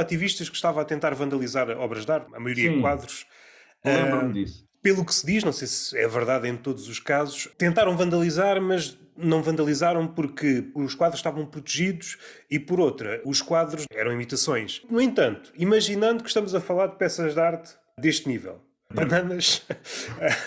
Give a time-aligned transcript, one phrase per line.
[0.00, 2.80] ativistas que estava a tentar vandalizar obras de arte, a maioria Sim.
[2.80, 3.26] quadros.
[3.84, 4.68] Lembro-me Ah, disso.
[4.82, 8.60] pelo que se diz, não sei se é verdade em todos os casos, tentaram vandalizar,
[8.60, 12.16] mas não vandalizaram porque os quadros estavam protegidos
[12.50, 14.82] e, por outra, os quadros eram imitações.
[14.90, 18.60] No entanto, imaginando que estamos a falar de peças de arte deste nível.
[18.92, 19.64] Bananas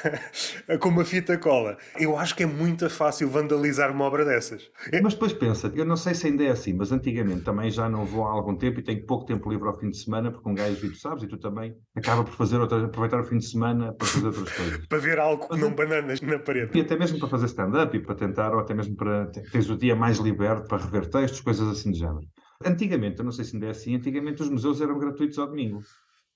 [0.80, 1.78] com uma fita cola.
[1.98, 4.70] Eu acho que é muito fácil vandalizar uma obra dessas.
[4.92, 7.88] É- Mas depois pensa, eu não sei se ainda é assim, mas antigamente também já
[7.88, 10.50] não vou há algum tempo e tenho pouco tempo livre ao fim de semana, porque
[10.50, 13.38] um gajo, e tu sabes, e tu também, acaba por fazer outra, aproveitar o fim
[13.38, 14.88] de semana para fazer outras coisas.
[14.88, 16.78] Para ver algo que não bananas na parede.
[16.78, 19.78] E até mesmo para fazer stand-up e para tentar, ou até mesmo para teres o
[19.78, 22.28] dia mais liberto para rever textos, coisas assim de género.
[22.66, 25.82] Antigamente, eu não sei se ainda é assim, antigamente os museus eram gratuitos ao domingo.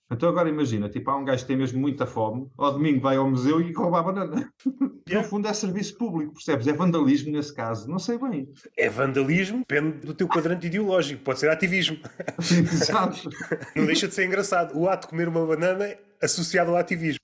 [0.09, 3.17] Então agora imagina, tipo, há um gajo que tem mesmo muita fome, ao domingo vai
[3.17, 4.53] ao museu e rouba a banana.
[5.09, 6.67] No fundo é serviço público, percebes?
[6.67, 8.51] É vandalismo nesse caso, não sei bem.
[8.77, 11.23] É vandalismo, depende do teu quadrante ideológico.
[11.23, 11.97] Pode ser ativismo.
[12.41, 13.29] Exato.
[13.73, 14.77] Não deixa de ser engraçado.
[14.77, 17.21] O ato de comer uma banana associado ao ativismo.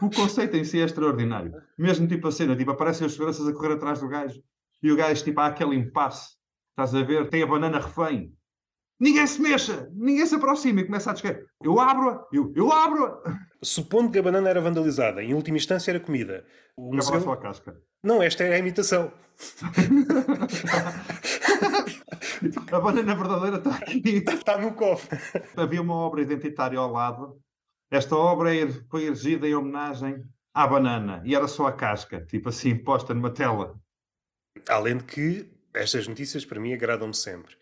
[0.00, 1.52] O conceito em si é extraordinário.
[1.76, 4.40] Mesmo tipo a cena, tipo, aparecem os seguranças a correr atrás do gajo
[4.80, 6.36] e o gajo, tipo, há aquele impasse.
[6.70, 7.28] Estás a ver?
[7.28, 8.32] Tem a banana refém.
[9.02, 13.20] Ninguém se mexa, ninguém se aproxima e começa a dizer: Eu abro-a, eu, eu abro-a.
[13.60, 16.44] Supondo que a banana era vandalizada, em última instância era comida.
[16.76, 17.20] O museu...
[17.20, 17.76] só a casca.
[18.04, 19.12] Não, esta é a imitação.
[22.72, 24.24] A banana verdadeira está aqui.
[24.28, 25.18] Está no cofre.
[25.56, 27.38] Havia uma obra identitária ao lado.
[27.90, 30.22] Esta obra er- foi erigida em homenagem
[30.54, 33.78] à banana e era só a casca, tipo assim, posta numa tela.
[34.68, 37.54] Além de que estas notícias para mim agradam-me sempre.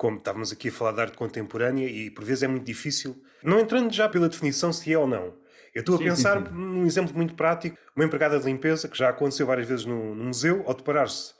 [0.00, 3.60] Como estávamos aqui a falar de arte contemporânea e por vezes é muito difícil, não
[3.60, 5.34] entrando já pela definição se é ou não.
[5.74, 6.48] Eu estou a Sim, sim, pensar sim.
[6.56, 10.24] num exemplo muito prático, uma empregada de limpeza que já aconteceu várias vezes no, no
[10.24, 11.34] museu, ao deparar-se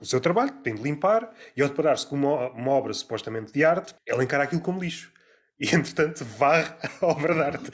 [0.00, 3.62] o seu trabalho, tem de limpar, e ao deparar-se com uma, uma obra supostamente de
[3.62, 5.12] arte, ela encara aquilo como lixo.
[5.60, 7.70] E, entretanto, varre a obra de arte.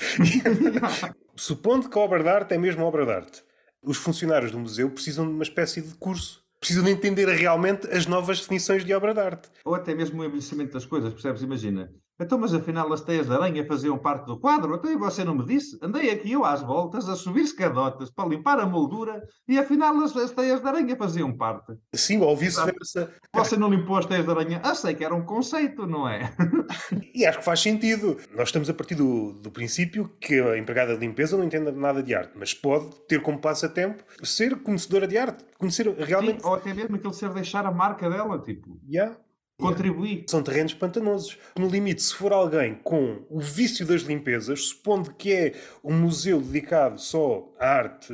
[1.36, 3.44] Supondo que a obra de arte é mesmo obra de arte,
[3.80, 6.44] os funcionários do museu precisam de uma espécie de curso.
[6.60, 9.48] Precisam de entender realmente as novas definições de obra de arte.
[9.64, 11.42] Ou até mesmo o envelhecimento das coisas, percebes?
[11.42, 11.92] Imagina.
[12.20, 14.74] Então, mas afinal as teias de aranha faziam parte do quadro?
[14.74, 15.78] Até você não me disse?
[15.80, 20.16] Andei aqui eu às voltas a subir escadotas para limpar a moldura e afinal as,
[20.16, 21.74] as teias de aranha faziam parte.
[21.94, 23.12] Sim, ou vice-versa.
[23.32, 24.60] Você não limpou as teias de aranha?
[24.64, 26.32] Ah, sei que era um conceito, não é?
[27.14, 28.16] E acho que faz sentido.
[28.32, 32.00] Nós estamos a partir do, do princípio que a empregada de limpeza não entenda nada
[32.00, 36.40] de arte, mas pode ter como passatempo ser conhecedora de arte, conhecer realmente.
[36.40, 39.16] Sim, ou até mesmo aquele ser deixar a marca dela, tipo, Yeah.
[39.58, 40.24] Contribuir.
[40.28, 41.36] São terrenos pantanosos.
[41.58, 45.52] No limite, se for alguém com o vício das limpezas, supondo que é
[45.84, 48.12] um museu dedicado só à arte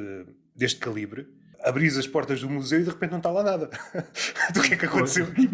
[0.57, 1.27] deste calibre,
[1.63, 3.71] abris as portas do museu e de repente não está lá nada.
[4.55, 5.49] do que é que aconteceu aqui?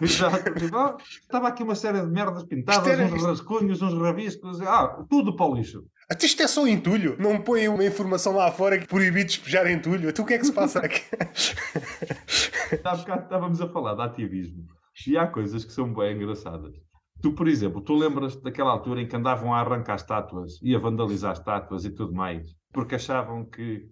[0.00, 0.54] Exato.
[0.54, 5.04] Tipo, ah, estava aqui uma série de merdas pintadas, era- uns rascunhos, uns rabiscos, ah,
[5.08, 5.84] tudo para o lixo.
[6.10, 7.16] Até isto é só entulho.
[7.20, 10.10] Não põe uma informação lá fora que proibido despejar entulho.
[10.10, 11.02] Então o que é que se passa aqui?
[12.82, 14.66] Há bocado estávamos a falar de ativismo
[15.06, 16.74] e há coisas que são bem engraçadas.
[17.22, 20.78] Tu, por exemplo, tu lembras daquela altura em que andavam a arrancar estátuas e a
[20.78, 23.88] vandalizar estátuas e tudo mais, porque achavam que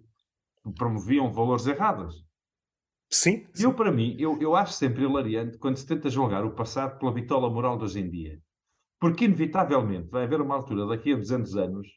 [0.77, 2.15] promoviam valores errados.
[3.11, 3.45] Sim.
[3.59, 7.11] Eu, para mim, eu, eu acho sempre hilariante quando se tenta julgar o passado pela
[7.11, 8.39] bitola moral de hoje em dia.
[8.99, 11.87] Porque, inevitavelmente, vai haver uma altura daqui a 200 anos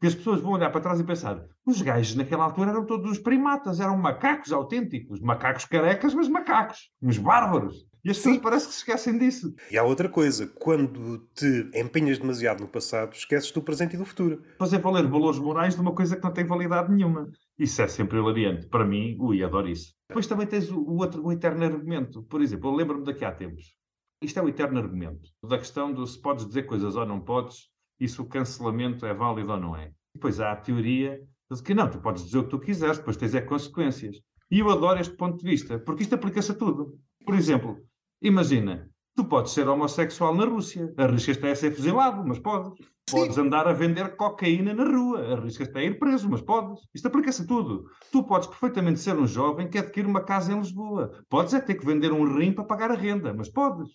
[0.00, 3.10] que as pessoas vão olhar para trás e pensar os gajos naquela altura eram todos
[3.10, 7.86] os primatas, eram macacos autênticos, macacos carecas, mas macacos, uns bárbaros.
[8.08, 9.54] E as pessoas parece que se esquecem disso.
[9.70, 10.46] E há outra coisa.
[10.46, 14.42] Quando te empenhas demasiado no passado, esqueces do presente e do futuro.
[14.58, 17.30] Fazer valer valores morais de uma coisa que não tem validade nenhuma.
[17.58, 18.66] Isso é sempre hilariante.
[18.68, 19.92] Para mim, ui, adoro isso.
[20.08, 22.22] Depois também tens o, o outro, o eterno argumento.
[22.22, 23.76] Por exemplo, eu lembro-me daqui há tempos.
[24.22, 25.28] Isto é o eterno argumento.
[25.46, 27.68] Da questão do se podes dizer coisas ou não podes,
[28.00, 29.92] e se o cancelamento é válido ou não é.
[30.14, 33.18] Depois há a teoria de que não, tu podes dizer o que tu quiseres, depois
[33.18, 34.16] tens é consequências.
[34.50, 36.98] E eu adoro este ponto de vista, porque isto aplica-se a tudo.
[37.22, 37.76] Por exemplo,
[38.22, 42.72] imagina, tu podes ser homossexual na Rússia, arriscas-te a ser fuzilado, mas podes.
[43.10, 46.80] Podes andar a vender cocaína na rua, arriscas-te a ir preso, mas podes.
[46.94, 47.86] Isto aplica-se a tudo.
[48.12, 51.24] Tu podes perfeitamente ser um jovem que adquire uma casa em Lisboa.
[51.28, 53.88] Podes é ter que vender um rim para pagar a renda, mas podes.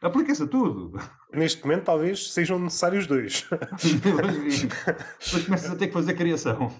[0.00, 0.92] Aplica-se a tudo.
[1.32, 3.48] Neste momento, talvez sejam necessários dois.
[3.82, 6.70] Depois começas a ter que fazer criação.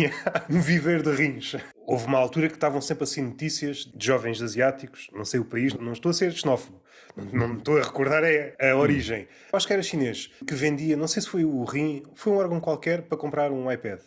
[0.50, 1.56] um viver de rins.
[1.86, 5.72] Houve uma altura que estavam sempre assim notícias de jovens asiáticos, não sei o país,
[5.74, 6.82] não estou a ser xenófobo,
[7.16, 9.26] não, não estou a recordar a, a origem.
[9.52, 12.60] Acho que era chinês, que vendia, não sei se foi o rim, foi um órgão
[12.60, 14.00] qualquer para comprar um iPad.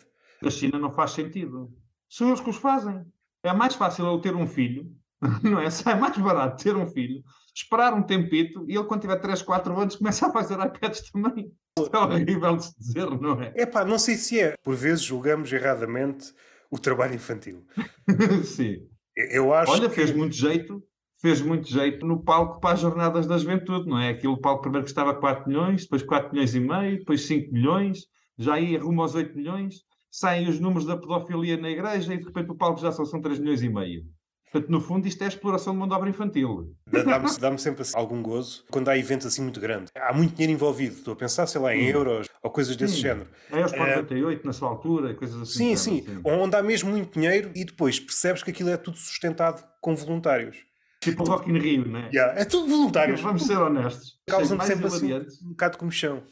[0.44, 1.70] A China não faz sentido.
[2.08, 3.04] São eles que os fazem.
[3.42, 4.94] É mais fácil ele ter um filho
[5.42, 5.70] Não é?
[5.70, 7.22] Sai mais barato ter um filho,
[7.54, 11.52] esperar um tempito e ele, quando tiver 3, 4 anos, começa a fazer iPads também.
[11.92, 13.52] É horrível de se dizer, não é?
[13.56, 14.56] É pá, não sei se é.
[14.62, 16.32] Por vezes julgamos erradamente
[16.70, 17.64] o trabalho infantil.
[18.44, 18.86] Sim.
[19.16, 19.94] Eu acho Olha, que...
[19.94, 20.82] fez muito jeito,
[21.20, 24.10] fez muito jeito no palco para as jornadas da juventude, não é?
[24.10, 28.06] Aquilo palco primeiro que estava 4 milhões, depois 4 milhões e meio, depois 5 milhões,
[28.38, 32.24] já ia rumo aos 8 milhões, saem os números da pedofilia na igreja e de
[32.24, 34.04] repente o palco já só são 3 milhões e meio.
[34.50, 36.74] Portanto, no fundo, isto é a exploração de mão de obra infantil.
[36.86, 39.92] Dá-me dá sempre assim, algum gozo quando há eventos assim muito grandes.
[39.94, 40.96] Há muito dinheiro envolvido.
[40.96, 43.00] Estou a pensar, sei lá, em euros ou coisas desse Sim.
[43.02, 43.28] género.
[43.50, 45.74] É aos Eh, 48, na sua altura, coisas assim.
[45.74, 46.02] Sim, sim.
[46.04, 49.94] género, Onde há mesmo muito dinheiro e depois percebes que aquilo é tudo sustentado com
[49.94, 50.58] voluntários.
[51.00, 52.10] Tipo o Rock in Rio, não é?
[52.12, 53.20] Yeah, É tudo voluntários.
[53.20, 54.18] Vamos ser honestos.
[54.28, 55.14] Causa-me sempre assim
[55.44, 56.22] um bocado de comichão.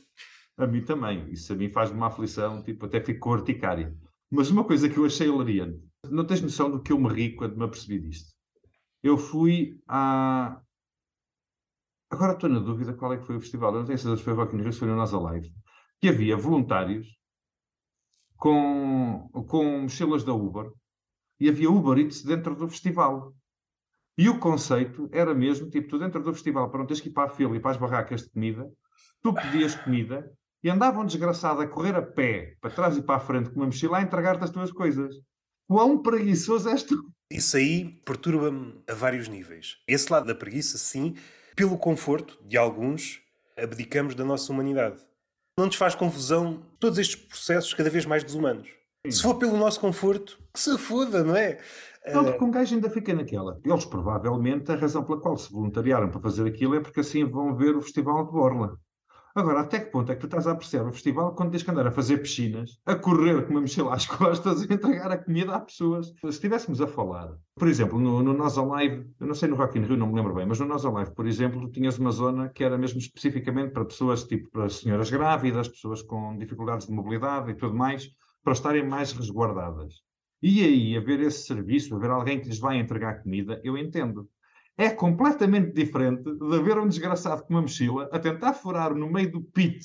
[0.59, 1.25] A mim também.
[1.31, 3.95] Isso a mim faz-me uma aflição, tipo, até fico urticária.
[4.31, 5.79] Mas uma coisa que eu achei hilariante.
[6.05, 8.33] Não tens noção do que eu me ri quando me apercebi disto.
[9.03, 10.61] Eu fui a...
[12.11, 13.73] Agora estou na dúvida qual é que foi o festival.
[13.73, 15.53] Eu não tenho certeza se foi o Rock in Rio, se foi no Nós Alive.
[16.01, 17.07] Que havia voluntários
[18.37, 20.71] com, com mochilas da Uber
[21.41, 23.35] e havia Uber Eats dentro do festival.
[24.17, 27.13] E o conceito era mesmo, tipo, tu dentro do festival, para não teres que ir
[27.13, 28.69] para a fila e para as barracas de comida,
[29.23, 30.29] tu pedias comida
[30.63, 33.67] e andavam desgraçado a correr a pé, para trás e para a frente, com uma
[33.67, 35.15] mochila a entregar-te as tuas coisas.
[35.69, 37.05] Quão preguiçoso és tu?
[37.31, 39.77] Isso aí perturba-me a vários níveis.
[39.87, 41.15] Esse lado da preguiça, sim,
[41.55, 43.21] pelo conforto de alguns,
[43.55, 44.97] abdicamos da nossa humanidade.
[45.59, 48.71] Não nos faz confusão todos estes processos cada vez mais desumanos.
[49.07, 51.61] Se for pelo nosso conforto, que se foda, não é?
[52.15, 53.61] Não, porque um gajo ainda fica naquela.
[53.63, 57.55] Eles provavelmente, a razão pela qual se voluntariaram para fazer aquilo é porque assim vão
[57.55, 58.79] ver o Festival de Borla.
[59.39, 61.71] Agora, até que ponto é que tu estás a apreciar o festival quando tens que
[61.71, 65.55] andar a fazer piscinas, a correr com uma mochila às costas e entregar a comida
[65.55, 66.09] a pessoas?
[66.09, 69.79] Se estivéssemos a falar, por exemplo, no, no Nós Alive, eu não sei no Rock
[69.79, 72.11] in Rio, não me lembro bem, mas no Nós Alive, por exemplo, tu tinhas uma
[72.11, 76.93] zona que era mesmo especificamente para pessoas, tipo para senhoras grávidas, pessoas com dificuldades de
[76.93, 78.11] mobilidade e tudo mais,
[78.43, 80.03] para estarem mais resguardadas.
[80.43, 84.29] E aí, haver esse serviço, haver alguém que lhes vai entregar comida, eu entendo.
[84.79, 89.31] É completamente diferente de haver um desgraçado com uma mochila a tentar furar no meio
[89.33, 89.85] do pit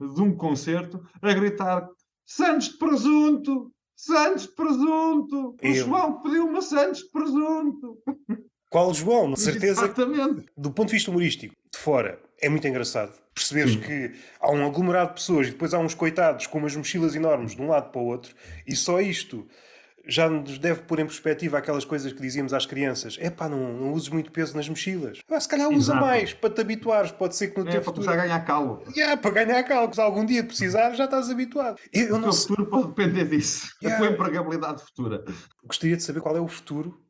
[0.00, 1.88] de um concerto a gritar
[2.26, 3.70] Santos de presunto!
[3.94, 5.50] Santos de presunto!
[5.50, 7.98] O Eu- João pediu uma Santos de presunto!
[8.68, 9.30] Qual João?
[9.30, 10.46] Com certeza Exatamente.
[10.56, 13.12] do ponto de vista humorístico, de fora, é muito engraçado.
[13.32, 13.80] Perceberes Sim.
[13.80, 17.54] que há um aglomerado de pessoas e depois há uns coitados com umas mochilas enormes
[17.54, 18.34] de um lado para o outro,
[18.66, 19.46] e só isto
[20.06, 23.72] já nos deve pôr em perspectiva aquelas coisas que dizíamos às crianças: é pá, não,
[23.72, 25.18] não uses muito peso nas mochilas.
[25.28, 26.00] Ah, se calhar usa Exato.
[26.06, 27.10] mais para te habituares.
[27.12, 28.06] Pode ser que no É teu para futuro.
[28.06, 28.82] começar a ganhar calo.
[28.96, 31.78] Yeah, para ganhar cálculos, algum dia precisar, já estás habituado.
[31.92, 33.66] Eu, eu O não teu sei- futuro pode depender disso.
[33.82, 34.04] A Yeah.
[34.06, 35.24] tua empregabilidade futura.
[35.64, 37.00] gostaria de saber qual é o futuro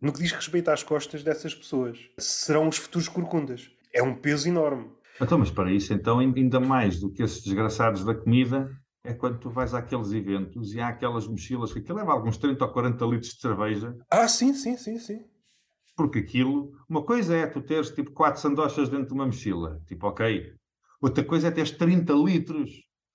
[0.00, 1.98] no que diz respeito às costas dessas pessoas.
[2.18, 3.70] Serão os futuros corcundas.
[3.92, 4.90] É um peso enorme.
[5.20, 8.70] Então, mas para isso, então, ainda mais do que esses desgraçados da comida,
[9.06, 12.64] é quando tu vais àqueles eventos e há aquelas mochilas que aquilo leva alguns 30
[12.64, 15.20] ou 40 litros de cerveja, Ah, sim, sim, sim, sim.
[15.96, 20.06] porque aquilo, uma coisa é tu teres tipo 4 sandochas dentro de uma mochila, tipo,
[20.06, 20.52] ok.
[21.00, 22.70] Outra coisa é teres 30 litros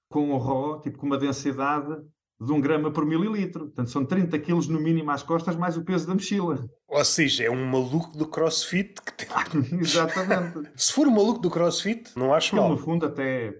[0.09, 1.95] com o RO, tipo, com uma densidade
[2.39, 3.65] de 1 grama por mililitro.
[3.67, 6.63] Portanto, são 30 quilos no mínimo às costas, mais o peso da mochila.
[6.87, 9.27] Ou seja, é um maluco do crossfit que tem...
[9.79, 10.71] Exatamente.
[10.75, 12.77] Se for um maluco do crossfit, não acho no mal.
[12.77, 13.53] fundo, até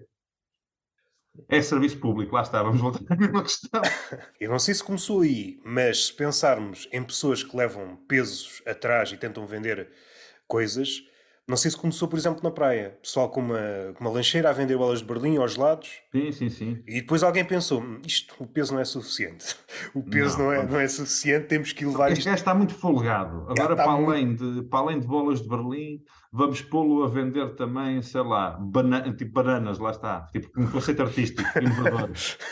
[1.48, 2.34] é serviço público.
[2.34, 3.80] Lá está, vamos voltar à mesma questão.
[4.40, 9.12] Eu não sei se começou aí, mas se pensarmos em pessoas que levam pesos atrás
[9.12, 9.90] e tentam vender
[10.46, 11.02] coisas,
[11.48, 12.98] não sei se começou, por exemplo, na praia.
[13.02, 13.58] Pessoal com uma,
[13.94, 15.90] com uma lancheira a vender bolas de Berlim aos lados.
[16.12, 16.82] Sim, sim, sim.
[16.86, 19.56] E depois alguém pensou, "Hum, isto, o peso não é suficiente.
[19.94, 20.80] O peso não, Não, é, não.
[20.80, 22.26] é suficiente, temos que levar Este isto.
[22.28, 23.46] gajo está muito folgado.
[23.50, 26.00] Agora, para, muito- além de, para além de bolas de Berlim,
[26.32, 30.28] vamos pô-lo a vender também, sei lá, bana tipo bananas, lá está.
[30.32, 32.10] Tipo, um conceito artístico, inovador.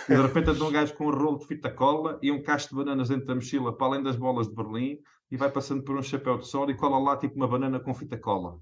[0.09, 2.71] E de repente anda um gajo com um rolo de fita cola e um cacho
[2.71, 4.99] de bananas dentro da mochila, para além das bolas de Berlim,
[5.31, 7.95] e vai passando por um chapéu de sol e cola lá tipo uma banana com
[7.95, 8.59] fita cola.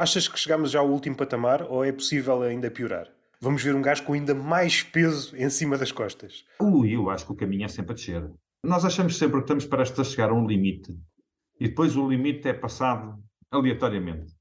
[0.00, 3.06] Achas que chegamos já ao último patamar ou é possível ainda piorar?
[3.38, 6.42] Vamos ver um gajo com ainda mais peso em cima das costas.
[6.58, 8.30] Ui, eu acho que o caminho é sempre a descer.
[8.64, 10.90] Nós achamos sempre que estamos prestes a chegar a um limite
[11.60, 14.32] e depois o limite é passado aleatoriamente.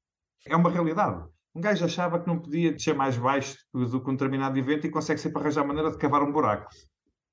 [0.47, 1.25] É uma realidade.
[1.53, 4.89] Um gajo achava que não podia descer mais baixo do que um determinado evento e
[4.89, 6.69] consegue sempre arranjar maneira de cavar um buraco.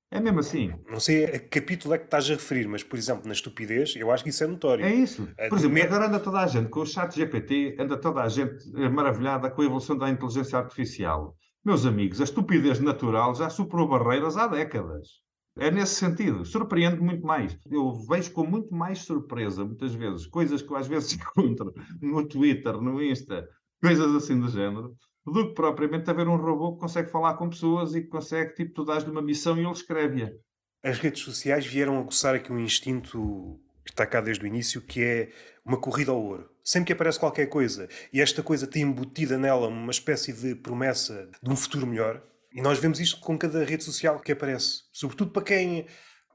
[0.09, 0.73] É mesmo assim.
[0.89, 3.93] Não sei a que capítulo é que estás a referir, mas, por exemplo, na estupidez,
[3.97, 4.85] eu acho que isso é notório.
[4.85, 5.27] É isso.
[5.49, 8.29] Por exemplo, me- agora anda toda a gente com o chat GPT, anda toda a
[8.29, 11.35] gente eh, maravilhada com a evolução da inteligência artificial.
[11.65, 15.07] Meus amigos, a estupidez natural já superou barreiras há décadas.
[15.59, 16.45] É nesse sentido.
[16.45, 17.57] Surpreende muito mais.
[17.69, 22.25] Eu vejo com muito mais surpresa, muitas vezes, coisas que eu às vezes encontro no
[22.25, 23.45] Twitter, no Insta,
[23.83, 24.95] coisas assim do género,
[25.31, 28.73] do que propriamente haver um robô que consegue falar com pessoas e que consegue, tipo,
[28.73, 30.31] tu dás-lhe uma missão e ele escreve-a.
[30.83, 34.81] As redes sociais vieram a coçar aqui um instinto que está cá desde o início,
[34.81, 35.31] que é
[35.65, 36.49] uma corrida ao ouro.
[36.63, 41.29] Sempre que aparece qualquer coisa e esta coisa tem embutida nela uma espécie de promessa
[41.41, 42.21] de um futuro melhor,
[42.53, 44.83] e nós vemos isto com cada rede social que aparece.
[44.91, 45.85] Sobretudo para quem,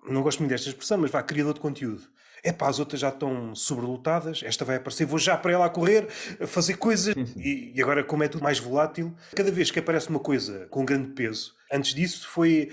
[0.07, 2.03] não gosto muito desta expressão, mas vá, criador de conteúdo.
[2.45, 5.71] É pá, as outras já estão sobrelotadas, esta vai aparecer, vou já para ela a
[5.71, 6.09] correr,
[6.41, 7.15] a fazer coisas.
[7.15, 7.41] Sim, sim.
[7.41, 10.85] E, e agora, como é tudo mais volátil, cada vez que aparece uma coisa com
[10.85, 12.73] grande peso, antes disso foi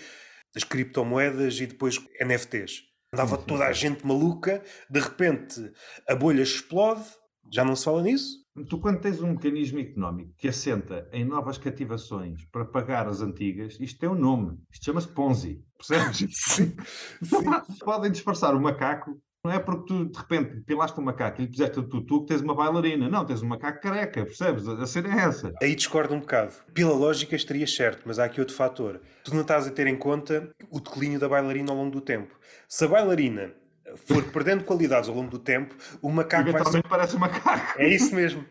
[0.56, 2.84] as criptomoedas e depois NFTs.
[3.14, 3.80] Andava Sim, sim, toda a sim.
[3.82, 5.72] gente maluca, de repente
[6.08, 7.06] a bolha explode,
[7.52, 8.40] já não se fala nisso.
[8.68, 13.78] Tu, quando tens um mecanismo económico que assenta em novas cativações para pagar as antigas,
[13.80, 14.58] isto tem um nome.
[14.72, 15.64] Isto chama-se Ponzi.
[15.78, 16.28] Percebes?
[16.38, 16.76] Sim.
[17.86, 19.20] Podem disfarçar o macaco.
[19.46, 22.28] Não é porque tu, de repente, pilaste um macaco e lhe puseste o tutu que
[22.28, 23.08] tens uma bailarina.
[23.08, 24.68] Não, tens um macaco careca, percebes?
[24.68, 25.54] A cena é essa.
[25.62, 26.52] Aí discordo um bocado.
[26.74, 29.00] Pela lógica estarias certo, mas há aqui outro fator.
[29.24, 32.38] Tu não estás a ter em conta o declínio da bailarina ao longo do tempo.
[32.68, 33.54] Se a bailarina
[33.96, 36.84] for perdendo qualidades ao longo do tempo, o macaco vai ser...
[36.84, 37.80] Parece um macaco.
[37.80, 38.44] É isso mesmo.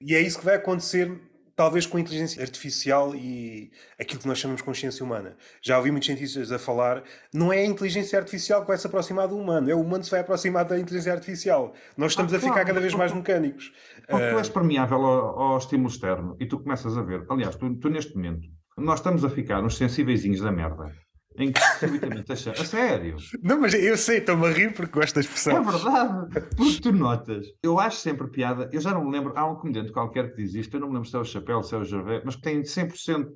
[0.00, 1.10] E é isso que vai acontecer,
[1.56, 5.36] talvez com a inteligência artificial e aquilo que nós chamamos de consciência humana.
[5.62, 9.26] Já ouvi muitos cientistas a falar, não é a inteligência artificial que vai se aproximar
[9.26, 11.72] do humano, é o humano que se vai aproximar da inteligência artificial.
[11.96, 13.72] Nós estamos Ah, a ficar claro, cada vez mais mecânicos.
[14.06, 17.24] Porque tu Ah, és permeável ao, ao estímulo externo e tu começas a ver.
[17.30, 18.46] Aliás, tu, tu neste momento,
[18.76, 20.94] nós estamos a ficar nos sensíveis da merda.
[21.38, 22.60] Em que subitamente achamos.
[22.60, 23.16] A sério.
[23.42, 25.62] Não, mas eu sei, estou-me a rir porque gosto da É expressão.
[25.64, 26.46] verdade.
[26.56, 27.46] Porque tu notas.
[27.62, 28.68] Eu acho sempre piada.
[28.72, 29.32] Eu já não me lembro.
[29.36, 30.74] Há um comediante qualquer que diz isto.
[30.76, 32.62] Eu não me lembro se é o Chapéu, se é o Gervais, mas que tem
[32.62, 33.28] 100%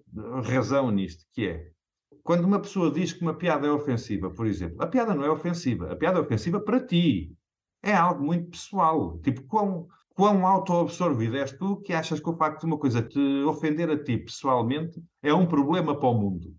[0.44, 1.24] de razão nisto.
[1.32, 1.66] Que é.
[2.22, 5.30] Quando uma pessoa diz que uma piada é ofensiva, por exemplo, a piada não é
[5.30, 5.90] ofensiva.
[5.92, 7.32] A piada é ofensiva para ti.
[7.82, 9.18] É algo muito pessoal.
[9.24, 13.18] Tipo, quão, quão auto-absorvido és tu que achas que o facto de uma coisa te
[13.44, 16.54] ofender a ti pessoalmente é um problema para o mundo.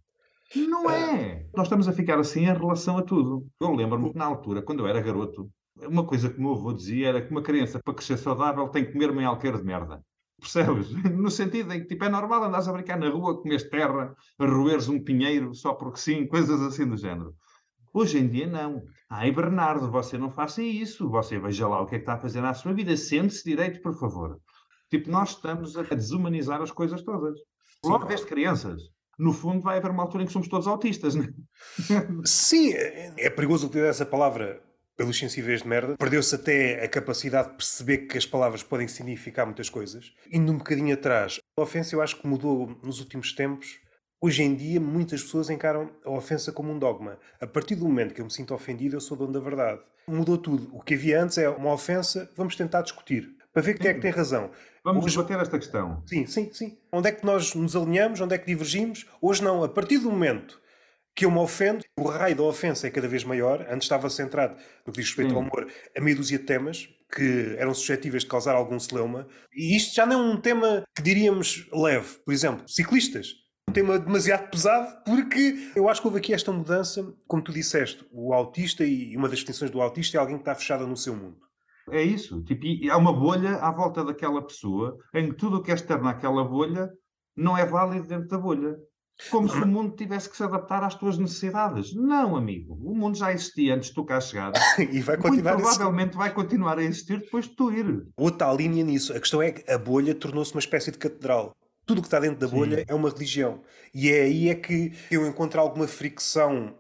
[0.55, 1.45] Não é.
[1.55, 3.47] Nós estamos a ficar assim em relação a tudo.
[3.59, 6.73] Eu lembro-me que na altura, quando eu era garoto, uma coisa que o meu avô
[6.73, 10.03] dizia era que uma criança, para crescer saudável, tem que comer meio alqueiro de merda.
[10.39, 10.89] Percebes?
[11.15, 14.45] No sentido em que tipo, é normal andares a brincar na rua, comeres terra, a
[14.45, 17.33] roeres um pinheiro só porque sim, coisas assim do género.
[17.93, 18.83] Hoje em dia, não.
[19.09, 21.09] Ai, Bernardo, você não faça isso.
[21.09, 22.95] Você veja lá o que é que está a fazer na sua vida.
[22.95, 24.39] Sente-se direito, por favor.
[24.89, 27.37] Tipo, nós estamos a desumanizar as coisas todas.
[27.83, 28.81] Logo desde crianças.
[29.21, 31.27] No fundo, vai haver uma altura em que somos todos autistas, não é?
[32.25, 34.59] Sim, é perigoso utilizar essa palavra
[34.97, 35.95] pelos sensíveis de merda.
[35.95, 40.11] Perdeu-se até a capacidade de perceber que as palavras podem significar muitas coisas.
[40.31, 43.79] Indo um bocadinho atrás, a ofensa eu acho que mudou nos últimos tempos.
[44.19, 47.19] Hoje em dia, muitas pessoas encaram a ofensa como um dogma.
[47.39, 49.81] A partir do momento que eu me sinto ofendido, eu sou dono da verdade.
[50.07, 50.75] Mudou tudo.
[50.75, 53.29] O que havia antes é uma ofensa, vamos tentar discutir.
[53.53, 54.49] Para ver quem é que tem razão.
[54.83, 56.03] Vamos debater esta questão.
[56.07, 56.77] Sim, sim, sim.
[56.91, 58.19] Onde é que nós nos alinhamos?
[58.19, 59.05] Onde é que divergimos?
[59.21, 59.63] Hoje não.
[59.63, 60.59] A partir do momento
[61.15, 63.61] que eu me ofendo, o raio da ofensa é cada vez maior.
[63.69, 65.35] Antes estava centrado, no que diz respeito Sim.
[65.35, 69.27] ao humor, a meia dúzia de temas que eram suscetíveis de causar algum celeuma.
[69.53, 72.17] E isto já não é um tema que diríamos leve.
[72.25, 73.35] Por exemplo, ciclistas.
[73.69, 78.05] Um tema demasiado pesado, porque eu acho que houve aqui esta mudança, como tu disseste,
[78.11, 81.15] o autista, e uma das definições do autista é alguém que está fechado no seu
[81.15, 81.37] mundo.
[81.91, 82.41] É isso.
[82.43, 86.07] Tipo, há uma bolha à volta daquela pessoa em que tudo o que é externo
[86.07, 86.89] àquela bolha
[87.35, 88.77] não é válido dentro da bolha.
[89.29, 91.93] Como se o mundo tivesse que se adaptar às tuas necessidades.
[91.93, 92.73] Não, amigo.
[92.81, 94.51] O mundo já existia antes de tu cá chegar.
[94.79, 95.77] e vai Muito continuar existir.
[95.77, 98.07] provavelmente vai continuar a existir depois de tu ir.
[98.17, 99.13] Outra linha nisso.
[99.13, 101.55] A questão é que a bolha tornou-se uma espécie de catedral.
[101.85, 102.55] Tudo o que está dentro da Sim.
[102.55, 103.61] bolha é uma religião.
[103.93, 106.75] E é aí é que eu encontro alguma fricção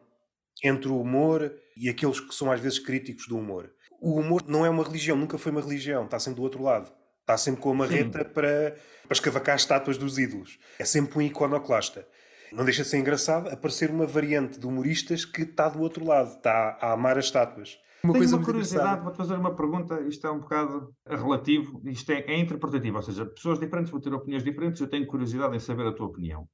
[0.63, 3.71] entre o humor e aqueles que são às vezes críticos do humor.
[4.01, 6.91] O humor não é uma religião, nunca foi uma religião, está sempre do outro lado.
[7.19, 10.57] Está sempre com a marreta para, para escavacar as estátuas dos ídolos.
[10.79, 12.07] É sempre um iconoclasta.
[12.51, 16.35] Não deixa de ser engraçado aparecer uma variante de humoristas que está do outro lado,
[16.35, 17.77] está a amar as estátuas.
[18.03, 22.11] Uma Tenho coisa uma curiosidade, vou-te fazer uma pergunta, isto é um bocado relativo, isto
[22.11, 25.59] é, é interpretativo, ou seja, pessoas diferentes vão ter opiniões diferentes, eu tenho curiosidade em
[25.59, 26.49] saber a tua opinião.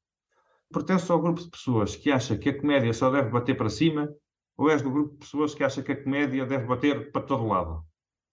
[0.71, 4.09] Pertences ao grupo de pessoas que acha que a comédia só deve bater para cima,
[4.57, 7.45] ou és do grupo de pessoas que acha que a comédia deve bater para todo
[7.47, 7.85] lado?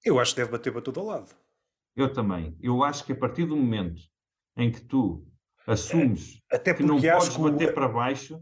[0.05, 1.31] Eu acho que deve bater para todo o lado.
[1.97, 2.57] Eu também.
[2.61, 4.03] Eu acho que a partir do momento
[4.57, 5.27] em que tu
[5.67, 8.41] assumes Até que não podes o- bater para baixo,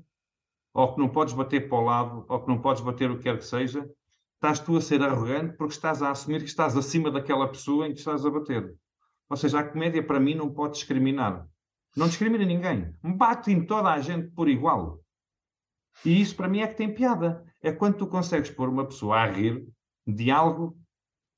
[0.75, 3.25] ou que não podes bater para o lado, ou que não podes bater o que
[3.25, 3.89] quer que seja,
[4.37, 7.93] estás tu a ser arrogante porque estás a assumir que estás acima daquela pessoa em
[7.93, 8.75] que estás a bater.
[9.29, 11.47] Ou seja, a comédia para mim não pode discriminar.
[11.97, 12.95] Não discrimina ninguém.
[13.03, 15.01] Bate em toda a gente por igual.
[16.05, 17.45] E isso para mim é que tem piada.
[17.63, 19.67] É quando tu consegues pôr uma pessoa a rir
[20.07, 20.77] de algo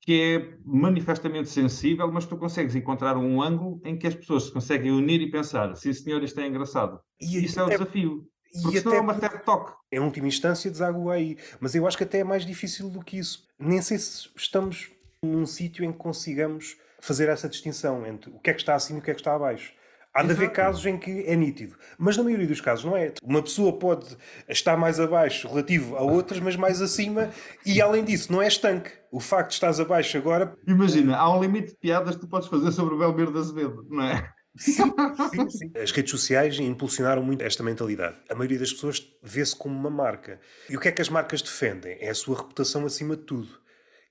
[0.01, 4.51] que é manifestamente sensível, mas tu consegues encontrar um ângulo em que as pessoas se
[4.51, 6.99] conseguem unir e pensar, sim senhor, isto é engraçado.
[7.19, 8.27] E isso é o desafio.
[8.61, 9.73] Porque e senão até, é uma TED Talk.
[9.91, 11.37] Em última instância, deságua aí.
[11.59, 13.47] Mas eu acho que até é mais difícil do que isso.
[13.59, 14.91] Nem sei se estamos
[15.21, 18.99] num sítio em que consigamos fazer essa distinção entre o que é que está acima
[18.99, 19.73] e o que é que está abaixo.
[20.15, 23.11] Há de haver casos em que é nítido, mas na maioria dos casos não é.
[23.21, 24.15] Uma pessoa pode
[24.47, 27.29] estar mais abaixo relativo a outras, mas mais acima,
[27.65, 28.91] e além disso, não é estanque.
[29.11, 30.55] O facto de estás abaixo agora.
[30.65, 33.85] Imagina, há um limite de piadas que tu podes fazer sobre o Belmiro de Azevedo,
[33.89, 34.29] não é?
[34.57, 34.93] Sim,
[35.33, 35.71] sim, sim.
[35.75, 38.15] As redes sociais impulsionaram muito esta mentalidade.
[38.29, 40.39] A maioria das pessoas vê-se como uma marca.
[40.69, 41.97] E o que é que as marcas defendem?
[41.99, 43.49] É a sua reputação acima de tudo.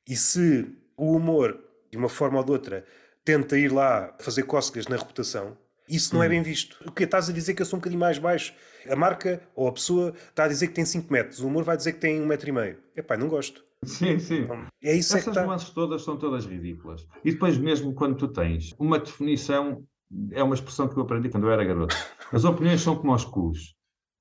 [0.06, 1.58] E se o humor,
[1.90, 2.84] de uma forma ou de outra,
[3.24, 5.56] tenta ir lá fazer cócegas na reputação,
[5.88, 6.30] isso não é hum.
[6.30, 6.76] bem visto.
[6.86, 8.54] O que estás a dizer que eu sou um bocadinho mais baixo?
[8.88, 11.76] A marca ou a pessoa está a dizer que tem 5 metros, o humor vai
[11.76, 12.78] dizer que tem 1,5 um metro e meio.
[12.96, 13.64] Epá, não gosto.
[13.84, 14.46] Sim, sim.
[14.82, 17.06] É isso Essas é nuances todas são todas ridículas.
[17.24, 19.84] E depois mesmo quando tu tens uma definição,
[20.30, 21.94] é uma expressão que eu aprendi quando eu era garoto.
[22.32, 23.74] As opiniões são como os cus.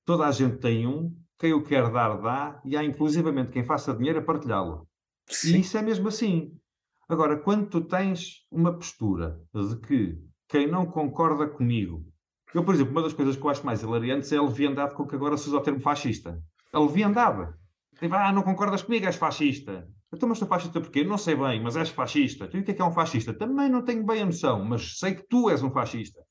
[0.04, 3.94] Toda a gente tem um, quem o quer dar, dá, e há inclusivamente quem faça
[3.94, 4.86] dinheiro a partilhá-lo.
[5.44, 6.52] E isso é mesmo assim.
[7.08, 12.04] Agora, quando tu tens uma postura de que quem não concorda comigo.
[12.52, 15.06] Eu, por exemplo, uma das coisas que eu acho mais hilariantes é a leviandade com
[15.06, 16.40] que agora se usa o termo fascista.
[16.72, 17.52] A leviandade.
[17.98, 19.88] Tipo, ah, não concordas comigo, és fascista.
[20.12, 21.02] Então, mas sou fascista porquê?
[21.02, 22.46] Não sei bem, mas és fascista.
[22.46, 23.34] Tu, o que é que é um fascista?
[23.34, 26.22] Também não tenho bem a noção, mas sei que tu és um fascista.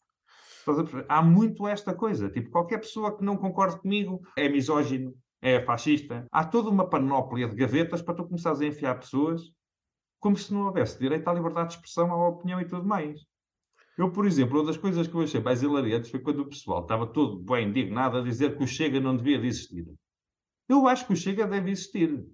[1.09, 2.29] Há muito esta coisa.
[2.29, 6.25] Tipo, qualquer pessoa que não concorde comigo é misógino, é fascista.
[6.31, 9.41] Há toda uma panóplia de gavetas para tu começares a enfiar pessoas
[10.21, 13.19] como se não houvesse direito à liberdade de expressão, à opinião e tudo mais.
[13.97, 16.81] Eu, por exemplo, uma das coisas que eu achei mais hilariantes foi quando o pessoal
[16.81, 19.85] estava todo bem indignado a dizer que o Chega não devia de existir.
[20.67, 22.25] Eu acho que o Chega deve existir.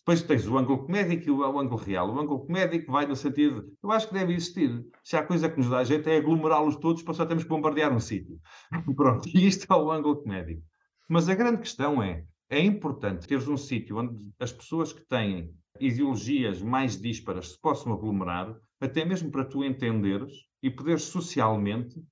[0.00, 2.12] Depois tens o ângulo comédico e o, ângulo real.
[2.12, 4.84] O ângulo comédico vai no sentido, eu acho que deve existir.
[5.02, 7.94] Se há coisa que nos dá jeito é aglomerá-los todos para só termos que bombardear
[7.94, 8.38] um sítio.
[8.96, 10.62] Pronto, e isto é o ângulo comédico.
[11.08, 15.54] Mas a grande questão é, é importante teres um sítio onde as pessoas que têm
[15.78, 22.02] ideologias mais dísparas se possam aglomerar, até mesmo para tu entenderes e poderes socialmente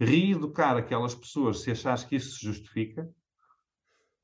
[0.00, 3.08] reeducar aquelas pessoas se achares que isso se justifica,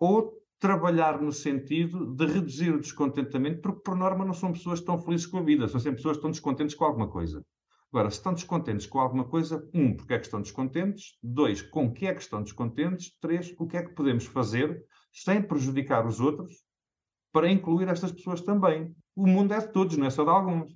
[0.00, 4.98] ou trabalhar no sentido de reduzir o descontentamento, porque por norma não são pessoas tão
[4.98, 7.44] felizes com a vida, são sempre pessoas que estão descontentes com alguma coisa.
[7.92, 11.18] Agora, se estão descontentes com alguma coisa, um, porque é que estão descontentes?
[11.22, 13.16] Dois, com que é que estão descontentes?
[13.20, 16.64] Três, o que é que podemos fazer sem prejudicar os outros
[17.32, 18.94] para incluir estas pessoas também?
[19.14, 20.74] O mundo é de todos, não é só de alguns.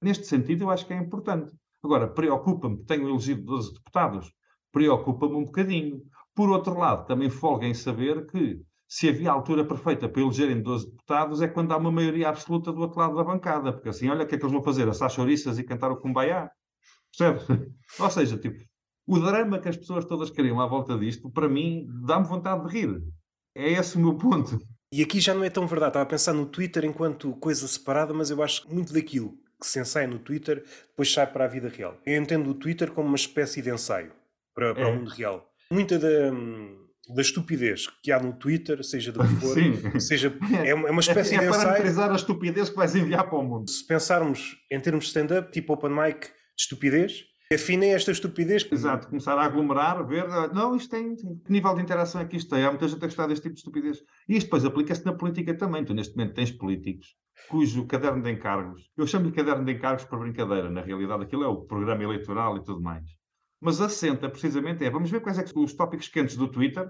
[0.00, 1.52] Neste sentido, eu acho que é importante.
[1.86, 4.32] Agora, preocupa-me tenham elegido 12 deputados.
[4.72, 6.02] Preocupa-me um bocadinho.
[6.34, 10.90] Por outro lado, também folga em saber que se havia altura perfeita para elegerem 12
[10.90, 13.72] deputados é quando há uma maioria absoluta do outro lado da bancada.
[13.72, 14.88] Porque assim, olha o que é que eles vão fazer?
[14.88, 16.50] Assar chouriças e cantar o Kumbaya?
[17.16, 17.70] Percebe?
[18.00, 18.64] Ou seja, tipo,
[19.06, 22.72] o drama que as pessoas todas queriam à volta disto, para mim, dá-me vontade de
[22.72, 23.00] rir.
[23.54, 24.58] É esse o meu ponto.
[24.92, 25.90] E aqui já não é tão verdade.
[25.90, 29.66] Estava a pensar no Twitter enquanto coisa separada, mas eu acho que muito daquilo que
[29.66, 31.98] se ensaia no Twitter depois sai para a vida real.
[32.04, 34.12] Eu entendo o Twitter como uma espécie de ensaio
[34.54, 34.86] para, para é.
[34.86, 35.50] o mundo real.
[35.70, 36.08] Muita da,
[37.08, 40.00] da estupidez que há no Twitter, seja do que for, Sim.
[40.00, 40.32] seja,
[40.64, 41.86] é, uma, é uma espécie é, é de ensaio.
[41.86, 43.68] É para a estupidez que vais enviar para o mundo.
[43.70, 48.66] Se pensarmos em termos de stand-up, tipo open mic de estupidez, afinem esta estupidez.
[48.70, 52.36] Exato, começar a aglomerar, ver, ah, não, isto tem, que nível de interação é que
[52.36, 52.64] isto tem?
[52.64, 54.02] Há muita gente a gostar deste tipo de estupidez.
[54.28, 55.84] E isto depois aplica-se na política também.
[55.84, 57.16] Tu neste momento tens políticos
[57.48, 61.46] cujo caderno de encargos, eu chamo-lhe caderno de encargos por brincadeira, na realidade aquilo é
[61.46, 63.04] o programa eleitoral e tudo mais.
[63.60, 66.88] Mas assenta precisamente é, vamos ver quais é são os tópicos quentes do Twitter,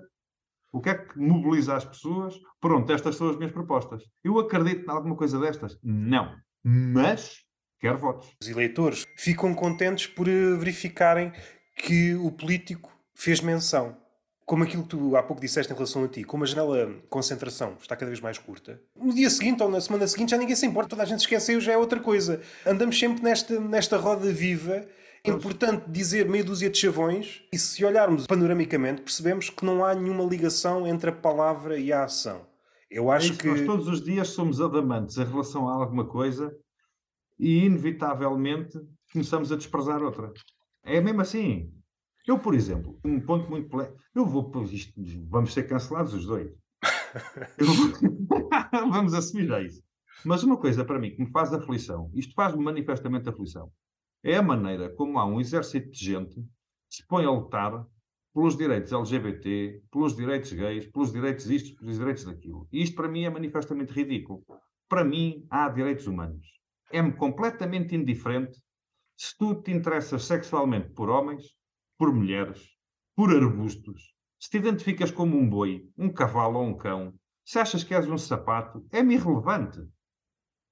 [0.72, 2.34] o que é que mobiliza as pessoas?
[2.60, 4.02] Pronto, estas são as minhas propostas.
[4.22, 5.78] Eu acredito em alguma coisa destas?
[5.82, 6.34] Não.
[6.62, 7.45] Mas
[7.80, 8.34] quero votos.
[8.40, 11.32] Os eleitores ficam contentes por eh, verificarem
[11.76, 13.96] que o político fez menção.
[14.44, 17.02] Como aquilo que tu há pouco disseste em relação a ti, como a janela de
[17.08, 20.54] concentração está cada vez mais curta, no dia seguinte ou na semana seguinte já ninguém
[20.54, 22.40] se importa, toda a gente esqueceu, já é outra coisa.
[22.64, 24.86] Andamos sempre nesta, nesta roda viva
[25.26, 29.92] é importante dizer meia dúzia de chavões e se olharmos panoramicamente percebemos que não há
[29.92, 32.46] nenhuma ligação entre a palavra e a ação.
[32.88, 36.56] Eu acho é que nós todos os dias somos adamantes em relação a alguma coisa
[37.38, 38.78] e inevitavelmente
[39.12, 40.32] começamos a desprezar outra.
[40.84, 41.72] É mesmo assim.
[42.26, 44.00] Eu, por exemplo, um ponto muito polémico.
[44.14, 44.50] Eu vou.
[44.64, 44.92] Isto,
[45.28, 46.52] vamos ser cancelados os dois.
[48.90, 49.82] vamos assumir já isso.
[50.24, 53.70] Mas uma coisa para mim que me faz aflição, isto faz-me manifestamente aflição,
[54.24, 57.86] é a maneira como há um exército de gente que se põe a lutar
[58.34, 62.68] pelos direitos LGBT, pelos direitos gays, pelos direitos isto, pelos direitos daquilo.
[62.72, 64.44] E isto para mim é manifestamente ridículo.
[64.88, 66.55] Para mim, há direitos humanos.
[66.92, 68.60] É-me completamente indiferente
[69.16, 71.44] se tu te interessas sexualmente por homens,
[71.98, 72.62] por mulheres,
[73.14, 77.82] por arbustos, se te identificas como um boi, um cavalo ou um cão, se achas
[77.82, 79.80] que és um sapato, é-me irrelevante.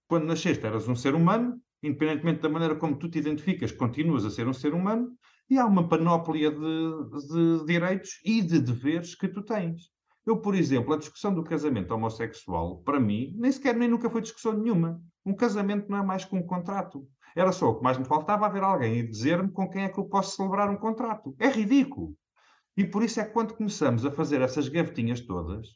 [0.06, 4.30] Quando nasceste eras um ser humano, independentemente da maneira como tu te identificas, continuas a
[4.30, 5.16] ser um ser humano,
[5.48, 9.93] e há uma panóplia de, de direitos e de deveres que tu tens.
[10.26, 14.22] Eu, por exemplo, a discussão do casamento homossexual, para mim, nem sequer nem nunca foi
[14.22, 15.02] discussão nenhuma.
[15.24, 17.06] Um casamento não é mais que um contrato.
[17.36, 19.98] Era só o que mais me faltava haver alguém e dizer-me com quem é que
[19.98, 21.34] eu posso celebrar um contrato.
[21.38, 22.16] É ridículo.
[22.76, 25.68] E por isso é que quando começamos a fazer essas gavetinhas todas,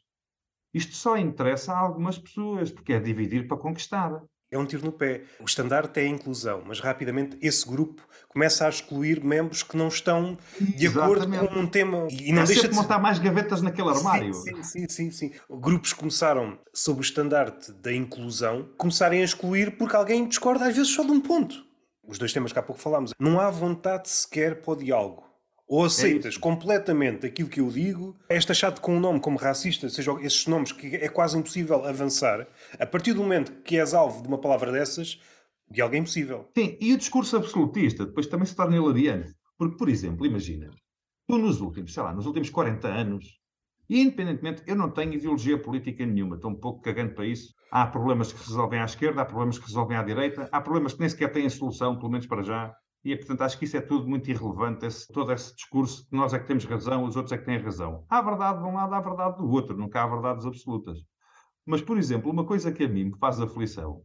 [0.73, 4.91] isto só interessa a algumas pessoas, porque é dividir para conquistar é um tiro no
[4.91, 5.23] pé.
[5.39, 9.87] O estandarte é a inclusão, mas rapidamente esse grupo começa a excluir membros que não
[9.87, 11.25] estão de Exatamente.
[11.27, 12.07] acordo com um tema.
[12.09, 14.33] E não é deixa de montar mais gavetas naquele armário.
[14.33, 19.95] Sim, sim, sim, sim, Grupos começaram, sob o estandarte da inclusão, começarem a excluir porque
[19.95, 21.65] alguém discorda às vezes só de um ponto.
[22.07, 23.13] Os dois temas que há pouco falámos.
[23.19, 25.28] Não há vontade sequer para o diálogo.
[25.69, 29.87] Ou aceitas é completamente aquilo que eu digo, és taxado com um nome como racista,
[29.87, 32.47] seja esses nomes que é quase impossível avançar,
[32.79, 35.21] a partir do momento que és alvo de uma palavra dessas,
[35.69, 36.49] de alguém impossível.
[36.57, 39.31] Sim, e o discurso absolutista depois também se torna hilariante.
[39.59, 40.71] Porque, por exemplo, imagina,
[41.27, 43.39] tu nos últimos, sei lá, nos últimos 40 anos,
[43.87, 47.53] e independentemente, eu não tenho ideologia política nenhuma, estou um pouco cagando para isso.
[47.71, 50.99] Há problemas que resolvem à esquerda, há problemas que resolvem à direita, há problemas que
[50.99, 52.73] nem sequer têm solução, pelo menos para já.
[53.03, 56.33] E, portanto, acho que isso é tudo muito irrelevante, esse, todo esse discurso que nós
[56.33, 58.05] é que temos razão, os outros é que têm razão.
[58.09, 60.99] Há verdade de um lado, há verdade do outro, nunca há verdades absolutas.
[61.65, 64.01] Mas, por exemplo, uma coisa que a mim me faz aflição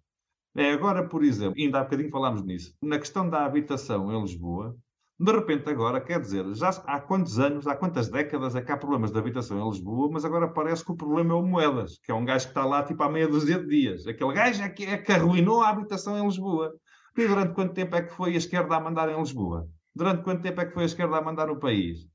[0.56, 4.76] é agora, por exemplo, ainda há bocadinho falámos nisso, na questão da habitação em Lisboa,
[5.18, 8.76] de repente agora, quer dizer, já há quantos anos, há quantas décadas é que há
[8.76, 12.10] problemas de habitação em Lisboa, mas agora parece que o problema é o Moedas, que
[12.10, 14.06] é um gajo que está lá tipo há meia dúzia de dias.
[14.06, 16.72] Aquele gajo é que, é que arruinou a habitação em Lisboa.
[17.16, 19.68] E durante quanto tempo é que foi a esquerda a mandar em Lisboa?
[19.94, 22.08] Durante quanto tempo é que foi a esquerda a mandar no país?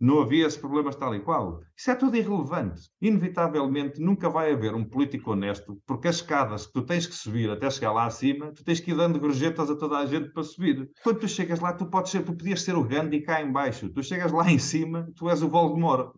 [0.00, 1.60] Não havia esses problemas tal e qual.
[1.76, 2.90] Isso é tudo irrelevante.
[3.00, 7.48] Inevitavelmente nunca vai haver um político honesto, porque as escadas que tu tens que subir
[7.48, 10.42] até chegar lá acima, tu tens que ir dando gorjetas a toda a gente para
[10.42, 10.90] subir.
[11.04, 13.90] Quando tu chegas lá, tu podes ser, tu podias ser o Gandhi cá em baixo.
[13.90, 16.12] Tu chegas lá em cima, tu és o Voldemort.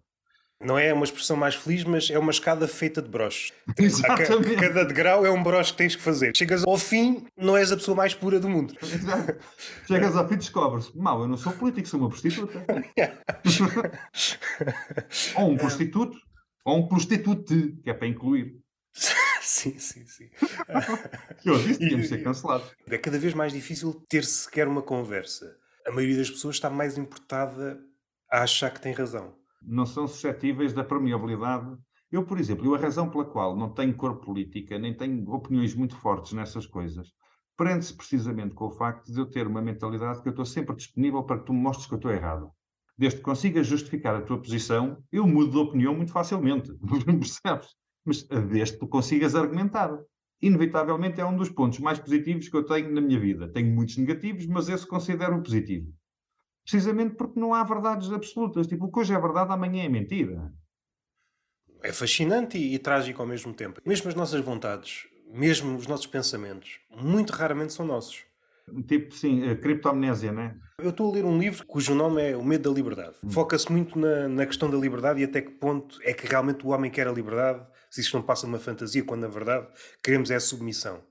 [0.61, 3.53] Não é uma expressão mais feliz, mas é uma escada feita de broches.
[3.79, 4.57] Exatamente.
[4.57, 6.33] Cada degrau é um broche que tens que fazer.
[6.37, 8.75] Chegas ao fim, não és a pessoa mais pura do mundo.
[8.83, 9.37] Exato.
[9.87, 12.65] Chegas ao fim e descobres: mal, eu não sou político, sou uma prostituta.
[15.37, 16.17] ou um prostituto,
[16.65, 18.57] ou um prostitute, que é para incluir.
[19.43, 20.31] sim, sim, sim.
[21.45, 22.65] eu disse que ser cancelado.
[22.89, 25.57] É cada vez mais difícil ter sequer uma conversa.
[25.87, 27.79] A maioria das pessoas está mais importada
[28.31, 29.35] a achar que tem razão
[29.67, 31.77] não são suscetíveis da permeabilidade.
[32.11, 35.97] Eu, por exemplo, a razão pela qual não tenho cor política, nem tenho opiniões muito
[35.97, 37.13] fortes nessas coisas,
[37.57, 41.23] prende-se precisamente com o facto de eu ter uma mentalidade que eu estou sempre disponível
[41.23, 42.51] para que tu me mostres que eu estou errado.
[42.97, 46.73] Desde que consigas justificar a tua posição, eu mudo de opinião muito facilmente.
[47.19, 47.69] Percebes?
[48.05, 49.99] Mas desde que tu consigas argumentar.
[50.41, 53.51] Inevitavelmente é um dos pontos mais positivos que eu tenho na minha vida.
[53.51, 55.93] Tenho muitos negativos, mas esse considero positivo.
[56.65, 58.67] Precisamente porque não há verdades absolutas.
[58.67, 60.53] Tipo, o que hoje é verdade, amanhã é mentira.
[61.83, 63.81] É fascinante e, e trágico ao mesmo tempo.
[63.85, 68.25] Mesmo as nossas vontades, mesmo os nossos pensamentos, muito raramente são nossos.
[68.89, 70.57] Tipo, sim, a criptoamnésia, né?
[70.79, 73.17] Eu estou a ler um livro cujo nome é O Medo da Liberdade.
[73.23, 73.31] Hum.
[73.31, 76.71] Foca-se muito na, na questão da liberdade e até que ponto é que realmente o
[76.71, 79.69] homem quer a liberdade, se isso não passa uma fantasia, quando na verdade
[80.03, 81.03] queremos é a submissão.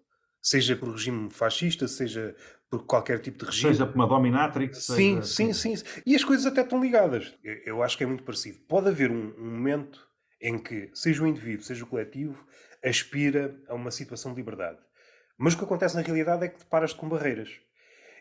[0.41, 2.35] Seja por regime fascista, seja
[2.73, 3.73] por qualquer tipo de regime.
[3.73, 4.85] Seja por uma dominatrix.
[4.85, 5.53] Sim, seja...
[5.53, 5.83] sim, sim.
[6.05, 7.35] E as coisas até estão ligadas.
[7.43, 8.57] Eu, eu acho que é muito parecido.
[8.67, 10.07] Pode haver um, um, momento
[10.41, 12.43] em que, seja o indivíduo, seja o coletivo,
[12.83, 14.79] aspira a uma situação de liberdade.
[15.37, 17.51] Mas o que acontece na realidade é que te paras com barreiras.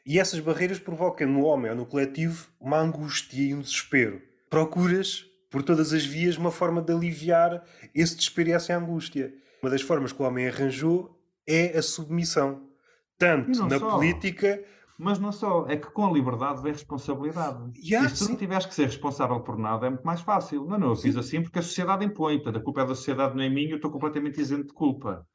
[0.05, 4.21] E essas barreiras provocam no homem ou no coletivo uma angústia e um desespero.
[4.51, 9.33] Procuras, por todas as vias, uma forma de aliviar esse desespero e essa angústia.
[9.63, 12.72] Uma das formas que o homem arranjou é a submissão
[13.27, 13.91] tanto na só.
[13.91, 14.63] política.
[14.99, 17.59] Mas não só, é que com a liberdade vem responsabilidade.
[17.83, 20.65] Yeah, e se tu não tiveres que ser responsável por nada, é muito mais fácil.
[20.65, 22.37] Não, não, eu fiz assim porque a sociedade impõe.
[22.37, 25.27] Portanto, a culpa é da sociedade, não é minha, eu estou completamente isento de culpa.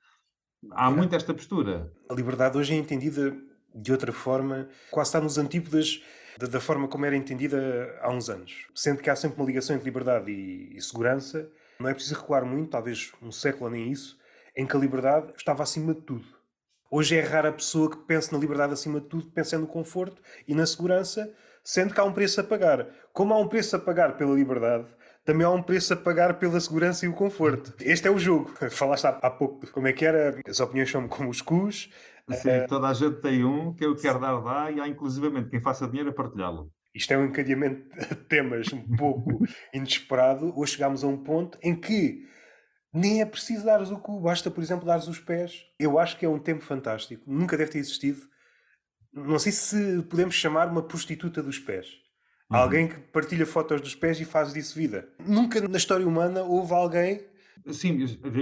[0.71, 0.95] Há yeah.
[0.95, 1.91] muito esta postura.
[2.09, 3.35] A liberdade hoje é entendida
[3.75, 6.01] de outra forma, quase está nos antípodas
[6.37, 8.67] da, da, forma como era entendida há uns anos.
[8.73, 12.45] Sendo que há sempre uma ligação entre liberdade e, e segurança, não é preciso recuar
[12.45, 14.17] muito, talvez um século nem isso,
[14.55, 16.36] em que a liberdade estava acima de tudo.
[16.89, 20.21] Hoje é rara a pessoa que pense na liberdade acima de tudo, pensa no conforto
[20.47, 21.29] e na segurança,
[21.63, 22.87] sendo que há um preço a pagar.
[23.11, 24.85] Como há um preço a pagar pela liberdade,
[25.25, 27.73] também há um preço a pagar pela segurança e o conforto.
[27.81, 28.53] Este é o jogo.
[28.71, 31.89] Falaste há pouco como é que era, as opiniões são como os cus.
[32.31, 35.49] Sim, uh, toda a gente tem um que eu quero dar, dá, e há inclusivamente
[35.49, 36.71] quem faça dinheiro a partilhá-lo.
[36.95, 40.53] Isto é um encadeamento de temas um pouco inesperado.
[40.57, 42.25] Hoje chegámos a um ponto em que
[42.93, 45.65] nem é preciso dares o cu, basta, por exemplo, dares os pés.
[45.79, 47.23] Eu acho que é um tempo fantástico.
[47.27, 48.21] Nunca deve ter existido.
[49.13, 51.87] Não sei se podemos chamar uma prostituta dos pés.
[52.49, 52.57] Uhum.
[52.57, 55.07] Alguém que partilha fotos dos pés e faz disso vida.
[55.25, 57.27] Nunca na história humana houve alguém.
[57.71, 57.99] Sim,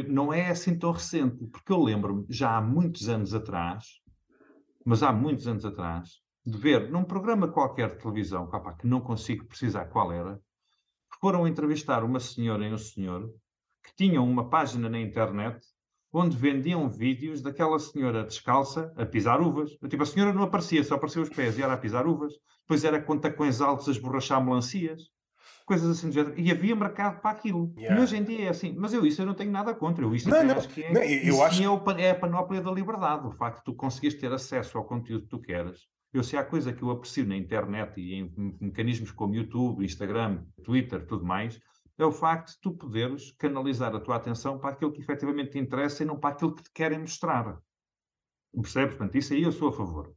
[0.10, 3.86] não é assim tão recente, porque eu lembro-me, já há muitos anos atrás,
[4.86, 9.46] mas há muitos anos atrás, de ver num programa qualquer de televisão, que não consigo
[9.46, 10.40] precisar qual era,
[11.20, 13.34] foram entrevistar uma senhora e um senhor
[13.86, 15.60] que tinham uma página na internet
[16.18, 19.72] onde vendiam vídeos daquela senhora descalça a pisar uvas.
[19.90, 22.34] Tipo, a senhora não aparecia, só apareciam os pés e era a pisar uvas.
[22.62, 25.10] Depois era com tacões altos a esborrachar melancias.
[25.66, 26.40] Coisas assim do género.
[26.40, 27.74] E havia mercado para aquilo.
[27.76, 28.00] Yeah.
[28.00, 28.74] E hoje em dia é assim.
[28.78, 30.06] Mas eu isso eu não tenho nada contra.
[30.06, 31.62] Eu isso não, não, acho que é, não, eu acho...
[31.62, 33.28] é, é a panóplia da liberdade.
[33.28, 35.82] O facto de tu conseguires ter acesso ao conteúdo que tu queres.
[36.14, 40.46] Eu sei há coisa que eu aprecio na internet e em mecanismos como YouTube, Instagram,
[40.64, 41.60] Twitter, tudo mais,
[41.98, 45.60] é o facto de tu poderes canalizar a tua atenção para aquilo que efetivamente te
[45.60, 47.60] interessa e não para aquilo que te querem mostrar.
[48.54, 48.96] Percebes?
[48.96, 50.14] Portanto, isso aí eu sou a favor.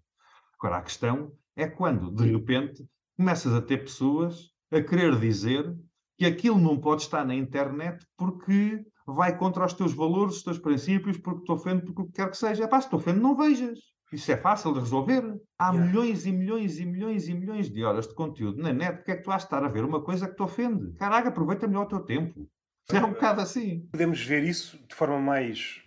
[0.58, 5.76] Agora, a questão é quando, de repente, começas a ter pessoas a querer dizer
[6.16, 10.58] que aquilo não pode estar na internet porque vai contra os teus valores, os teus
[10.58, 12.64] princípios, porque te ofende, porque o que quer que seja.
[12.64, 13.78] É pá, se te ofende, não vejas.
[14.12, 15.22] Isso é fácil de resolver.
[15.58, 15.86] Há yeah.
[15.86, 18.96] milhões e milhões e milhões e milhões de horas de conteúdo na net.
[18.96, 20.94] Porque é que tu has de estar a ver uma coisa que te ofende?
[20.96, 22.48] Caraca, aproveita melhor o teu tempo.
[22.90, 23.86] É um bocado assim.
[23.90, 25.82] Podemos ver isso de forma mais,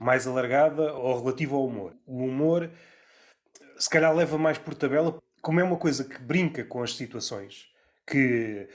[0.00, 1.94] mais alargada ou relativa ao humor.
[2.06, 2.70] O humor,
[3.76, 7.66] se calhar, leva mais por tabela, como é uma coisa que brinca com as situações,
[8.06, 8.66] que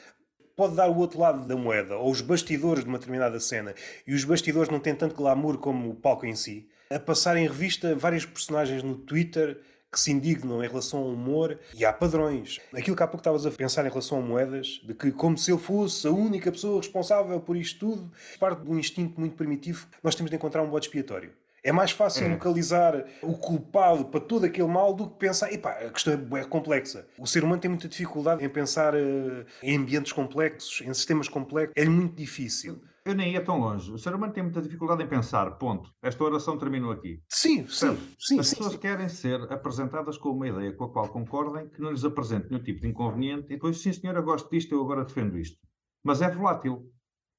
[0.55, 3.73] pode dar o outro lado da moeda, ou os bastidores de uma determinada cena,
[4.05, 7.47] e os bastidores não têm tanto glamour como o palco em si a passar em
[7.47, 9.59] revista vários personagens no Twitter
[9.91, 12.59] que se indignam em relação ao humor e há padrões.
[12.73, 15.51] Aquilo que há pouco estavas a pensar em relação a moedas, de que como se
[15.51, 19.85] eu fosse a única pessoa responsável por isto tudo, parte de um instinto muito primitivo,
[20.01, 21.31] nós temos de encontrar um bode expiatório.
[21.63, 22.29] É mais fácil é.
[22.29, 25.53] localizar o culpado para todo aquele mal do que pensar.
[25.53, 27.07] Epá, a questão é complexa.
[27.17, 31.73] O ser humano tem muita dificuldade em pensar uh, em ambientes complexos, em sistemas complexos.
[31.77, 32.81] É muito difícil.
[33.05, 33.91] Eu nem ia tão longe.
[33.91, 35.93] O ser humano tem muita dificuldade em pensar, ponto.
[36.01, 37.21] Esta oração terminou aqui.
[37.29, 37.97] Sim, sim.
[38.17, 38.79] sim As sim, pessoas sim.
[38.79, 42.63] querem ser apresentadas com uma ideia com a qual concordem, que não lhes apresente nenhum
[42.63, 45.57] tipo de inconveniente, e depois, sim senhora, gosto disto, eu agora defendo isto.
[46.01, 46.89] Mas é volátil.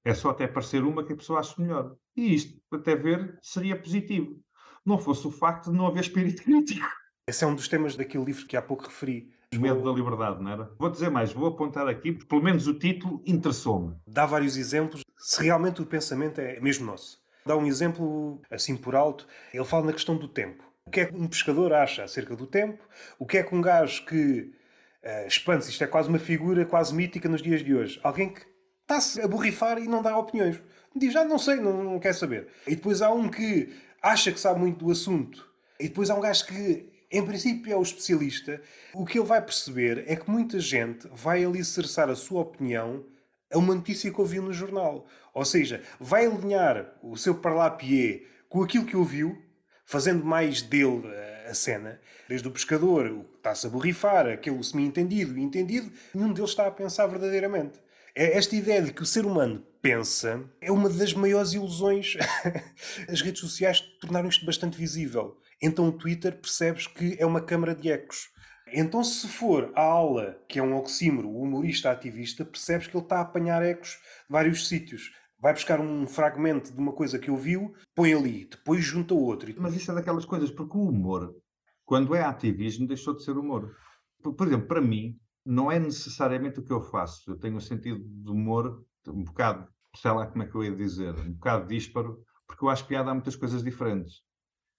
[0.05, 1.97] É só até parecer uma que a pessoa acha melhor.
[2.15, 4.39] E isto, até ver, seria positivo.
[4.85, 6.87] Não fosse o facto de não haver espírito crítico.
[7.27, 9.33] Esse é um dos temas daquele livro que há pouco referi.
[9.57, 10.75] O medo da liberdade, não era?
[10.79, 13.95] Vou dizer mais, vou apontar aqui, porque pelo menos o título interessou-me.
[14.07, 17.19] Dá vários exemplos, se realmente o pensamento é mesmo nosso.
[17.47, 20.63] Dá um exemplo, assim por alto, ele fala na questão do tempo.
[20.85, 22.87] O que é que um pescador acha acerca do tempo?
[23.19, 24.53] O que é que um gajo que
[25.03, 27.99] uh, expande-se, isto é quase uma figura quase mítica nos dias de hoje.
[28.03, 28.43] Alguém que
[28.83, 30.61] está-se a borrifar e não dá opiniões.
[30.95, 32.49] Diz, já ah, não sei, não, não quer saber.
[32.67, 35.49] E depois há um que acha que sabe muito do assunto.
[35.81, 38.61] E depois há um gajo que em princípio é o especialista,
[38.93, 43.07] o que ele vai perceber é que muita gente vai alicerçar a sua opinião
[43.55, 45.07] a uma notícia que ouviu no jornal.
[45.33, 49.41] Ou seja, vai alinhar o seu parlapié com aquilo que ouviu,
[49.87, 51.03] fazendo mais dele
[51.49, 52.01] a cena.
[52.29, 56.67] Desde o pescador, o que está-se a borrifar, aquele semi-entendido e entendido, nenhum deles está
[56.67, 57.79] a pensar verdadeiramente.
[58.15, 62.17] É esta ideia de que o ser humano pensa é uma das maiores ilusões.
[63.09, 65.37] As redes sociais tornaram isto bastante visível.
[65.61, 68.31] Então o Twitter percebes que é uma câmara de ecos.
[68.73, 73.05] Então, se for a aula, que é um oxímoro, o humorista ativista, percebes que ele
[73.05, 75.13] está a apanhar ecos de vários sítios.
[75.39, 79.53] Vai buscar um fragmento de uma coisa que ouviu, põe ali, depois junta outro.
[79.59, 81.35] Mas isso é daquelas coisas, porque o humor,
[81.85, 83.77] quando é ativismo, deixou de ser humor.
[84.23, 87.31] Por exemplo, para mim, não é necessariamente o que eu faço.
[87.31, 90.75] Eu tenho um sentido de humor um bocado, sei lá como é que eu ia
[90.75, 94.23] dizer, um bocado dísparo, porque eu acho piada há muitas coisas diferentes.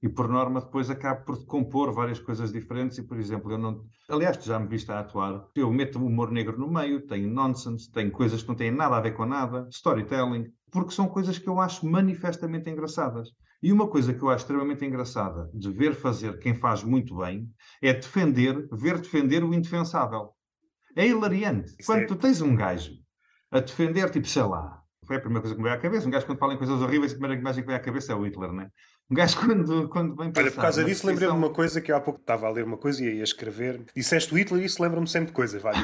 [0.06, 3.84] E por norma depois acabo por compor várias coisas diferentes e, por exemplo, eu não...
[4.08, 5.48] Aliás, tu já me viste a atuar.
[5.56, 8.98] Eu meto o humor negro no meio, tenho nonsense, tenho coisas que não têm nada
[8.98, 13.30] a ver com nada, storytelling, porque são coisas que eu acho manifestamente engraçadas.
[13.64, 17.50] E uma coisa que eu acho extremamente engraçada de ver fazer quem faz muito bem
[17.82, 20.36] é defender, ver defender o indefensável.
[20.96, 21.76] É hilariante.
[21.84, 22.92] Quando é tu tens um gajo
[23.50, 26.08] a defender, tipo, sei lá, foi a primeira coisa que me veio à cabeça.
[26.08, 28.16] Um gajo, quando fala em coisas horríveis, a primeira imagem que veio à cabeça é
[28.16, 28.70] o Hitler, né?
[29.10, 31.96] Um gajo quando, quando vem Olha, por causa disso, lembrei-me de uma coisa que eu
[31.96, 33.86] há pouco estava a ler uma coisa e ia escrever.
[33.96, 35.62] Disseste Hitler e isso lembra-me sempre de coisas.
[35.64, 35.76] Vai,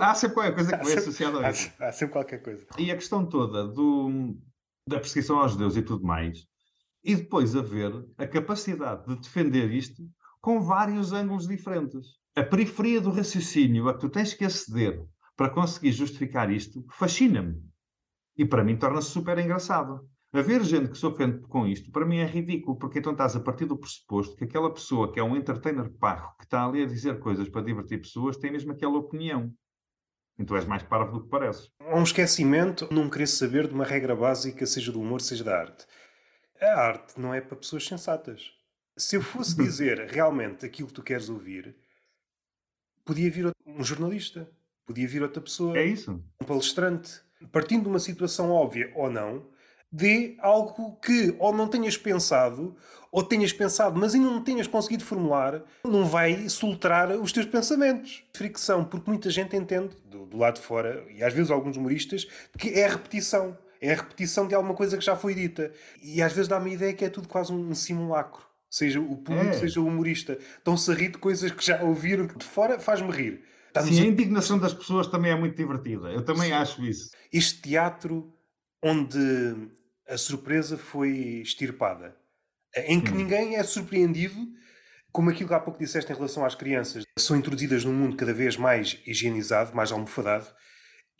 [0.00, 1.72] há sempre qualquer coisa que vem associada a isso.
[1.78, 2.66] Há, há sempre qualquer coisa.
[2.78, 4.36] E a questão toda do,
[4.86, 6.46] da perseguição aos judeus e tudo mais,
[7.04, 10.02] e depois haver a capacidade de defender isto
[10.40, 12.06] com vários ângulos diferentes.
[12.34, 15.04] A periferia do raciocínio a que tu tens que aceder
[15.36, 17.54] para conseguir justificar isto fascina-me.
[18.36, 20.08] E para mim torna-se super engraçado.
[20.30, 23.40] Haver gente que se ofende com isto, para mim é ridículo, porque então estás a
[23.40, 26.86] partir do pressuposto que aquela pessoa que é um entertainer parro, que está ali a
[26.86, 29.50] dizer coisas para divertir pessoas, tem mesmo aquela opinião.
[30.38, 31.70] Então és mais parvo do que parece.
[31.80, 35.58] Há um esquecimento, não querer saber de uma regra básica, seja do humor, seja da
[35.58, 35.86] arte.
[36.60, 38.52] A arte não é para pessoas sensatas.
[38.98, 41.74] Se eu fosse dizer realmente aquilo que tu queres ouvir,
[43.02, 44.46] podia vir um jornalista,
[44.84, 46.22] podia vir outra pessoa, é isso.
[46.42, 49.48] um palestrante, partindo de uma situação óbvia ou não,
[49.90, 52.76] dê algo que ou não tenhas pensado,
[53.10, 58.22] ou tenhas pensado, mas ainda não tenhas conseguido formular, não vai soltar os teus pensamentos.
[58.34, 62.26] Fricção, porque muita gente entende, do, do lado de fora, e às vezes alguns humoristas,
[62.56, 63.56] que é a repetição.
[63.80, 65.72] É a repetição de alguma coisa que já foi dita.
[66.02, 68.42] E às vezes dá-me a ideia que é tudo quase um simulacro.
[68.68, 69.52] Seja o público, é.
[69.52, 70.36] seja o humorista.
[70.58, 73.44] Estão-se a rir de coisas que já ouviram, que de fora faz-me rir.
[73.68, 74.04] Estamos Sim, a...
[74.04, 76.08] a indignação das pessoas também é muito divertida.
[76.08, 76.54] Eu também Sim.
[76.54, 77.10] acho isso.
[77.32, 78.32] Este teatro
[78.82, 79.70] onde
[80.08, 81.10] a surpresa foi
[81.42, 82.16] extirpada.
[82.74, 83.16] Em que hum.
[83.16, 84.36] ninguém é surpreendido,
[85.12, 88.32] como aquilo que há pouco disseste em relação às crianças, são introduzidas num mundo cada
[88.32, 90.46] vez mais higienizado, mais almofadado,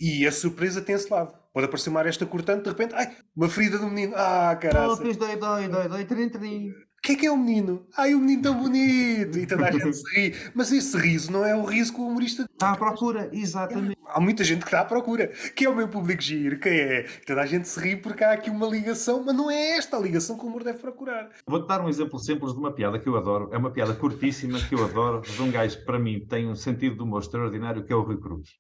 [0.01, 1.37] e a surpresa tem esse lado.
[1.53, 4.93] Pode aparecer uma aresta cortante, de repente, ai, uma ferida do menino, ah, caralho.
[4.93, 6.73] Oh, fiz dói, dói, dói, dói, trim, trim.
[7.09, 7.87] O que é que é o menino?
[7.97, 9.39] Ai, o menino tão bonito!
[9.39, 10.35] E toda a gente se ri.
[10.55, 12.43] Mas esse riso não é o riso que o humorista.
[12.43, 13.97] Está à procura, exatamente.
[14.05, 15.29] Há muita gente que está à procura.
[15.57, 16.61] Quem é o meu público giro?
[16.61, 17.07] Quem é?
[17.27, 20.01] Toda a gente se ri porque há aqui uma ligação, mas não é esta a
[20.01, 21.31] ligação que o humor deve procurar.
[21.47, 23.49] Vou-te dar um exemplo simples de uma piada que eu adoro.
[23.55, 26.55] É uma piada curtíssima que eu adoro, de um gajo que para mim tem um
[26.55, 28.51] sentido de humor extraordinário, que é o Rui Cruz.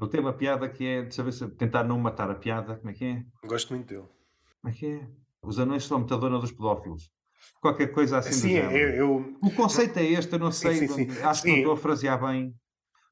[0.00, 2.88] Ele tem uma piada que é, deixa ver se tentar não matar a piada, como
[2.88, 3.22] é que é?
[3.46, 4.08] Gosto muito dele.
[4.62, 5.06] Como é que é?
[5.42, 7.14] Os anões são a metadona dos pedófilos
[7.60, 11.22] qualquer coisa assim sim, eu, eu, O conceito é este, eu não sei, sim, sim,
[11.22, 12.54] acho que não estou a frasear bem.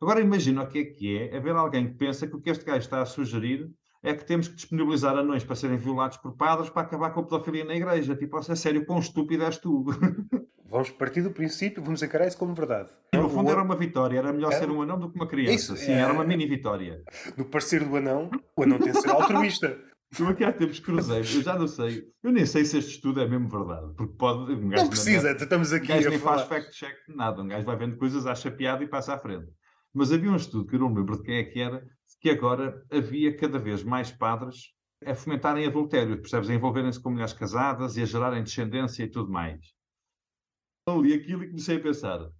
[0.00, 2.64] Agora imagina o que é que é haver alguém que pensa que o que este
[2.64, 3.70] gajo está a sugerir
[4.02, 7.22] é que temos que disponibilizar anões para serem violados por padres para acabar com a
[7.22, 8.14] pedofilia na igreja.
[8.14, 9.86] Tipo, a sério, quão estúpido és tu?
[10.66, 12.90] Vamos partir do princípio, vamos encarar isso como verdade.
[13.14, 14.58] No fundo era uma vitória, era melhor é...
[14.58, 15.52] ser um anão do que uma criança.
[15.54, 16.00] Isso, Sim, é...
[16.00, 17.00] era uma mini vitória.
[17.36, 19.78] No parecer do anão, o anão tem de ser altruísta.
[20.18, 23.20] Eu aqui há tempos cruzei, eu já não sei, eu nem sei se este estudo
[23.20, 24.52] é mesmo verdade, porque pode.
[24.52, 25.92] Um gajo não precisa, net, estamos aqui.
[25.92, 26.46] Um gajo nem falar.
[26.46, 29.50] faz fact-check de nada, um gajo vai vendo coisas, acha piada e passa à frente.
[29.92, 31.84] Mas havia um estudo que eu não me lembro de quem é que era,
[32.20, 34.72] que agora havia cada vez mais padres
[35.04, 36.48] a fomentarem adultério, percebes?
[36.48, 39.60] A envolverem-se com mulheres casadas e a gerarem descendência e tudo mais.
[40.88, 42.30] Eu li aquilo e comecei a pensar.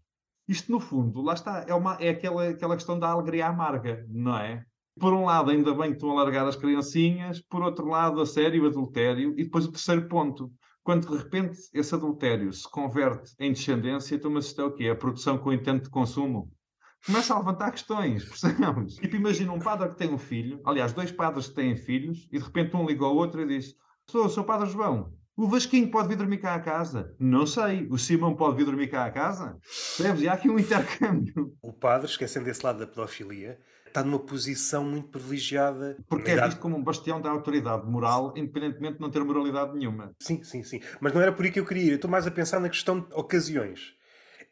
[0.49, 4.39] Isto, no fundo, lá está, é, uma, é aquela, aquela questão da alegria amarga, não
[4.39, 4.65] é?
[4.99, 8.27] Por um lado, ainda bem que estão a largar as criancinhas, por outro lado, a
[8.27, 10.53] sério, o adultério, e depois o terceiro ponto.
[10.83, 14.89] Quando de repente esse adultério se converte em descendência, então, mas isto o quê?
[14.89, 16.53] A produção com intento de consumo?
[17.07, 18.95] Começa a levantar questões, percebemos?
[18.97, 22.39] Tipo, imagina um padre que tem um filho, aliás, dois padres que têm filhos, e
[22.39, 23.75] de repente um liga ao outro e diz:
[24.07, 27.13] Sou, sou Padre João, o Vasquinho pode vir dormir cá a casa?
[27.19, 27.89] Não sei.
[27.91, 29.59] O Simão pode vir dormir cá a casa?
[29.97, 30.23] Percebes?
[30.23, 31.53] E há aqui um intercâmbio.
[31.61, 33.59] O padre, esquecendo esse lado da pedofilia,
[33.95, 35.97] está numa posição muito privilegiada.
[36.09, 40.13] Porque é visto como um bastião da autoridade moral, independentemente de não ter moralidade nenhuma.
[40.19, 40.81] Sim, sim, sim.
[41.01, 41.91] Mas não era por aí que eu queria ir.
[41.91, 43.95] Eu estou mais a pensar na questão de ocasiões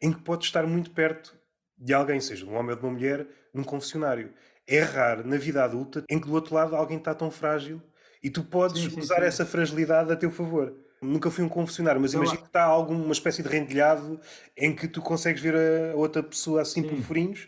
[0.01, 1.37] em que pode estar muito perto
[1.77, 4.33] de alguém, seja de um homem ou de uma mulher, num confessionário.
[4.65, 7.81] É raro na vida adulta em que do outro lado alguém está tão frágil
[8.23, 9.25] e tu podes sim, sim, usar sim.
[9.25, 10.73] essa fragilidade a teu favor.
[11.01, 14.17] Nunca fui um confessionário, mas imagina que está alguma espécie de rendilhado
[14.55, 17.45] em que tu consegues ver a outra pessoa assim por furinhos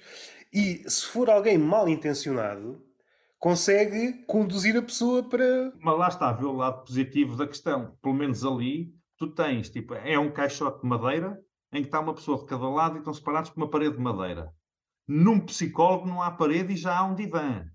[0.55, 2.81] e se for alguém mal intencionado,
[3.37, 5.73] consegue conduzir a pessoa para.
[5.81, 7.97] Mas lá está, vê o lado positivo da questão.
[8.01, 11.37] Pelo menos ali, tu tens, tipo, é um caixote de madeira
[11.73, 14.01] em que está uma pessoa de cada lado e estão separados por uma parede de
[14.01, 14.49] madeira.
[15.06, 17.65] Num psicólogo não há parede e já há um divã,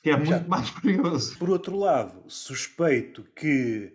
[0.00, 0.40] que é muito já.
[0.46, 1.36] mais perigoso.
[1.38, 3.92] Por outro lado, suspeito que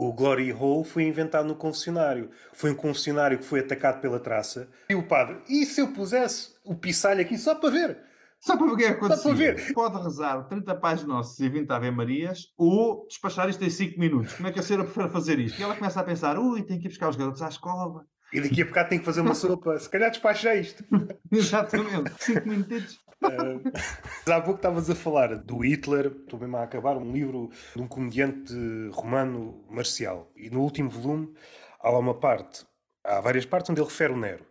[0.00, 2.30] o Glory Hole foi inventado no confessionário.
[2.52, 4.68] Foi um confessionário que foi atacado pela traça.
[4.88, 7.98] E o padre, e se eu pusesse o pisalho aqui só para ver?
[8.38, 9.74] Só para ver o que é que Só para ver.
[9.74, 14.34] Pode rezar 30 pais nossos e 20 Ave Marias ou despachar isto em 5 minutos.
[14.34, 15.58] Como é que a senhora prefere fazer isto?
[15.58, 18.06] E ela começa a pensar, ui, tem que ir buscar os garotos à escola.
[18.32, 19.76] E daqui a bocado tem que fazer uma sopa.
[19.76, 20.84] Se calhar despacha isto.
[21.30, 22.12] Exatamente.
[22.18, 23.00] 5 minutos.
[23.22, 27.82] Uh, há pouco estavas a falar do Hitler, estou mesmo a acabar um livro de
[27.82, 28.54] um comediante
[28.92, 30.30] romano marcial.
[30.36, 31.34] E no último volume
[31.80, 32.64] há lá uma parte,
[33.04, 34.49] há várias partes onde ele refere o Nero.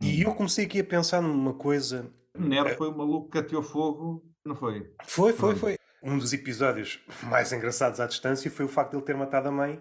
[0.00, 0.28] E Hum.
[0.28, 2.10] eu comecei aqui a pensar numa coisa.
[2.38, 4.90] Nero Eh, foi o maluco que ateou fogo, não foi?
[5.04, 5.76] Foi, foi, foi.
[6.02, 9.52] Um dos episódios mais engraçados à distância foi o facto de ele ter matado a
[9.52, 9.80] mãe.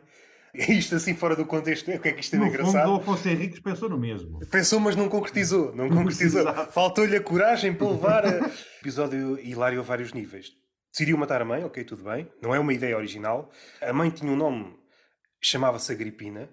[0.54, 2.84] Isto assim fora do contexto, o que é que isto é no engraçado?
[2.84, 4.38] fundo, o Afonso Henriques pensou no mesmo.
[4.48, 5.74] Pensou, mas não concretizou.
[5.74, 6.46] Não concretizou.
[6.68, 8.52] Faltou-lhe a coragem para levar a...
[8.82, 10.52] Episódio hilário a vários níveis.
[10.92, 12.30] Decidiu matar a mãe, ok, tudo bem.
[12.42, 13.50] Não é uma ideia original.
[13.82, 14.78] A mãe tinha um nome,
[15.42, 16.50] chamava-se Agripina.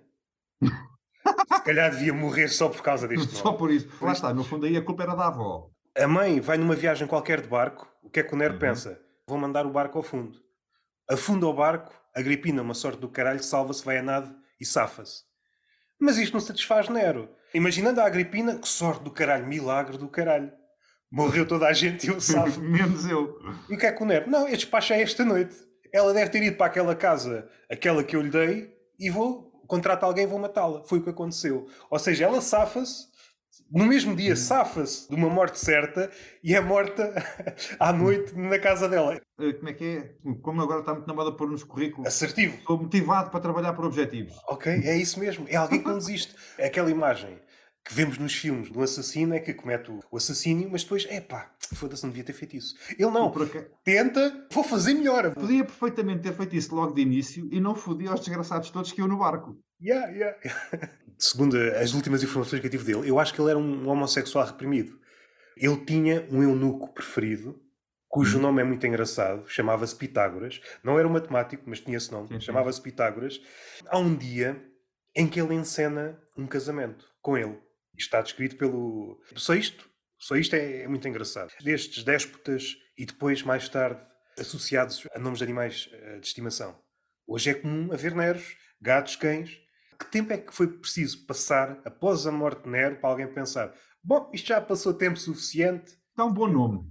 [1.69, 3.87] Calhar devia morrer só por causa deste Só por isso.
[4.01, 5.69] Lá está, no fundo aí a culpa era da avó.
[5.99, 7.87] A mãe vai numa viagem qualquer de barco.
[8.03, 8.59] O que é que o Nero Uhum.
[8.59, 8.99] pensa?
[9.27, 10.39] Vou mandar o barco ao fundo.
[11.11, 15.25] Afunda o barco, Agripina, uma sorte do caralho, salva-se, vai a nada e safa-se.
[16.01, 17.29] Mas isto não satisfaz Nero.
[17.53, 20.51] Imaginando a Agripina, que sorte do caralho, milagre do caralho.
[21.13, 22.61] Morreu toda a gente e eu safo.
[22.65, 23.39] Menos eu.
[23.69, 24.31] E o que é que o Nero?
[24.31, 25.55] Não, eu despacho é esta noite.
[25.93, 30.03] Ela deve ter ido para aquela casa, aquela que eu lhe dei, e vou, contrato
[30.03, 30.83] alguém e vou matá-la.
[30.85, 31.69] Foi o que aconteceu.
[31.89, 33.07] Ou seja, ela safa-se,
[33.71, 36.11] no mesmo dia safa-se de uma morte certa
[36.43, 37.13] e é morta
[37.79, 39.21] à noite na casa dela.
[39.39, 40.15] Eh, Como é que é?
[40.43, 42.09] Como agora está muito na moda pôr nos currículos.
[42.09, 42.57] Assertivo.
[42.57, 44.35] Estou motivado para trabalhar por objetivos.
[44.49, 45.47] Ok, é isso mesmo.
[45.49, 46.35] É alguém que não desiste.
[46.57, 47.39] É aquela imagem
[47.89, 52.03] que vemos nos filmes do assassino é que comete o assassínio, mas depois, epá, foda-se,
[52.03, 52.75] não devia ter feito isso.
[52.99, 53.33] Ele não.
[53.83, 55.33] Tenta, vou fazer melhor.
[55.35, 59.01] Podia perfeitamente ter feito isso logo de início e não fodia aos desgraçados todos que
[59.01, 59.59] iam no barco.
[59.81, 60.39] Yeah, yeah.
[61.17, 64.45] Segundo as últimas informações que eu tive dele, eu acho que ele era um homossexual
[64.45, 64.99] reprimido.
[65.57, 67.59] Ele tinha um eunuco preferido,
[68.07, 68.43] cujo Hum.
[68.43, 70.61] nome é muito engraçado, chamava-se Pitágoras.
[70.85, 73.41] Não era um matemático, mas tinha esse nome, chamava-se Pitágoras.
[73.87, 74.63] Há um dia
[75.17, 77.59] em que ele encena um casamento com ele.
[77.99, 79.21] Isto está descrito pelo.
[79.35, 79.89] Só isto,
[80.19, 81.53] só isto é, é muito engraçado.
[81.61, 84.01] Destes déspotas e depois, mais tarde,
[84.39, 86.79] associados a nomes de animais eh, de estimação.
[87.27, 89.51] Hoje é comum haver neros, gatos, cães.
[89.99, 93.75] Que tempo é que foi preciso passar após a morte de Nero para alguém pensar:
[94.03, 96.85] bom, isto já passou tempo suficiente, É um bom nome.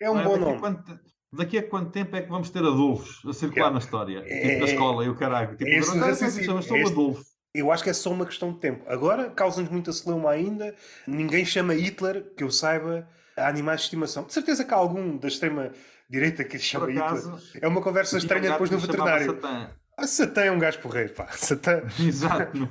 [0.00, 0.24] é um Não é?
[0.24, 0.56] bom daqui, nome.
[0.56, 1.00] A quanto,
[1.32, 3.72] daqui a quanto tempo é que vamos ter Adolfos a circular Yeah.
[3.72, 4.18] na história?
[4.24, 5.56] É- tipo na escola e o caralho.
[5.56, 6.64] Tipo, é esse agora, "Ah, como é raciocínio, chamas?
[6.66, 7.24] Sou é o este- Adolfo.
[7.54, 8.82] Eu acho que é só uma questão de tempo.
[8.88, 10.74] Agora causa-nos muita celeuma ainda.
[11.06, 14.24] Ninguém chama Hitler, que eu saiba, a animais de estimação.
[14.24, 17.08] De certeza que há algum da extrema-direita que lhe chama Por Hitler.
[17.10, 19.34] acaso, É uma conversa um estranha depois no veterinário.
[19.34, 19.70] Satã.
[19.98, 21.28] Ah, Satã é um gajo porreiro, pá.
[21.32, 21.82] Satã.
[22.00, 22.68] Exato.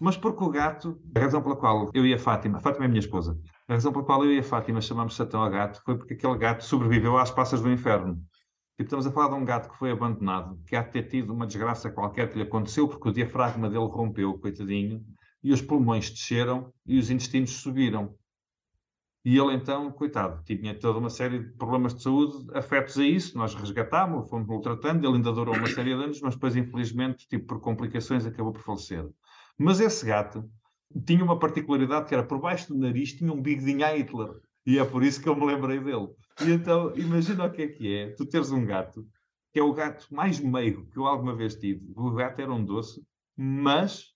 [0.00, 2.86] Mas porque o gato, a razão pela qual eu e a Fátima, a Fátima é
[2.86, 5.80] a minha esposa, a razão pela qual eu e a Fátima chamámos Satã ao gato
[5.84, 8.18] foi porque aquele gato sobreviveu às passas do inferno.
[8.76, 11.32] Tipo, estamos a falar de um gato que foi abandonado, que há de ter tido
[11.32, 15.04] uma desgraça qualquer que lhe aconteceu, porque o diafragma dele rompeu, coitadinho,
[15.44, 18.16] e os pulmões desceram e os intestinos subiram.
[19.24, 23.38] E ele então, coitado, tinha toda uma série de problemas de saúde afetos a isso.
[23.38, 27.46] Nós resgatámos, fomos-lo tratando, ele ainda durou uma série de anos, mas depois, infelizmente, tipo,
[27.46, 29.08] por complicações, acabou por falecer.
[29.56, 30.44] Mas esse gato
[31.06, 34.30] tinha uma particularidade que era por baixo do nariz tinha um bigodinho a Hitler.
[34.66, 36.08] E é por isso que eu me lembrei dele.
[36.40, 39.06] E então, imagina o que é que é tu teres um gato,
[39.52, 41.92] que é o gato mais meigo que eu alguma vez tive.
[41.96, 43.06] O gato era um doce,
[43.36, 44.12] mas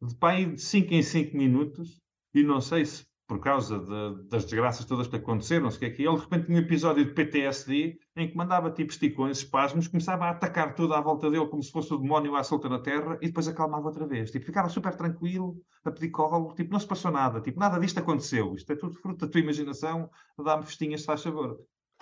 [0.00, 2.00] de pai de 5 em 5 minutos,
[2.34, 5.84] e não sei se por causa de- das desgraças todas que aconteceram, se o que
[5.86, 8.90] é que é, ele de repente tinha um episódio de PTSD em que mandava tipo
[8.90, 12.42] esticões, espasmos, começava a atacar tudo à volta dele como se fosse o demónio à
[12.42, 14.30] solta na terra e depois acalmava outra vez.
[14.30, 17.98] Tipo, ficava super tranquilo, a pedir colo, tipo, não se passou nada, tipo, nada disto
[17.98, 18.54] aconteceu.
[18.54, 20.08] Isto é tudo fruto da tua imaginação,
[20.42, 21.58] dá-me festinhas, se faz favor.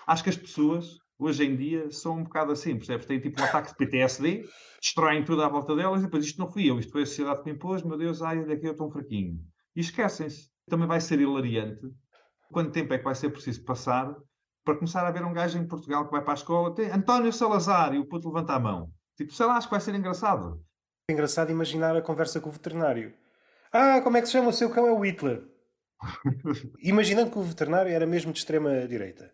[0.07, 3.05] Acho que as pessoas, hoje em dia, são um bocado assim, percebes?
[3.05, 4.45] Têm tipo um ataque de PTSD,
[4.81, 7.43] destroem tudo à volta delas e depois isto não fui eu, isto foi a sociedade
[7.43, 9.41] que me impôs, meu Deus, ai, daqui eu estou um fraquinho.
[9.75, 10.55] E esquecem-se.
[10.69, 11.81] Também vai ser hilariante.
[12.53, 14.15] Quanto tempo é que vai ser preciso passar
[14.65, 17.33] para começar a ver um gajo em Portugal que vai para a escola, tem António
[17.33, 18.91] Salazar, e o puto levanta a mão.
[19.17, 20.61] Tipo, sei lá, acho que vai ser engraçado.
[21.09, 23.15] É engraçado imaginar a conversa com o veterinário.
[23.73, 24.87] Ah, como é que se chama o seu cão?
[24.87, 25.45] É o Hitler.
[26.83, 29.33] Imaginando que o veterinário era mesmo de extrema-direita.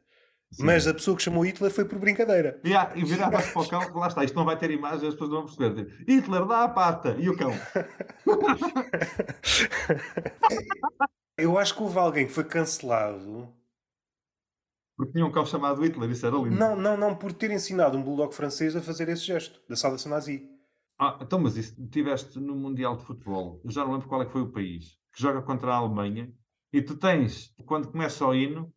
[0.59, 2.61] Mas a pessoa que chamou Hitler foi por brincadeira.
[2.63, 5.31] Yeah, e virava-se para o cão, lá está, isto não vai ter imagem, as pessoas
[5.31, 5.87] não vão perceber.
[5.87, 7.53] Tipo, Hitler dá a pata, e o cão?
[11.37, 13.53] Eu acho que houve alguém que foi cancelado.
[14.97, 16.57] Porque tinha um cão chamado Hitler, isso era lindo.
[16.57, 20.11] Não, não, não, por ter ensinado um bulldog francês a fazer esse gesto da saudação
[20.11, 20.49] nazi.
[20.99, 24.27] Ah, então, mas isso tiveste no Mundial de Futebol, eu já não lembro qual é
[24.27, 26.33] que foi o país, que joga contra a Alemanha,
[26.73, 28.73] e tu tens, quando começa o hino,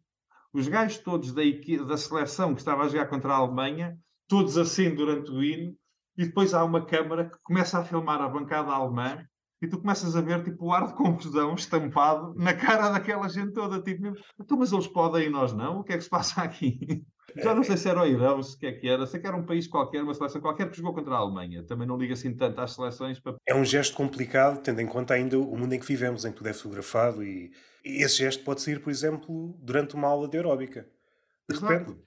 [0.51, 1.43] os gajos todos da,
[1.85, 5.77] da seleção que estava a jogar contra a Alemanha, todos assim durante o hino,
[6.17, 9.23] e depois há uma câmara que começa a filmar a bancada alemã,
[9.65, 13.51] e tu começas a ver tipo o ar de confusão estampado na cara daquela gente
[13.51, 15.79] toda, tipo, então, mas eles podem e nós não?
[15.79, 17.03] O que é que se passa aqui?
[17.37, 19.05] Já não sei se era o Irão, se que é que era.
[19.05, 21.65] Sei que era um país qualquer, uma seleção qualquer que jogou contra a Alemanha.
[21.65, 23.19] Também não liga assim tanto às seleções.
[23.19, 23.35] Para...
[23.45, 26.37] É um gesto complicado, tendo em conta ainda o mundo em que vivemos, em que
[26.37, 27.51] tudo é fotografado e,
[27.83, 30.87] e esse gesto pode sair, por exemplo, durante uma aula de aeróbica.
[31.49, 31.97] De repente,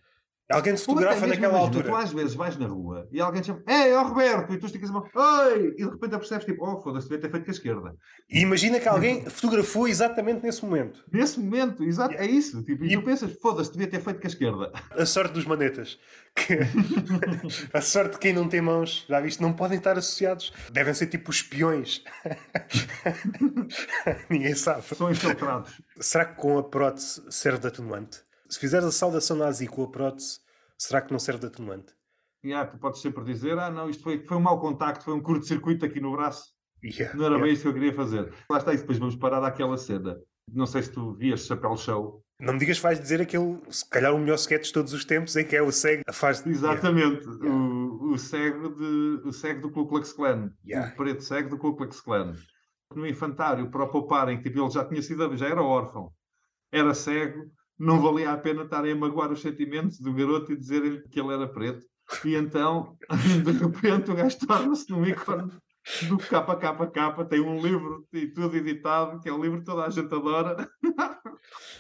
[0.51, 1.89] alguém te fotografa naquela altura.
[1.89, 4.67] Tu às vezes vais na rua e alguém te chama, Ei, ó Roberto, e tu
[4.67, 5.75] esticas a mão, Oi!
[5.77, 7.95] E de repente apercebes tipo, oh, foda-se, devia ter feito com a esquerda.
[8.31, 11.05] E imagina que alguém fotografou exatamente nesse momento.
[11.13, 12.63] Nesse momento, exato, é isso.
[12.63, 14.73] Tipo, e, E- tu pensas, foda-se, devia ter feito com a esquerda.
[14.91, 15.99] A sorte dos manetas.
[16.35, 16.59] Que-
[17.73, 20.53] a sorte de quem não tem mãos, já viste, não podem estar associados.
[20.73, 22.03] Devem ser tipo espiões.
[24.31, 24.83] Ninguém sabe.
[24.95, 25.81] São infiltrados.
[26.01, 28.21] Será que com a prótese serve de atenuante?
[28.49, 30.41] Se fizeres a saudação nazi com a prótese,
[30.79, 31.93] será que não serve de atenuante?
[32.43, 35.15] E ah, tu podes sempre dizer, ah não, isto foi, foi um mau contacto, foi
[35.15, 36.53] um curto-circuito aqui no braço.
[36.83, 37.45] Yeah, Não era yeah.
[37.45, 38.33] bem isso que eu queria fazer.
[38.49, 40.17] Lá está, e depois vamos parar àquela cena.
[40.53, 42.25] Não sei se tu vias Chapéu Show.
[42.41, 45.05] Não me digas que vais dizer aquele, se calhar, o melhor sketch de todos os
[45.05, 46.47] tempos em que é o cego a faz.
[46.47, 47.27] Exatamente.
[47.29, 50.53] O, o, cego de, o cego do Ku Klux Klan.
[50.65, 50.93] Yeah.
[50.93, 52.35] O preto cego do Ku Klux Klan.
[52.95, 56.13] No infantário, para o pouparem, tipo, ele já tinha sido, já era órfão.
[56.73, 57.51] Era cego.
[57.79, 61.33] Não valia a pena estarem a magoar os sentimentos do garoto e dizerem que ele
[61.33, 61.87] era preto.
[62.25, 62.97] E então,
[63.45, 65.53] de repente, o gajo torna-se num ícone
[66.09, 69.91] do KKK, tem um livro e tudo editado, que é um livro que toda a
[69.91, 70.69] gente adora.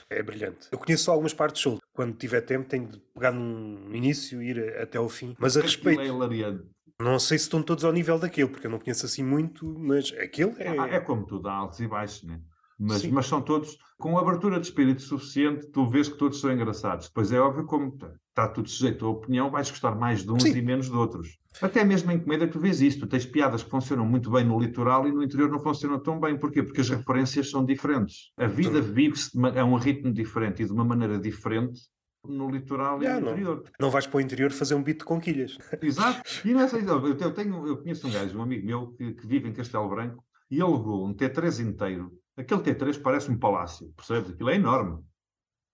[0.08, 0.68] É brilhante.
[0.72, 1.86] Eu conheço só algumas partes soltas.
[1.92, 5.34] Quando tiver tempo, tenho de pegar num início e ir até ao fim.
[5.38, 6.64] Mas a Aquilo respeito, é hilariante.
[7.00, 10.10] não sei se estão todos ao nível daquele, porque eu não conheço assim muito, mas
[10.18, 10.78] aquele é.
[10.78, 12.40] Ah, é como tudo, há altos e baixos, né?
[12.78, 17.08] Mas, mas são todos, com abertura de espírito suficiente, tu vês que todos são engraçados.
[17.08, 20.44] Depois é óbvio, como tá- está tudo sujeito à opinião, vais gostar mais de uns
[20.44, 20.56] Sim.
[20.56, 21.36] e menos de outros.
[21.60, 23.00] Até mesmo em comédia tu vês isto.
[23.00, 26.20] Tu tens piadas que funcionam muito bem no litoral e no interior não funcionam tão
[26.20, 26.38] bem.
[26.38, 26.62] Porquê?
[26.62, 28.30] Porque as referências são diferentes.
[28.36, 31.80] A vida vive-se a um ritmo diferente e de uma maneira diferente
[32.24, 33.32] no litoral Já, e no não.
[33.32, 33.64] interior.
[33.80, 35.58] Não vais para o interior fazer um beat de conquilhas.
[35.82, 36.22] Exato.
[36.46, 36.76] E não é só.
[36.76, 40.22] Eu, tenho, eu conheço um gajo, um amigo meu, que, que vive em Castelo Branco
[40.48, 42.12] e ele levou um T3 inteiro.
[42.38, 44.30] Aquele T3 parece um palácio, percebes?
[44.30, 45.02] Aquilo é enorme.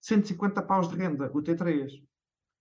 [0.00, 1.90] 150 paus de renda, o T3.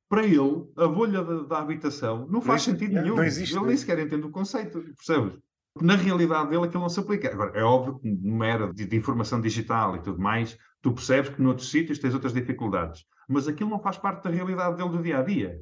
[0.10, 3.16] Para ele, a bolha da, da habitação não faz existe, sentido é, nenhum.
[3.16, 5.40] não existe, ele não nem sequer entende o conceito, percebes?
[5.82, 7.32] Na realidade dele aquilo não se aplica.
[7.32, 11.32] Agora, é óbvio que numa era de, de informação digital e tudo mais, tu percebes
[11.32, 13.06] que noutros sítios tens outras dificuldades.
[13.28, 15.60] Mas aquilo não faz parte da realidade dele do dia a dia.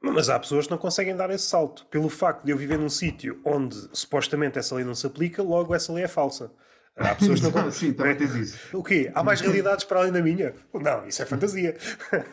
[0.00, 1.86] Mas há pessoas que não conseguem dar esse salto.
[1.86, 5.74] Pelo facto de eu viver num sítio onde supostamente essa lei não se aplica, logo
[5.74, 6.50] essa lei é falsa.
[6.96, 8.76] Há pessoas que não Sim, também tens isso.
[8.76, 9.10] O quê?
[9.14, 10.54] Há mais realidades para além da minha?
[10.72, 11.76] Não, isso é fantasia.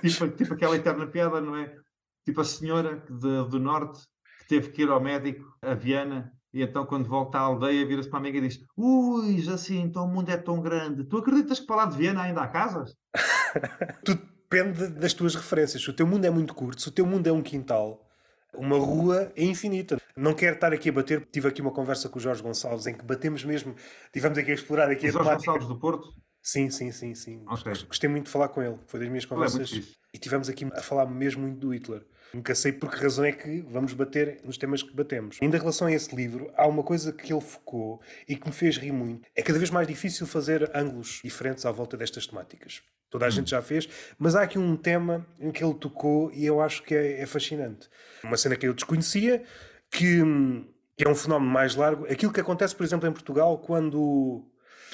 [0.02, 1.74] tipo, tipo aquela eterna piada, não é?
[2.26, 4.02] Tipo a senhora de- do norte
[4.40, 8.10] que teve que ir ao médico, a Viana, e então quando volta à aldeia vira-se
[8.10, 11.06] para a amiga e diz Ui, Jacinto, o mundo é tão grande.
[11.06, 12.94] Tu acreditas que para lá de Viana ainda há casas?
[14.06, 15.82] Tudo depende das tuas referências.
[15.82, 18.06] Se o teu mundo é muito curto, se o teu mundo é um quintal,
[18.54, 19.98] uma rua é infinita.
[20.16, 21.26] Não quero estar aqui a bater.
[21.32, 23.76] Tive aqui uma conversa com o Jorge Gonçalves em que batemos mesmo.
[24.14, 25.52] Tivemos aqui a explorar aqui a Jorge temática.
[25.52, 26.14] Gonçalves do Porto?
[26.42, 27.44] Sim, sim, sim, sim.
[27.48, 27.72] Ok.
[27.88, 28.78] Gostei muito de falar com ele.
[28.88, 29.70] Foi das minhas é conversas.
[29.70, 29.96] fixe.
[30.14, 32.04] e tivemos aqui a falar mesmo muito do Hitler.
[32.34, 35.38] Nunca sei por que razão é que vamos bater nos temas que batemos.
[35.42, 38.54] Ainda em relação a esse livro, há uma coisa que ele focou e que me
[38.54, 39.28] fez rir muito.
[39.36, 42.82] É cada vez mais difícil fazer ângulos diferentes à volta destas temáticas.
[43.10, 46.46] Toda a gente já fez, mas há aqui um tema em que ele tocou e
[46.46, 47.90] eu acho que é, é fascinante.
[48.24, 49.44] Uma cena que eu desconhecia,
[49.92, 50.22] que,
[50.98, 52.06] que é um fenómeno mais largo.
[52.06, 54.46] Aquilo que acontece, por exemplo, em Portugal, quando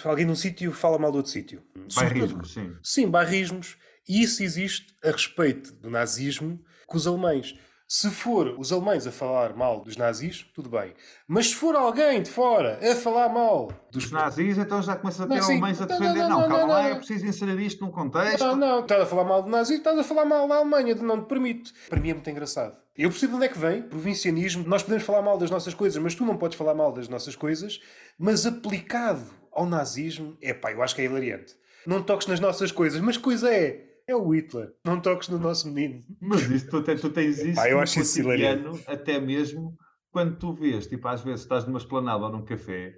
[0.04, 1.62] alguém num sítio fala mal de outro sítio.
[1.96, 2.76] Bairrismo, sim.
[2.82, 3.78] Sim, bairrismos.
[4.08, 7.56] E isso existe a respeito do nazismo com os alemães.
[7.90, 10.94] Se for os alemães a falar mal dos nazis, tudo bem.
[11.26, 15.24] Mas se for alguém de fora a falar mal dos Os nazis, então já começa
[15.24, 16.20] a ter alemães a Não, não, defender.
[16.22, 18.44] não, Não, não, calma lá, é preciso inserir isto num contexto.
[18.44, 21.24] Não, não, estás a falar mal do nazis, estás a falar mal da Alemanha, não
[21.24, 21.74] te permite.
[21.88, 22.76] Para mim é muito engraçado.
[22.98, 24.68] Eu percebo de onde é que vem, provincianismo.
[24.68, 27.38] Nós podemos falar mal das nossas coisas, mas tu não podes falar mal das nossas
[27.38, 27.80] coisas.
[28.20, 31.56] Mas aplicado ao nazismo, é pá, eu acho que é hilariante.
[31.86, 33.87] Não toques nas nossas coisas, mas coisa é.
[34.08, 34.74] É o Hitler.
[34.86, 36.04] Não toques no nosso menino.
[36.22, 39.78] Mas isso, tu, tu tens isso Pá, eu acho isso cotidiano, até mesmo
[40.12, 42.96] quando tu vês, tipo, às vezes estás numa esplanada ou num café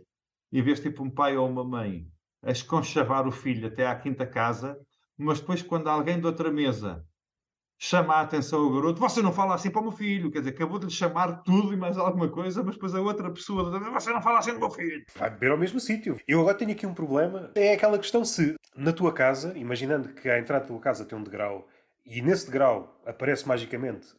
[0.51, 2.07] e vês tipo um pai ou uma mãe
[2.43, 4.79] a esconchavar o filho até à quinta casa,
[5.17, 7.03] mas depois quando alguém de outra mesa
[7.81, 10.51] chama a atenção ao garoto, você não fala assim para o meu filho, quer dizer,
[10.51, 14.11] acabou de lhe chamar tudo e mais alguma coisa, mas depois a outra pessoa, você
[14.11, 15.05] não fala assim do meu filho.
[15.15, 16.19] Vai beber ao mesmo sítio.
[16.27, 17.51] Eu agora tenho aqui um problema.
[17.55, 21.17] É aquela questão se na tua casa, imaginando que a entrada da tua casa tem
[21.17, 21.67] um degrau
[22.05, 24.09] e nesse degrau aparece magicamente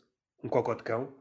[0.42, 1.12] um cocó de cão,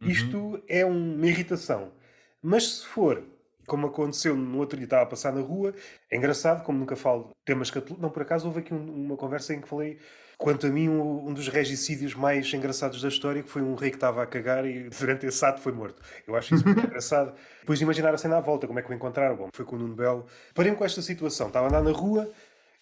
[0.00, 1.92] isto é uma irritação.
[2.40, 3.22] Mas se for
[3.66, 5.72] como aconteceu no outro dia, estava a passar na rua.
[6.10, 8.02] É engraçado, como nunca falo temas católicos.
[8.02, 9.98] Não, por acaso houve aqui um, uma conversa em que falei,
[10.40, 13.90] quanto a mim, um, um, dos regicídios mais engraçados da história, que foi um rei
[13.90, 16.02] que estava a cagar e durante esse ato foi morto.
[16.26, 17.34] Eu acho isso muito engraçado.
[17.60, 19.36] Depois de imaginar a cena à volta, como é que o encontraram.
[19.36, 20.26] Bom, foi com o Nuno Belo.
[20.54, 21.48] Parei-me com esta situação.
[21.48, 22.32] Estava a andar na rua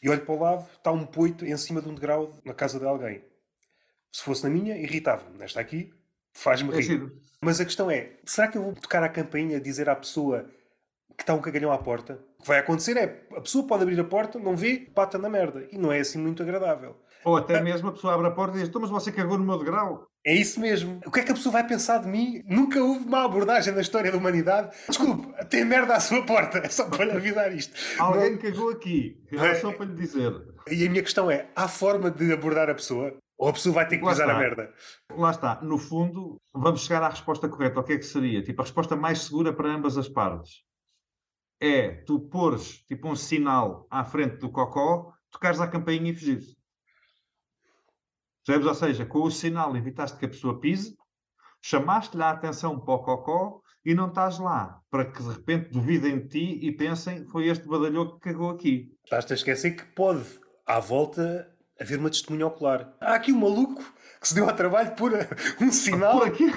[0.00, 2.78] e olho para o lado, está um poito em cima de um degrau na casa
[2.78, 3.24] de alguém.
[4.12, 5.36] Se fosse na minha, irritava-me.
[5.36, 5.92] Nesta aqui,
[6.32, 7.12] faz-me É rir.
[7.42, 10.48] Mas a questão é, será que eu vou tocar a campainha dizer à pessoa
[11.16, 12.20] que está um cagalhão à porta?
[12.38, 15.28] O que vai acontecer é, a pessoa pode abrir a porta, não vê, pata na
[15.28, 15.66] merda.
[15.72, 16.96] E não é assim muito agradável.
[17.24, 19.44] Ou até mesmo a pessoa abre a porta e diz: Então, mas você cagou no
[19.44, 20.06] meu degrau?
[20.24, 21.00] É isso mesmo.
[21.06, 22.42] O que é que a pessoa vai pensar de mim?
[22.46, 24.76] Nunca houve uma abordagem na história da humanidade.
[24.88, 26.58] Desculpe, tem merda à sua porta.
[26.58, 27.74] É só para lhe avisar isto.
[27.98, 29.16] Alguém Não- cagou aqui.
[29.32, 30.32] Era só para lhe dizer.
[30.70, 33.16] E a minha questão é, há forma de abordar a pessoa?
[33.38, 34.72] Ou a pessoa vai ter que pisar a merda?
[35.16, 35.60] Lá está.
[35.62, 37.78] No fundo, vamos chegar à resposta correta.
[37.80, 38.42] O que é que seria?
[38.42, 40.62] Tipo, a resposta mais segura para ambas as partes.
[41.60, 46.57] É tu pôres tipo um sinal à frente do cocó, tocares à campainha e fugires.
[48.48, 48.66] Percebes?
[48.66, 50.96] Ou seja, com o sinal evitaste que a pessoa pise,
[51.60, 56.20] chamaste-lhe a atenção para o cocó e não estás lá para que de repente duvidem
[56.20, 58.90] de ti e pensem foi este badalhoco que cagou aqui.
[59.04, 60.24] Estás-te a esquecer que pode,
[60.66, 61.46] à volta,
[61.78, 62.96] haver uma testemunha ocular.
[63.02, 63.82] Há aqui um maluco
[64.20, 65.12] que se deu ao trabalho por
[65.60, 66.18] um sinal.
[66.18, 66.50] Por aqui.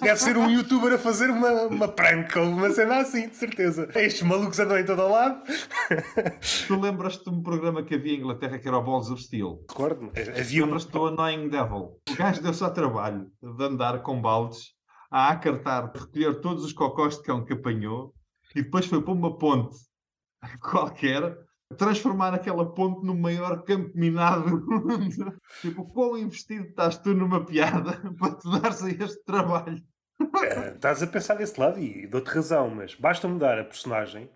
[0.00, 3.88] Deve ser um youtuber a fazer uma, uma prank ou uma cena assim, de certeza.
[3.94, 5.42] Estes malucos andam em todo o lado.
[6.66, 9.64] tu lembras-te de um programa que havia em Inglaterra que era o Balls of Steel?
[9.68, 10.10] Recordo-me.
[10.38, 10.66] Havia um...
[10.66, 12.00] Lembras-te do Annoying Devil?
[12.08, 14.74] O gajo deu-se ao trabalho de andar com baldes
[15.10, 18.12] a acartar, recolher todos os cocós de cão que apanhou
[18.54, 19.76] e depois foi para uma ponte
[20.60, 21.45] qualquer
[21.76, 25.40] transformar aquela ponte no maior campo minado do mundo.
[25.60, 29.82] Tipo, quão investido estás tu numa piada para te dares a este trabalho?
[30.42, 34.30] Eh, Estás a pensar desse lado e dou-te razão, mas basta mudar a personagem.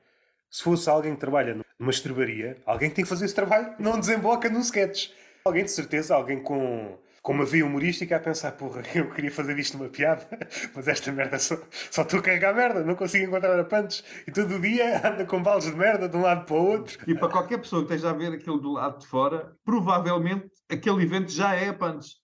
[0.50, 3.98] Se fosse alguém que trabalha numa estrebaria, alguém que tem que fazer esse trabalho não
[4.00, 5.10] desemboca num sketch.
[5.44, 9.58] Alguém de certeza, alguém com, com uma veia humorística a pensar, porra, eu queria fazer
[9.58, 10.26] isto numa piada,
[10.74, 11.56] mas esta merda só,
[11.90, 14.02] só estou a carregar merda, não consigo encontrar a punch.
[14.26, 16.98] E todo o dia anda com balas de merda de um lado para o outro.
[17.06, 21.02] E para qualquer pessoa que esteja a ver aquilo do lado de fora, provavelmente aquele
[21.02, 22.20] evento já é a punch.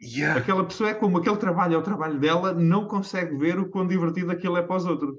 [0.00, 0.40] Yeah.
[0.40, 3.86] Aquela pessoa é como aquele trabalho é o trabalho dela, não consegue ver o quão
[3.86, 5.16] divertido aquilo é para os outros.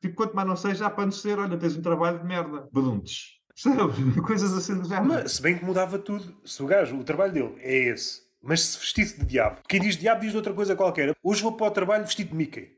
[0.00, 2.68] Tipo, quanto mais não seja, há para ser, olha, tens um trabalho de merda.
[2.72, 3.36] Baduntes.
[4.26, 5.06] Coisas assim do género.
[5.06, 6.36] Mas, se bem que mudava tudo.
[6.44, 9.96] Se o gajo, o trabalho dele é esse, mas se vestisse de diabo, quem diz
[9.96, 11.14] diabo diz de outra coisa qualquer.
[11.22, 12.76] Hoje vou para o trabalho vestido de Mickey.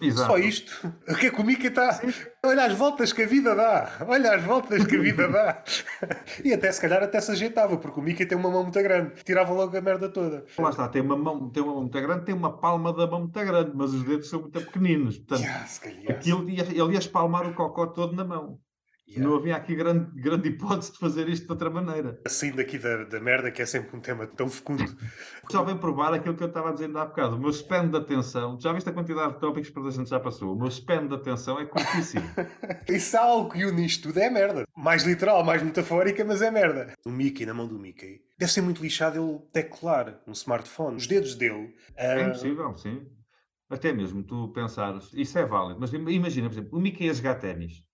[0.00, 0.30] Exato.
[0.30, 0.92] Só isto.
[1.08, 2.00] O que é que o Mickey está.
[2.44, 4.04] Olha as voltas que a vida dá.
[4.06, 5.62] Olha as voltas que a vida dá.
[6.44, 9.22] E até se calhar até se ajeitava, porque o Mickey tem uma mão muito grande.
[9.24, 10.44] Tirava logo a merda toda.
[10.58, 13.20] Lá está, tem uma, mão, tem uma mão muito grande, tem uma palma da mão
[13.20, 15.18] muito grande, mas os dedos são muito pequeninos.
[15.18, 16.10] Portanto, se calhar.
[16.10, 18.58] aquilo ele ia espalmar o cocó todo na mão.
[19.08, 19.24] Yeah.
[19.24, 22.20] Não havia aqui grande, grande hipótese de fazer isto de outra maneira.
[22.26, 24.82] Saindo aqui da, da merda, que é sempre um tema tão fecundo.
[25.48, 27.36] Só vem provar aquilo que eu estava a dizer há bocado.
[27.36, 30.18] O meu span de atenção, já viste a quantidade de tópicos que a gente já
[30.18, 30.54] passou?
[30.54, 32.24] O meu span de atenção é curtíssimo.
[32.88, 34.64] Isso há algo que une isto tudo, é merda.
[34.76, 36.92] Mais literal, mais metafórica, mas é merda.
[37.06, 40.96] O Mickey, na mão do Mickey, deve ser muito lixado ele teclar um smartphone.
[40.96, 41.74] Os dedos dele.
[41.96, 43.06] É ah, impossível, sim.
[43.70, 47.12] Até mesmo tu pensares, isso é válido, mas im- imagina, por exemplo, o Mickey a
[47.12, 47.85] jogar ténis.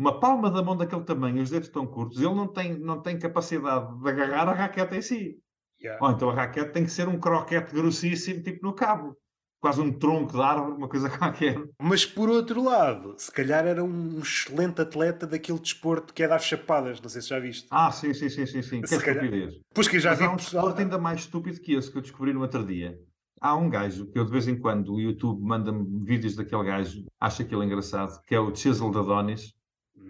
[0.00, 3.18] Uma palma da mão daquele tamanho, os dedos tão curtos, ele não tem, não tem
[3.18, 5.36] capacidade de agarrar a raquete em si.
[5.78, 6.02] yeah.
[6.02, 9.14] Ou então a raquete tem que ser um croquete grossíssimo, tipo no cabo.
[9.60, 11.62] Quase um tronco de árvore, uma coisa qualquer.
[11.82, 16.38] Mas por outro lado, se calhar era um excelente atleta daquele desporto que é dar
[16.40, 16.98] chapadas.
[16.98, 17.66] Não sei se já viste.
[17.70, 18.80] Ah, sim, sim, sim, sim, sim.
[18.80, 19.60] Que Se calhar- estupidez.
[19.68, 20.62] Depois que já Mas vi há um pessoal.
[20.64, 22.98] desporto ainda mais estúpido que esse que eu descobri no outro dia.
[23.38, 27.04] Há um gajo que eu de vez em quando o YouTube manda-me vídeos daquele gajo,
[27.20, 29.52] acho aquilo engraçado, que é o Chisel Adonis.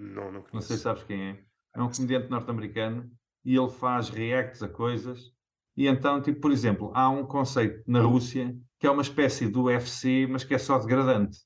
[0.01, 0.69] Não, não Não conheço.
[0.69, 1.45] sei se sabes quem é.
[1.75, 3.11] É um comediante norte-americano
[3.45, 5.33] e ele faz reacts a coisas.
[5.77, 9.65] E então, tipo, por exemplo, há um conceito na Rússia que é uma espécie do
[9.65, 11.39] UFC, mas que é só degradante.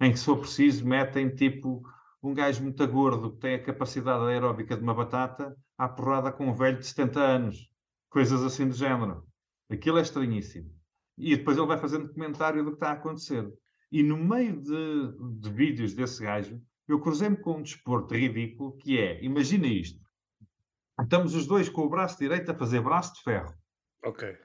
[0.00, 1.82] Em que, se for preciso, metem tipo
[2.22, 6.48] um gajo muito gordo que tem a capacidade aeróbica de uma batata à porrada com
[6.48, 7.70] um velho de 70 anos.
[8.08, 9.24] Coisas assim do género.
[9.70, 10.70] Aquilo é estranhíssimo.
[11.18, 13.52] E depois ele vai fazendo comentário do que está a acontecer.
[13.92, 16.60] E no meio de, de vídeos desse gajo,
[16.92, 20.00] eu cruzei-me com um desporto ridículo que é, imagina isto.
[21.00, 23.54] Estamos os dois com o braço direito a fazer braço de ferro.
[24.04, 24.36] Ok.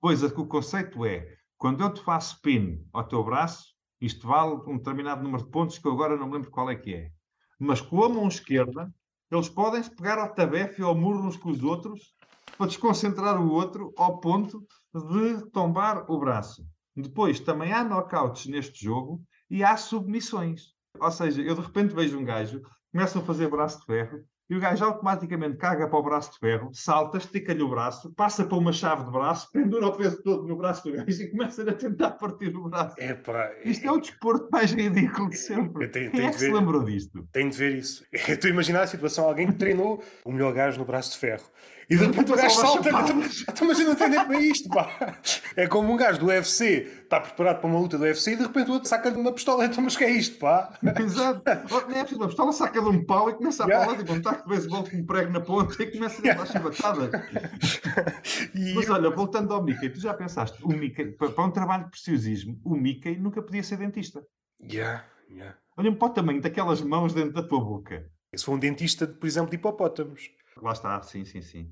[0.00, 4.76] Pois o conceito é, quando eu te faço pin ao teu braço, isto vale um
[4.76, 7.10] determinado número de pontos que eu agora não me lembro qual é que é.
[7.58, 8.92] Mas com a mão esquerda,
[9.30, 12.14] eles podem se pegar ao tabefe ou ao murro uns com os outros
[12.58, 16.66] para desconcentrar o outro ao ponto de tombar o braço.
[16.96, 20.74] Depois, também há knockouts neste jogo e há submissões.
[21.00, 22.62] Ou seja, eu de repente vejo um gajo,
[22.92, 24.20] começa a fazer braço de ferro,
[24.50, 28.44] e o gajo automaticamente caga para o braço de ferro, salta, estica-lhe o braço, passa
[28.44, 31.62] para uma chave de braço, pendura o peso todo no braço do gajo e começa
[31.62, 32.94] a tentar partir o braço.
[33.00, 35.88] Epá, Isto é o desporto mais ridículo de sempre.
[35.88, 36.54] Tenho- Quem é de que se ver.
[36.54, 37.26] lembrou disto?
[37.32, 38.04] Tenho de ver isso.
[38.12, 41.44] Estou a imaginar a situação, alguém que treinou o melhor gajo no braço de ferro.
[41.90, 42.88] E de repente o gajo salta.
[42.88, 45.18] Então, então, mas eu não tenho nem para isto, pá.
[45.56, 48.42] É como um gajo do UFC está preparado para uma luta do UFC e de
[48.44, 49.64] repente o outro saca-lhe uma pistola.
[49.66, 50.72] Então, mas que é isto, pá?
[50.98, 51.42] Exato.
[51.88, 53.84] Nem é preciso, a pistola saca de um pau e começa a Yeah.
[53.86, 56.46] falar, tipo um taco de beisebol com um prego na ponta e começa a dar
[56.46, 57.10] chibatadas.
[58.54, 61.84] E Mas olha, voltando ao Mickey, tu já pensaste, o Mickey, pa- para um trabalho
[61.84, 64.22] de preciosismo, o Mickey nunca podia ser dentista.
[64.62, 65.56] Yeah, yeah.
[65.76, 68.06] Olha para o tamanho daquelas mãos dentro da tua boca.
[68.34, 70.30] Se for um dentista, por exemplo, de hipopótamos.
[70.60, 71.70] Lá está, sim, sim, sim.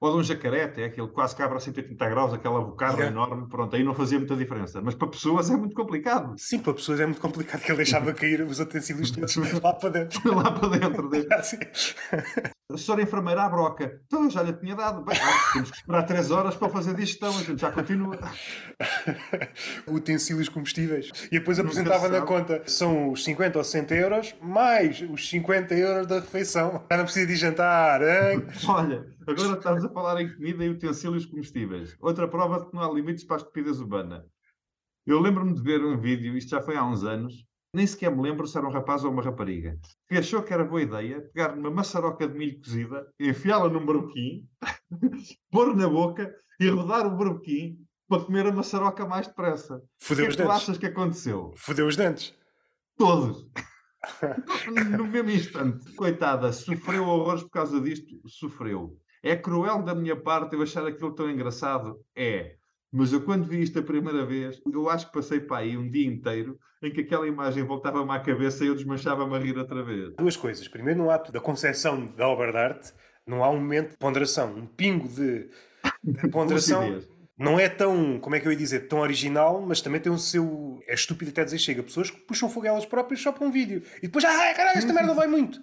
[0.00, 3.10] Ou de um jacaré, é aquele que quase cabra a 180 graus, aquela bocarra Yeah.
[3.10, 4.80] enorme, pronto, aí não fazia muita diferença.
[4.80, 6.34] Mas para pessoas é muito complicado.
[6.38, 9.88] Sim, para pessoas é muito complicado que ele deixava cair os utensílios todos lá para
[9.88, 10.34] dentro.
[10.34, 11.26] Lá para dentro dele.
[12.70, 13.98] A senhora enfermeira à broca.
[14.04, 15.02] Então eu já lhe tinha dado.
[15.02, 18.18] Bem, ah, temos que esperar 3 horas para fazer digestão, a gente já continua.
[19.88, 21.10] utensílios combustíveis.
[21.32, 25.30] E depois Nunca apresentava se na conta são os 50 ou 60 euros mais os
[25.30, 26.84] 50 euros da refeição.
[26.90, 28.02] Já não precisa de jantar.
[28.02, 28.46] hein?
[28.68, 31.96] Olha, agora estamos a falar em comida e utensílios comestíveis.
[32.02, 34.26] Outra prova de que não há limites para a estupidez humana.
[35.06, 37.32] Eu lembro-me de ver um vídeo, isto já foi há uns anos,
[37.72, 40.64] nem sequer me lembro se era um rapaz ou uma rapariga, que achou que era
[40.64, 44.48] boa ideia pegar numa maçaroca de milho cozida, enfiá-la num barbequim,
[45.50, 49.76] pôr na boca e rodar o barbequim para comer a maçaroca mais depressa.
[49.76, 51.52] O que Fudeu é que tu achas que aconteceu?
[51.56, 52.34] Fudeu os dentes.
[52.96, 53.46] Todos.
[54.96, 55.92] no mesmo instante.
[55.94, 58.20] Coitada, sofreu horrores por causa disto?
[58.26, 58.96] Sofreu.
[59.22, 62.00] É cruel da minha parte eu achar aquilo tão engraçado?
[62.16, 62.56] É.
[62.92, 65.90] Mas eu quando vi isto a primeira vez, eu acho que passei para aí um
[65.90, 69.82] dia inteiro em que aquela imagem voltava-me à cabeça e eu desmanchava-me a rir outra
[69.82, 70.14] vez.
[70.16, 70.66] Duas coisas.
[70.68, 72.92] Primeiro, no ato da concepção da obra de arte,
[73.26, 74.54] não há um momento de ponderação.
[74.54, 75.50] Um pingo de,
[76.02, 77.00] de ponderação.
[77.38, 80.18] Não é tão, como é que eu ia dizer, tão original, mas também tem o
[80.18, 80.80] seu.
[80.88, 81.82] É estúpido até dizer chega.
[81.82, 83.82] Pessoas que puxam fogo elas próprias só para um vídeo.
[83.98, 85.60] E depois, ah, caralho, esta merda vai muito.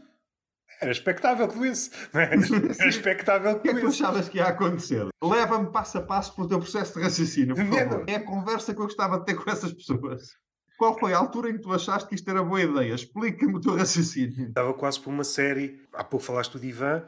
[0.81, 1.89] Era expectável que doesse.
[2.13, 2.25] não é?
[2.33, 4.03] Era expectável O que que é que tu doesse.
[4.03, 5.07] achavas que ia acontecer?
[5.23, 8.03] Leva-me passo a passo pelo teu processo de raciocínio, por favor.
[8.07, 10.35] É a conversa que eu gostava de ter com essas pessoas.
[10.77, 12.93] Qual foi a altura em que tu achaste que isto era boa ideia?
[12.93, 14.49] Explica-me o teu raciocínio.
[14.49, 15.81] Estava quase por uma série.
[15.93, 17.03] Há pouco falaste do Divan.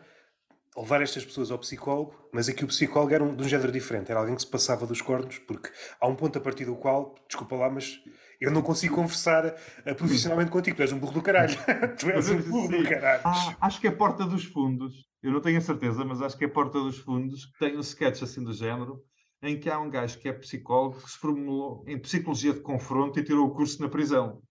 [0.78, 4.12] Levar estas pessoas ao psicólogo, mas aqui o psicólogo era um, de um género diferente.
[4.12, 7.16] Era alguém que se passava dos cornos, porque há um ponto a partir do qual,
[7.28, 8.00] desculpa lá, mas
[8.40, 10.78] eu não consigo conversar eh, profissionalmente contigo.
[10.78, 11.58] Tu és um burro do caralho.
[12.00, 13.22] tu és um burro do caralho.
[13.26, 15.08] Ah, acho que é Porta dos Fundos.
[15.24, 17.82] Eu não tenho a certeza, mas acho que é Porta dos Fundos que tem um
[17.82, 19.02] sketch assim do género
[19.42, 23.20] em que há um gajo que é psicólogo que se formulou em psicologia de confronto
[23.20, 24.42] e tirou o curso na prisão.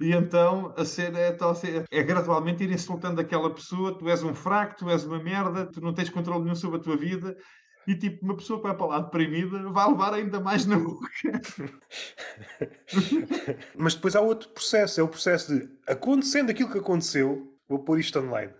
[0.00, 1.36] E então a cena é,
[1.90, 5.80] é gradualmente irem soltando aquela pessoa, tu és um fraco, tu és uma merda, tu
[5.80, 7.36] não tens controle nenhum sobre a tua vida,
[7.86, 11.08] e tipo, uma pessoa que vai para lá deprimida vai levar ainda mais na boca.
[13.76, 17.98] Mas depois há outro processo, é o processo de acontecendo aquilo que aconteceu, vou pôr
[17.98, 18.52] isto online.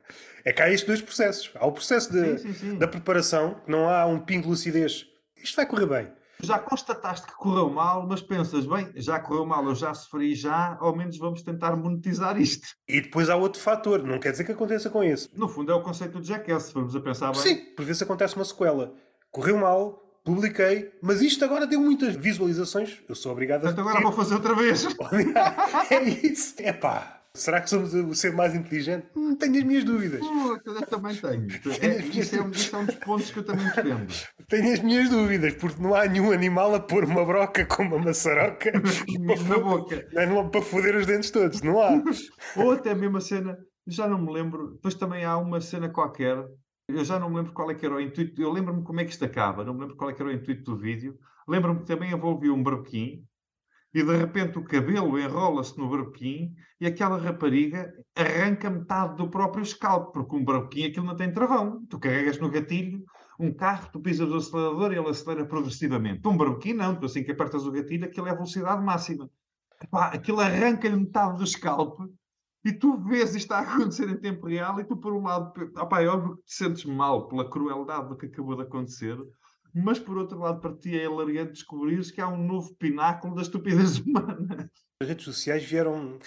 [0.45, 1.51] É que há estes dois processos.
[1.55, 2.79] Há o processo de- Sim, sim, sim.
[2.79, 5.07] da preparação, que não há um pingo de lucidez.
[5.43, 6.12] Isto vai correr bem.
[6.45, 10.77] Já constataste que correu mal, mas pensas, bem, já correu mal, eu já sofri, já,
[10.81, 12.66] ao menos vamos tentar monetizar isto.
[12.89, 15.29] E depois há outro fator, não quer dizer que aconteça com esse.
[15.39, 17.41] No fundo é o conceito do Jackass, formos a pensar bem.
[17.41, 18.93] Sim, por vezes acontece uma sequela.
[19.33, 22.99] Correu mal, publiquei, mas isto agora deu muitas visualizações.
[23.09, 23.68] Eu sou obrigado a.
[23.72, 24.87] Portanto, agora vou fazer outra vez.
[25.91, 26.55] é isso.
[26.59, 27.18] É pá.
[27.35, 29.07] Será que somos o ser mais inteligente?
[29.16, 30.20] Hum, tenho as minhas dúvidas.
[30.20, 31.47] Pô, Eu também tenho.
[31.80, 34.07] É, isso, é, um- isso é um dos pontos que eu também defendo.
[34.51, 37.99] Tenho as minhas dúvidas, porque não há nenhum animal a pôr uma broca com uma
[37.99, 38.70] maçaroca
[39.18, 40.07] Na boca.
[40.12, 41.62] Não é numa- para foder os dentes todos.
[41.62, 42.03] Não há.
[42.57, 43.57] Ou até mesmo a cena,
[43.87, 46.37] já não me lembro, depois também há uma cena qualquer,
[46.89, 49.05] eu já não me lembro qual é que era o intuito, eu lembro-me como é
[49.05, 51.18] que isto acaba, não me lembro qual é que era o intuito do vídeo,
[51.49, 53.26] lembro-me que também envolvia um barbequim,
[53.95, 59.64] e de repente o cabelo enrola-se no barbequim e aquela rapariga arranca metade do próprio
[59.64, 61.85] scalp, porque um barbequim aquilo não tem travão.
[61.91, 63.05] Tu carregas no gatilho,
[63.39, 66.26] um carro, tu pisas o acelerador e ele acelera progressivamente.
[66.26, 69.28] Um barbequim não, tu assim que apertas o gatilho, aquilo é a velocidade máxima.
[69.93, 72.01] Aquilo arranca-lhe metade do scalp
[72.65, 76.03] e tu vês isto a acontecer em tempo real e tu por um lado, opá,
[76.03, 79.17] é óbvio que te sentes mal pela crueldade do que acabou de acontecer,
[79.75, 83.43] mas por outro lado para ti é hilariante descobrires que há um novo pináculo da
[83.43, 84.71] estupidez humana.
[85.01, 86.19] As redes sociais vieram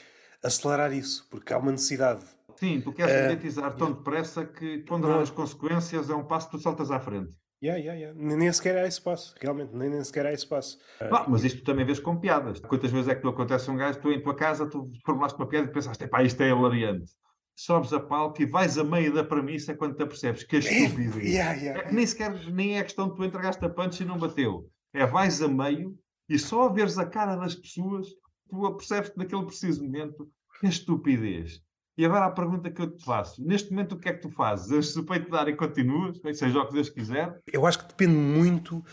[0.44, 2.26] acelerar isso, porque há uma necessidade.
[2.58, 6.50] Sim, tu queres Eh, monetizar tão depressa que ponderar não- as consequências é um passo
[6.50, 7.34] que tu saltas à frente.
[7.66, 8.14] Yeah, yeah, yeah.
[8.38, 10.78] Nem sequer há espaço, realmente, nem, nem sequer há espaço.
[11.02, 12.60] Ah, mas isto tu também vês com piadas.
[12.60, 15.48] Quantas vezes é que tu acontece um gajo, tu em tua casa, tu formulaste uma
[15.48, 17.12] piada e pensaste, pá, isto é hilariante.
[17.56, 21.20] Sobes a palco e vais a meio da premissa quando te apercebes que é estúpido.
[21.20, 21.82] Yeah, yeah.
[21.82, 24.70] É que nem sequer nem é questão de tu entregaste a punch e não bateu.
[24.94, 25.98] É vais a meio
[26.30, 28.08] e só a veres a cara das pessoas,
[28.48, 31.62] tu apercebes-te naquele preciso momento que é estupidez.
[31.98, 34.30] E agora a pergunta que eu te faço: neste momento, o que é que tu
[34.30, 34.68] fazes?
[34.68, 37.40] Deixas o peito dar e continuas, seja o que Deus quiser?
[37.52, 38.84] Eu acho que depende muito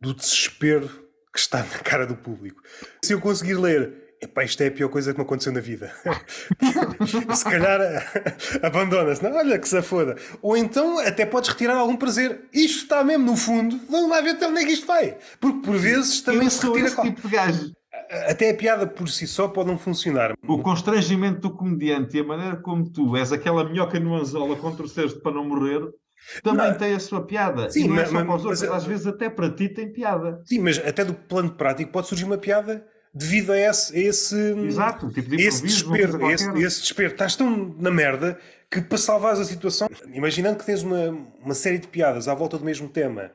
[0.00, 0.88] do desespero
[1.32, 2.62] que está na cara do público.
[3.02, 4.00] Se eu conseguir ler.
[4.20, 5.92] Epá, isto é a pior coisa que me aconteceu na vida.
[7.34, 7.80] Se calhar
[8.62, 9.20] abandonas.
[9.20, 10.14] Não, olha que se foda.
[10.40, 12.48] Ou então até podes retirar algum prazer.
[12.52, 13.80] Isto está mesmo no fundo.
[13.90, 15.18] Vamos lá ver até onde é que isto vai.
[15.40, 16.86] Porque por vezes também eu se retira.
[16.86, 17.72] esse tipo de gajo.
[18.28, 20.34] Até a piada por si só pode não funcionar.
[20.46, 24.86] O constrangimento do comediante e a maneira como tu és aquela minhoca no anzola contra
[24.86, 25.80] te para não morrer
[26.42, 26.78] também Não.
[26.78, 27.68] tem a sua piada.
[27.70, 29.68] Sim, e não é mas- só para os outros, mas- às vezes até para ti
[29.68, 30.40] tem piada.
[30.44, 34.36] Sim, mas até do plano prático pode surgir uma piada devido a esse, a esse,
[34.64, 36.30] Exato, tipo de esse desespero.
[36.30, 37.12] Esse, esse desespero.
[37.12, 38.38] Estás tão na merda
[38.70, 41.10] que para salvares a situação, imaginando que tens uma,
[41.44, 43.32] uma série de piadas à volta do mesmo tema,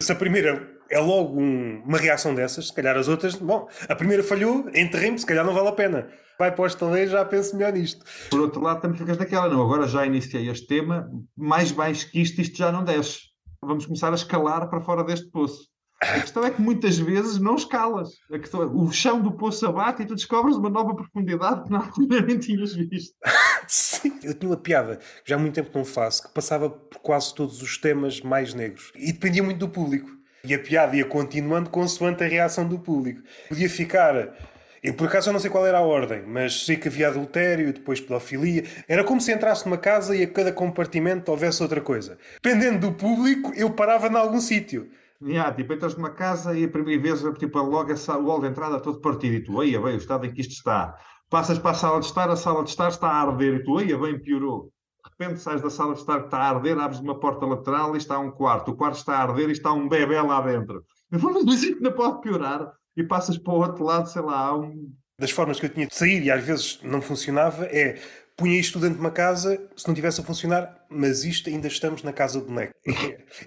[0.00, 3.94] se a primeira é logo um- uma reação dessas, se calhar as outras, bom, a
[3.94, 6.08] primeira falhou, enterrei-me, se calhar não vale a pena.
[6.38, 8.04] Vai para o estaleiro, já penso melhor nisto.
[8.30, 12.20] Por outro lado, também ficas naquela, não, agora já iniciei este tema, mais baixo que
[12.20, 13.20] isto, isto já não desce.
[13.60, 15.66] Vamos começar a escalar para fora deste poço.
[16.00, 18.10] A questão é que muitas vezes não escalas.
[18.32, 21.74] A questão é, o chão do poço abate e tu descobres uma nova profundidade que
[21.74, 23.16] altura nem tinhas visto.
[23.66, 24.16] Sim.
[24.22, 27.34] Eu tinha uma piada que já há muito tempo não faço, que passava por quase
[27.34, 28.92] todos os temas mais negros.
[28.94, 30.08] E dependia muito do público.
[30.48, 33.20] E a piada ia continuando consoante a reação do público.
[33.50, 34.34] Podia ficar.
[34.82, 37.70] Eu por acaso eu não sei qual era a ordem, mas sei que havia adultério,
[37.72, 38.64] depois pedofilia.
[38.88, 42.16] Era como se entrasse numa casa e a cada compartimento houvesse outra coisa.
[42.42, 44.88] Dependendo do público, eu parava em algum sítio.
[45.20, 48.46] Yeah, tipo, entras numa casa e a primeira vez, tipo, logo essa- o hall de
[48.46, 50.94] entrada todo partido e tu, eia bem, o estado em que isto está.
[51.28, 53.80] Passas para a sala de estar, a sala de estar está a arder e tu,
[53.80, 54.70] eia bem, piorou.
[55.18, 57.98] Repente sais da sala de estar que está a arder, abres uma porta lateral e
[57.98, 58.70] está um quarto.
[58.70, 60.84] O quarto está a arder e está um bebê lá dentro.
[61.10, 62.72] Mas isto ainda pode piorar.
[62.96, 64.92] E passas para o outro lado, sei lá, um...
[65.18, 68.00] Das formas que eu tinha de sair e às vezes não funcionava é
[68.38, 72.04] punha isto dentro de uma casa se não tivesse a funcionar, mas isto ainda estamos
[72.04, 72.72] na casa do boneco.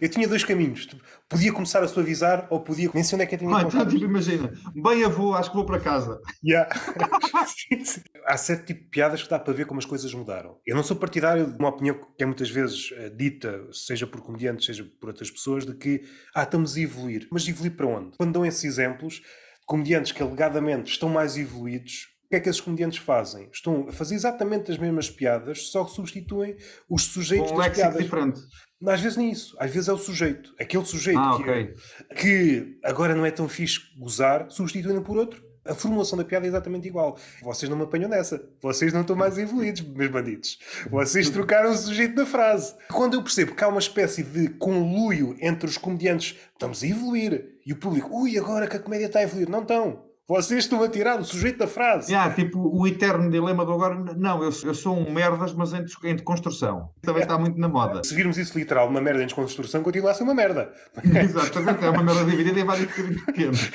[0.02, 0.86] Eu tinha dois caminhos.
[1.30, 5.06] Podia começar a suavizar ou podia mencionar que eu tinha Ah, então, tipo, imagina, bem
[5.06, 6.20] avô, acho que vou para casa.
[6.46, 6.70] Yeah.
[7.48, 8.02] Sim, sim.
[8.26, 10.58] Há certo tipo de piadas que dá para ver como as coisas mudaram.
[10.66, 14.22] Eu não sou partidário de uma opinião que é muitas vezes eh, dita, seja por
[14.22, 16.04] comediantes, seja por outras pessoas, de que
[16.36, 17.28] ah, estamos a evoluir.
[17.32, 18.18] Mas evoluir para onde?
[18.18, 22.62] Quando dão esses exemplos, de comediantes que alegadamente estão mais evoluídos, que é que esses
[22.62, 23.50] comediantes fazem?
[23.52, 26.56] Estão a fazer exatamente as mesmas piadas, só que substituem
[26.90, 28.02] os sujeitos um das piadas.
[28.02, 28.40] diferente.
[28.88, 29.56] Às vezes nem isso.
[29.60, 30.54] Às vezes é o sujeito.
[30.60, 31.76] Aquele sujeito Ah, que, ok.
[32.16, 35.44] que agora não é tão fixe gozar, substituindo por outro.
[35.64, 37.20] A formulação da piada é exatamente igual.
[37.44, 38.42] Vocês não me apanham nessa.
[38.62, 40.58] Vocês não estão mais evoluídos, meus bandidos.
[40.90, 42.74] Vocês trocaram o sujeito da frase.
[42.92, 47.60] Quando eu percebo que há uma espécie de conluio entre os comediantes, estamos a evoluir,
[47.64, 49.48] e o público, ui, agora que a comédia está a evoluir.
[49.50, 50.10] Não estão.
[50.32, 52.14] Vocês estão a tirar o sujeito da frase.
[52.14, 55.84] Yeah, tipo, o eterno dilema do agora, não, eu, eu sou um merdas, mas em,
[56.06, 56.90] em construção.
[57.02, 58.02] Também está muito na moda.
[58.02, 60.72] Se virmos isso literal, uma merda em desconstrução, continua a ser uma merda.
[61.04, 63.72] Exatamente, é uma merda dividida em vários bocadinhos pequenos.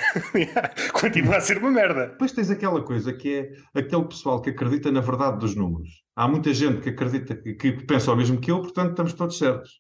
[0.99, 2.07] continua a ser uma merda.
[2.07, 3.35] Depois tens aquela coisa que
[3.75, 5.91] é aquele pessoal que acredita na verdade dos números.
[6.17, 9.37] Há muita gente que acredita, que, que pensa o mesmo que eu, portanto estamos todos
[9.37, 9.73] certos.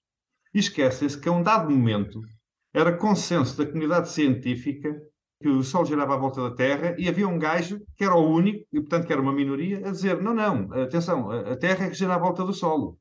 [0.55, 2.21] E esquecem-se que a um dado momento
[2.75, 4.95] era consenso da comunidade científica
[5.41, 8.29] que o Sol girava à volta da Terra e havia um gajo que era o
[8.29, 11.91] único, e portanto que era uma minoria, a dizer: não, não, atenção, a Terra é
[11.91, 12.99] que gira à volta do Sol.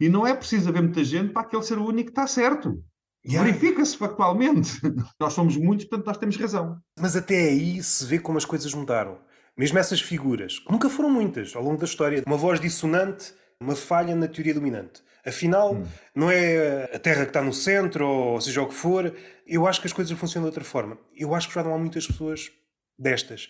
[0.00, 2.82] E não é preciso haver muita gente para aquele ser o único que está certo.
[3.26, 3.44] Yeah.
[3.44, 4.80] Verifica-se factualmente.
[5.18, 6.78] nós somos muitos, portanto nós temos razão.
[6.98, 9.18] Mas até aí se vê como as coisas mudaram.
[9.56, 13.74] Mesmo essas figuras, que nunca foram muitas ao longo da história, uma voz dissonante, uma
[13.74, 15.02] falha na teoria dominante.
[15.26, 15.76] Afinal,
[16.14, 19.14] não é a Terra que está no centro, ou seja o que for.
[19.46, 20.96] Eu acho que as coisas funcionam de outra forma.
[21.14, 22.50] Eu acho que já não há muitas pessoas
[22.98, 23.48] destas.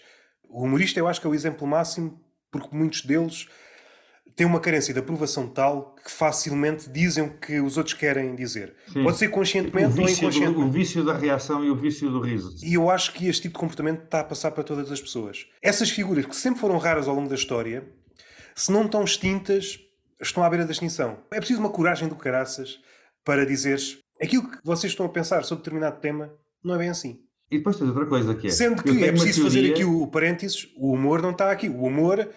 [0.49, 3.47] O humorista, eu acho que é o exemplo máximo, porque muitos deles
[4.35, 8.75] têm uma carência de aprovação tal que facilmente dizem o que os outros querem dizer.
[8.93, 9.03] Sim.
[9.03, 10.69] Pode ser conscientemente ou vício, do, inconscientemente.
[10.69, 12.57] o vício da reação e o vício do riso.
[12.63, 15.47] E eu acho que este tipo de comportamento está a passar para todas as pessoas.
[15.61, 17.87] Essas figuras que sempre foram raras ao longo da história,
[18.55, 19.79] se não estão extintas,
[20.21, 21.19] estão à beira da extinção.
[21.31, 22.79] É preciso uma coragem do caraças
[23.25, 26.33] para dizeres aquilo que vocês estão a pensar sobre determinado tema
[26.65, 27.21] não é bem assim.
[27.51, 28.51] E depois tens outra coisa que é.
[28.51, 31.69] Sendo que é preciso fazer teoria- aqui o parênteses, o humor não está aqui.
[31.69, 32.29] O humor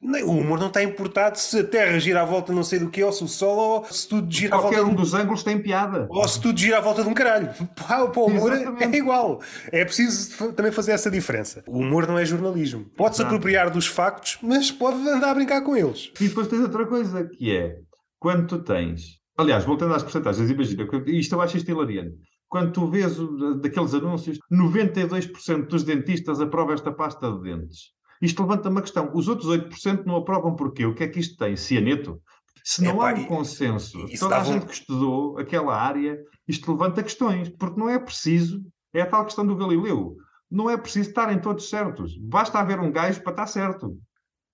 [0.00, 3.02] O humor não está importado se a Terra gira à volta não sei do que,
[3.02, 5.02] ou se o Sol, ou se tudo gira Qualquer à volta um de um...
[5.02, 6.06] dos ângulos tem piada.
[6.08, 7.52] Ou se tudo gira à volta de um caralho.
[7.74, 9.42] Para o humor é igual.
[9.72, 11.64] É preciso também fazer essa diferença.
[11.66, 12.84] O humor não é jornalismo.
[12.96, 16.12] Pode-se apropriar dos factos, mas pode andar a brincar com eles.
[16.20, 17.78] E depois tens outra coisa, que é,
[18.20, 19.18] quando tu tens...
[19.36, 22.16] Aliás, voltando às porcentagens, imagina, isto eu acho isto hilariante.
[22.48, 27.97] Quando tu vês o, daqueles anúncios, 92% dos dentistas aprovam esta pasta de dentes.
[28.20, 29.10] Isto levanta uma questão.
[29.14, 30.84] Os outros 8% não aprovam porquê?
[30.86, 31.56] O que é que isto tem?
[31.56, 32.20] Cianeto?
[32.64, 35.74] Se não Epá, há um consenso, isso toda a dava um- gente que estudou aquela
[35.80, 38.60] área, isto levanta questões, porque não é preciso,
[38.92, 40.16] é a tal questão do Galileu,
[40.50, 42.18] não é preciso estarem todos certos.
[42.18, 43.96] Basta haver um gajo para estar certo.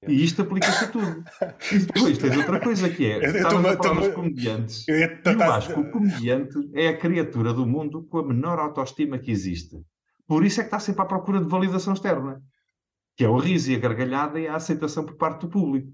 [0.07, 1.25] E isto aplica-se a tudo.
[1.73, 4.87] E depois tens outra coisa que é, Eu- eu tô-me- a falar dos comediantes.
[4.87, 8.59] Eu Eu tentar- acho que o comediante é a criatura do mundo com a menor
[8.59, 9.77] autoestima que existe.
[10.27, 12.41] Por isso é que está sempre à procura de validação externa.
[13.17, 15.93] Que é o riso e a gargalhada e a aceitação por parte do público.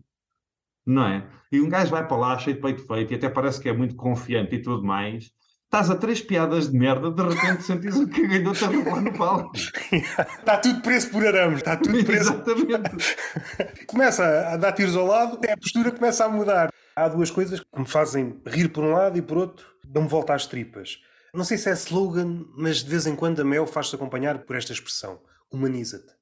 [0.87, 1.29] Não é?
[1.53, 3.73] E um gajo vai para lá cheio de peito feito e até parece que é
[3.73, 5.31] muito confiante e tudo mais.
[5.65, 9.17] Estás a três piadas de merda, de repente sentes o que ganhou-te a revelar no
[9.17, 9.53] palco.
[9.55, 12.33] Está tudo preso por arames, está tudo preso.
[12.33, 13.17] Exatamente.
[13.87, 16.73] Começa a dar tiros ao lado, a postura começa a mudar.
[16.97, 20.35] Há duas coisas que me fazem rir por um lado e por outro dão-me volta
[20.35, 20.99] às tripas.
[21.33, 24.57] Não sei se é slogan, mas de vez em quando a Mel faz-se acompanhar por
[24.57, 25.21] esta expressão:
[25.53, 26.20] humaniza-te.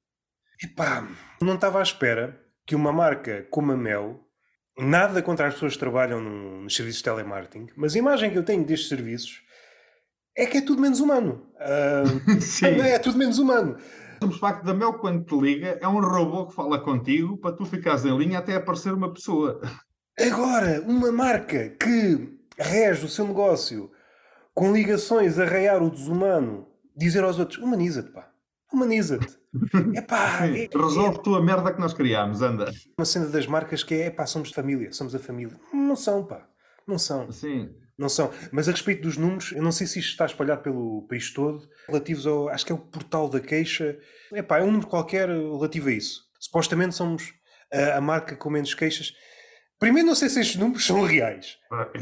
[0.61, 1.07] Epá,
[1.41, 4.19] não estava à espera que uma marca como a Mel,
[4.77, 8.37] nada contra as pessoas que trabalham no- nos serviços de telemarketing, mas a imagem que
[8.37, 9.41] eu tenho destes serviços
[10.35, 11.45] é que é tudo menos humano.
[11.59, 12.03] Ah,
[12.41, 12.79] Sim.
[12.81, 13.77] é tudo menos humano.
[14.21, 17.65] O facto da Mel, quando te liga, é um robô que fala contigo para tu
[17.65, 19.61] ficares em linha até aparecer uma pessoa.
[20.19, 23.89] Agora, uma marca que rege o seu negócio
[24.53, 28.29] com ligações a raiar o desumano, dizer aos outros: humaniza-te, pá,
[28.73, 29.38] humaniza-te.
[29.95, 32.71] É pá, é, é Resolve tu a merda que nós criámos, anda.
[32.97, 35.59] uma cena das marcas que é: é pá, somos família, somos a família.
[35.73, 36.47] Não são, pá,
[36.87, 37.31] não são.
[37.31, 37.69] Sim.
[37.97, 38.31] Não são.
[38.51, 41.67] Mas a respeito dos números, eu não sei se isto está espalhado pelo país todo,
[41.87, 42.47] relativos ao.
[42.47, 43.97] Acho que é o portal da queixa.
[44.31, 46.21] É pá, é um número qualquer relativo a isso.
[46.39, 47.33] Supostamente somos
[47.73, 49.13] a, a marca com menos queixas.
[49.79, 51.57] Primeiro, não sei se estes números são reais.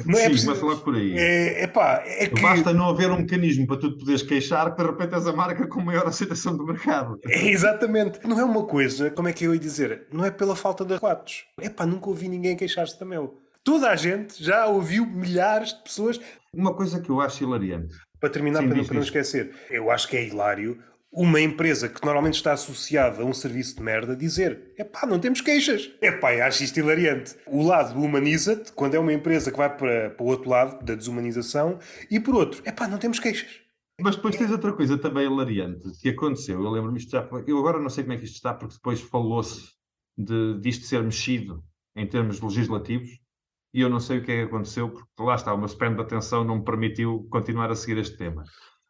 [0.06, 1.14] Não é Sim, preciso- logo por aí.
[1.16, 2.42] É, epá, é que.
[2.42, 5.34] Basta não haver um mecanismo para tu te poderes queixar que de repente és a
[5.34, 7.20] marca com maior aceitação do mercado.
[7.30, 8.20] É, exatamente.
[8.28, 10.08] Não é uma coisa, como é que eu ia dizer?
[10.12, 11.46] Não é pela falta de relatos.
[11.62, 13.38] Epá, nunca ouvi ninguém queixar-se da Mel.
[13.64, 16.20] Toda a gente já ouviu milhares de pessoas.
[16.54, 17.94] Uma coisa que eu acho hilariante.
[18.20, 20.80] Para terminar, Sim, para, não- para não esquecer, eu acho que é hilário
[21.20, 25.42] uma empresa que normalmente está associada a um serviço de merda dizer epá, não temos
[25.42, 25.92] queixas.
[26.00, 27.36] Epá, eu acho isto hilariante.
[27.48, 30.86] O lado do humaniza-te, quando é uma empresa que vai para, para o outro lado,
[30.86, 31.80] da desumanização,
[32.12, 33.62] e por outro, epá, não temos queixas.
[34.00, 36.64] Mas depois tens outra coisa também hilariante que aconteceu.
[36.64, 37.28] Eu lembro-me isto já.
[37.48, 39.72] Eu agora não sei como é que isto está, porque depois falou-se
[40.16, 41.64] de, disto ser mexido
[41.96, 43.10] em termos legislativos
[43.74, 46.02] e eu não sei o que é que aconteceu, porque lá está, o meu de
[46.02, 48.44] atenção não me permitiu continuar a seguir este tema.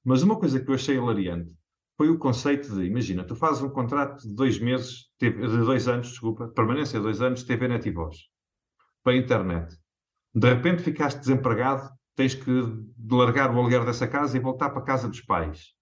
[0.03, 1.55] Mas uma coisa que eu achei hilariante
[1.97, 6.09] foi o conceito de, imagina, tu fazes um contrato de dois meses, de dois anos,
[6.09, 8.17] desculpa, permanência de dois anos, TV Net e Voz,
[9.03, 9.75] para a internet.
[10.33, 12.51] De repente ficaste desempregado, tens que
[13.09, 15.75] largar o aluguer dessa casa e voltar para a casa dos pais.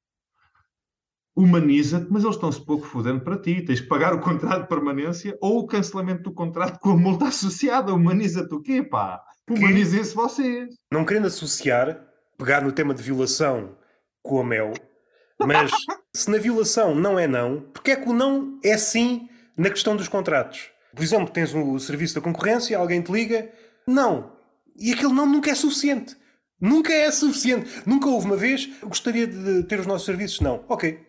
[1.35, 3.61] Humaniza-te, mas eles estão-se pouco fodendo para ti.
[3.61, 7.25] Tens que pagar o contrato de permanência ou o cancelamento do contrato com a multa
[7.25, 7.93] associada.
[7.93, 9.21] Humaniza-te o quê, pá?
[9.49, 10.75] Humanizem-se vocês.
[10.89, 12.01] Não querendo associar,
[12.37, 13.77] pegar no tema de violação
[14.23, 14.71] com a Mel,
[15.45, 15.71] mas
[16.15, 19.95] se na violação não é não, porque é que o não é sim na questão
[19.95, 20.69] dos contratos?
[20.95, 23.51] Por exemplo, tens o serviço da concorrência, alguém te liga,
[23.85, 24.31] não.
[24.77, 26.15] E aquele não nunca é suficiente.
[26.59, 27.69] Nunca é suficiente.
[27.85, 30.39] Nunca houve uma vez, gostaria de ter os nossos serviços.
[30.39, 30.63] Não.
[30.69, 31.05] Ok.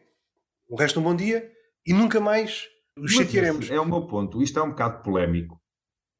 [0.69, 1.53] O resto um bom dia
[1.87, 2.65] e nunca mais
[2.99, 3.71] os chatearemos.
[3.71, 4.43] é o meu ponto.
[4.43, 5.61] Isto é um bocado polémico.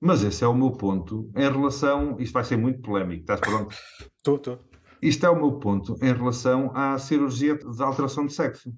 [0.01, 2.17] Mas esse é o meu ponto em relação.
[2.21, 3.23] Isto vai ser muito polémico.
[3.23, 3.75] Estás pronto?
[4.17, 4.61] Estou, estou.
[5.03, 8.73] Isto é o meu ponto em relação à cirurgia de alteração de sexo.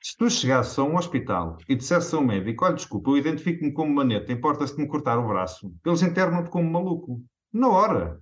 [0.00, 3.72] Se tu chegasses a um hospital e dissesse a um médico: Olha, desculpa, eu identifico-me
[3.72, 7.20] como maneta, importa-se de me cortar o braço, eles internam-te como maluco.
[7.52, 8.20] Na hora.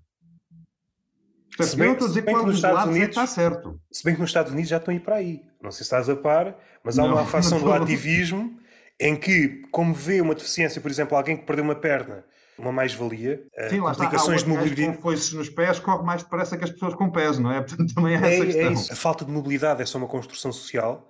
[1.48, 3.26] Portanto, Se bem- eu não estou a dizer se que nos dos Estados Unidos- está
[3.26, 3.80] certo.
[3.90, 5.42] Se bem que nos Estados Unidos já estão a ir para aí.
[5.62, 8.58] Não sei se estás a par, mas há Não, uma facção do ativismo
[9.00, 12.24] em que, como vê uma deficiência, por exemplo, alguém que perdeu uma perna,
[12.58, 14.04] uma mais-valia, eh, Sim, lá está.
[14.04, 14.96] Há complicações de mobilidade.
[14.96, 17.60] com foices nos pés corre mais depressa que as pessoas com pés, não é?
[17.62, 18.72] Portanto, também há essa É, é questão.
[18.72, 18.92] isso.
[18.92, 21.08] A falta de mobilidade é só uma construção social.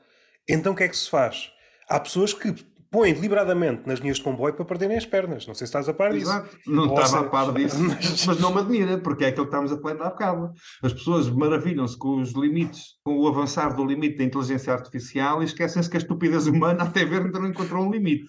[0.48, 1.50] Então o que é que se faz?
[1.88, 2.54] Há pessoas que
[2.88, 5.46] põem deliberadamente nas linhas de comboio para perderem as pernas.
[5.46, 6.30] Não sei se estás a par disso.
[6.30, 6.56] Exato.
[6.66, 9.50] Não Ou estava a par disso, mas- mas não me admira, porque é aquilo que
[9.54, 10.52] estamos a falar há bocado.
[10.82, 15.46] As pessoas maravilham-se com os limites, com o avançar do limite da inteligência artificial e
[15.46, 18.24] esquecem-se que a estupidez humana até ver não encontrou um limite.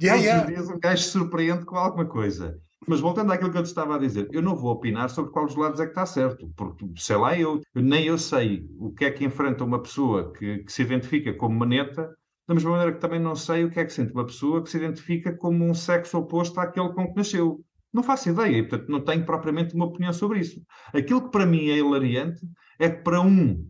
[0.00, 0.42] Yeah, yeah.
[0.42, 2.60] os dias um gajo se surpreende com alguma coisa.
[2.86, 5.46] Mas voltando àquilo que eu te estava a dizer, eu não vou opinar sobre qual
[5.46, 9.04] dos lados é que está certo, porque sei lá, eu nem eu sei o que
[9.04, 12.10] é que enfrenta uma pessoa que, que se identifica como maneta,
[12.48, 14.70] da mesma maneira que também não sei o que é que sente uma pessoa que
[14.70, 17.64] se identifica como um sexo oposto àquele com que nasceu.
[17.92, 20.60] Não faço ideia e, portanto, não tenho propriamente uma opinião sobre isso.
[20.94, 22.40] Aquilo que para mim é hilariante
[22.78, 23.68] é que para um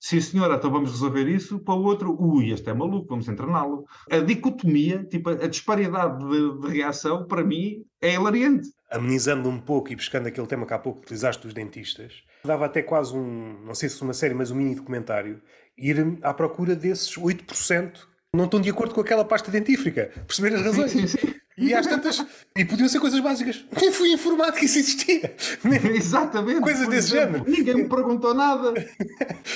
[0.00, 1.58] Sim, senhora, então vamos resolver isso.
[1.58, 3.84] Para o outro, ui, este é maluco, vamos interná-lo.
[4.10, 8.68] A dicotomia, tipo, a disparidade de, de, reação, para mim, é hilariante.
[8.90, 12.80] Amenizando um pouco e buscando aquele tema que há pouco utilizaste dos dentistas, dava até
[12.80, 15.42] quase um, não sei se uma série, mas um mini documentário,
[15.76, 20.10] ir à procura desses 8% que não estão de acordo com aquela pasta dentífrica.
[20.26, 20.90] Perceber as razões.
[20.90, 21.34] Sim, sim, sim.
[21.56, 22.24] E às tantas.
[22.56, 23.64] E podiam ser coisas básicas.
[23.80, 25.34] Nem fui informado que isso existia.
[25.92, 26.60] Exatamente.
[26.60, 27.50] Coisas desse exemplo, género.
[27.50, 28.74] Ninguém me perguntou nada.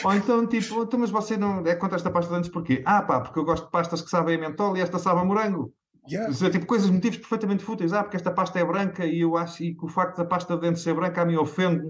[0.03, 2.83] Ou então, tipo, então, mas você não é contra esta pasta de dentes porquê?
[2.85, 5.25] Ah, pá, porque eu gosto de pastas que sabem a mentol e esta sabe a
[5.25, 5.73] morango.
[6.11, 6.33] Yeah.
[6.51, 7.93] Tipo, coisas, motivos perfeitamente fúteis.
[7.93, 10.57] Ah, porque esta pasta é branca e eu acho e que o facto da pasta
[10.57, 11.85] de dentes ser branca a mim ofende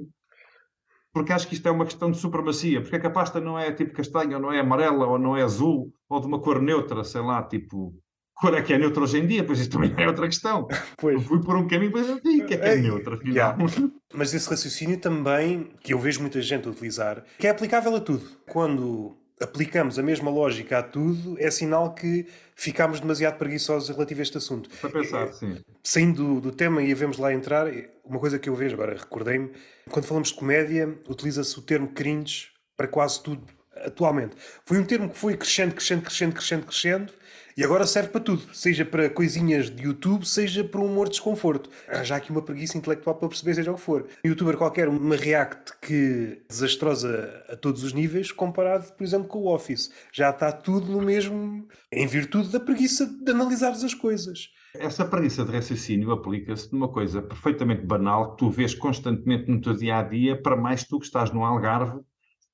[1.12, 2.80] porque acho que isto é uma questão de supremacia.
[2.80, 5.36] Porque é que a pasta não é tipo castanha, ou não é amarela, ou não
[5.36, 7.94] é azul, ou de uma cor neutra, sei lá, tipo
[8.34, 10.66] cor é que é neutra hoje em dia, pois isso também é outra questão.
[10.98, 11.22] Pois.
[11.24, 13.34] Fui por um caminho, mas digo que é que é neutra, afinal.
[13.34, 13.58] Yeah.
[14.14, 18.22] Mas esse raciocínio também, que eu vejo muita gente utilizar, que é aplicável a tudo.
[18.46, 24.22] Quando aplicamos a mesma lógica a tudo, é sinal que ficámos demasiado preguiçosos relativo a
[24.22, 24.70] este assunto.
[24.80, 25.58] Para pensar, é, sim.
[25.82, 27.66] Saindo do, do tema e havemos lá entrar,
[28.04, 29.50] uma coisa que eu vejo agora, recordei-me,
[29.90, 34.36] quando falamos de comédia, utiliza-se o termo cringe para quase tudo atualmente.
[34.64, 37.12] Foi um termo que foi crescendo, crescendo, crescendo, crescendo, crescendo,
[37.56, 41.12] e agora serve para tudo, seja para coisinhas de YouTube, seja para um humor de
[41.12, 41.68] desconforto.
[42.02, 44.06] Já aqui uma preguiça intelectual para perceber seja o que for.
[44.24, 49.40] Um youtuber qualquer, uma react que desastrosa a todos os níveis, comparado, por exemplo, com
[49.40, 49.92] o Office.
[50.12, 54.48] Já está tudo no mesmo, em virtude da preguiça de analisar as coisas.
[54.74, 59.74] Essa preguiça de raciocínio aplica-se numa coisa perfeitamente banal que tu vês constantemente no teu
[59.74, 62.00] dia a dia, para mais tu que estás no Algarve,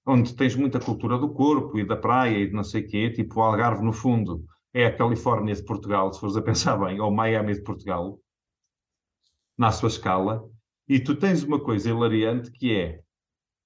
[0.05, 3.11] onde tens muita cultura do corpo e da praia e de não sei o quê,
[3.11, 4.45] tipo o Algarve no fundo
[4.75, 8.19] é a Califórnia de Portugal, se fores a pensar bem, ou Miami de Portugal,
[9.57, 10.43] na sua escala,
[10.89, 13.01] e tu tens uma coisa hilariante que é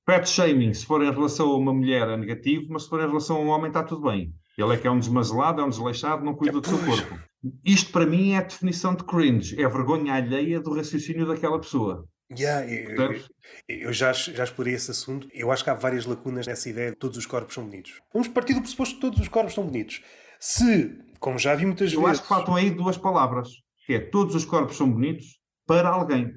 [0.07, 3.07] pet shaming, se for em relação a uma mulher é negativo, mas se for em
[3.07, 4.34] relação a um homem está tudo bem.
[4.59, 7.18] Ele é que é um desmazelado, é um desleixado, não cuida do seu corpo.
[7.64, 11.59] Isto para mim é a definição de cringe, é a vergonha alheia do raciocínio daquela
[11.59, 12.07] pessoa.
[12.38, 13.20] Yeah, eu,
[13.68, 15.28] eu, já, já explorei esse assunto.
[15.32, 18.00] Eu acho que há várias lacunas nessa ideia de todos os corpos são bonitos.
[18.12, 20.03] Vamos partir do pressuposto que todos os corpos são bonitos.
[20.45, 22.03] Se, como já vi muitas eu vezes.
[22.03, 23.49] Eu acho que faltam aí duas palavras:
[23.86, 26.34] que é todos os corpos são bonitos para alguém.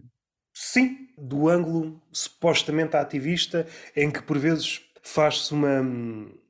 [0.53, 5.81] Sim, do ângulo supostamente ativista, em que por vezes faz-se uma,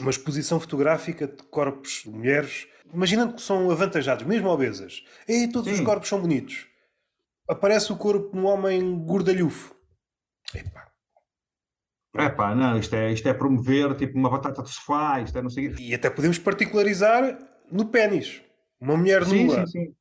[0.02, 5.02] uma exposição fotográfica de corpos de mulheres, imaginando que são avantajados, mesmo obesas.
[5.26, 5.80] E todos Sim.
[5.80, 6.68] os corpos são bonitos.
[7.48, 9.74] Aparece o corpo de um homem gordalhufo.
[10.54, 10.85] Epá,
[12.18, 15.42] é pá, não, isto é, isto é promover tipo uma batata de sofá, isto é
[15.42, 17.38] não sei E até podemos particularizar
[17.72, 18.42] no pênis.
[18.80, 19.94] Uma mulher sim, nua, sim, sim.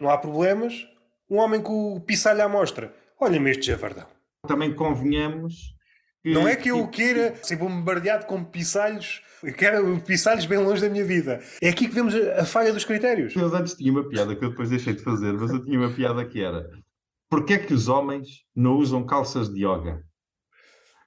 [0.00, 0.86] não há problemas.
[1.30, 2.94] Um homem com o pissalho à mostra.
[3.20, 4.06] Olha-me este javardão.
[4.46, 5.74] Também convenhamos
[6.22, 6.32] que...
[6.32, 10.88] Não é que eu queira ser bombardeado com pissalhos, eu quero pissalhos bem longe da
[10.88, 11.40] minha vida.
[11.60, 13.34] É aqui que vemos a, a falha dos critérios.
[13.36, 15.90] Eu antes tinha uma piada que eu depois deixei de fazer, mas eu tinha uma
[15.90, 16.68] piada que era
[17.30, 20.02] Porquê é que os homens não usam calças de yoga?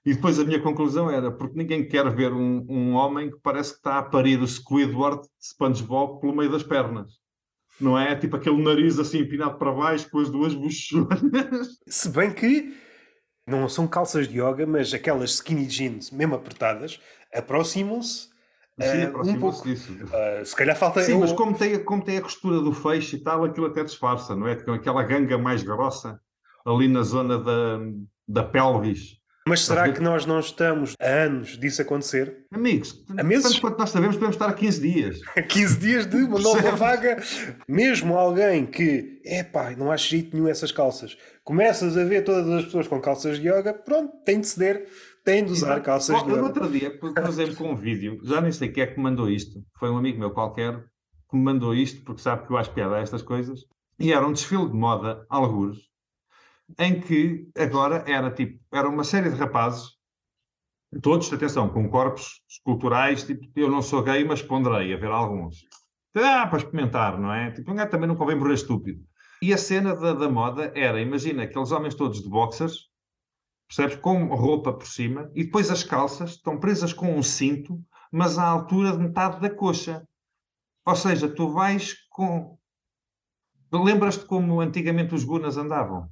[0.06, 3.72] E depois a minha conclusão era, porque ninguém quer ver um, um homem que parece
[3.72, 7.20] que está a parir o Squidward de SpongeBob pelo meio das pernas.
[7.80, 8.16] Não é?
[8.16, 11.80] Tipo aquele nariz assim empinado para baixo com as duas bochonas.
[11.88, 12.76] Se bem que
[13.45, 17.00] não são calças de yoga, mas aquelas skinny jeans mesmo apertadas
[17.34, 18.30] aproximam-se
[18.80, 19.63] Sim, uh, um pouco.
[19.63, 19.93] Disso.
[19.93, 21.04] Uh, se calhar falta.
[21.04, 21.20] Sim, eu...
[21.20, 24.47] mas como tem, como tem a costura do feixe e tal, aquilo até disfarça, não
[24.47, 24.55] é?
[24.55, 26.20] Com aquela ganga mais grossa
[26.66, 27.80] ali na zona da,
[28.28, 32.46] da pelvis mas será que nós não estamos há anos disso acontecer?
[32.51, 33.43] Amigos, a meses?
[33.43, 35.20] tanto quanto nós sabemos, podemos estar a 15 dias.
[35.50, 37.22] 15 dias de uma nova vaga.
[37.68, 41.18] Mesmo alguém que, epá, não acho jeito nenhum essas calças.
[41.43, 44.88] Começas a ver todas as pessoas com calças de yoga, pronto, tem de ceder,
[45.26, 46.43] tem de usar calças Bom, de yoga.
[46.43, 49.59] Outro dia, cruzei-me com um vídeo, já nem sei quem é que me mandou isto,
[49.80, 50.78] foi um amigo meu qualquer
[51.30, 53.62] que me mandou isto, porque sabe que eu acho piada a estas coisas,
[54.00, 55.80] e era um desfile de moda, algures,
[56.80, 59.89] em que agora era tipo, era uma série de rapazes,
[61.02, 65.58] todos, atenção, com corpos esculturais, tipo, eu não sou gay, mas ponderei a ver alguns.
[66.16, 67.52] Ah, para experimentar, não é?
[67.52, 69.02] Tipo, gajo também não convém morrer estúpido.
[69.42, 72.89] E a cena da, da moda era, imagina, aqueles homens todos de boxers,
[73.68, 73.96] percebes?
[73.96, 77.82] Com roupa por cima, e depois as calças estão presas com um cinto,
[78.12, 80.06] mas à altura de metade da coxa.
[80.86, 82.58] Ou seja, tu vais com
[83.74, 86.10] Lembras-te como antigamente os gunas andavam?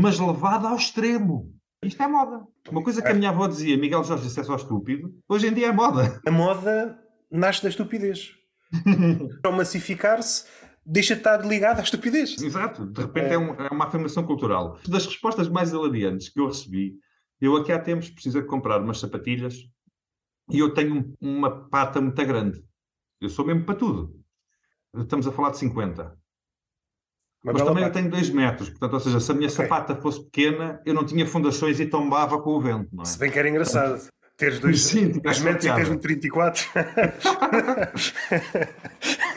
[0.00, 1.52] Mas levado ao extremo.
[1.84, 2.46] Isto é moda.
[2.70, 5.52] Uma coisa que a minha avó dizia, Miguel Jorge, isso é só estúpido, hoje em
[5.52, 6.18] dia é moda.
[6.26, 6.98] A moda
[7.30, 8.30] nasce da estupidez.
[9.44, 10.46] Ao massificar-se,
[10.86, 12.40] deixa de estar ligado à estupidez.
[12.40, 12.86] Exato.
[12.86, 14.78] De repente é, é, um, é uma afirmação cultural.
[14.88, 16.94] Das respostas mais hilariantes que eu recebi,
[17.38, 19.56] eu aqui há tempos preciso de comprar umas sapatilhas
[20.50, 22.64] e eu tenho uma pata muito grande.
[23.20, 24.14] Eu sou mesmo para tudo.
[24.96, 26.16] Estamos a falar de 50.
[27.44, 29.64] Mas, Mas também eu tenho 2 metros, portanto, ou seja, se a minha okay.
[29.64, 32.88] sapata fosse pequena, eu não tinha fundações e tombava com o vento.
[32.92, 33.04] Não é?
[33.04, 34.00] Se bem que era engraçado.
[34.36, 36.64] Teres dois, Sim, dois metros e teres um 34.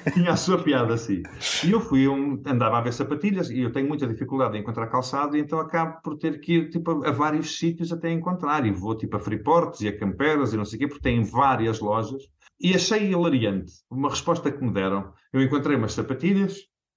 [0.14, 1.22] tinha a sua piada, sim.
[1.64, 4.88] E eu fui, um, andava a ver sapatilhas e eu tenho muita dificuldade em encontrar
[4.88, 8.66] calçado e então acabo por ter que ir tipo, a vários sítios até encontrar.
[8.66, 11.24] E vou tipo a Freeports e a Camperas e não sei o quê, porque tem
[11.24, 12.24] várias lojas.
[12.60, 15.14] E achei hilariante uma resposta que me deram.
[15.34, 16.56] Eu encontrei umas sapatilhas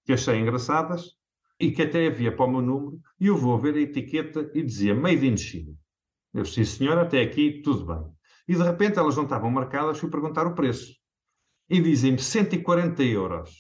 [0.08, 1.10] que achei engraçadas
[1.60, 4.62] e que até havia para o meu número e eu vou ver a etiqueta e
[4.62, 5.74] dizia Made in China.
[6.32, 8.10] Eu, sim senhor, até aqui tudo bem.
[8.48, 10.94] E de repente elas não estavam marcadas, fui perguntar o preço.
[11.68, 13.50] E dizem-me 140 euros.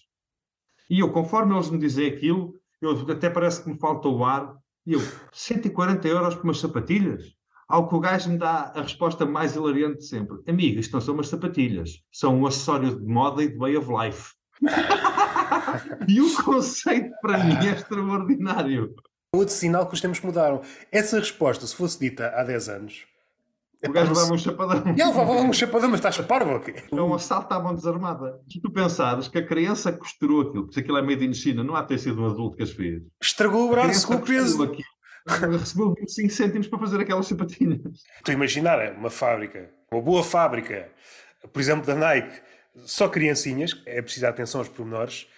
[0.88, 4.56] E eu, conforme eles me dizem aquilo, eu até parece que me falta o ar.
[4.86, 5.00] E eu,
[5.30, 7.24] 140 euros por umas sapatilhas?
[7.68, 10.38] Ao que o gajo me dá a resposta mais hilariante de sempre.
[10.48, 12.02] Amigo, isto não são umas sapatilhas.
[12.10, 14.32] São um acessório de moda e de way of life.
[16.06, 18.94] e o conceito para mim é extraordinário.
[19.34, 20.62] Outro sinal que os tempos mudaram.
[20.90, 23.06] Essa resposta, se fosse dita há 10 anos.
[23.86, 24.82] O gajo levava um chapadão.
[24.92, 26.74] Ele levava um chapadão, mas estás parvo aqui.
[26.90, 28.40] É um assalto à mão desarmada.
[28.50, 31.76] Se tu pensares que a criança costurou aquilo, porque aquilo é meio de China, não
[31.76, 33.02] há de ter sido um adulto que as fez.
[33.22, 34.60] Estragou o braço com o peso.
[34.62, 37.80] Aquilo, recebeu 25 cêntimos para fazer aquelas sapatinhas.
[38.16, 40.90] Estou a imaginar é uma fábrica, uma boa fábrica,
[41.52, 42.40] por exemplo, da Nike,
[42.84, 45.28] só criancinhas, é preciso atenção aos pormenores.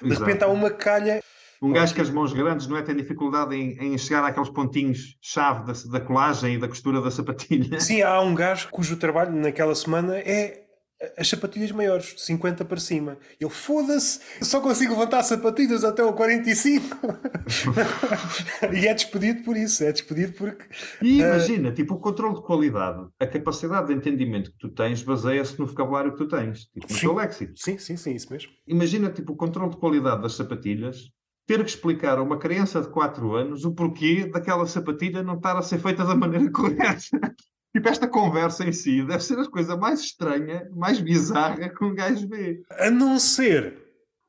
[0.00, 0.24] De Exato.
[0.24, 1.20] repente há uma calha
[1.60, 5.66] um gajo com as mãos grandes não é tem dificuldade em, em chegar àqueles pontinhos-chave
[5.66, 7.80] da, da colagem e da costura da sapatilha.
[7.80, 10.67] Sim, há um gajo cujo trabalho naquela semana é
[11.16, 13.16] as sapatilhas maiores, de 50 para cima.
[13.40, 16.96] Ele foda-se, só consigo levantar sapatilhas até o 45.
[18.74, 20.64] e é despedido por isso, é despedido porque.
[21.00, 21.74] E eh, imagina, uh...
[21.74, 26.12] tipo, o controle de qualidade, a capacidade de entendimento que tu tens baseia-se no vocabulário
[26.12, 27.00] que tu tens, tipo, no sim.
[27.00, 27.52] teu léxico.
[27.56, 28.50] Sim, sim, sim, isso mesmo.
[28.66, 31.10] Imagina, tipo, o controle de qualidade das sapatilhas
[31.46, 35.56] ter que explicar a uma criança de 4 anos o porquê daquela sapatilha não estar
[35.56, 37.34] a ser feita da maneira correta.
[37.74, 41.94] Tipo, esta conversa em si deve ser a coisa mais estranha, mais bizarra que um
[41.94, 42.62] gajo vê.
[42.78, 43.74] A não ser,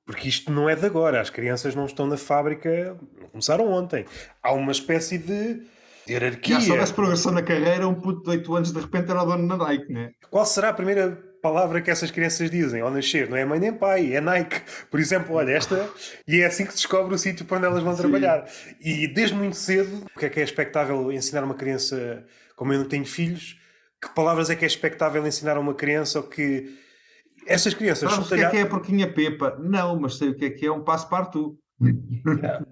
[0.05, 4.05] porque isto não é de agora, as crianças não estão na fábrica, não começaram ontem.
[4.41, 5.61] Há uma espécie de
[6.07, 6.55] hierarquia.
[6.55, 9.47] Já soubesse progressão na carreira, um puto de 8 anos de repente era o dono
[9.47, 10.11] da Nike, né?
[10.29, 13.73] Qual será a primeira palavra que essas crianças dizem ao nascer, não é mãe nem
[13.73, 14.61] pai, é Nike.
[14.89, 15.89] Por exemplo, olha, esta,
[16.27, 18.01] e é assim que se descobre o sítio para onde elas vão Sim.
[18.01, 18.45] trabalhar.
[18.81, 22.25] E desde muito cedo, o que é que é expectável ensinar uma criança,
[22.59, 23.57] como eu não tenho filhos,
[24.01, 26.77] que palavras é que é expectável ensinar a uma criança ou que
[27.47, 28.11] essas crianças.
[28.11, 29.57] Sabes o que é que é a porquinha Pepa?
[29.61, 31.57] Não, mas sei o que é que é um passo parto.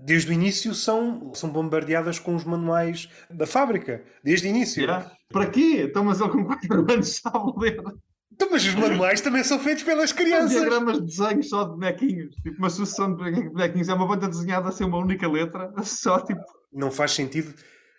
[0.03, 4.03] Desde o início são, são bombardeadas com os manuais da fábrica.
[4.21, 4.81] Desde o início.
[4.81, 5.09] Yeah.
[5.29, 5.85] Para quê?
[5.89, 7.81] Então, mas ele com 4 anos sabe ler.
[8.29, 10.51] Então, mas os manuais também são feitos pelas crianças.
[10.51, 12.35] São diagramas de desenhos só de bonequinhos.
[12.35, 13.87] Tipo, uma sucessão de bonequinhos.
[13.87, 15.71] É uma banda desenhada a ser uma única letra.
[15.81, 16.41] Só tipo.
[16.73, 17.53] Não faz sentido.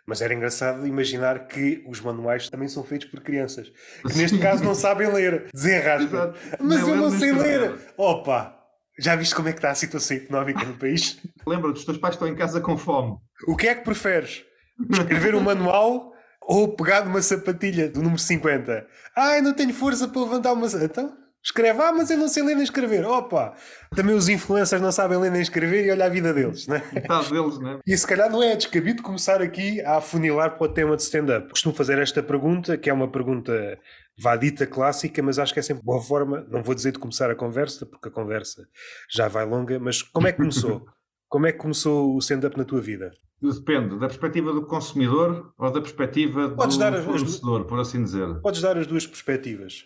[0.08, 3.70] Mas era engraçado imaginar que os manuais também são feitos por crianças.
[4.06, 5.50] Que neste caso não sabem ler.
[5.52, 6.34] Desenrasca.
[6.58, 7.78] Mas não, eu não sei ler.
[7.94, 8.56] Opa!
[8.98, 11.20] Já viste como é que está a situação económica no país?
[11.46, 13.18] Lembra-te, os teus pais estão em casa com fome.
[13.46, 14.44] O que é que preferes?
[14.90, 16.10] Escrever um manual
[16.40, 18.86] ou pegar numa sapatilha do número 50.
[19.14, 20.68] Ai, não tenho força para levantar uma.
[20.82, 21.14] Então,
[21.48, 21.82] escreve.
[21.82, 23.04] Ah, mas eu não sei ler nem escrever.
[23.04, 23.54] Opa!
[23.94, 26.82] Também os influencers não sabem ler nem escrever e olha a vida deles, né?
[26.92, 27.78] Metade deles, né?
[27.86, 31.48] E se calhar não é descabido começar aqui a afunilar para o tema de stand-up.
[31.50, 33.78] Costumo fazer esta pergunta, que é uma pergunta
[34.20, 37.34] vadita clássica, mas acho que é sempre boa forma, não vou dizer de começar a
[37.34, 38.66] conversa, porque a conversa
[39.10, 40.84] já vai longa, mas como é que começou?
[41.28, 43.12] como é que começou o stand-up na tua vida?
[43.40, 48.40] Depende da perspectiva do consumidor ou da perspectiva Podes do fornecedor, por assim dizer.
[48.40, 49.84] Podes dar as duas perspectivas.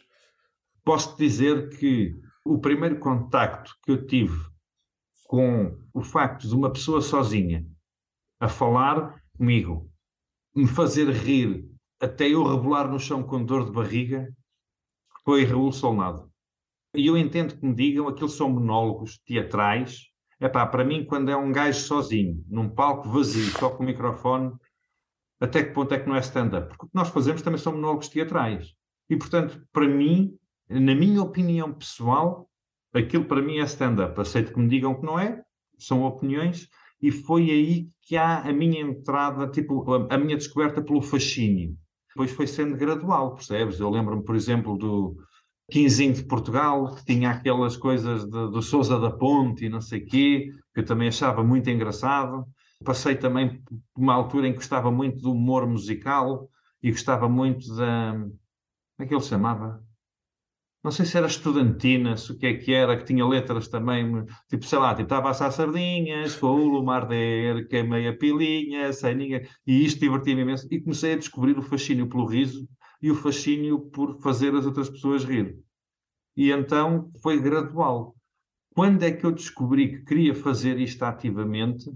[0.84, 2.14] Posso dizer que
[2.44, 4.36] o primeiro contacto que eu tive
[5.26, 7.66] com o facto de uma pessoa sozinha
[8.40, 9.90] a falar comigo,
[10.54, 11.68] me fazer rir
[12.00, 14.28] até eu rebolar no chão com dor de barriga,
[15.24, 16.30] foi Raul Solnado.
[16.94, 21.30] E eu entendo que me digam aquilo são monólogos teatrais é pá, para mim, quando
[21.30, 24.52] é um gajo sozinho, num palco vazio, só com o microfone,
[25.40, 26.66] até que ponto é que não é stand-up?
[26.66, 28.74] Porque o que nós fazemos também são monólogos teatrais.
[29.08, 30.36] E, portanto, para mim,
[30.80, 32.48] na minha opinião pessoal,
[32.94, 34.20] aquilo para mim é stand-up.
[34.20, 35.42] Aceito que me digam que não é,
[35.78, 36.68] são opiniões,
[37.00, 41.76] e foi aí que há a minha entrada, tipo, a, a minha descoberta pelo fascínio.
[42.08, 43.80] Depois foi sendo gradual, percebes?
[43.80, 45.16] Eu lembro-me, por exemplo, do
[45.70, 50.00] Quinzinho de Portugal, que tinha aquelas coisas de, do Sousa da Ponte e não sei
[50.00, 52.46] quê, que eu também achava muito engraçado.
[52.84, 56.48] Passei também por uma altura em que gostava muito do humor musical
[56.82, 58.12] e gostava muito da.
[58.12, 58.34] Como
[59.00, 59.82] é que ele chamava?
[60.82, 64.24] Não sei se era estudantina, se o que é que era, que tinha letras também,
[64.48, 68.92] tipo, sei lá, tipo, estava a assar sardinhas, com o lume der, queimei a pilinha,
[68.92, 69.46] sem ninguém.
[69.64, 70.66] E isto divertia-me imenso.
[70.70, 72.68] E comecei a descobrir o fascínio pelo riso
[73.00, 75.56] e o fascínio por fazer as outras pessoas rir.
[76.36, 78.16] E então foi gradual.
[78.74, 81.90] Quando é que eu descobri que queria fazer isto ativamente?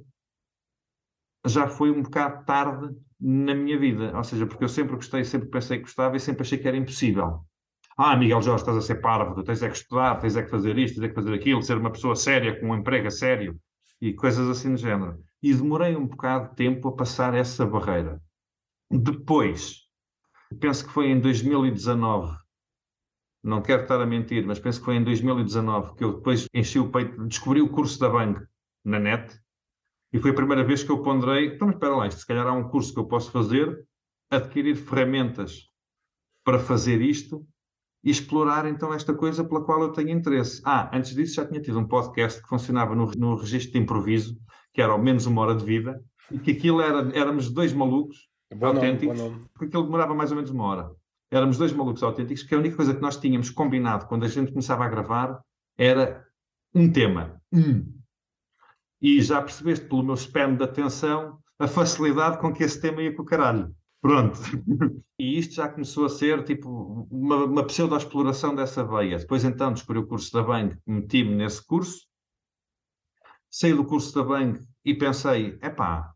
[1.46, 4.16] Já foi um bocado tarde na minha vida.
[4.16, 6.76] Ou seja, porque eu sempre gostei, sempre pensei que gostava e sempre achei que era
[6.76, 7.44] impossível.
[7.98, 10.77] Ah, Miguel Jorge, estás a ser parvo, tens é que estudar, tens é que fazer
[10.77, 13.59] isto, tens é que fazer aquilo, ser uma pessoa séria, com um emprego sério
[13.98, 15.18] e coisas assim do género.
[15.43, 18.20] E demorei um bocado de tempo a passar essa barreira.
[18.90, 19.86] Depois,
[20.60, 22.36] penso que foi em 2019,
[23.43, 26.78] não quero estar a mentir, mas penso que foi em 2019 que eu depois enchi
[26.78, 28.39] o peito, descobri o curso da Bang
[28.85, 29.40] na net
[30.12, 32.52] e foi a primeira vez que eu ponderei, então espera lá, isto se calhar há
[32.52, 33.86] um curso que eu posso fazer,
[34.31, 35.70] adquirir ferramentas
[36.44, 37.47] para fazer isto
[38.06, 40.62] e explorar então esta coisa pela qual eu tenho interesse.
[40.64, 44.38] Ah, antes disso já tinha tido um podcast que funcionava no, no registro de improviso,
[44.72, 46.00] que era ao menos uma hora de vida,
[46.30, 49.44] e que aquilo era, éramos dois malucos bom autênticos, nome, nome.
[49.52, 50.90] porque aquilo demorava mais ou menos uma hora.
[51.32, 54.52] Éramos dois malucos autênticos, que a única coisa que nós tínhamos combinado quando a gente
[54.52, 55.40] começava a gravar
[55.76, 56.24] era
[56.72, 57.42] um tema.
[57.52, 57.92] Um.
[59.02, 63.12] E já percebeste pelo meu spam de atenção a facilidade com que esse tema ia
[63.12, 63.74] com o caralho.
[64.06, 64.38] Pronto.
[65.18, 69.18] e isto já começou a ser tipo uma, uma pseudo-exploração dessa veia.
[69.18, 72.06] Depois então descobri o curso da Bang, meti-me nesse curso,
[73.50, 76.12] saí do curso da Bang e pensei, epá,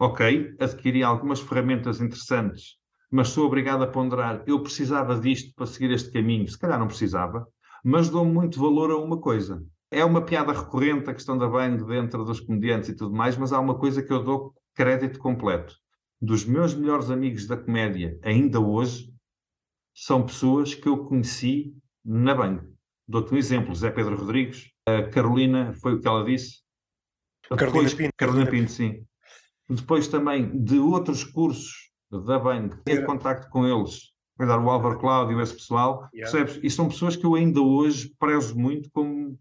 [0.00, 2.78] ok, adquiri algumas ferramentas interessantes,
[3.10, 6.86] mas sou obrigado a ponderar, eu precisava disto para seguir este caminho, se calhar não
[6.86, 7.46] precisava,
[7.84, 9.62] mas dou muito valor a uma coisa.
[9.90, 13.52] É uma piada recorrente a questão da Bang dentro dos comediantes e tudo mais, mas
[13.52, 15.83] há uma coisa que eu dou crédito completo
[16.24, 19.12] dos meus melhores amigos da comédia, ainda hoje,
[19.94, 22.66] são pessoas que eu conheci na banca.
[23.06, 26.62] Dou-te um exemplo, Zé Pedro Rodrigues, a Carolina, foi o que ela disse.
[27.48, 28.12] Carolina Depois, Pinto.
[28.16, 29.04] Carolina Pinto, sim.
[29.68, 35.54] Depois também de outros cursos da banca, tive contacto com eles, o Álvaro Cláudio, esse
[35.54, 36.30] pessoal, yeah.
[36.30, 36.60] percebes?
[36.62, 39.38] E são pessoas que eu ainda hoje prezo muito como,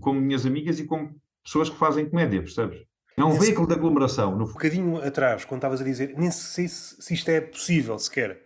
[0.00, 2.84] como minhas amigas e como pessoas que fazem comédia, percebes?
[3.18, 4.36] É um veículo de aglomeração.
[4.36, 4.44] No...
[4.44, 8.40] Um bocadinho atrás, quando estavas a dizer, nem sei se, se isto é possível sequer.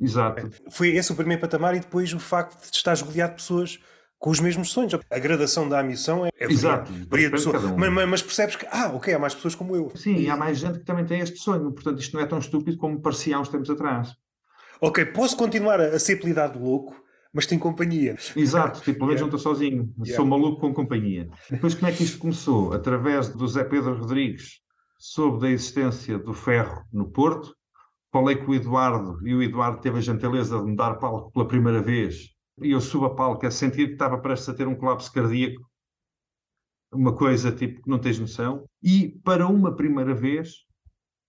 [0.00, 0.50] Exato.
[0.70, 3.78] Foi esse o primeiro patamar e depois o facto de estás rodeado de pessoas
[4.18, 4.94] com os mesmos sonhos.
[5.10, 7.58] A gradação da ambição é, é Exato, varia de pessoa.
[7.58, 7.76] Um.
[7.76, 9.90] Mas, mas, percebes que, ah, ok, há mais pessoas como eu.
[9.96, 11.72] Sim, e há mais gente que também tem este sonho.
[11.72, 14.14] Portanto, isto não é tão estúpido como parecia há uns tempos atrás.
[14.80, 17.01] Ok, posso continuar a, a ser apelidado louco,
[17.32, 18.16] mas tem companhia.
[18.36, 19.20] Exato, tipo, pelo menos yeah.
[19.20, 20.16] não estou sozinho, yeah.
[20.16, 21.28] sou maluco com companhia.
[21.50, 22.72] Depois, como é que isto começou?
[22.72, 24.60] Através do Zé Pedro Rodrigues,
[24.98, 27.56] soube da existência do ferro no Porto,
[28.12, 31.48] falei com o Eduardo e o Eduardo teve a gentileza de me dar palco pela
[31.48, 32.30] primeira vez.
[32.62, 35.62] E eu subo a palco a sentir que estava prestes a ter um colapso cardíaco,
[36.92, 38.66] uma coisa tipo que não tens noção.
[38.82, 40.50] E para uma primeira vez,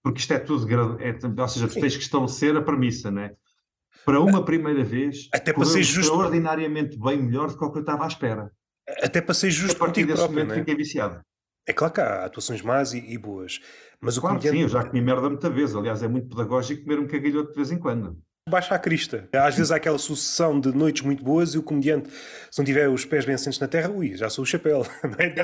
[0.04, 0.68] porque isto é tudo,
[1.00, 3.32] é, ou seja, tens que estabelecer a premissa, né?
[4.06, 7.78] Para uma primeira vez, até para ser justo, extraordinariamente bem melhor do que o que
[7.78, 8.52] eu estava à espera.
[9.02, 10.60] Até para ser justo a partir desse próprio, momento é?
[10.60, 11.22] fiquei viciado.
[11.66, 13.60] É claro que há atuações más e, e boas,
[14.02, 14.58] mas o claro, comediante...
[14.58, 15.74] sim, eu já comi merda muita vez.
[15.76, 19.28] Aliás, é muito pedagógico comer um cagalhoto de vez em quando baixa a crista.
[19.34, 22.10] Às vezes há aquela sucessão de noites muito boas e o comediante,
[22.52, 24.86] se não tiver os pés bem assentes na terra, ui, já sou o chapéu.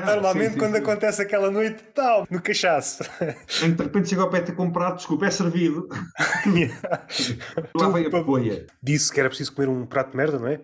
[0.02, 0.82] Ah, Normalmente, sim, sim, quando sim.
[0.82, 3.02] acontece aquela noite, tal, no cachaço.
[3.58, 5.88] De repente chega ao pé de comprar, desculpa, é servido.
[7.74, 8.66] Lá vem a poia.
[8.82, 10.60] Disse que era preciso comer um prato de merda, não é?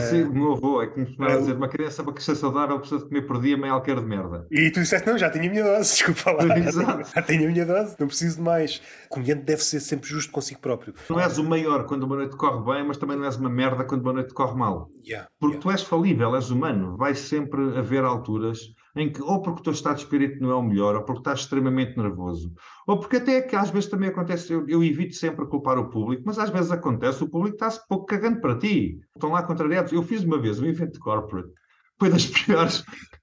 [0.00, 3.02] Sim, o meu avô é como costumava uh, dizer: uma criança para crescer saudável precisa
[3.02, 4.46] de comer por dia meia alqueire de merda.
[4.50, 6.56] E tu disseste: não, já tenho a minha dose, desculpa lá.
[6.58, 7.10] Exato.
[7.14, 8.80] Já tenho a minha dose, não preciso de mais.
[9.06, 10.94] O comediante deve ser sempre justo consigo próprio.
[11.10, 13.84] Não és o maior quando uma noite corre bem, mas também não és uma merda
[13.84, 14.88] quando uma noite corre mal.
[15.06, 15.62] Yeah, Porque yeah.
[15.62, 16.96] tu és falível, és humano.
[16.96, 18.58] Vai sempre haver alturas
[18.96, 21.20] em que, ou porque o teu estado de espírito não é o melhor, ou porque
[21.20, 22.52] estás extremamente nervoso,
[22.86, 26.22] ou porque até que às vezes também acontece, eu, eu evito sempre culpar o público,
[26.24, 28.98] mas às vezes acontece, o público está-se pouco cagando para ti.
[29.14, 29.92] Estão lá contrariados.
[29.92, 31.52] Eu fiz uma vez um evento corporate,
[31.98, 32.82] foi das piores,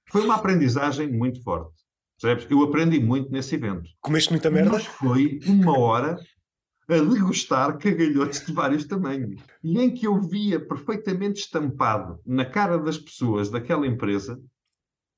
[0.09, 1.73] foi uma aprendizagem muito forte.
[2.21, 2.49] Percebes?
[2.49, 3.89] Eu aprendi muito nesse evento.
[3.99, 4.73] Comeste muita merda?
[4.73, 6.17] Mas foi uma hora
[6.87, 9.41] a degustar cagalhotes de vários tamanhos.
[9.63, 14.39] E em que eu via perfeitamente estampado na cara das pessoas daquela empresa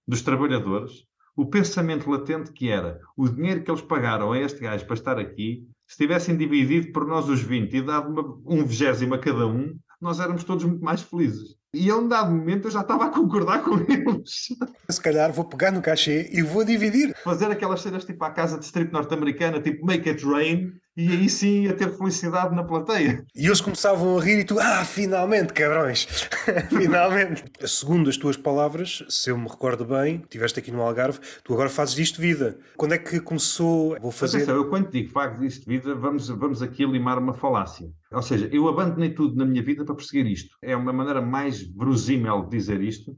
[0.07, 1.06] dos trabalhadores
[1.36, 5.19] o pensamento latente que era o dinheiro que eles pagaram a este gajo para estar
[5.19, 9.45] aqui, se tivessem dividido por nós os 20 e dado uma, um vigésimo a cada
[9.45, 11.56] um, nós éramos todos muito mais felizes.
[11.73, 14.48] E a um dado momento eu já estava a concordar com eles.
[14.90, 17.14] Se calhar vou pegar no cachê e vou dividir.
[17.23, 21.30] Fazer aquelas cenas tipo à casa de strip norte-americana, tipo Make It Rain, e aí
[21.30, 23.26] sim ia ter felicidade na plateia.
[23.35, 26.07] E eles começavam a rir e tu, ah, finalmente, cabrões,
[26.69, 27.43] finalmente.
[27.65, 31.69] Segundo as tuas palavras, se eu me recordo bem, estiveste aqui no Algarve, tu agora
[31.69, 32.57] fazes disto vida.
[32.77, 33.99] Quando é que começou?
[33.99, 34.38] Vou fazer.
[34.38, 37.88] Atenção, eu quando digo faço disto vida, vamos, vamos aqui limar uma falácia.
[38.11, 40.55] Ou seja, eu abandonei tudo na minha vida para perseguir isto.
[40.61, 43.17] É uma maneira mais verosímil de dizer isto,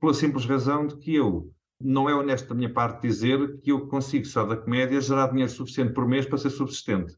[0.00, 1.50] pela simples razão de que eu
[1.80, 5.50] não é honesto da minha parte dizer que eu consigo só da comédia gerar dinheiro
[5.50, 7.16] suficiente por mês para ser subsistente.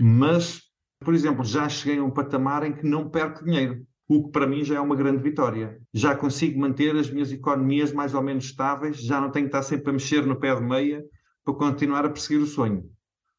[0.00, 0.62] Mas,
[1.00, 4.46] por exemplo, já cheguei a um patamar em que não perco dinheiro, o que para
[4.46, 5.80] mim já é uma grande vitória.
[5.92, 9.62] Já consigo manter as minhas economias mais ou menos estáveis, já não tenho que estar
[9.62, 11.04] sempre a mexer no pé de meia
[11.44, 12.90] para continuar a perseguir o sonho.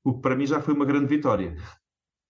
[0.04, 1.56] O que para mim já foi uma grande vitória.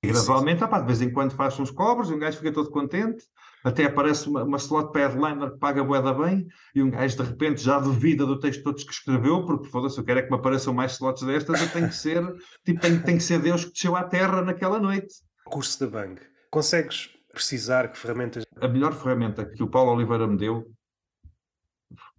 [0.04, 2.70] E gradualmente, opa, de vez em quando faço uns cobros e um gajo fica todo
[2.70, 3.24] contente.
[3.64, 7.24] Até aparece uma, uma slot para headliner que paga boeda bem e um gajo de
[7.24, 10.36] repente já duvida do texto todos que escreveu, porque foda-se, eu quero é que me
[10.36, 12.22] apareçam mais slots destas, eu tenho que ser,
[12.66, 15.14] tipo, tenho que ser Deus que desceu à terra naquela noite.
[15.46, 16.20] Curso da Bang.
[16.52, 18.44] Consegues precisar que ferramentas.
[18.60, 20.70] A melhor ferramenta que o Paulo Oliveira me deu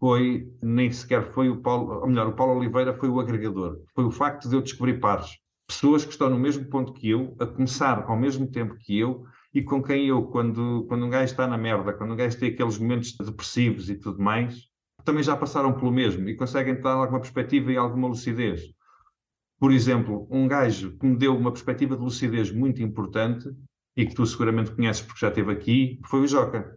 [0.00, 3.78] foi, nem sequer foi o Paulo, ou melhor, o Paulo Oliveira foi o agregador.
[3.94, 7.34] Foi o facto de eu descobrir pares pessoas que estão no mesmo ponto que eu,
[7.40, 9.24] a começar ao mesmo tempo que eu,
[9.54, 12.50] e com quem eu, quando, quando um gajo está na merda, quando um gajo tem
[12.50, 14.68] aqueles momentos depressivos e tudo mais,
[15.04, 18.62] também já passaram pelo mesmo e conseguem dar alguma perspectiva e alguma lucidez.
[19.60, 23.48] Por exemplo, um gajo que me deu uma perspectiva de lucidez muito importante
[23.96, 26.76] e que tu seguramente conheces porque já esteve aqui, foi o Joca.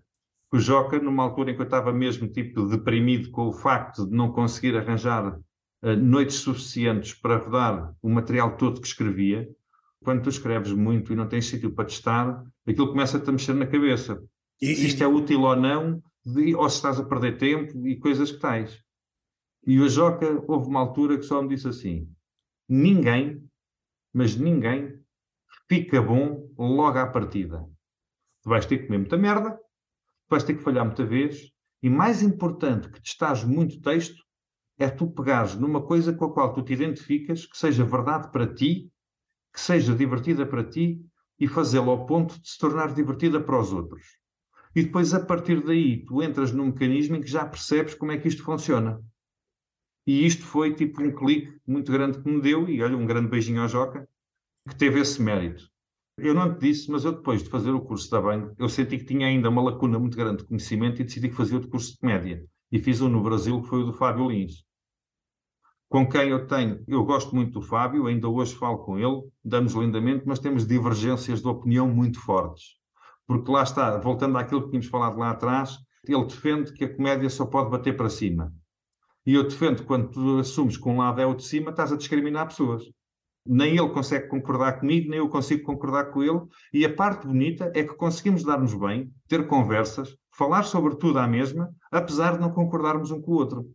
[0.54, 4.16] O Joca, numa altura em que eu estava mesmo tipo deprimido com o facto de
[4.16, 9.50] não conseguir arranjar uh, noites suficientes para rodar o material todo que escrevia,
[10.04, 13.68] quando tu escreves muito e não tens sítio para testar, aquilo começa-te a mexer na
[13.68, 14.22] cabeça.
[14.62, 17.98] E, se isto é útil ou não, de, ou se estás a perder tempo e
[17.98, 18.82] coisas que tais.
[19.66, 22.10] E o Joca, houve uma altura que só me disse assim:
[22.68, 23.44] ninguém,
[24.14, 24.98] mas ninguém,
[25.70, 27.66] fica bom logo à partida.
[28.44, 29.60] Tu vais ter que comer muita merda,
[30.30, 31.52] vais ter que falhar muita vez,
[31.82, 34.24] e mais importante que testares muito texto
[34.80, 38.54] é tu pegares numa coisa com a qual tu te identificas, que seja verdade para
[38.54, 38.92] ti,
[39.58, 41.04] que seja divertida para ti
[41.40, 44.06] e fazê-la ao ponto de se tornar divertida para os outros.
[44.76, 48.20] E depois, a partir daí, tu entras num mecanismo em que já percebes como é
[48.20, 49.02] que isto funciona.
[50.06, 53.30] E isto foi tipo um clique muito grande que me deu, e olha, um grande
[53.30, 54.08] beijinho ao Joca,
[54.70, 55.68] que teve esse mérito.
[56.20, 59.00] Eu não te disse, mas eu depois de fazer o curso da Bang, eu senti
[59.00, 61.98] que tinha ainda uma lacuna muito grande de conhecimento e decidi fazia o curso de
[61.98, 62.46] comédia.
[62.72, 64.67] E fiz um no Brasil, que foi o do Fábio Lins
[65.90, 69.74] com quem eu tenho, eu gosto muito do Fábio, ainda hoje falo com ele, damos
[69.74, 72.76] lindamente, mas temos divergências de opinião muito fortes.
[73.26, 77.30] Porque lá está, voltando àquilo que tínhamos falado lá atrás, ele defende que a comédia
[77.30, 78.54] só pode bater para cima.
[79.26, 81.92] E eu defendo que quando tu assumes que um lado é o de cima, estás
[81.92, 82.84] a discriminar pessoas.
[83.46, 86.42] Nem ele consegue concordar comigo, nem eu consigo concordar com ele.
[86.74, 91.28] E a parte bonita é que conseguimos dar-nos bem, ter conversas, falar sobre tudo à
[91.28, 93.66] mesma, apesar de não concordarmos um com o outro.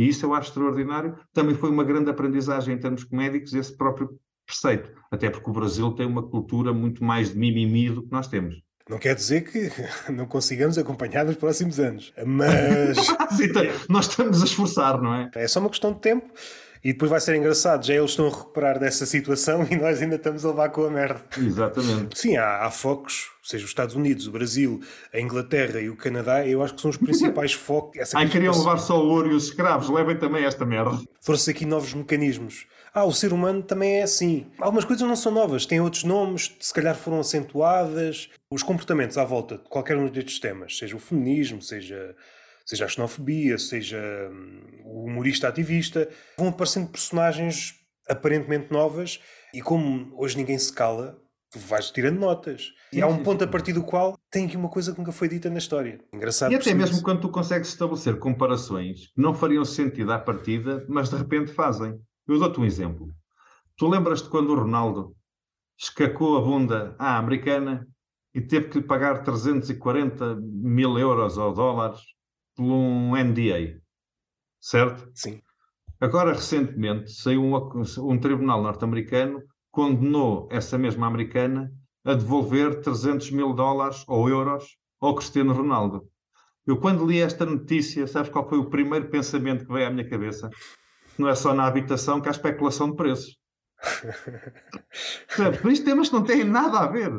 [0.00, 1.14] E isso eu acho extraordinário.
[1.30, 4.90] Também foi uma grande aprendizagem em termos comédicos esse próprio preceito.
[5.10, 8.62] Até porque o Brasil tem uma cultura muito mais de mimimi do que nós temos.
[8.88, 9.70] Não quer dizer que
[10.10, 12.96] não consigamos acompanhar nos próximos anos, mas.
[13.90, 15.30] nós estamos a esforçar, não é?
[15.34, 16.32] É só uma questão de tempo
[16.82, 20.16] e depois vai ser engraçado, já eles estão a recuperar dessa situação e nós ainda
[20.16, 21.22] estamos a levar com a merda.
[21.36, 22.18] Exatamente.
[22.18, 24.80] Sim, há, há focos, seja os Estados Unidos, o Brasil,
[25.12, 28.00] a Inglaterra e o Canadá, eu acho que são os principais focos.
[28.00, 30.98] Essa Ai, queriam levar só o ouro e os escravos, levem também esta merda.
[31.20, 32.66] Foram-se aqui novos mecanismos.
[32.92, 34.46] Ah, o ser humano também é assim.
[34.58, 38.28] Algumas coisas não são novas, têm outros nomes, se calhar foram acentuadas.
[38.50, 42.16] Os comportamentos à volta de qualquer um destes temas, seja o feminismo, seja
[42.70, 43.98] seja a xenofobia, seja
[44.30, 47.74] hum, o humorista ativista, vão aparecendo personagens
[48.08, 49.20] aparentemente novas
[49.52, 51.20] e como hoje ninguém se cala,
[51.50, 52.72] tu vais tirando notas.
[52.92, 55.28] E há um ponto a partir do qual tem aqui uma coisa que nunca foi
[55.28, 55.98] dita na história.
[56.14, 56.52] Engraçado.
[56.52, 57.02] E até mesmo isso.
[57.02, 62.00] quando tu consegues estabelecer comparações que não fariam sentido à partida, mas de repente fazem.
[62.28, 63.12] Eu dou-te um exemplo.
[63.76, 65.16] Tu lembras-te quando o Ronaldo
[65.76, 67.84] escacou a bunda à americana
[68.32, 72.00] e teve que pagar 340 mil euros ou dólares
[72.60, 73.80] por um NDA,
[74.60, 75.10] certo?
[75.14, 75.40] Sim.
[75.98, 81.72] Agora, recentemente, saiu um, um tribunal norte-americano condenou essa mesma americana
[82.04, 86.06] a devolver 300 mil dólares ou euros ao Cristiano Ronaldo.
[86.66, 90.08] Eu, quando li esta notícia, sabes qual foi o primeiro pensamento que veio à minha
[90.08, 90.50] cabeça?
[91.16, 93.38] Não é só na habitação que há especulação de preços.
[95.62, 97.10] Por isto temas que não têm nada a ver.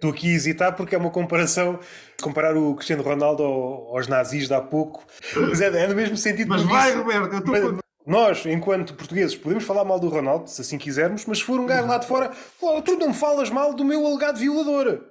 [0.00, 1.78] Estou aqui a hesitar porque é uma comparação,
[2.22, 5.04] comparar o Cristiano Ronaldo aos nazis de há pouco,
[5.36, 6.48] mas é, é no mesmo sentido.
[6.48, 10.78] Mas vai, Roberto, eu estou nós, enquanto portugueses, podemos falar mal do Ronaldo, se assim
[10.78, 12.30] quisermos, mas se for um gajo lá de fora,
[12.62, 15.09] oh, tu não falas mal do meu alegado violador.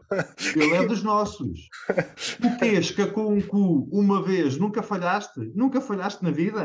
[0.55, 1.59] Ele é dos nossos.
[2.41, 5.51] Tu pesca com um cu uma vez, nunca falhaste?
[5.55, 6.63] Nunca falhaste na vida?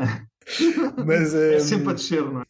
[1.05, 2.45] Mas, é sempre a descer, não é?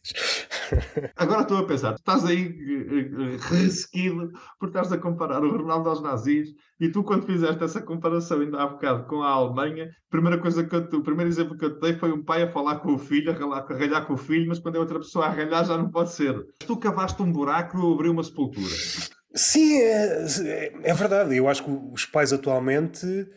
[1.16, 5.56] Agora estou a pensar, tu estás aí eh, eh, ressequido por estás a comparar o
[5.56, 6.48] Ronaldo aos nazis
[6.80, 10.74] e tu, quando fizeste essa comparação ainda há bocado com a Alemanha, primeira coisa que
[10.74, 12.98] eu o primeiro exemplo que eu te dei foi um pai a falar com o
[12.98, 15.64] filho, a ralhar, a ralhar com o filho, mas quando é outra pessoa a ralhar
[15.64, 16.34] já não pode ser.
[16.66, 18.74] Tu cavaste um buraco e eu abri uma sepultura.
[19.36, 21.36] Sim, é, é verdade.
[21.36, 23.28] Eu acho que os pais atualmente.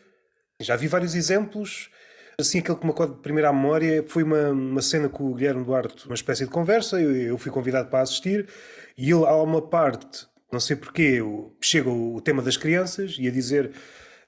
[0.58, 1.90] Já vi vários exemplos
[2.40, 5.34] Assim, aquele que me acorda de primeira à memória foi uma, uma cena com o
[5.34, 6.98] Guilherme Duarte, uma espécie de conversa.
[6.98, 8.48] Eu, eu fui convidado para assistir
[8.96, 11.18] e ele, há uma parte, não sei porquê,
[11.60, 13.70] chega o tema das crianças e a dizer.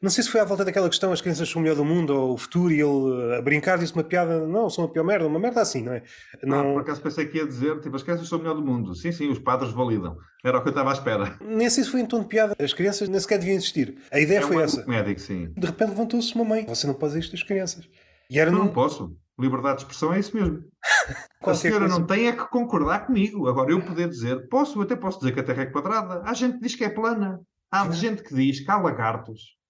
[0.03, 2.13] Não sei se foi à volta daquela questão, as crianças são o melhor do mundo
[2.13, 5.29] ou o futuro, e ele a brincar disse uma piada, não, são a pior merda,
[5.29, 6.03] uma merda assim, não é?
[6.43, 6.59] Não...
[6.59, 8.97] Ah, por acaso pensei que ia dizer, tipo, as crianças são o melhor do mundo.
[8.97, 10.17] Sim, sim, os padres validam.
[10.45, 11.39] Era o que eu estava à espera.
[11.41, 13.97] Nem sei se foi em tom de piada, as crianças nem sequer deviam existir.
[14.11, 14.85] A ideia é foi essa.
[14.87, 15.53] Médico, sim.
[15.57, 17.89] De repente levantou-se uma mãe, você não pode dizer isto às crianças.
[18.29, 18.73] E era não, num...
[18.73, 19.17] posso.
[19.39, 20.65] Liberdade de expressão é isso mesmo.
[21.47, 23.47] a senhora não tem é que concordar comigo.
[23.49, 26.23] Agora, eu poder dizer, posso, até posso dizer que a Terra é quadrada.
[26.25, 27.41] Há gente que diz que é plana.
[27.71, 29.62] Há gente que diz que há lagartos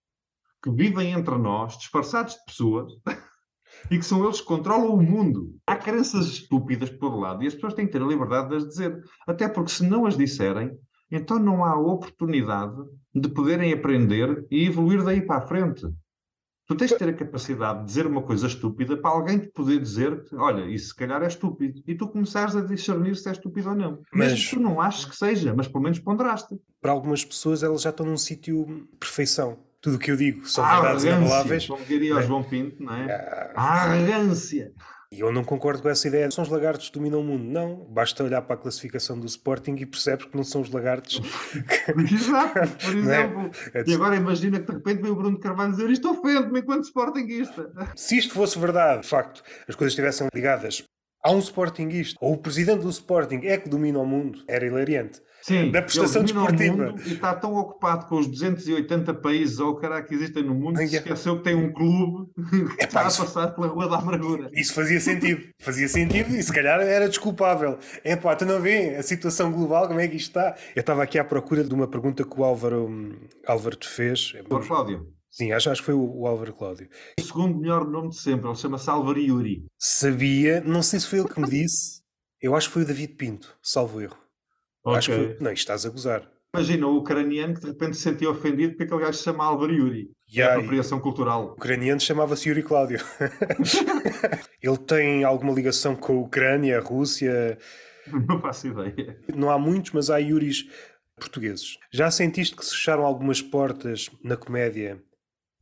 [0.62, 2.92] que vivem entre nós, disfarçados de pessoas,
[3.90, 5.54] e que são eles que controlam o mundo.
[5.66, 8.68] Há crenças estúpidas por lado e as pessoas têm que ter a liberdade de as
[8.68, 9.02] dizer.
[9.26, 10.70] Até porque se não as disserem,
[11.10, 12.76] então não há oportunidade
[13.14, 15.86] de poderem aprender e evoluir daí para a frente.
[16.66, 19.80] Tu tens de ter a capacidade de dizer uma coisa estúpida para alguém te poder
[19.80, 21.82] dizer olha, isso se calhar é estúpido.
[21.86, 23.98] E tu começares a discernir se é estúpido ou não.
[24.14, 26.56] Mas Mesmo tu não achas que seja, mas pelo menos ponderaste.
[26.80, 29.58] Para algumas pessoas elas já estão num sítio perfeição.
[29.82, 31.66] Tudo o que eu digo são a verdades inabaláveis.
[31.66, 32.22] Como diria o é.
[32.22, 33.12] João Pinto, não é?
[33.12, 33.52] Ah.
[33.56, 34.72] A arrogância.
[35.10, 36.30] E eu não concordo com essa ideia.
[36.30, 37.44] São os lagartos que dominam o mundo.
[37.44, 37.84] Não.
[37.90, 41.20] Basta olhar para a classificação do Sporting e percebes que não são os lagartos.
[42.10, 42.52] Exato.
[42.54, 42.98] Por é?
[42.98, 43.50] exemplo.
[43.74, 43.84] É?
[43.86, 47.70] E agora imagina que de repente vem o Bruno Carvalho dizer isto ofende-me enquanto Sportingista.
[47.94, 50.84] Se isto fosse verdade, de facto, as coisas estivessem ligadas
[51.22, 55.20] há um Sportingista, ou o presidente do Sporting é que domina o mundo, era hilariante.
[55.42, 56.94] Sim, da prestação desportiva.
[57.04, 60.86] E está tão ocupado com os 280 países ou caralho que existem no mundo que
[60.86, 62.30] se esqueceu que tem um clube
[62.78, 64.48] que está isso, a passar pela Rua da Amargura.
[64.52, 65.48] Isso fazia sentido.
[65.58, 67.78] Fazia sentido e se calhar era desculpável.
[68.04, 70.56] É pá, tu não vê a situação global, como é que isto está?
[70.76, 72.88] Eu estava aqui à procura de uma pergunta que o Álvaro,
[73.46, 74.32] Álvaro te fez.
[74.48, 75.12] Por Cláudio.
[75.28, 76.88] Sim, acho, acho que foi o, o Álvaro Cláudio.
[77.18, 79.64] O segundo melhor nome de sempre, ele chama-se Álvaro Yuri.
[79.78, 82.02] Sabia, não sei se foi ele que me disse,
[82.40, 84.21] eu acho que foi o David Pinto, salvo erro.
[84.84, 84.98] Okay.
[84.98, 85.42] Acho que.
[85.42, 86.28] Não, isto estás a gozar.
[86.54, 89.72] Imagina o ucraniano que de repente se sentiu ofendido porque aquele gajo se chama Álvaro
[89.72, 90.10] Yuri.
[90.30, 91.46] Yeah, é apropriação cultural.
[91.46, 92.98] O ucraniano chamava-se Yuri Cláudio.
[94.60, 97.56] ele tem alguma ligação com a Ucrânia, a Rússia?
[98.28, 99.18] Não faço ideia.
[99.34, 100.66] Não há muitos, mas há Yuris
[101.18, 101.78] portugueses.
[101.90, 105.02] Já sentiste que se fecharam algumas portas na comédia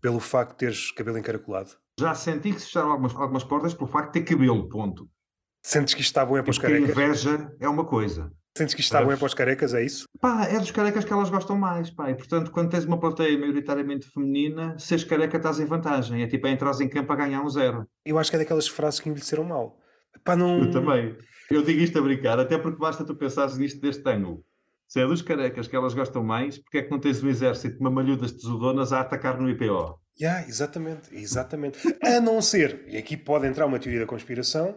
[0.00, 1.70] pelo facto de teres cabelo encaracolado?
[1.98, 5.08] Já senti que se fecharam algumas, algumas portas pelo facto de ter cabelo, ponto.
[5.62, 6.88] Sentes que isto está bom é para os carecas?
[6.88, 8.32] inveja é uma coisa.
[8.56, 10.04] Sentes que isto está bom é para os carecas, é isso?
[10.20, 12.10] Pá, é dos carecas que elas gostam mais, pá.
[12.10, 16.22] E portanto, quando tens uma plateia maioritariamente feminina, seres careca estás em vantagem.
[16.22, 17.86] É tipo, é entrar em campo a ganhar um zero.
[18.04, 19.78] Eu acho que é daquelas frases que envelheceram mal.
[20.24, 20.58] Pá, não...
[20.58, 21.16] Eu também.
[21.50, 24.44] Eu digo isto a brincar, até porque basta tu pensares nisto deste ângulo.
[24.86, 27.76] Se é dos carecas que elas gostam mais, porque é que não tens um exército
[27.76, 30.00] de mamalhudas tesodonas a atacar no IPO?
[30.20, 31.78] Yeah, exatamente, exatamente.
[32.02, 34.76] A não ser, e aqui pode entrar uma teoria da conspiração,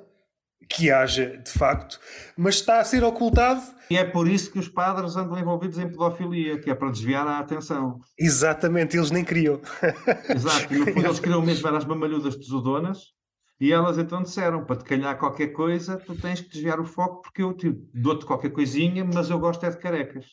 [0.69, 1.99] que haja de facto,
[2.37, 3.61] mas está a ser ocultado.
[3.89, 7.27] E é por isso que os padres andam envolvidos em pedofilia, que é para desviar
[7.27, 7.99] a atenção.
[8.17, 9.59] Exatamente, eles nem criam.
[10.29, 13.13] Exato, e no fundo eles queriam mesmo as mamalhudas tesodonas
[13.59, 17.21] e elas então disseram: para te calhar qualquer coisa, tu tens que desviar o foco,
[17.21, 20.25] porque eu tipo, dou-te qualquer coisinha, mas eu gosto é de carecas.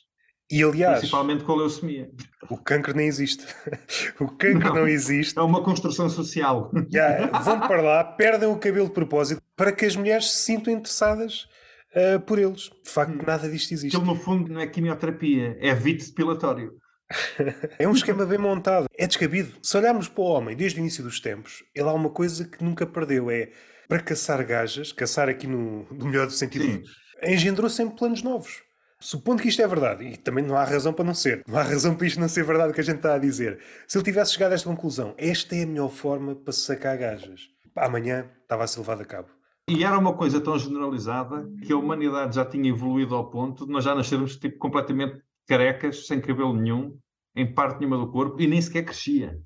[0.50, 2.10] E aliás, principalmente com a leucemia.
[2.48, 3.46] O cancro nem existe.
[4.18, 5.38] O cancro não, não existe.
[5.38, 6.70] É uma construção social.
[6.92, 10.72] Yeah, vão para lá, perdem o cabelo de propósito para que as mulheres se sintam
[10.72, 11.46] interessadas
[11.94, 12.70] uh, por eles.
[12.82, 13.24] De facto, hum.
[13.26, 13.96] nada disto existe.
[13.96, 16.72] Aquilo, no fundo, não é quimioterapia, é vite depilatório.
[17.78, 18.86] é um esquema bem montado.
[18.96, 19.52] É descabido.
[19.62, 22.62] Se olharmos para o homem desde o início dos tempos, ele há uma coisa que
[22.62, 23.50] nunca perdeu: é
[23.88, 26.82] para caçar gajas, caçar aqui no, no melhor do sentido, Sim.
[27.24, 28.62] engendrou sempre planos novos.
[29.02, 31.62] Supondo que isto é verdade, e também não há razão para não ser, não há
[31.62, 33.58] razão para isto não ser verdade o que a gente está a dizer.
[33.88, 37.48] Se ele tivesse chegado a esta conclusão, esta é a melhor forma para sacar gajas,
[37.74, 39.28] amanhã estava a ser levado a cabo.
[39.66, 43.72] E era uma coisa tão generalizada que a humanidade já tinha evoluído ao ponto de
[43.72, 46.98] nós já nascermos tipo, completamente carecas, sem cabelo nenhum,
[47.34, 49.40] em parte nenhuma do corpo, e nem sequer crescia.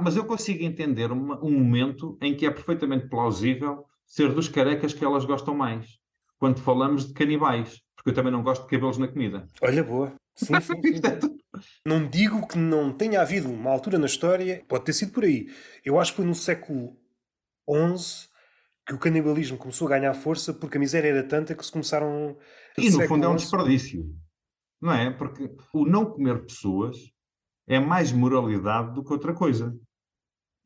[0.00, 4.94] Mas eu consigo entender uma, um momento em que é perfeitamente plausível ser dos carecas
[4.94, 5.98] que elas gostam mais.
[6.38, 7.84] Quando falamos de canibais.
[8.06, 9.48] Porque eu também não gosto de cabelos na comida.
[9.60, 10.14] Olha, boa.
[10.36, 11.38] Sim, sim, sim.
[11.84, 15.48] Não digo que não tenha havido uma altura na história, pode ter sido por aí.
[15.82, 16.94] Eu acho que foi no século
[17.68, 18.28] XI
[18.86, 22.36] que o canibalismo começou a ganhar força porque a miséria era tanta que se começaram.
[22.76, 24.04] E no fundo é um desperdício.
[24.80, 25.10] Não é?
[25.10, 26.98] Porque o não comer pessoas
[27.66, 29.74] é mais moralidade do que outra coisa.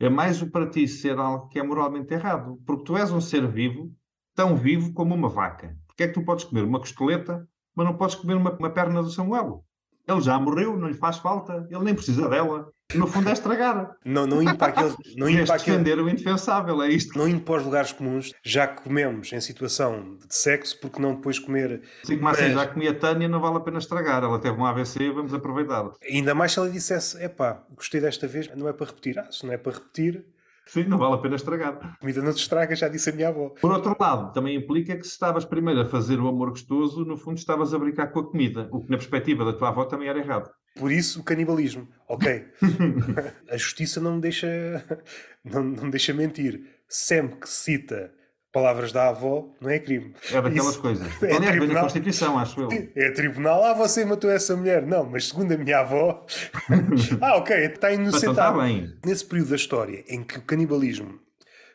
[0.01, 2.61] É mais o para ti ser algo que é moralmente errado.
[2.67, 3.95] Porque tu és um ser vivo,
[4.35, 5.79] tão vivo como uma vaca.
[6.01, 7.47] Porque é que tu podes comer uma costeleta,
[7.77, 9.63] mas não podes comer uma, uma perna do Samuelo?
[10.09, 12.73] Ele já morreu, não lhe faz falta, ele nem precisa dela.
[12.95, 13.97] No fundo é estragar.
[14.03, 14.97] Não, não indo para aquele.
[15.15, 17.19] Não indo para aquele, defender o indefensável, é isto.
[17.19, 21.39] Não indo para os lugares comuns, já comemos em situação de sexo, porque não depois
[21.39, 21.83] comer.
[22.03, 24.25] Sim, mas assim, já comi a Tânia, não vale a pena estragar.
[24.25, 25.91] Ela teve um AVC, vamos aproveitar.
[26.03, 29.19] Ainda mais se ela dissesse: epá, gostei desta vez, não é para repetir.
[29.19, 30.25] Ah, se não é para repetir,
[30.73, 31.79] Sim, não vale a pena estragar.
[31.83, 33.49] A comida não se estraga, já disse a minha avó.
[33.61, 37.17] Por outro lado, também implica que se estavas primeiro a fazer o amor gostoso, no
[37.17, 40.09] fundo estavas a brincar com a comida, o que na perspectiva da tua avó também
[40.09, 40.49] era errado.
[40.77, 41.89] Por isso o canibalismo.
[42.09, 42.47] Ok.
[43.51, 44.47] a justiça não me deixa,
[45.45, 46.65] não, não me deixa mentir.
[46.89, 48.13] Sempre que cita
[48.53, 50.15] palavras da avó, não é crime.
[50.31, 51.23] É daquelas Isso coisas.
[51.23, 52.69] É, é tribunal, na Constituição, acho eu.
[52.97, 54.85] É tribunal, ah, você matou essa mulher.
[54.87, 56.27] Não, mas segundo a minha avó.
[57.21, 58.33] ah, ok, está inocentado.
[58.33, 58.95] Então está bem.
[59.05, 61.21] Nesse período da história em que o canibalismo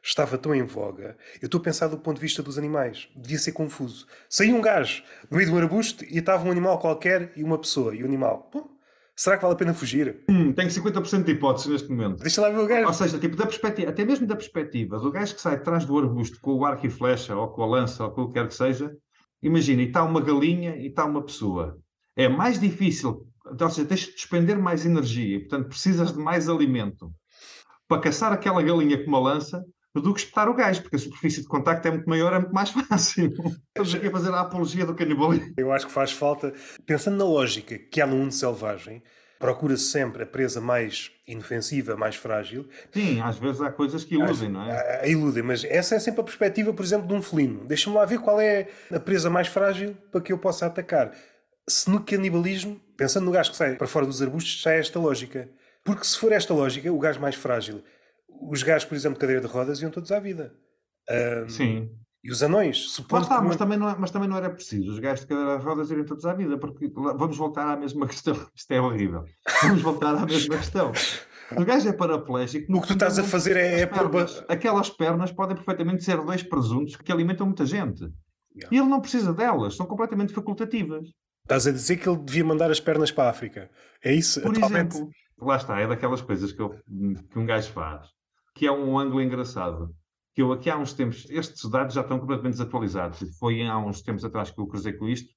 [0.04, 3.08] estava tão em voga, eu estou a pensar do ponto de vista dos animais.
[3.16, 4.06] Devia ser confuso.
[4.30, 7.58] Saía um gajo no meio de um arbusto e estava um animal qualquer e uma
[7.58, 7.96] pessoa.
[7.96, 8.70] E o animal, pô,
[9.18, 10.24] Será que vale a pena fugir?
[10.30, 12.22] Hum, tenho 50% de hipótese neste momento.
[12.22, 12.88] Deixa lá ver o gajo.
[12.88, 15.98] Ou seja, tipo, da perspectiva, até mesmo da perspectiva do gajo que sai atrás do
[15.98, 18.48] arbusto com o arco e flecha, ou com a lança, ou com o que quer
[18.48, 18.94] que seja,
[19.42, 21.80] imagina, e está uma galinha e está uma pessoa.
[22.18, 26.50] É mais difícil, ou seja, tens de despender mais energia, e, portanto precisas de mais
[26.50, 27.10] alimento
[27.88, 29.64] para caçar aquela galinha com uma lança
[30.02, 32.54] do que espetar o gajo, porque a superfície de contacto é muito maior, é muito
[32.54, 33.32] mais fácil.
[33.68, 35.54] Estamos aqui a fazer a apologia do canibalismo.
[35.58, 36.54] Eu acho que faz falta,
[36.86, 39.02] pensando na lógica que há no mundo selvagem,
[39.40, 42.68] procura-se sempre a presa mais inofensiva, mais frágil.
[42.92, 45.02] Sim, às vezes há coisas que iludem, não é?
[45.02, 47.66] A, iludem, mas essa é sempre a perspectiva, por exemplo, de um felino.
[47.66, 51.12] Deixa-me lá ver qual é a presa mais frágil para que eu possa atacar.
[51.68, 55.00] Se no canibalismo, pensando no gajo que sai para fora dos arbustos, já é esta
[55.00, 55.50] lógica.
[55.84, 57.84] Porque se for esta lógica, o gajo mais frágil
[58.42, 60.54] os gajos, por exemplo, de cadeira de rodas iam todos à vida.
[61.10, 61.90] Um, Sim.
[62.24, 64.98] E os anões, mas, tá, mas, também não, é, mas também não era preciso os
[64.98, 68.34] gajos de cadeira de rodas irem todos à vida, porque vamos voltar à mesma questão.
[68.56, 69.26] Isto é horrível.
[69.62, 70.92] Vamos voltar à mesma questão.
[71.56, 72.76] O gajo é paraplégico.
[72.76, 74.44] O que tu estás a fazer é, é pernas.
[74.50, 78.02] Aquelas pernas podem perfeitamente ser dois presuntos que alimentam muita gente.
[78.56, 78.70] Yeah.
[78.72, 81.08] E ele não precisa delas, são completamente facultativas.
[81.44, 83.70] Estás a dizer que ele devia mandar as pernas para a África.
[84.04, 84.42] É isso?
[84.42, 84.96] Por atualmente...
[84.96, 86.72] exemplo, lá está, é daquelas coisas que, eu,
[87.32, 88.15] que um gajo faz
[88.56, 89.94] que é um ângulo engraçado.
[90.34, 93.38] Que eu aqui há uns tempos, estes dados já estão completamente desatualizados.
[93.38, 95.30] Foi há uns tempos atrás que eu cruzei com isto.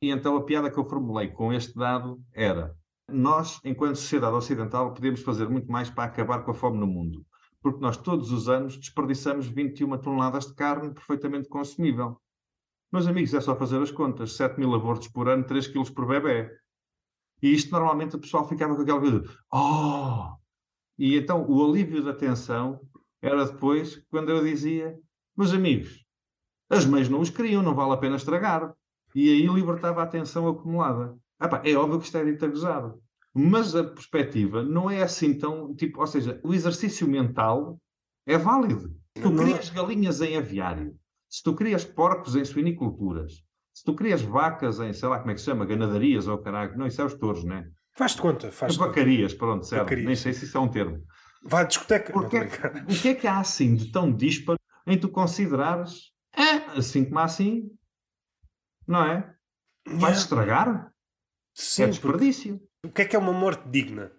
[0.00, 2.74] E então a piada que eu formulei com este dado era:
[3.08, 7.26] nós, enquanto sociedade ocidental, podemos fazer muito mais para acabar com a fome no mundo.
[7.60, 12.20] Porque nós todos os anos desperdiçamos 21 toneladas de carne perfeitamente consumível.
[12.92, 16.06] Meus amigos, é só fazer as contas: 7 mil abortos por ano, 3 quilos por
[16.06, 16.50] bebê.
[17.42, 19.22] E isto normalmente o pessoal ficava com aquela coisa:
[19.52, 20.39] oh,
[21.00, 22.78] e então o alívio da tensão
[23.22, 24.94] era depois quando eu dizia:
[25.34, 26.04] Meus amigos,
[26.68, 28.74] as mães não os queriam, não vale a pena estragar.
[29.14, 31.16] E aí libertava a tensão acumulada.
[31.38, 32.44] Ah, é óbvio que isto é dito.
[33.32, 35.74] Mas a perspectiva não é assim tão.
[35.74, 37.80] Tipo, ou seja, o exercício mental
[38.26, 38.94] é válido.
[39.16, 40.94] Se tu crias galinhas em aviário,
[41.30, 45.34] se tu crias porcos em suiniculturas, se tu crias vacas em, sei lá como é
[45.34, 47.70] que se chama, ganadarias ou caralho, não, isso é os touros, não é?
[48.00, 48.50] Faz-te conta.
[48.50, 49.82] Faz Vacarias, pronto, certo.
[49.82, 50.06] Vacarias.
[50.06, 51.04] Nem sei se isso é um termo.
[51.44, 52.10] Vai à discoteca.
[52.10, 57.04] Porque, o que é que há assim de tão disparo em tu considerares é, assim
[57.04, 57.70] como assim,
[58.88, 59.34] não é?
[59.86, 60.90] Vais estragar?
[61.52, 62.58] Sim, é desperdício.
[62.82, 64.10] O que é que é uma morte digna?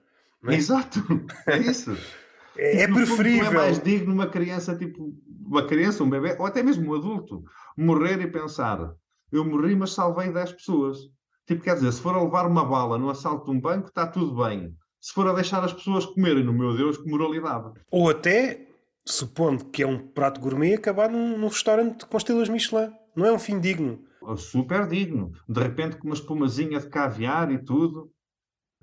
[0.46, 0.54] É?
[0.54, 1.00] Exato,
[1.48, 1.98] é isso.
[2.56, 3.46] é, é preferível.
[3.46, 5.12] Não é mais digno uma criança, tipo,
[5.44, 7.44] uma criança, um bebê, ou até mesmo um adulto,
[7.76, 8.94] morrer e pensar:
[9.32, 11.00] eu morri, mas salvei 10 pessoas.
[11.48, 14.08] Tipo, quer dizer, se for a levar uma bala no assalto de um banco, está
[14.08, 14.76] tudo bem.
[15.00, 17.72] Se for a deixar as pessoas comerem, no meu Deus, que moralidade.
[17.92, 18.68] Ou até,
[19.06, 22.92] supondo que é um prato gourmet, acabar num, num restaurante com estrelas Michelin.
[23.16, 24.00] Não é um fim digno.
[24.38, 25.32] super digno.
[25.50, 28.12] De repente, com uma espumazinha de caviar e tudo,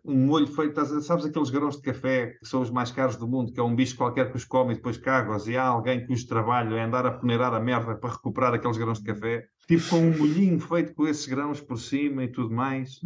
[0.09, 3.53] um molho feito, sabes aqueles grãos de café que são os mais caros do mundo,
[3.53, 6.27] que é um bicho qualquer que os come e depois cagas, e há alguém cujo
[6.27, 9.99] trabalho é andar a peneirar a merda para recuperar aqueles grãos de café, tipo com
[9.99, 13.01] um molhinho feito com esses grãos por cima e tudo mais.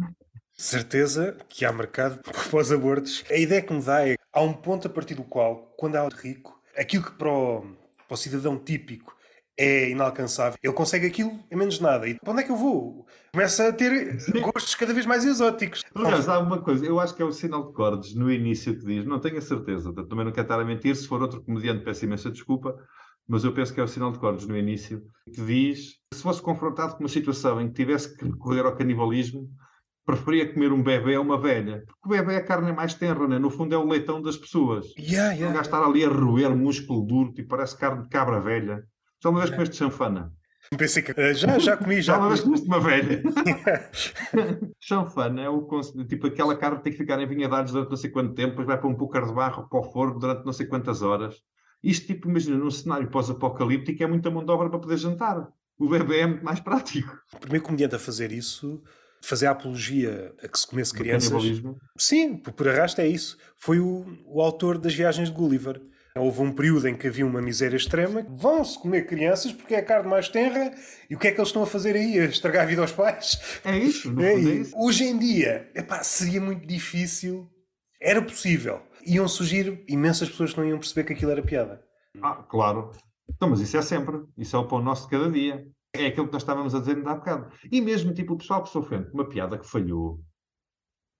[0.53, 2.19] Certeza que há mercado
[2.49, 3.25] para os abortos.
[3.29, 6.07] A ideia que me dá é há um ponto a partir do qual, quando há
[6.07, 7.61] rico, aquilo que para o,
[8.07, 9.13] para o cidadão típico
[9.57, 10.57] é inalcançável.
[10.61, 12.07] Ele consegue aquilo em menos nada.
[12.07, 13.05] E para onde é que eu vou?
[13.33, 15.83] Começa a ter gostos cada vez mais exóticos.
[15.95, 18.85] Aliás, há uma coisa, eu acho que é o sinal de cordes no início que
[18.85, 21.83] diz, não tenho a certeza, também não quero estar a mentir, se for outro comediante
[21.83, 22.75] peço imensa desculpa,
[23.27, 25.01] mas eu penso que é o sinal de cordes no início
[25.33, 29.49] que diz, se fosse confrontado com uma situação em que tivesse que recorrer ao canibalismo,
[30.05, 31.83] preferia comer um bebê a uma velha.
[31.85, 33.39] Porque o bebê é a carne mais tenra, né?
[33.39, 34.87] no fundo é o leitão das pessoas.
[34.97, 35.45] Yeah, yeah.
[35.45, 38.83] Não gastar ali a roer músculo duro, tipo, parece carne de cabra velha.
[39.23, 40.33] Já uma vez comeste chanfana?
[40.77, 42.13] Pensei que uh, já, já comi, já.
[42.15, 43.23] já uma vez comeste uma velha.
[44.81, 45.65] chanfana é o
[46.07, 48.67] tipo aquela carne que tem que ficar em vinhadados durante não sei quanto tempo, depois
[48.67, 51.41] vai para um poucar de barro para o forno durante não sei quantas horas.
[51.81, 55.47] Isto, tipo, imagina, num cenário pós-apocalíptico é muita mão de obra para poder jantar.
[55.77, 57.17] O bebê é muito mais prático.
[57.33, 58.81] O primeiro comediante a fazer isso
[59.21, 61.41] fazer a apologia a que se comesse crianças.
[61.97, 63.37] Sim, por arrasto é isso.
[63.55, 65.81] Foi o, o autor das viagens de Gulliver.
[66.15, 68.23] Houve um período em que havia uma miséria extrema.
[68.29, 70.71] Vão-se comer crianças porque é a carne mais tenra.
[71.09, 72.19] E o que é que eles estão a fazer aí?
[72.19, 73.59] A estragar a vida aos pais?
[73.65, 74.75] É isso, não é, é isso.
[74.77, 77.49] Hoje em dia, epá, seria muito difícil.
[77.99, 78.83] Era possível.
[79.03, 81.83] Iam surgir imensas pessoas que não iam perceber que aquilo era piada.
[82.21, 82.91] Ah, claro.
[83.27, 84.21] Então, mas isso é sempre.
[84.37, 85.65] Isso é o pão nosso de cada dia.
[85.95, 87.51] É aquilo que nós estávamos a dizer ainda há bocado.
[87.71, 90.19] E mesmo, tipo, o pessoal que se ofende uma piada que falhou,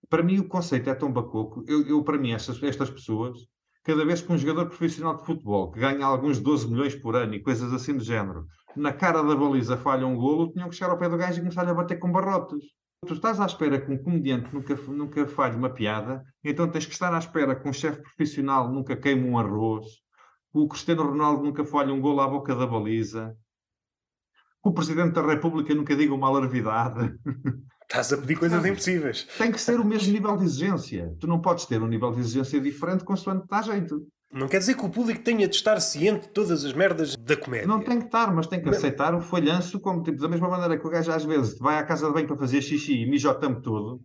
[0.08, 1.64] para mim o conceito é tão bacoco.
[1.68, 3.40] Eu, eu para mim, estas, estas pessoas,
[3.84, 7.36] cada vez que um jogador profissional de futebol, que ganha alguns 12 milhões por ano
[7.36, 10.92] e coisas assim do género, na cara da baliza falha um golo, tinham que chegar
[10.92, 12.64] ao pé do gajo e começar a bater com barrotes.
[13.06, 16.94] Tu estás à espera que um comediante nunca, nunca falhe uma piada, então tens que
[16.94, 19.86] estar à espera que um chefe profissional nunca queime um arroz,
[20.54, 23.36] que o Cristiano Ronaldo nunca falhe um golo à boca da baliza,
[24.64, 27.14] que o Presidente da República nunca diga uma alarvidade.
[27.84, 29.28] Estás a pedir coisas impossíveis.
[29.38, 31.16] Tem que ser o mesmo nível de exigência.
[31.20, 34.08] Tu não podes ter um nível de exigência diferente consoante dá jeito.
[34.34, 37.38] Não quer dizer que o público tenha de estar ciente de todas as merdas da
[37.38, 37.68] comédia.
[37.68, 40.80] Não tem que estar, mas tem que aceitar o falhanço como, tipo, da mesma maneira
[40.80, 43.62] que o gajo às vezes vai à casa de banho para fazer xixi e tampo
[43.62, 44.02] todo.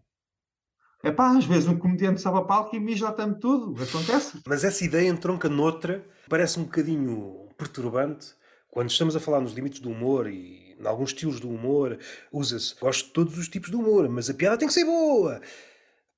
[1.03, 3.83] É pá, às vezes um comediante sobe a palco e mija o tampo todo.
[3.83, 4.43] Acontece.
[4.47, 8.35] Mas essa ideia entronca noutra, parece um bocadinho perturbante,
[8.69, 11.99] quando estamos a falar nos limites do humor e em alguns estilos do humor,
[12.33, 12.75] usa-se.
[12.81, 15.41] Gosto de todos os tipos de humor, mas a piada tem que ser boa.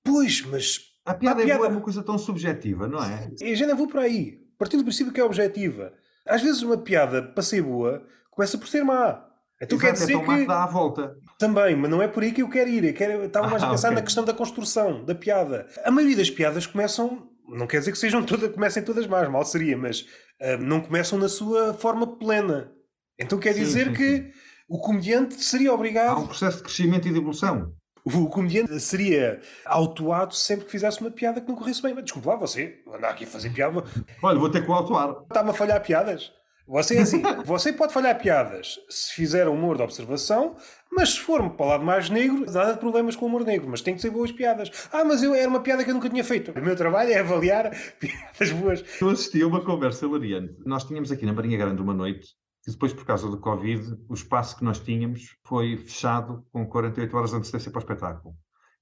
[0.04, 0.80] Pois, mas.
[1.04, 1.52] A piada, a piada...
[1.52, 3.30] é boa é uma coisa tão subjetiva, não é?
[3.40, 4.38] Eu já não vou por aí.
[4.58, 5.92] Partindo do princípio que é objetiva.
[6.26, 9.26] Às vezes uma piada, para ser boa, começa por ser má.
[9.60, 11.16] Então Exato, quer dizer é que dá a volta.
[11.38, 12.84] Também, mas não é por aí que eu quero ir.
[12.84, 13.24] Eu quero...
[13.24, 13.96] estava mais ah, a pensar okay.
[13.96, 15.66] na questão da construção, da piada.
[15.84, 19.44] A maioria das piadas começam não quer dizer que sejam todas, comecem todas más, mal
[19.44, 20.02] seria, mas
[20.40, 22.72] uh, não começam na sua forma plena.
[23.18, 24.32] Então quer sim, dizer sim, que sim.
[24.70, 26.16] O comediante seria obrigado.
[26.16, 27.74] Há um processo de crescimento e de evolução.
[28.04, 31.92] O comediante seria autuado sempre que fizesse uma piada que não corresse bem.
[31.92, 33.82] Mas desculpe lá, você andar aqui a fazer piada.
[34.22, 35.22] Olha, vou ter que o autuar.
[35.22, 36.30] Está-me a falhar piadas.
[36.68, 40.56] Você é assim, você pode falhar piadas se fizer humor de observação,
[40.92, 43.68] mas se for para o lado mais negro, nada de problemas com o humor negro,
[43.68, 44.70] mas tem que ser boas piadas.
[44.92, 46.52] Ah, mas eu era uma piada que eu nunca tinha feito.
[46.52, 48.84] O meu trabalho é avaliar piadas boas.
[49.00, 50.54] Eu assisti a uma conversa hilariante.
[50.64, 52.28] Nós tínhamos aqui na Marinha Grande uma noite,
[52.66, 57.16] e depois, por causa do Covid, o espaço que nós tínhamos foi fechado com 48
[57.16, 58.34] horas de antecedência para o espetáculo.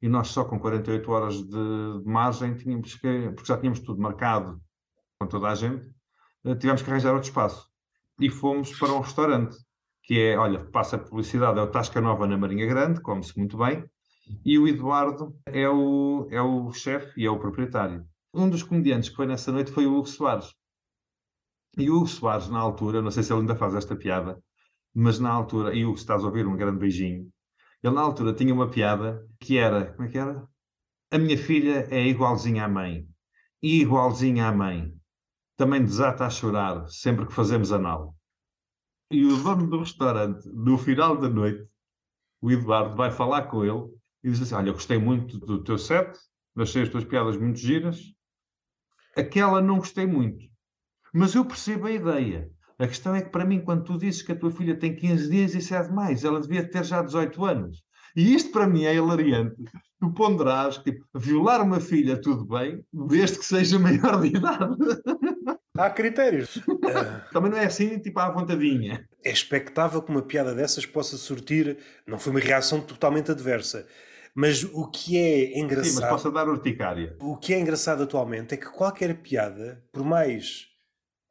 [0.02, 4.00] E nós só com 48 horas de, de margem tínhamos que, porque já tínhamos tudo
[4.00, 4.60] marcado
[5.20, 5.88] com toda a gente,
[6.44, 7.68] eh, tivemos que arranjar outro espaço
[8.20, 9.56] e fomos para um restaurante,
[10.02, 13.56] que é, olha, passa a publicidade, é o Tasca Nova na Marinha Grande, come-se muito
[13.58, 13.84] bem,
[14.44, 18.04] e o Eduardo é o, é o chefe e é o proprietário.
[18.34, 20.54] Um dos comediantes que foi nessa noite foi o Hugo Soares.
[21.76, 24.42] E o Soares, na altura, não sei se ele ainda faz esta piada,
[24.94, 27.30] mas na altura, e Hugo, se estás a ouvir, um grande beijinho,
[27.82, 30.48] ele na altura tinha uma piada que era, como é que era?
[31.10, 33.06] A minha filha é igualzinha à mãe.
[33.62, 34.92] E igualzinha à mãe
[35.56, 38.14] também desata a chorar sempre que fazemos anal.
[39.10, 41.66] E o dono do restaurante, no final da noite,
[42.40, 43.88] o Eduardo vai falar com ele
[44.22, 46.16] e diz assim: Olha, eu gostei muito do teu set,
[46.56, 48.00] achei as tuas piadas muito giras.
[49.16, 50.47] Aquela não gostei muito.
[51.18, 52.48] Mas eu percebo a ideia.
[52.78, 55.28] A questão é que, para mim, quando tu dizes que a tua filha tem 15
[55.28, 56.22] dias, isso é demais.
[56.22, 57.82] Ela devia ter já 18 anos.
[58.14, 59.56] E isto, para mim, é hilariante.
[60.00, 64.76] Tu ponderás, tipo, violar uma filha, tudo bem, desde que seja maior de idade.
[65.76, 66.60] Há critérios.
[67.32, 69.04] Também não é assim, tipo, à vontadinha.
[69.24, 71.78] É expectável que uma piada dessas possa surtir.
[72.06, 73.88] Não foi uma reação totalmente adversa.
[74.36, 75.94] Mas o que é engraçado.
[75.94, 77.16] Sim, mas possa dar urticária.
[77.20, 80.68] O que é engraçado atualmente é que qualquer piada, por mais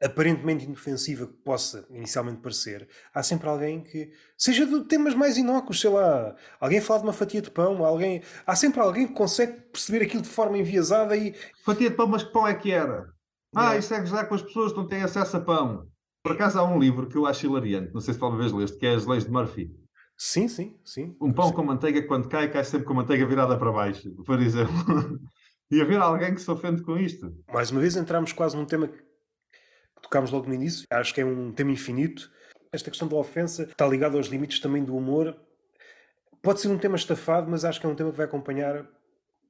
[0.02, 5.82] aparentemente inofensiva que possa inicialmente parecer, há sempre alguém que, seja de temas mais inócuos,
[5.82, 9.60] sei lá, alguém fala de uma fatia de pão, alguém, há sempre alguém que consegue
[9.72, 11.36] perceber aquilo de forma enviesada e.
[11.65, 13.07] Fatia de pão, mas que pão é que era?
[13.56, 15.88] Ah, isso é gozar com as pessoas que não têm acesso a pão.
[16.24, 18.78] Por acaso há um livro que eu acho hilariante, não sei se alguma vez leste,
[18.78, 19.72] que é As Leis de Murphy.
[20.18, 21.15] Sim, sim, sim.
[21.22, 21.53] Um pão sim.
[21.53, 24.74] com manteiga, quando cai, cai sempre com manteiga virada para baixo, por exemplo.
[25.72, 27.32] e haver alguém que se ofende com isto.
[27.53, 28.90] Mais uma vez entramos quase num tema
[29.98, 32.32] que tocámos logo no início, acho que é um tema infinito.
[32.72, 35.36] Esta questão da ofensa está ligada aos limites também do humor.
[36.41, 38.86] Pode ser um tema estafado, mas acho que é um tema que vai acompanhar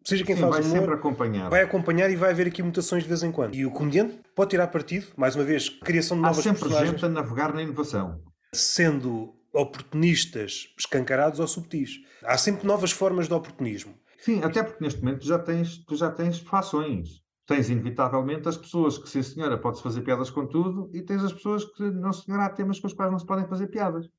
[0.07, 1.49] seja quem Sim, faz vai humor, sempre acompanhar.
[1.49, 3.53] vai acompanhar e vai haver aqui mutações de vez em quando.
[3.55, 6.91] E o comediante pode tirar partido, mais uma vez, criação de novas Há sempre personagens.
[6.91, 8.21] gente a navegar na inovação.
[8.53, 11.99] Sendo oportunistas escancarados ou subtis.
[12.23, 13.93] Há sempre novas formas de oportunismo.
[14.19, 17.21] Sim, até porque neste momento tu já tens, tu já tens fações.
[17.47, 21.31] Tens inevitavelmente as pessoas que, sim senhora, pode-se fazer piadas com tudo, e tens as
[21.31, 24.09] pessoas que, não senhora, há temas com os quais não se podem fazer piadas.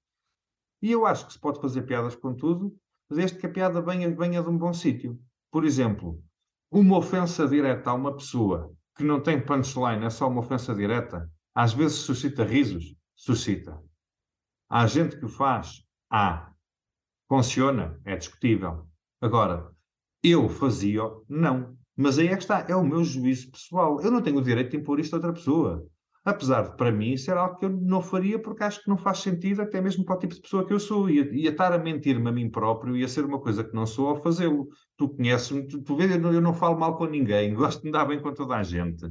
[0.80, 2.74] E eu acho que se pode fazer piadas com tudo,
[3.10, 5.20] desde que a piada venha, venha de um bom sítio.
[5.50, 6.22] Por exemplo,
[6.70, 11.30] uma ofensa direta a uma pessoa que não tem punchline, é só uma ofensa direta,
[11.54, 12.96] às vezes suscita risos?
[13.14, 13.78] Suscita.
[14.70, 15.84] Há gente que o faz?
[16.10, 16.52] Há.
[17.28, 18.00] Funciona?
[18.04, 18.88] É discutível.
[19.20, 19.70] Agora,
[20.22, 21.02] eu fazia?
[21.28, 21.77] Não.
[22.00, 24.00] Mas aí é que está, é o meu juízo pessoal.
[24.00, 25.84] Eu não tenho o direito de impor isto a outra pessoa.
[26.24, 29.18] Apesar de, para mim, ser algo que eu não faria porque acho que não faz
[29.18, 31.10] sentido, até mesmo para o tipo de pessoa que eu sou.
[31.10, 34.10] Ia, ia estar a mentir-me a mim próprio, ia ser uma coisa que não sou
[34.10, 34.68] ao fazê-lo.
[34.96, 37.86] Tu conheces-me, tu, tu vês, eu não, eu não falo mal com ninguém, gosto de
[37.86, 39.04] me dar bem com toda a gente.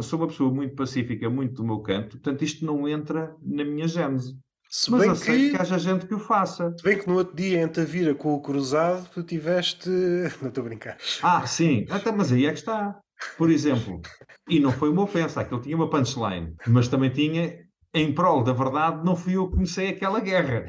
[0.00, 3.88] Sou uma pessoa muito pacífica, muito do meu canto, portanto isto não entra na minha
[3.88, 4.38] gênese.
[4.74, 6.74] Se mas bem que, que haja gente que o faça.
[6.78, 9.90] Se bem que no outro dia, em Tavira com o cruzado, tu tiveste.
[10.40, 10.96] Não estou a brincar.
[11.22, 11.84] Ah, sim.
[11.90, 12.98] Até, mas aí é que está.
[13.36, 14.00] Por exemplo,
[14.48, 17.61] e não foi uma ofensa, aquele tinha uma punchline, mas também tinha,
[17.94, 20.64] em prol da verdade, não fui eu que comecei aquela guerra.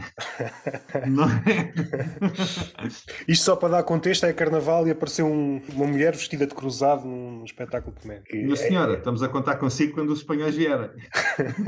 [1.08, 1.74] Não é?
[3.28, 7.06] Isto só para dar contexto, é carnaval e apareceu um, uma mulher vestida de cruzado
[7.06, 8.24] num espetáculo de comédia.
[8.34, 8.98] Minha senhora, é...
[8.98, 10.90] estamos a contar consigo quando os espanhóis vierem.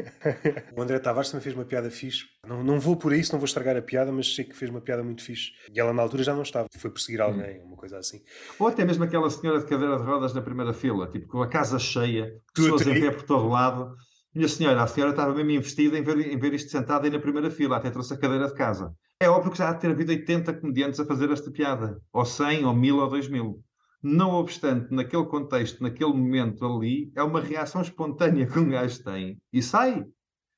[0.76, 2.26] o André Tavares também fez uma piada fixe.
[2.46, 4.82] Não, não vou por isso, não vou estragar a piada, mas sei que fez uma
[4.82, 5.52] piada muito fixe.
[5.74, 7.68] E ela na altura já não estava, foi perseguir alguém, hum.
[7.68, 8.22] uma coisa assim.
[8.60, 11.48] Ou até mesmo aquela senhora de cadeira de rodas na primeira fila, tipo com a
[11.48, 13.96] casa cheia, pessoas em pé por todo lado
[14.36, 17.20] minha senhora, a senhora estava mesmo investida em ver, em ver isto sentado aí na
[17.20, 18.94] primeira fila, até trouxe a cadeira de casa.
[19.18, 22.26] É óbvio que já há de ter havido 80 comediantes a fazer esta piada, ou
[22.26, 23.64] 100, ou 1000, ou 2000.
[24.04, 29.38] Não obstante, naquele contexto, naquele momento ali, é uma reação espontânea que um gajo tem
[29.54, 30.04] e sai.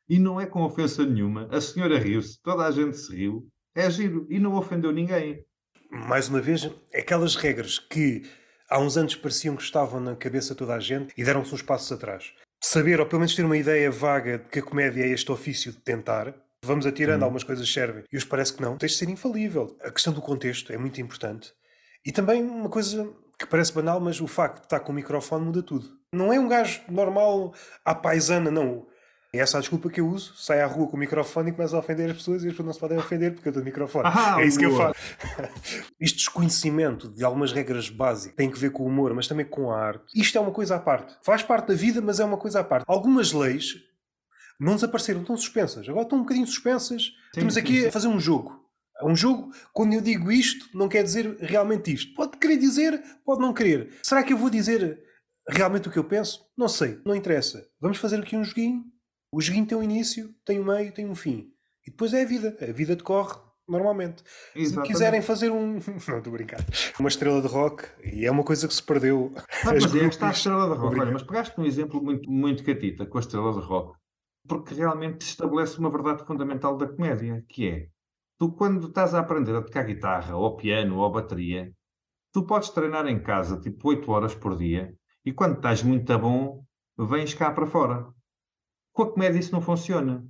[0.10, 1.48] E não é com ofensa nenhuma.
[1.52, 5.46] A senhora riu-se, toda a gente se riu, é giro e não ofendeu ninguém.
[5.92, 8.24] Mais uma vez, aquelas regras que
[8.70, 11.62] há uns anos pareciam que estavam na cabeça de toda a gente e deram-se uns
[11.62, 15.10] passos atrás saber, ou pelo menos ter uma ideia vaga de que a comédia é
[15.10, 16.34] este ofício de tentar.
[16.64, 17.26] Vamos atirando, hum.
[17.26, 18.78] algumas coisas servem e os parece que não.
[18.78, 19.78] Tens de ser infalível.
[19.82, 21.54] A questão do contexto é muito importante.
[22.06, 25.46] E também uma coisa que parece banal, mas o facto de estar com o microfone
[25.46, 25.88] muda tudo.
[26.12, 27.54] Não é um gajo normal
[27.86, 28.88] à paisana, não.
[29.34, 30.34] É essa a desculpa que eu uso.
[30.36, 32.66] Sai à rua com o microfone e começo a ofender as pessoas e as pessoas
[32.66, 34.06] não se podem ofender porque eu tenho microfone.
[34.08, 34.70] Ah, é isso boa.
[34.70, 35.84] que eu faço.
[36.00, 39.72] Isto desconhecimento de algumas regras básicas tem que ver com o humor, mas também com
[39.72, 40.06] a arte.
[40.16, 41.16] Isto é uma coisa à parte.
[41.24, 42.86] Faz parte da vida, mas é uma coisa à parte.
[42.88, 43.76] Algumas leis
[44.60, 45.88] não desapareceram, estão suspensas.
[45.88, 47.04] Agora estão um bocadinho suspensas.
[47.04, 47.88] Sim, Estamos aqui sim.
[47.88, 48.66] a fazer um jogo.
[49.04, 52.16] Um jogo, quando eu digo isto, não quer dizer realmente isto.
[52.16, 53.94] Pode querer dizer, pode não querer.
[54.02, 55.00] Será que eu vou dizer
[55.48, 56.46] realmente o que eu penso?
[56.58, 57.68] Não sei, não interessa.
[57.80, 58.84] Vamos fazer aqui um joguinho
[59.32, 61.52] o joguinho tem um início, tem um meio, tem um fim.
[61.86, 62.58] E depois é a vida.
[62.62, 63.36] A vida decorre
[63.68, 64.24] normalmente.
[64.56, 64.88] Exatamente.
[64.88, 65.74] Se quiserem fazer um.
[66.08, 66.60] Não estou a brincar.
[67.00, 69.34] Uma estrela de rock, e é uma coisa que se perdeu.
[69.66, 71.00] Não, mas é está a estrela de rock.
[71.00, 73.98] Olha, mas pegaste um exemplo muito, muito catita com a estrela de rock,
[74.48, 77.88] porque realmente estabelece uma verdade fundamental da comédia, que é
[78.40, 81.72] tu, quando estás a aprender a tocar guitarra, ou piano, ou bateria,
[82.32, 84.94] tu podes treinar em casa tipo 8 horas por dia,
[85.26, 86.64] e quando estás muito bom,
[86.98, 88.08] vens cá para fora.
[88.98, 90.28] Com a comédia isso não funciona.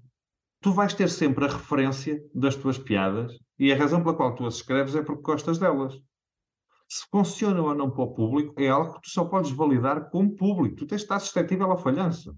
[0.62, 4.46] Tu vais ter sempre a referência das tuas piadas e a razão pela qual tu
[4.46, 5.94] as escreves é porque gostas delas.
[6.90, 10.36] Se funciona ou não para o público é algo que tu só podes validar como
[10.36, 10.76] público.
[10.76, 12.36] Tu tens de estar suscetível à falhança.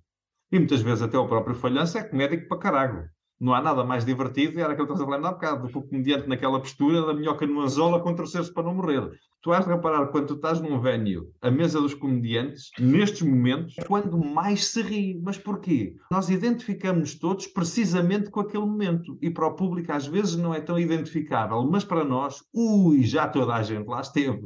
[0.51, 3.09] E muitas vezes até o próprio falhança é comédico para caralho.
[3.39, 6.27] Não há nada mais divertido, era aquilo que estás a falar há bocado, do comediante
[6.27, 9.09] naquela postura da minhoca no anzola contra torcer-se para não morrer.
[9.41, 13.73] Tu has de reparar, quando tu estás num venue, a mesa dos comediantes, nestes momentos,
[13.87, 15.17] quando mais se ri.
[15.23, 15.95] Mas porquê?
[16.11, 19.17] Nós identificamos todos precisamente com aquele momento.
[19.21, 21.63] E para o público, às vezes, não é tão identificável.
[21.63, 24.41] Mas para nós, ui, já toda a gente lá esteve.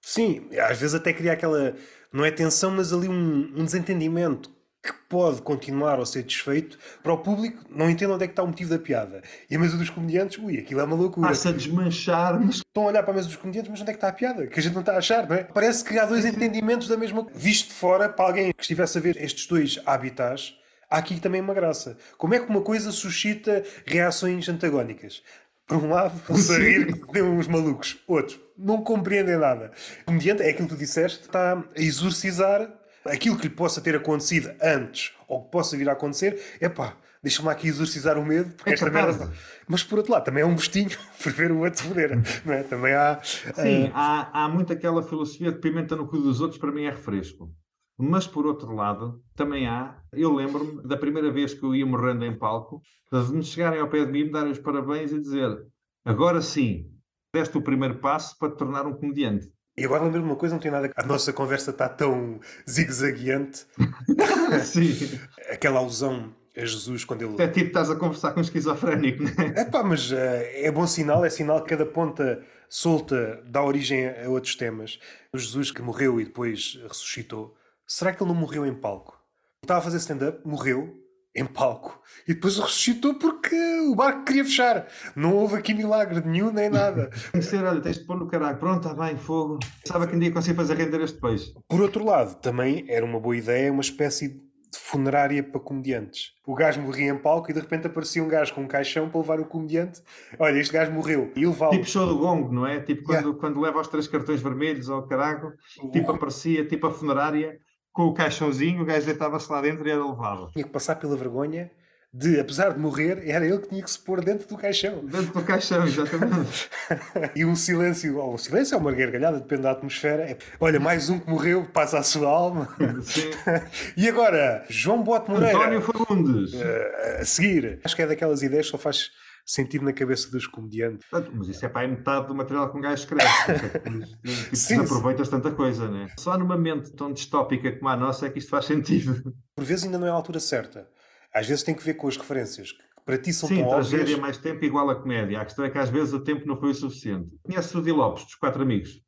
[0.00, 1.74] Sim, às vezes até cria aquela,
[2.12, 4.50] não é tensão, mas ali um, um desentendimento
[4.82, 8.42] que pode continuar ou ser desfeito, para o público não entende onde é que está
[8.42, 9.22] o motivo da piada.
[9.48, 11.28] E a mesa dos comediantes, ui, aquilo é uma loucura.
[11.28, 12.56] Passa a desmanchar, mas...
[12.56, 14.46] Estão a olhar para a mesa dos comediantes, mas onde é que está a piada?
[14.48, 15.44] Que a gente não está a achar, não é?
[15.44, 17.24] Parece que há dois entendimentos da mesma...
[17.32, 20.56] Visto de fora, para alguém que estivesse a ver estes dois habitats,
[20.90, 21.96] há aqui também uma graça.
[22.18, 25.22] Como é que uma coisa suscita reações antagónicas?
[25.64, 27.98] Por um lado, a rir que uns malucos.
[28.08, 29.70] Outros, não compreendem nada.
[30.02, 33.94] O comediante, é aquilo que tu disseste, está a exorcizar aquilo que lhe possa ter
[33.96, 38.50] acontecido antes ou que possa vir a acontecer, é pá, deixa-me aqui exorcizar o medo,
[38.54, 39.32] porque é esta merda.
[39.68, 40.90] Mas por outro lado, também é um gostinho
[41.22, 42.62] por ver o outro poder, não é?
[42.62, 43.20] Também há.
[43.22, 43.92] Sim, uh...
[43.94, 47.50] há, há muito aquela filosofia de pimenta no cu dos outros, para mim é refresco.
[47.98, 52.24] Mas por outro lado, também há, eu lembro-me da primeira vez que eu ia morrendo
[52.24, 55.56] em palco, de me chegarem ao pé de mim, me darem os parabéns e dizer:
[56.04, 56.86] agora sim,
[57.32, 59.46] deste o primeiro passo para te tornar um comediante.
[59.76, 60.90] E agora lembro-me uma coisa, não tem nada.
[60.94, 63.66] A nossa conversa está tão zigue-zagueante.
[64.64, 65.18] Sim.
[65.50, 67.42] Aquela alusão a Jesus quando ele.
[67.42, 69.60] É tipo estás a conversar com um esquizofrénico, não é?
[69.60, 74.08] É pá, mas uh, é bom sinal, é sinal que cada ponta solta dá origem
[74.08, 74.98] a outros temas.
[75.32, 77.54] O Jesus que morreu e depois ressuscitou,
[77.86, 79.18] será que ele não morreu em palco?
[79.62, 81.01] Estava a fazer stand-up, morreu,
[81.34, 82.00] em palco.
[82.26, 83.56] E depois ressuscitou porque
[83.88, 84.86] o barco queria fechar.
[85.16, 87.10] Não houve aqui milagre nenhum nem nada.
[87.40, 88.58] Ser, olha, tens de pôr no caralho.
[88.58, 89.58] Pronto, está bem, fogo.
[89.84, 91.54] Sabe que um dia consigo fazer render este peixe.
[91.68, 96.32] Por outro lado, também era uma boa ideia, uma espécie de funerária para comediantes.
[96.46, 99.20] O gajo morria em palco e de repente aparecia um gajo com um caixão para
[99.20, 100.00] levar o comediante.
[100.38, 101.30] Olha, este gajo morreu.
[101.36, 101.72] E levá-lo.
[101.72, 102.80] Tipo show do gongo, não é?
[102.80, 103.38] Tipo quando, yeah.
[103.38, 105.52] quando leva os três cartões vermelhos ao carago.
[105.92, 107.58] Tipo aparecia, tipo a funerária
[107.92, 110.50] com o caixãozinho, o gajo deitava-se lá dentro e era levado.
[110.52, 111.70] Tinha que passar pela vergonha
[112.14, 114.98] de, apesar de morrer, era ele que tinha que se pôr dentro do caixão.
[115.02, 116.68] Dentro do caixão, exatamente.
[117.34, 120.24] e um silêncio, ou um silêncio, é uma gargalhada, depende da atmosfera.
[120.24, 122.68] É, olha, mais um que morreu, passa a sua alma.
[123.02, 123.30] Sim.
[123.96, 125.56] e agora, João Bote Moreira.
[125.56, 126.52] António Fagundes.
[126.52, 127.80] Uh, a seguir.
[127.82, 129.10] Acho que é daquelas ideias que só faz
[129.44, 131.06] sentido na cabeça dos comediantes.
[131.32, 133.28] Mas isso é para a metade do material que um gajo escreve.
[134.24, 136.08] tipo, sim, aproveitas tanta coisa, né?
[136.18, 139.34] Só numa mente tão distópica como a nossa é que isto faz sentido.
[139.54, 140.88] Por vezes ainda não é a altura certa.
[141.34, 142.72] Às vezes tem que ver com as referências.
[142.72, 144.20] Que para ti são Sim, tragédia óbvias.
[144.20, 145.40] mais tempo igual a comédia.
[145.40, 147.30] A questão é que às vezes o tempo não foi o suficiente.
[147.42, 149.02] Conhece o Di Lopes, dos Quatro Amigos?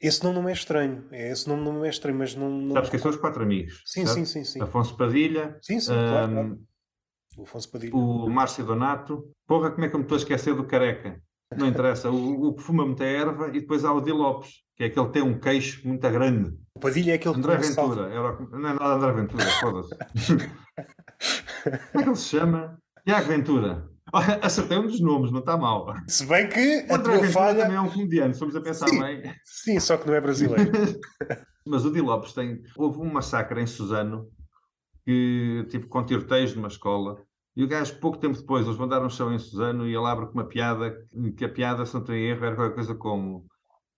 [0.00, 1.04] Esse nome não é estranho.
[1.12, 2.50] Esse nome não é estranho, mas não...
[2.50, 2.72] não...
[2.72, 3.82] Sabes quem são os Quatro Amigos?
[3.84, 4.62] Sim, sim, sim, sim.
[4.62, 5.58] Afonso Padilha.
[5.60, 6.60] Sim, sim, um, claro, claro.
[7.36, 7.94] O Afonso Padilha.
[7.94, 9.24] O Márcio Donato.
[9.46, 11.20] Porra, como é que eu me estou a esquecer do Careca?
[11.56, 12.10] Não interessa.
[12.10, 15.06] O, o que fuma muita erva e depois há o Di Lopes, que é aquele
[15.06, 16.56] que tem um queixo muito grande.
[16.74, 18.08] O Padilha é aquele André que Ventura.
[18.08, 18.38] Era...
[18.40, 19.94] Não é nada André Ventura, foda-se.
[21.92, 22.78] como é que ele se chama?
[23.04, 23.90] Tiago Ventura.
[24.42, 25.94] Acertei um dos nomes, não está mal.
[26.08, 27.62] Se bem que o a André tua Ventura falha...
[27.62, 29.34] também é um comediante, estamos a pensar sim, bem.
[29.44, 30.70] Sim, só que não é brasileiro.
[31.66, 32.62] Mas o Di Lopes tem...
[32.76, 34.28] Houve um massacre em Suzano,
[35.10, 37.20] que, tipo, com tiroteios numa escola,
[37.56, 40.26] e o gajo, pouco tempo depois, eles mandaram um show em Suzano e ele abre
[40.26, 41.04] com uma piada,
[41.36, 43.44] que a piada, se não tem erro, era qualquer coisa como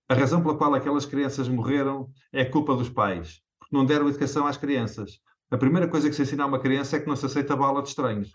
[0.09, 4.47] a razão pela qual aquelas crianças morreram é culpa dos pais, porque não deram educação
[4.47, 5.20] às crianças.
[5.51, 7.82] A primeira coisa que se ensina a uma criança é que não se aceita bala
[7.82, 8.32] de estranhos.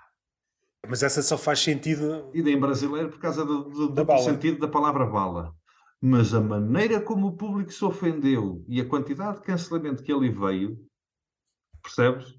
[0.87, 2.29] Mas essa só faz sentido...
[2.31, 5.51] E em brasileiro por causa do, do, Da do sentido da palavra bala.
[5.99, 10.29] Mas a maneira como o público se ofendeu e a quantidade de cancelamento que ali
[10.29, 10.77] veio,
[11.81, 12.36] percebes?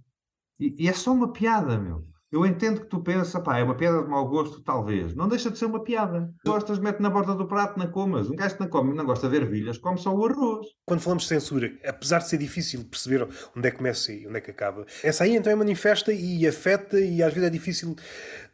[0.59, 2.05] E, e é só uma piada, meu.
[2.31, 5.15] Eu entendo que tu pensas, pá, é uma piada de mau gosto, talvez.
[5.15, 6.31] Não deixa de ser uma piada.
[6.45, 8.29] Gostas, mete na borda do prato, não comas.
[8.29, 10.67] Um gajo que não come, não gosta de ervilhas, come só o arroz.
[10.85, 13.27] Quando falamos de censura, apesar de ser difícil perceber
[13.57, 16.47] onde é que começa e onde é que acaba, essa aí então é manifesta e
[16.47, 17.97] afeta e às vezes é difícil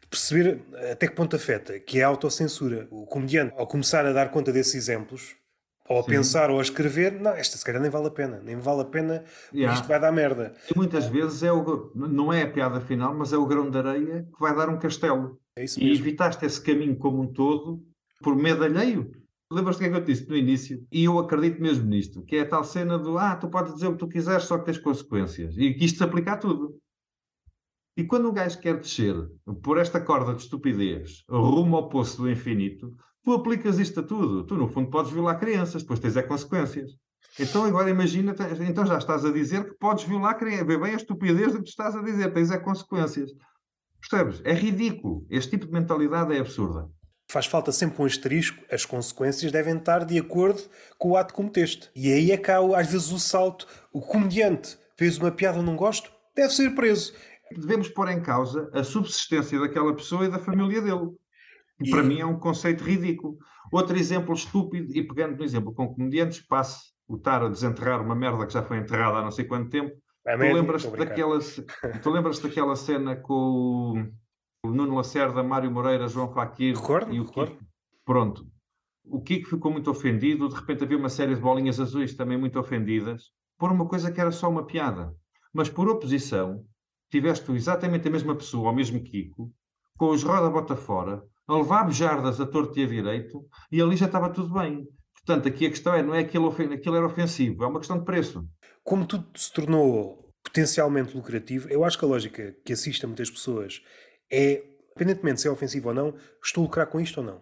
[0.09, 0.61] perceber
[0.91, 2.87] até que ponto afeta, que é a autocensura.
[2.89, 5.35] O comediante, ao começar a dar conta desses exemplos,
[5.87, 6.09] ou a Sim.
[6.09, 8.85] pensar ou a escrever, não, esta se calhar nem vale a pena, nem vale a
[8.85, 9.75] pena, Yeah.
[9.75, 10.53] isto vai dar merda.
[10.69, 13.77] E muitas vezes é o, não é a piada final, mas é o grão de
[13.77, 15.39] areia que vai dar um castelo.
[15.57, 16.03] É isso E mesmo.
[16.05, 17.83] evitaste esse caminho como um todo
[18.21, 19.11] por medo alheio.
[19.51, 20.83] Lembras-te o que é que eu te disse no início?
[20.91, 23.87] E eu acredito mesmo nisto, que é a tal cena do ah, tu podes dizer
[23.87, 25.55] o que tu quiseres, só que tens consequências.
[25.55, 26.77] E que isto se aplica a tudo.
[27.97, 29.15] E quando um gajo quer descer
[29.63, 34.43] por esta corda de estupidez rumo ao poço do infinito, tu aplicas isto a tudo.
[34.43, 36.91] Tu, no fundo, podes violar crianças, depois tens é consequências.
[37.37, 40.67] Então, agora imagina, então já estás a dizer que podes violar crianças.
[40.67, 43.31] Vê bem a estupidez do que estás a dizer, tens é consequências.
[43.99, 44.41] Percebes?
[44.45, 45.25] É ridículo.
[45.29, 46.87] Este tipo de mentalidade é absurda.
[47.27, 50.61] Faz falta sempre um asterisco, as consequências devem estar de acordo
[50.99, 51.89] com o ato que cometeste.
[51.95, 53.67] E aí é cá, às vezes, o salto.
[53.91, 57.13] O comediante fez uma piada, não gosto, deve ser preso.
[57.51, 61.09] Devemos pôr em causa a subsistência daquela pessoa e da família dele.
[61.81, 61.89] E...
[61.89, 63.37] Para mim é um conceito ridículo.
[63.71, 68.15] Outro exemplo estúpido, e pegando no exemplo com comediantes, passe o estar a desenterrar uma
[68.15, 69.95] merda que já foi enterrada há não sei quanto tempo.
[70.25, 71.39] É tu lembras-te daquela,
[72.01, 74.09] tu lembras daquela cena com
[74.65, 77.63] o Nuno Lacerda, Mário Moreira, João Faquir recordo, e o Kiko?
[78.03, 78.47] Pronto.
[79.03, 82.59] O Kiko ficou muito ofendido, de repente havia uma série de bolinhas azuis também muito
[82.59, 85.13] ofendidas, por uma coisa que era só uma piada.
[85.53, 86.65] Mas por oposição,
[87.11, 89.53] tiveste exatamente a mesma pessoa, o mesmo Kiko,
[89.95, 94.05] com os roda-bota fora, a levar bejardas a torto e a direito, e ali já
[94.05, 94.87] estava tudo bem.
[95.13, 98.05] Portanto, aqui a questão é, não é aquilo, aquilo era ofensivo, é uma questão de
[98.05, 98.47] preço.
[98.83, 103.31] Como tudo se tornou potencialmente lucrativo, eu acho que a lógica que assiste a muitas
[103.31, 103.81] pessoas
[104.31, 104.63] é,
[104.95, 107.41] independentemente se é ofensivo ou não, estou a lucrar com isto ou não?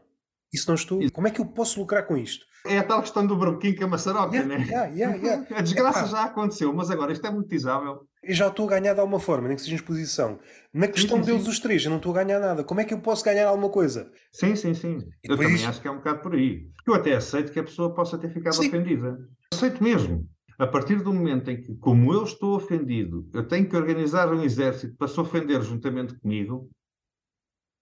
[0.52, 2.46] E se não estou, como é que eu posso lucrar com isto?
[2.66, 4.66] É a tal questão do broquinho com a maçaroca, yeah, né?
[4.66, 5.48] Yeah, yeah, yeah.
[5.58, 8.08] a desgraça é, já aconteceu, mas agora isto é monetizável.
[8.24, 10.40] Eu já estou a ganhar de alguma forma, nem que seja em exposição.
[10.74, 11.50] Na questão sim, sim, deles sim.
[11.50, 12.64] os três, eu não estou a ganhar nada.
[12.64, 14.10] Como é que eu posso ganhar alguma coisa?
[14.32, 15.00] Sim, sim, sim.
[15.24, 15.68] Eu também isto...
[15.68, 16.68] acho que é um bocado por aí.
[16.88, 19.20] Eu até aceito que a pessoa possa ter ficado ofendida.
[19.54, 20.26] Aceito mesmo.
[20.58, 24.44] A partir do momento em que, como eu estou ofendido, eu tenho que organizar um
[24.44, 26.70] exército para se ofender juntamente comigo,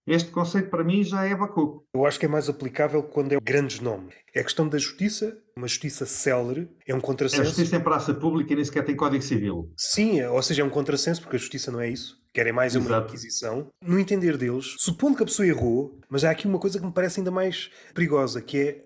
[0.06, 1.84] este conceito para mim já é bacuco.
[1.94, 4.14] Eu acho que é mais aplicável quando é grandes nomes.
[4.34, 7.42] É a questão da justiça, uma justiça célere, é um contrassenso.
[7.42, 9.70] A justiça em praça pública e nem sequer tem código civil.
[9.76, 12.20] Sim, ou seja, é um contrassenso porque a justiça não é isso.
[12.34, 12.92] Querem mais Exato.
[12.92, 13.68] uma inquisição.
[13.80, 16.92] No entender deles, supondo que a pessoa errou, mas há aqui uma coisa que me
[16.92, 18.84] parece ainda mais perigosa, que é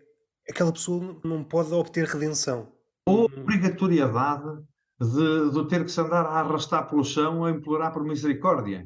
[0.51, 2.72] aquela pessoa não pode obter redenção.
[3.06, 4.62] Ou obrigatoriedade
[5.01, 8.84] de, de ter que se andar a arrastar pelo chão a implorar por misericórdia.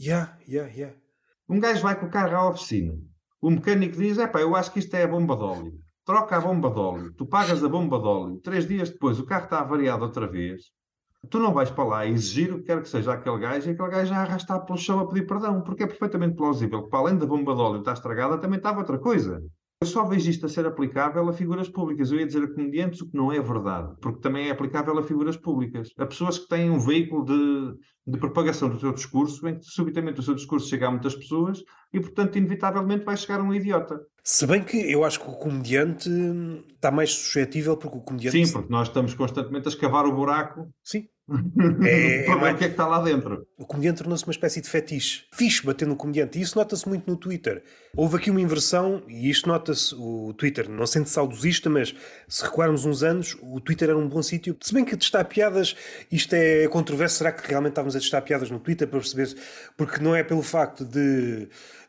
[0.00, 0.96] Yeah, yeah, yeah.
[1.48, 2.94] Um gajo vai com o carro à oficina.
[3.40, 5.72] O mecânico diz: é pá, eu acho que isto é a bomba de óleo.
[6.04, 7.12] Troca a bomba de óleo.
[7.14, 8.40] Tu pagas a bomba de óleo.
[8.40, 10.64] Três dias depois o carro está avariado outra vez.
[11.30, 13.90] Tu não vais para lá exigir o que quer que seja aquele gajo e aquele
[13.90, 17.18] gajo já arrastar pelo chão a pedir perdão, porque é perfeitamente plausível que, para além
[17.18, 19.42] da bomba de óleo estar estragada, também estava outra coisa.
[19.80, 22.10] Eu só vejo isto a ser aplicável a figuras públicas.
[22.10, 25.02] Eu ia dizer a comediantes o que não é verdade, porque também é aplicável a
[25.04, 25.90] figuras públicas.
[25.96, 30.18] A pessoas que têm um veículo de, de propagação do seu discurso, em que subitamente
[30.18, 34.00] o seu discurso chega a muitas pessoas e, portanto, inevitavelmente vai chegar um idiota.
[34.24, 36.10] Se bem que eu acho que o comediante
[36.74, 38.46] está mais suscetível, porque o comediante.
[38.46, 40.68] Sim, porque nós estamos constantemente a escavar o buraco.
[40.82, 41.06] Sim.
[41.84, 42.54] É, é mais...
[42.54, 43.46] o que é que está lá dentro.
[43.56, 45.24] O comediante tornou-se uma espécie de fetiche.
[45.32, 46.38] Fixe bater no comediante.
[46.38, 47.62] E isso nota-se muito no Twitter.
[47.94, 49.94] Houve aqui uma inversão, e isto nota-se.
[49.94, 51.94] O Twitter, não sendo saudosista, mas
[52.26, 54.56] se recuarmos uns anos, o Twitter era um bom sítio.
[54.60, 55.76] Se bem que testar piadas,
[56.10, 57.18] isto é controverso.
[57.18, 59.34] Será que realmente estávamos a testar piadas no Twitter para perceber?
[59.76, 61.48] Porque não é pelo facto de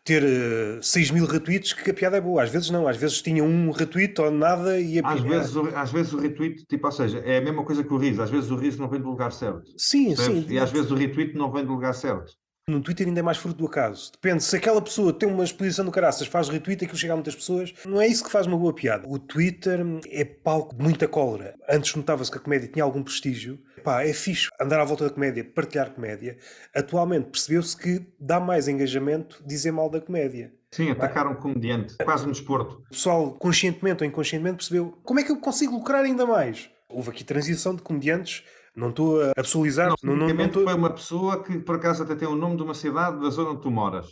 [0.09, 2.41] ter uh, eh, 6 mil retweets que a piada é boa.
[2.41, 5.67] Às vezes não, às vezes tinha um retweet ou nada e a às vezes, o,
[5.75, 8.21] às vezes o retweet, tipo, ou seja, é a mesma coisa que o riso.
[8.21, 9.71] Às vezes o riso não vem do lugar certo.
[9.77, 10.45] Sim, sim.
[10.49, 12.33] E às vezes o retweet não vem do lugar certo.
[12.69, 14.11] No Twitter ainda é mais fruto do acaso.
[14.11, 17.33] Depende, se aquela pessoa tem uma exposição do caraças, faz retweet, aquilo chega a muitas
[17.35, 19.07] pessoas, não é isso que faz uma boa piada.
[19.07, 21.55] O Twitter é palco de muita cólera.
[21.67, 23.59] Antes notava-se que a comédia tinha algum prestígio.
[23.83, 26.37] Pá, é fixe andar à volta da comédia, partilhar comédia.
[26.75, 30.53] Atualmente percebeu-se que dá mais engajamento dizer mal da comédia.
[30.69, 32.83] Sim, atacar um comediante, quase um desporto.
[32.85, 36.69] O pessoal, conscientemente ou inconscientemente, percebeu como é que eu consigo lucrar ainda mais.
[36.87, 38.43] Houve aqui transição de comediantes
[38.75, 39.93] não estou a pessoalizar.
[40.03, 40.63] Não, não, não tô...
[40.63, 43.61] uma pessoa que por acaso até tem o nome de uma cidade da zona onde
[43.61, 44.07] tu moras.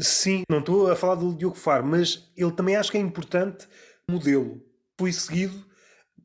[0.00, 3.66] Sim, não estou a falar do Diogo Faro, mas ele também acho que é importante
[4.08, 4.60] modelo.
[4.98, 5.64] Foi seguido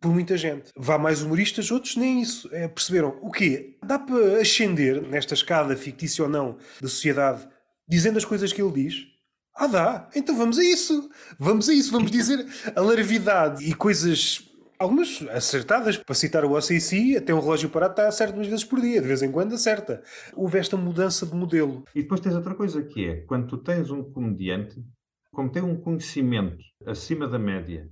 [0.01, 0.71] por muita gente.
[0.75, 2.49] Vá mais humoristas, outros nem isso.
[2.51, 3.77] É, perceberam o quê?
[3.81, 7.47] Dá para ascender nesta escada fictícia ou não da sociedade
[7.87, 9.13] dizendo as coisas que ele diz?
[9.55, 10.09] Ah, dá.
[10.15, 11.09] Então vamos a isso.
[11.39, 11.91] Vamos a isso.
[11.91, 12.45] Vamos dizer
[12.75, 14.49] a larvidade e coisas
[14.83, 15.97] algumas acertadas.
[15.97, 19.07] Para citar o OCC, até um relógio parado está certo duas vezes por dia, de
[19.07, 20.03] vez em quando acerta.
[20.35, 21.83] Houve esta mudança de modelo.
[21.95, 24.83] E depois tens outra coisa que é, quando tu tens um comediante,
[25.31, 27.89] como tem um conhecimento acima da média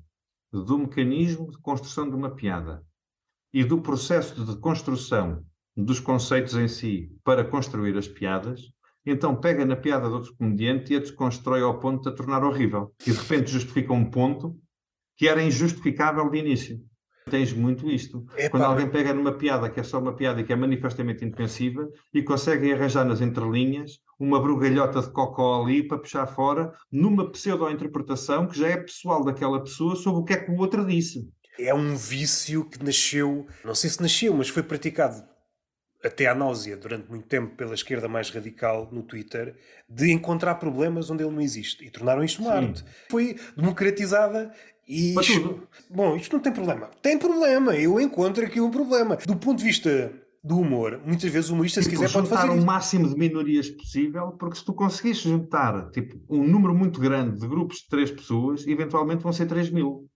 [0.51, 2.83] do mecanismo de construção de uma piada
[3.53, 5.45] e do processo de construção
[5.75, 8.61] dos conceitos em si para construir as piadas,
[9.05, 12.43] então pega na piada do outro comediante e a desconstrói ao ponto de a tornar
[12.43, 12.93] horrível.
[13.07, 14.59] E de repente justifica um ponto
[15.21, 16.79] que era injustificável de início.
[17.29, 18.25] Tens muito isto.
[18.35, 21.23] Epa, Quando alguém pega numa piada que é só uma piada e que é manifestamente
[21.23, 27.29] indefensiva e consegue arranjar nas entrelinhas uma brugalhota de cocó ali para puxar fora numa
[27.29, 31.29] pseudo-interpretação que já é pessoal daquela pessoa sobre o que é que o outro disse.
[31.59, 35.23] É um vício que nasceu, não sei se nasceu, mas foi praticado
[36.03, 39.55] até à náusea, durante muito tempo, pela esquerda mais radical no Twitter,
[39.87, 41.85] de encontrar problemas onde ele não existe.
[41.85, 42.83] E tornaram isto uma arte.
[43.09, 44.51] Foi democratizada
[44.87, 45.13] e.
[45.13, 45.67] Tudo.
[45.89, 46.89] Bom, isto não tem problema.
[47.01, 47.75] Tem problema.
[47.75, 49.15] Eu encontro aqui um problema.
[49.17, 50.11] Do ponto de vista
[50.43, 52.65] do humor, muitas vezes o humorista, se Tipo, quiser, pode juntar fazer o isso.
[52.65, 57.47] máximo de minorias possível, porque se tu conseguires juntar tipo, um número muito grande de
[57.47, 60.09] grupos de três pessoas, eventualmente vão ser 3 mil.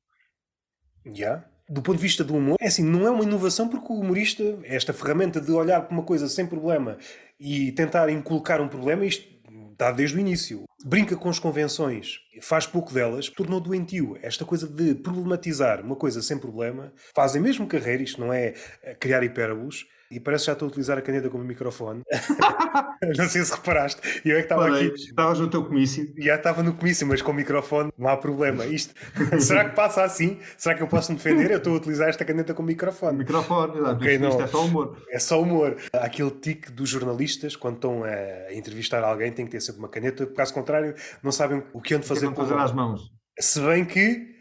[1.14, 1.46] Já.
[1.68, 4.44] Do ponto de vista do humor, é assim, não é uma inovação porque o humorista,
[4.64, 6.98] esta ferramenta de olhar para uma coisa sem problema
[7.40, 9.28] e tentar inculcar um problema, isto
[9.72, 10.64] está desde o início.
[10.86, 14.16] Brinca com as convenções, faz pouco delas, tornou doentio.
[14.22, 18.96] Esta coisa de problematizar uma coisa sem problema, fazem mesmo carreira, isto não é eh,
[18.96, 22.04] criar hipérbolos, e parece que já estou a utilizar a caneta como microfone.
[23.18, 24.22] não sei se reparaste.
[24.26, 24.94] Eu é que estava aqui.
[24.94, 26.14] Estavas no teu comício.
[26.18, 28.66] Já estava no comício, mas com o microfone não há problema.
[28.66, 28.94] Isto,
[29.40, 30.40] será que passa assim?
[30.58, 31.52] Será que eu posso me defender?
[31.52, 33.20] Eu estou a utilizar esta caneta com microfone.
[33.20, 33.96] Microfone, exato.
[33.96, 34.98] Ok, isto, isto é só humor.
[35.10, 35.78] É só humor.
[35.94, 39.90] Há Aquele tique dos jornalistas, quando estão a entrevistar alguém, tem que ter sempre uma
[39.90, 43.02] caneta, caso contrário, não sabem o que onde fazer Fazer, com fazer às mãos.
[43.38, 44.34] Se bem que.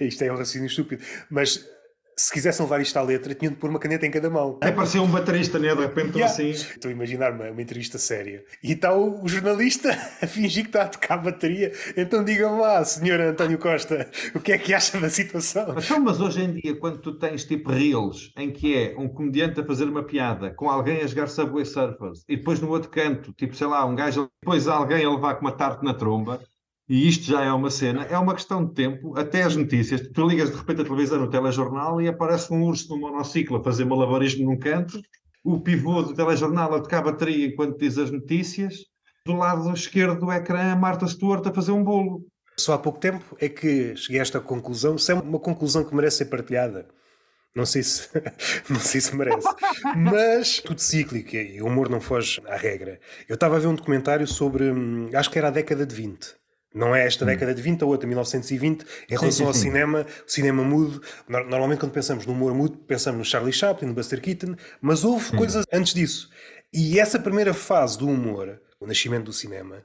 [0.00, 1.66] isto é um raciocínio estúpido, mas
[2.18, 4.58] se quisessem levar isto à letra, tinham de pôr uma caneta em cada mão.
[4.62, 5.74] É parecer um baterista, né?
[5.74, 6.32] De repente Yeah.
[6.32, 6.50] assim.
[6.50, 8.42] Estou a imaginar uma, uma entrevista séria.
[8.62, 9.90] E está o, o jornalista
[10.22, 11.72] a fingir que está a tocar a bateria.
[11.94, 15.74] Então diga-me lá, senhor António Costa, o que é que acha da situação?
[15.76, 19.60] Então, mas hoje em dia, quando tu tens tipo reels em que é um comediante
[19.60, 23.32] a fazer uma piada com alguém a jogar Subway Surfers e depois no outro canto,
[23.34, 26.40] tipo, sei lá, um gajo, depois alguém a levar com uma tarte na tromba
[26.88, 30.08] e isto já é uma cena, é uma questão de tempo, até as notícias.
[30.08, 33.64] Tu ligas de repente a televisão no telejornal e aparece um urso no monociclo a
[33.64, 35.00] fazer malabarismo num canto,
[35.44, 38.84] o pivô do telejornal a tocar bateria enquanto diz as notícias,
[39.24, 42.24] do lado esquerdo do ecrã a Marta Stewart a fazer um bolo.
[42.56, 44.96] Só há pouco tempo é que cheguei a esta conclusão.
[44.96, 46.88] Se é uma conclusão que merece ser partilhada.
[47.54, 48.08] Não sei se,
[48.70, 49.48] não sei se merece.
[49.96, 53.00] Mas tudo cíclico e o humor não foge à regra.
[53.28, 56.36] Eu estava a ver um documentário sobre, hum, acho que era a década de 20.
[56.76, 59.32] Não é esta década de 20, a outra, 1920, em relação Hum.
[59.32, 59.60] sim, ao sim.
[59.62, 61.00] cinema, o cinema mudo.
[61.26, 65.02] Nor- Normalmente, quando pensamos no humor mudo, pensamos no Charlie Chaplin, no Buster Keaton, mas
[65.02, 66.28] houve coisas antes disso.
[66.72, 69.82] E essa primeira fase do humor, o nascimento do cinema,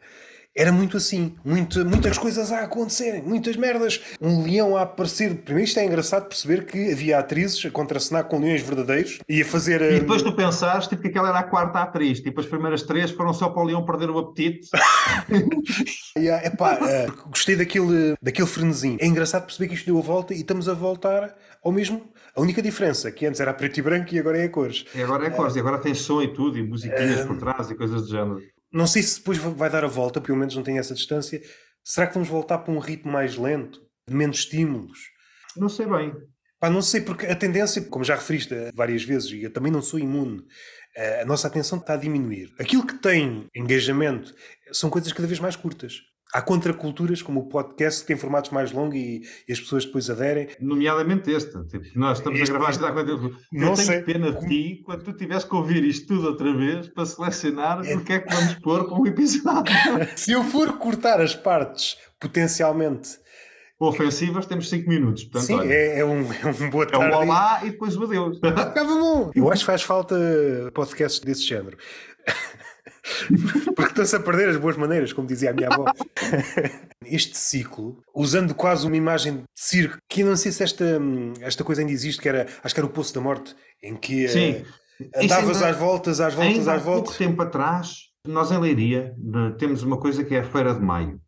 [0.56, 4.02] era muito assim, muito, muitas coisas a acontecerem, muitas merdas.
[4.20, 5.36] Um leão a aparecer.
[5.44, 9.46] Primeiro, isto é engraçado perceber que havia atrizes a contracenar com leões verdadeiros e a
[9.46, 9.82] fazer.
[9.82, 12.84] E hum, depois tu pensaste tipo, que aquela era a quarta atriz, tipo as primeiras
[12.84, 14.70] três foram só para o Leão perder o apetite.
[16.18, 18.98] Yeah, epá, eh, gostei daquele, daquele frenesim.
[19.00, 22.12] É engraçado perceber que isto deu a volta e estamos a voltar ao mesmo.
[22.36, 24.86] A única diferença, que antes era preto e branco e agora é a cores.
[24.94, 27.76] E agora é cores, e agora tem som e tudo, e musiquinhas por trás e
[27.76, 28.42] coisas do género.
[28.72, 31.42] Não sei se depois vai dar a volta, pelo menos não tem essa distância.
[31.84, 34.98] Será que vamos voltar para um ritmo mais lento, de menos estímulos?
[35.58, 36.14] Não sei bem.
[36.60, 39.82] Pá, não sei, porque a tendência, como já referiste várias vezes, e eu também não
[39.82, 40.44] sou imune,
[40.96, 42.54] eh, a nossa atenção está a diminuir.
[42.60, 44.34] Aquilo que tem engajamento
[44.72, 46.00] são coisas cada vez mais curtas.
[46.34, 50.10] Há contraculturas, como o podcast, que tem formatos mais longos e, e as pessoas depois
[50.10, 50.48] aderem.
[50.62, 51.52] Nomeadamente este.
[51.68, 53.38] Tipo, nós estamos Este- a gravar este- isto há quanto tempo?
[53.52, 54.02] Não Eu tenho sei.
[54.02, 58.04] pena de ti quando tu tivesse que ouvir isto tudo outra vez para selecionar o
[58.06, 59.74] que é que vamos pôr para um episódio.
[60.16, 63.20] Se eu for cortar as partes potencialmente.
[63.80, 65.24] Ofensivas, temos 5 minutos.
[65.24, 67.16] Portanto, Sim, olha, é, é um, é um boa é o tarde.
[67.16, 68.38] olá e depois o adeus.
[68.46, 69.32] Ficava bom.
[69.36, 70.16] Eu acho que faz falta
[70.74, 71.76] podcasts desse género.
[73.76, 75.86] Porque estão-se a perder as boas maneiras, como dizia a minha avó.
[77.06, 80.86] Este ciclo, usando quase uma imagem de circo, que não sei se esta,
[81.42, 84.26] esta coisa ainda existe, que era, acho que era o Poço da Morte, em que
[84.26, 84.66] eh, Sim.
[85.16, 87.18] andavas Isso ainda- às voltas, às voltas, Ainda há às pouco voltas.
[87.18, 87.96] tempo atrás,
[88.26, 89.14] nós em Leiria
[89.58, 91.20] temos uma coisa que é a Feira de Maio.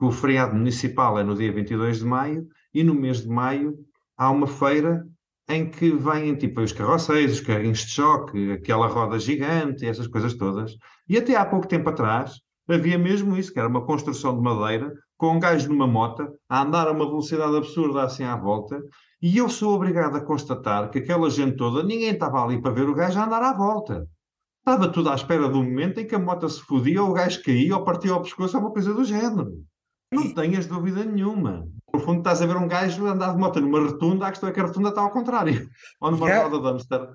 [0.00, 3.74] O feriado municipal é no dia 22 de maio e no mês de maio
[4.16, 5.04] há uma feira
[5.50, 10.34] em que vêm tipo os carroceiros, os carrinhos de choque, aquela roda gigante, essas coisas
[10.34, 10.76] todas.
[11.08, 14.92] E até há pouco tempo atrás havia mesmo isso, que era uma construção de madeira
[15.16, 18.80] com um gajo numa mota a andar a uma velocidade absurda assim à volta.
[19.20, 22.88] E eu sou obrigado a constatar que aquela gente toda, ninguém estava ali para ver
[22.88, 24.06] o gajo a andar à volta.
[24.60, 27.42] Estava tudo à espera do momento em que a moto se fodia, ou o gajo
[27.42, 29.50] caía, ou partia ao pescoço, ou uma coisa do género.
[30.12, 31.68] Não tenhas dúvida nenhuma.
[31.94, 34.52] No fundo, estás a ver um gajo andar de moto numa rotunda, a questão é
[34.52, 35.68] que a rotunda está ao contrário.
[36.00, 36.48] Ou numa Yeah.
[36.48, 37.08] roda de hamster.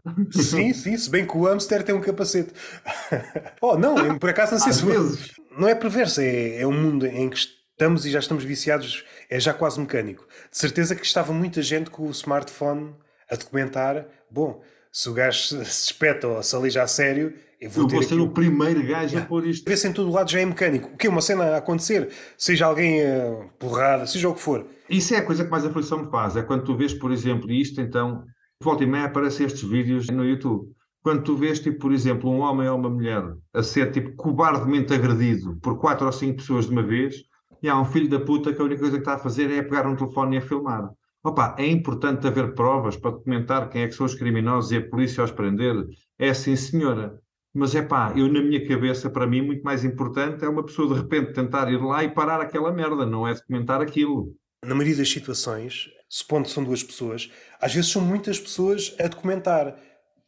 [0.44, 2.54] Sim, sim, se bem que o hamster tem um capacete.
[3.62, 4.86] oh, não, por acaso não sei Às se.
[4.86, 5.32] vezes.
[5.58, 9.40] Não é perverso, é, é um mundo em que estamos e já estamos viciados, é
[9.40, 10.26] já quase mecânico.
[10.52, 12.94] De certeza que estava muita gente com o smartphone
[13.30, 14.06] a documentar.
[14.30, 14.62] Bom,
[14.92, 18.04] se o gajo se, se espeta ou se aleija a sério, eu vou Eu vou
[18.04, 19.68] ser o primeiro gajo a pôr isto.
[19.68, 20.90] Vê-se em todo lado já é mecânico.
[20.94, 22.10] O que é uma cena a acontecer?
[22.38, 24.66] Seja alguém eh, porrada, seja o que for.
[24.90, 26.36] Isso é a coisa que mais aflição me faz.
[26.36, 28.24] É quando tu vês, por exemplo, isto então
[28.62, 30.70] volta e meia aparecem estes vídeos no YouTube.
[31.04, 33.24] Quando tu vês, tipo, por exemplo, um homem ou uma mulher
[33.54, 37.16] a ser, tipo, cobardemente agredido por quatro ou cinco pessoas de uma vez,
[37.62, 39.62] e há um filho da puta que a única coisa que está a fazer é
[39.62, 40.90] pegar um telefone e a filmar.
[41.24, 44.90] Opa, é importante haver provas para documentar quem é que são os criminosos e a
[44.90, 45.76] polícia os prender.
[46.18, 47.20] É sim, senhora.
[47.56, 50.94] Mas é pá, eu na minha cabeça, para mim, muito mais importante é uma pessoa
[50.94, 54.36] de repente tentar ir lá e parar aquela merda, não é documentar aquilo.
[54.62, 59.08] Na maioria das situações, supondo que são duas pessoas, às vezes são muitas pessoas a
[59.08, 59.74] documentar.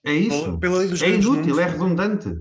[0.05, 0.57] É isso.
[0.57, 2.33] Pela lei dos é inútil, números, é redundante.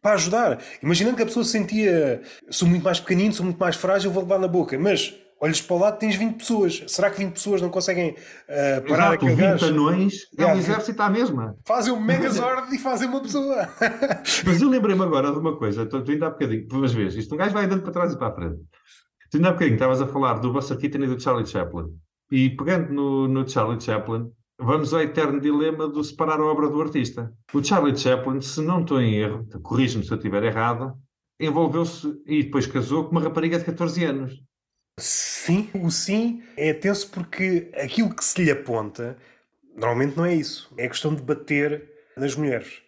[0.00, 0.62] Para ajudar.
[0.80, 4.22] Imaginando que a pessoa se sentia sou muito mais pequenino, sou muito mais frágil, vou
[4.22, 4.78] levar na boca.
[4.78, 6.84] Mas olhas para o lado, tens 20 pessoas.
[6.88, 9.66] Será que 20 pessoas não conseguem uh, parar Exato, aquele 20 gajo?
[9.66, 11.56] anões é um exército à mesma.
[11.66, 13.68] Fazem um megazord e fazem uma pessoa.
[14.44, 17.34] Mas eu lembrei-me agora de uma coisa, tu, tu ainda há bocadinho, mas vês, isto
[17.34, 18.60] um gajo vai andando para trás e para a frente.
[19.30, 21.86] Tu ainda há bocadinho estavas a falar do Buster Keaton e do Charlie Chaplin.
[22.30, 26.80] E pegando no, no Charlie Chaplin, vamos ao eterno dilema do separar a obra do
[26.80, 27.32] artista.
[27.52, 30.94] O Charlie Chaplin, se não estou em erro, corrijo-me se eu estiver errado,
[31.40, 34.47] envolveu-se e depois casou com uma rapariga de 14 anos.
[34.98, 39.16] Sim, o sim é tenso porque aquilo que se lhe aponta
[39.74, 40.72] normalmente não é isso.
[40.76, 41.82] É a questão de bater
[42.16, 42.82] nas mulheres.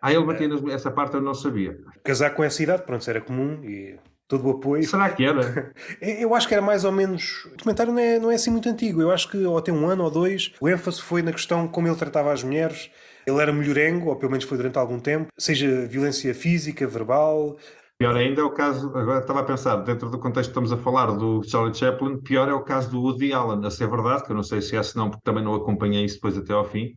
[0.00, 0.82] Ah, ele batia nas mulheres.
[0.82, 1.78] Essa parte eu não sabia.
[2.02, 4.84] Casar com essa idade, pronto, era comum e todo o apoio.
[4.84, 5.72] Será que era?
[6.00, 7.46] eu acho que era mais ou menos.
[7.46, 9.00] O documentário não é, não é assim muito antigo.
[9.00, 10.52] Eu acho que ou tem um ano ou dois.
[10.60, 12.90] O ênfase foi na questão como ele tratava as mulheres.
[13.26, 17.56] Ele era melhorengo, ou pelo menos foi durante algum tempo, seja violência física, verbal,
[18.04, 20.76] Pior ainda é o caso, agora estava a pensar, dentro do contexto que estamos a
[20.76, 24.30] falar do Charlie Chaplin, pior é o caso do Woody Allen, a ser verdade, que
[24.30, 26.66] eu não sei se é se não, porque também não acompanhei isso depois até ao
[26.66, 26.94] fim.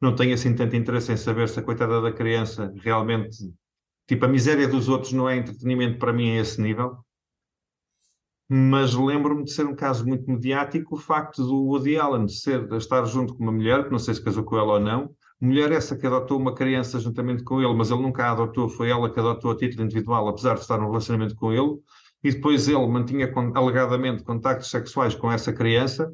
[0.00, 3.38] Não tenho assim tanto interesse em saber se a coitada da criança realmente.
[4.06, 6.96] Tipo, a miséria dos outros não é entretenimento para mim a esse nível.
[8.48, 13.04] Mas lembro-me de ser um caso muito mediático o facto do Woody Allen ser, estar
[13.06, 15.12] junto com uma mulher, que não sei se casou com ela ou não,
[15.44, 18.90] mulher essa que adotou uma criança juntamente com ele, mas ele nunca a adotou, foi
[18.90, 21.78] ela que adotou a título individual, apesar de estar num relacionamento com ele,
[22.22, 26.12] e depois ele mantinha alegadamente contactos sexuais com essa criança,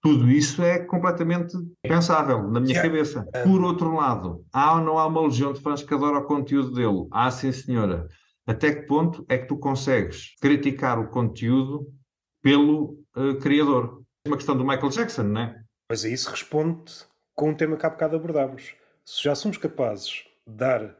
[0.00, 2.88] tudo isso é completamente pensável na minha yeah.
[2.88, 3.26] cabeça.
[3.44, 6.72] Por outro lado, há ou não há uma legião de fãs que adora o conteúdo
[6.72, 7.08] dele?
[7.10, 8.08] Ah, sim, senhora.
[8.46, 11.86] Até que ponto é que tu consegues criticar o conteúdo
[12.42, 14.02] pelo uh, criador?
[14.24, 15.60] É uma questão do Michael Jackson, não é?
[15.90, 16.92] Mas a isso responde
[17.38, 18.74] com um tema que há bocado abordámos.
[19.04, 20.96] Se já somos capazes de dar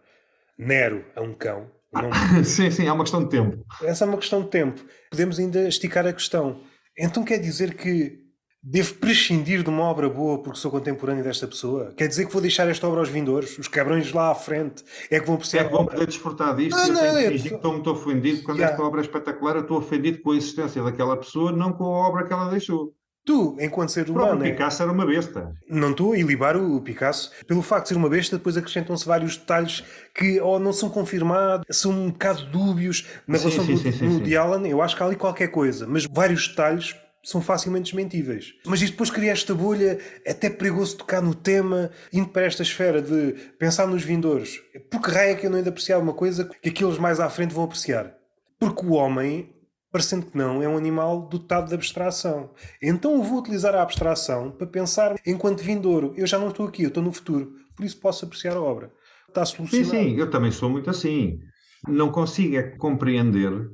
[0.56, 1.68] Nero a um cão.
[1.92, 2.10] Não...
[2.44, 3.64] sim, sim, é uma questão de tempo.
[3.82, 4.80] Essa é uma questão de tempo.
[5.10, 6.60] Podemos ainda esticar a questão.
[6.96, 8.20] Então quer dizer que
[8.62, 11.92] devo prescindir de uma obra boa porque sou contemporâneo desta pessoa?
[11.96, 13.58] Quer dizer que vou deixar esta obra aos vindores?
[13.58, 15.62] Os cabrões lá à frente é que vão precisar.
[15.62, 17.72] É que vão poder desfrutar disto ah, e eu não, tenho que fingir que estou
[17.72, 18.42] muito ofendido.
[18.44, 18.72] Quando yeah.
[18.72, 22.08] esta obra é espetacular, eu estou ofendido com a existência daquela pessoa, não com a
[22.08, 22.94] obra que ela deixou.
[23.28, 24.40] Tu, enquanto ser humano.
[24.40, 25.54] O é- Picasso era uma besta.
[25.68, 27.30] Não estou a ilibar o Picasso.
[27.46, 29.84] Pelo facto de ser uma besta, depois acrescentam-se vários detalhes
[30.14, 34.18] que ou não são confirmados, são um bocado dúbios na sim, relação sim, do, sim,
[34.20, 34.66] de Alan.
[34.66, 38.54] Eu acho que há ali qualquer coisa, mas vários detalhes são facilmente desmentíveis.
[38.64, 42.62] Mas isto depois cria esta bolha, é até perigoso tocar no tema, indo para esta
[42.62, 44.58] esfera de pensar nos vindores.
[44.90, 47.28] Por que raio é que eu não ainda apreciar uma coisa que aqueles mais à
[47.28, 48.14] frente vão apreciar?
[48.58, 49.52] Porque o homem
[49.98, 52.50] parecendo que não, é um animal dotado de abstração.
[52.80, 56.14] Então eu vou utilizar a abstração para pensar enquanto vindouro.
[56.16, 57.52] Eu já não estou aqui, eu estou no futuro.
[57.76, 58.92] Por isso posso apreciar a obra.
[59.28, 59.90] Está solucionado.
[59.90, 61.40] Sim, sim, eu também sou muito assim.
[61.88, 63.68] Não consigo é compreender,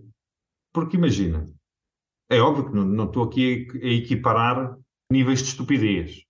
[0.73, 1.47] porque imagina,
[2.31, 4.77] é óbvio que não, não estou aqui a, a equiparar
[5.11, 6.23] níveis de estupidez.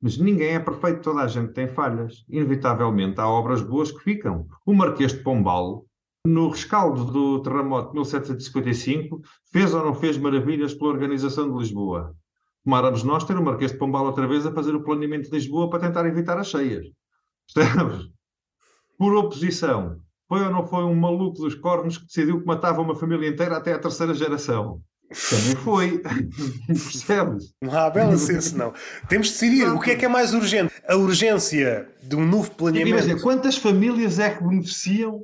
[0.00, 2.24] Mas ninguém é perfeito, toda a gente tem falhas.
[2.28, 4.48] Inevitavelmente há obras boas que ficam.
[4.66, 5.86] O Marquês de Pombal
[6.26, 9.20] no rescaldo do terremoto de 1755,
[9.52, 12.14] fez ou não fez maravilhas pela organização de Lisboa?
[12.64, 15.68] Tomáramos nós ter o Marquês de Pombal outra vez a fazer o planeamento de Lisboa
[15.68, 16.86] para tentar evitar as cheias.
[17.52, 18.06] Percebes?
[18.96, 19.96] Por oposição,
[20.28, 23.56] foi ou não foi um maluco dos cornos que decidiu que matava uma família inteira
[23.56, 24.80] até a terceira geração?
[25.28, 25.98] Também foi.
[26.68, 27.52] Percebes?
[27.60, 28.72] Não há bela senso, não.
[29.08, 30.72] Temos de decidir o que é que é mais urgente.
[30.88, 32.96] A urgência de um novo planeamento.
[32.96, 35.20] Imagina, quantas famílias é que beneficiam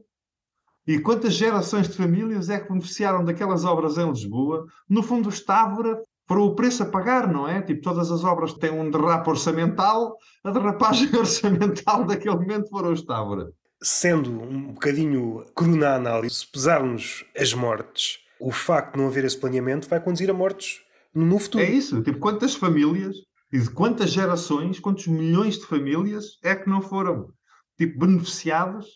[0.88, 4.66] e quantas gerações de famílias é que beneficiaram daquelas obras em Lisboa?
[4.88, 7.60] No fundo, Estávora para o preço a pagar, não é?
[7.60, 13.50] Tipo, todas as obras têm um derrapo orçamental, a derrapagem orçamental daquele momento foram Estávora.
[13.82, 19.26] Sendo um bocadinho cru na análise, se pesarmos as mortes, o facto de não haver
[19.26, 20.80] esse planeamento vai conduzir a mortes
[21.14, 21.64] no futuro.
[21.64, 23.14] É isso, tipo, quantas famílias
[23.52, 27.28] e de quantas gerações, quantos milhões de famílias é que não foram,
[27.76, 28.86] tipo, beneficiadas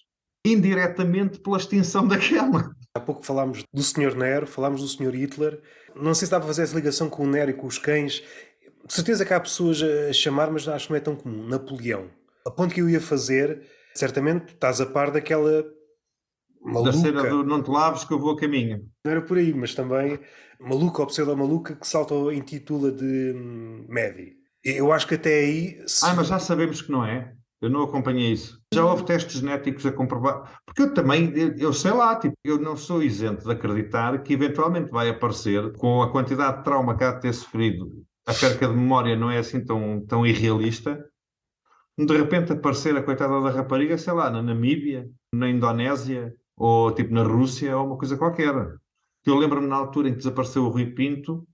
[0.45, 2.75] indiretamente pela extinção daquela.
[2.95, 4.15] Há pouco falámos do Sr.
[4.15, 5.15] Nero, falámos do Sr.
[5.15, 5.61] Hitler.
[5.95, 8.23] Não sei se dá para fazer essa ligação com o Nero e com os cães.
[8.87, 11.47] De certeza que há pessoas a chamar, mas acho que não é tão comum.
[11.47, 12.11] Napoleão.
[12.45, 13.63] A ponto que eu ia fazer,
[13.95, 15.65] certamente estás a par daquela
[16.61, 16.91] maluca.
[16.91, 18.85] Da cena do não te laves que eu vou a caminho.
[19.05, 20.19] Não era por aí, mas também
[20.59, 24.37] maluca ou pseudo-maluca que salta intitula de hum, Medi.
[24.65, 25.83] Eu acho que até aí.
[25.87, 26.05] Se...
[26.05, 27.33] Ah, mas já sabemos que não é.
[27.63, 28.61] Eu não acompanhei isso.
[28.75, 30.61] Já houve testes genéticos a comprovar.
[30.67, 34.91] Porque eu também, eu sei lá, tipo, eu não sou isento de acreditar que eventualmente
[34.91, 38.75] vai aparecer, com a quantidade de trauma que há de ter sofrido, a perca de
[38.75, 41.05] memória não é assim tão, tão irrealista.
[41.97, 47.15] De repente aparecer a coitada da rapariga, sei lá, na Namíbia, na Indonésia, ou tipo
[47.15, 48.55] na Rússia, ou uma coisa qualquer.
[49.25, 51.47] Eu lembro-me na altura em que desapareceu o Rui Pinto,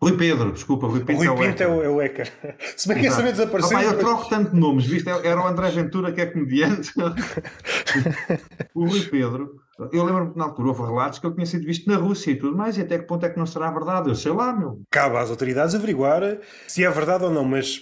[0.00, 2.32] Rui Pedro, desculpa, Rui Pinto, Rui é, o Pinto é, o, é o Ecker.
[2.76, 3.76] Se bem que esse também desapareceu.
[3.76, 5.08] Ah, eu troco tanto de nomes, viste?
[5.08, 6.92] Era o André Ventura que é comediante.
[8.74, 9.56] o Rui Pedro,
[9.92, 12.36] eu lembro-me que na altura houve relatos que ele tinha sido visto na Rússia e
[12.36, 14.08] tudo mais, e até que ponto é que não será verdade?
[14.08, 14.82] Eu sei lá, meu.
[14.88, 16.22] Cabe às autoridades averiguar
[16.68, 17.80] se é verdade ou não, mas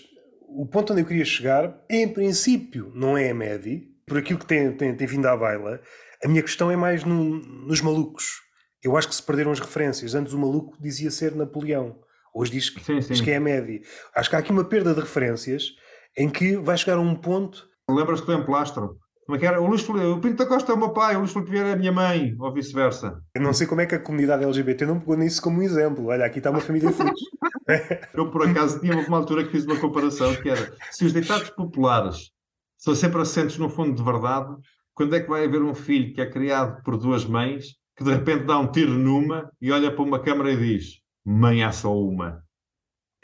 [0.49, 4.47] o ponto onde eu queria chegar, em princípio, não é a média, por aquilo que
[4.47, 5.81] tem, tem, tem vindo à baila.
[6.25, 8.41] A minha questão é mais no, nos malucos.
[8.83, 10.15] Eu acho que se perderam as referências.
[10.15, 12.06] Antes o maluco dizia ser Napoleão.
[12.37, 13.15] Hoje diz que, sim, sim.
[13.15, 13.81] Diz que é a média.
[14.15, 15.73] Acho que há aqui uma perda de referências
[16.19, 17.67] em que vai chegar a um ponto.
[17.89, 18.99] Lembras-te do emplastro?
[19.25, 19.59] Como é que era?
[19.59, 21.73] O, Luís o Pinto da Costa é o meu pai, o Luís Felipe Vieira é
[21.73, 23.23] a minha mãe, ou vice-versa.
[23.35, 26.09] Eu não sei como é que a comunidade LGBT não pegou nisso como um exemplo.
[26.09, 27.19] Olha, aqui está uma família feliz.
[28.13, 31.49] Eu, por acaso, tinha uma altura que fiz uma comparação que era se os ditados
[31.51, 32.31] populares
[32.77, 34.55] são sempre assentes no fundo de verdade,
[34.95, 37.65] quando é que vai haver um filho que é criado por duas mães
[37.97, 41.65] que de repente dá um tiro numa e olha para uma câmara e diz: Mãe,
[41.65, 42.44] há só uma.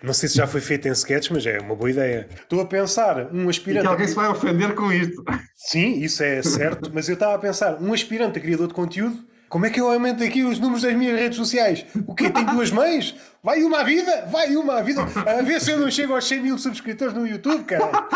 [0.02, 2.28] Não sei se já foi feito em sketches, mas é uma boa ideia.
[2.34, 3.84] Estou a pensar, um aspirante.
[3.84, 5.22] E que alguém se vai ofender com isto.
[5.54, 9.24] Sim, isso é certo, mas eu estava a pensar, um aspirante a criador de conteúdo
[9.52, 11.84] como é que eu aumento aqui os números das minhas redes sociais?
[12.06, 12.30] O quê?
[12.30, 13.14] Tem duas mães?
[13.44, 14.26] Vai uma à vida?
[14.32, 15.02] Vai uma à vida?
[15.02, 18.08] A ver se eu não chego aos 100 mil subscritores no YouTube, cara.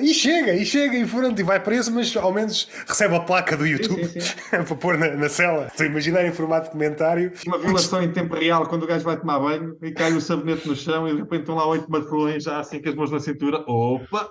[0.00, 3.56] e chega, e chega, e pronto, e vai preso, mas ao menos recebe a placa
[3.56, 4.36] do YouTube sim, sim, sim.
[4.50, 5.66] para pôr na, na cela.
[5.66, 7.32] Estou a imaginar em formato de comentário.
[7.44, 10.68] Uma violação em tempo real, quando o gajo vai tomar banho e cai o sabonete
[10.68, 13.18] no chão e de repente estão lá oito martelões já assim com as mãos na
[13.18, 13.64] cintura.
[13.66, 14.30] Opa!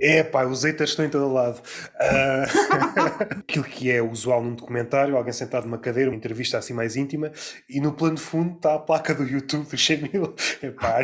[0.00, 1.60] É pá, os haters estão em todo lado.
[1.96, 3.38] Uh...
[3.40, 7.32] Aquilo que é usual num documentário, alguém sentado numa cadeira, uma entrevista assim mais íntima,
[7.68, 10.34] e no plano de fundo está a placa do YouTube do 100 mil.
[10.62, 11.00] É pá,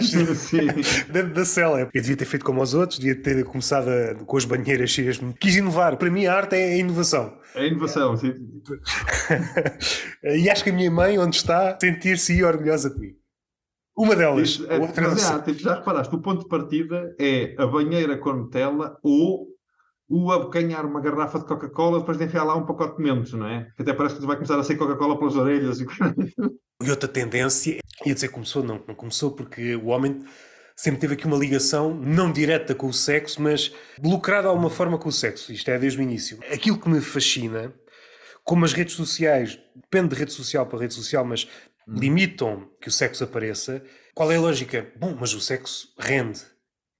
[1.08, 1.80] dentro da cela.
[1.80, 5.20] Eu devia ter feito como os outros, devia ter começado a, com as banheiras cheias.
[5.40, 5.96] Quis inovar.
[5.96, 7.36] Para mim, a arte é a inovação.
[7.54, 8.34] É a inovação, sim.
[10.22, 13.23] e acho que a minha mãe, onde está, sentir-se orgulhosa de mim.
[13.96, 14.50] Uma delas.
[14.50, 18.18] Isso, é, outra mas, já, tipo, já reparaste, o ponto de partida é a banheira
[18.18, 19.46] com Nutella ou
[20.08, 23.48] o abocanhar uma garrafa de Coca-Cola depois de enfiar lá um pacote de mentos, não
[23.48, 23.68] é?
[23.76, 25.80] Que até parece que vai começar a ser Coca-Cola pelas orelhas.
[25.80, 25.86] E...
[26.82, 30.24] e outra tendência, ia dizer que começou, não, não começou porque o homem
[30.76, 33.72] sempre teve aqui uma ligação, não direta com o sexo, mas
[34.02, 35.52] lucrada de alguma forma com o sexo.
[35.52, 36.38] Isto é desde o início.
[36.52, 37.72] Aquilo que me fascina,
[38.44, 41.48] como as redes sociais, depende de rede social para rede social, mas
[41.88, 41.94] Hum.
[41.98, 43.82] limitam que o sexo apareça,
[44.14, 44.90] qual é a lógica?
[44.96, 46.40] Bom, mas o sexo rende.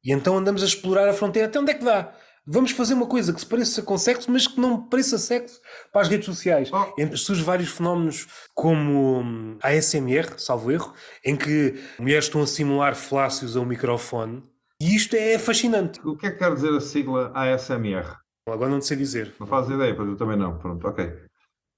[0.04, 2.12] E então andamos a explorar a fronteira até onde é que dá.
[2.46, 5.58] Vamos fazer uma coisa que se pareça com sexo, mas que não pareça sexo
[5.90, 6.70] para as redes sociais.
[6.70, 7.16] Oh.
[7.16, 10.92] Surgem vários fenómenos como hum, a ASMR, salvo erro,
[11.24, 14.42] em que mulheres estão a simular flácios a um microfone.
[14.78, 15.98] E isto é fascinante.
[16.04, 18.18] O que é que quer dizer a sigla ASMR?
[18.46, 19.32] Agora não sei dizer.
[19.40, 20.58] Não faz ideia, pois eu também não.
[20.58, 21.10] Pronto, ok.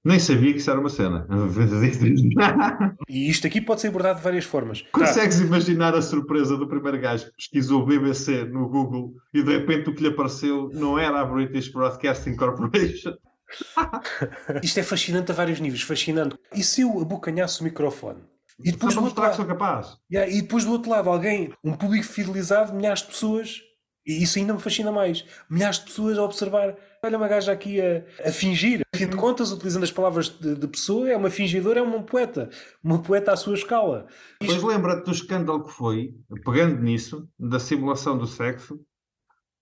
[0.03, 1.27] Nem sabia que isso era uma cena.
[3.09, 4.83] e isto aqui pode ser abordado de várias formas.
[4.91, 9.89] Consegues imaginar a surpresa do primeiro gajo que pesquisou BBC no Google e de repente
[9.89, 13.15] o que lhe apareceu não era a British Broadcasting Corporation?
[14.63, 15.81] isto é fascinante a vários níveis.
[15.81, 16.37] Fascinante.
[16.53, 18.21] E se eu abocanhasse o microfone?
[18.63, 19.97] E depois, do outro lado, que sou capaz.
[20.11, 23.61] Yeah, e depois do outro lado, alguém, um público fidelizado, milhares de pessoas,
[24.05, 26.75] e isso ainda me fascina mais, milhares de pessoas a observar
[27.07, 28.81] olha uma gaja aqui a, a fingir.
[28.93, 32.03] A fim de contas, utilizando as palavras de, de, pessoa, é uma fingidora, é uma
[32.03, 32.49] poeta.
[32.83, 34.07] Uma poeta à sua escala.
[34.39, 36.13] Pois lembra-te do escândalo que foi,
[36.45, 38.79] pegando nisso, da simulação do sexo,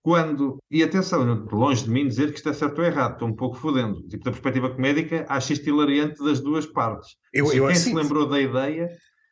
[0.06, 3.36] quando, e atenção, longe de mim dizer que isto é certo ou errado, estou um
[3.36, 4.04] pouco fodendo.
[4.08, 7.16] Tipo, da perspectiva comédica, acho isto hilariante das duas partes.
[7.34, 8.88] Eu, eu quem se lembrou da ideia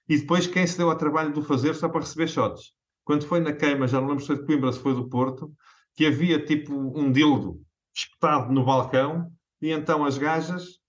[0.10, 2.72] e depois quem se deu ao trabalho de o fazer só para receber shots.
[3.03, 5.52] Quando foi na queima, já não lembro se foi de Coimbra, se foi do Porto,
[5.95, 7.61] que havia tipo um dildo
[7.94, 10.80] espetado no balcão, e então as gajas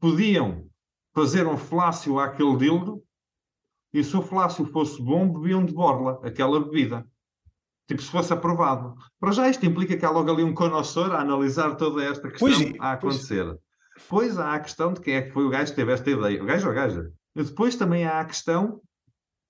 [0.00, 0.66] podiam
[1.14, 3.02] fazer um flácio àquele dildo,
[3.92, 7.06] e se o flácio fosse bom, bebiam de borla aquela bebida.
[7.88, 8.94] Tipo, se fosse aprovado.
[9.18, 12.48] Para já isto implica que há logo ali um conhecedor a analisar toda esta questão
[12.48, 13.44] pois, a acontecer.
[13.44, 13.58] Pois.
[13.98, 16.40] Depois há a questão de quem é que foi o gajo que teve esta ideia.
[16.40, 17.12] O gajo ou a gaja?
[17.34, 18.80] E depois também há a questão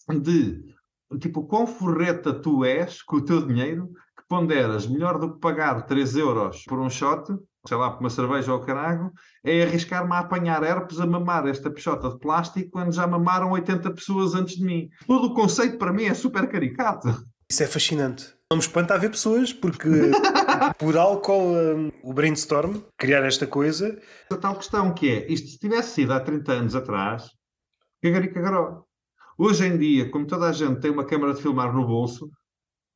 [0.08, 0.74] de
[1.18, 3.90] tipo, quão forreta tu és com o teu dinheiro
[4.30, 7.26] ponderas melhor do que pagar 3 euros por um shot,
[7.66, 9.12] sei lá, por uma cerveja ou carago,
[9.44, 13.90] é arriscar-me a apanhar herpes a mamar esta pichota de plástico quando já mamaram 80
[13.90, 14.88] pessoas antes de mim.
[15.04, 17.08] Todo o conceito para mim é super caricato.
[17.50, 18.32] Isso é fascinante.
[18.48, 19.88] Não me espanta haver pessoas, porque
[20.78, 24.00] por álcool, um, o brainstorm, criar esta coisa.
[24.30, 27.30] A tal questão que é, isto se tivesse sido há 30 anos atrás,
[28.00, 28.84] cagari cagaró.
[29.36, 32.30] Hoje em dia, como toda a gente tem uma câmara de filmar no bolso,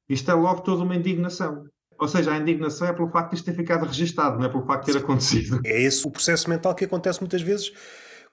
[0.08, 1.64] isto é logo toda uma indignação.
[1.98, 4.66] Ou seja, a indignação é pelo facto de isto ter ficado registado, não é pelo
[4.66, 5.60] facto de ter acontecido.
[5.64, 7.72] É esse o processo mental que acontece muitas vezes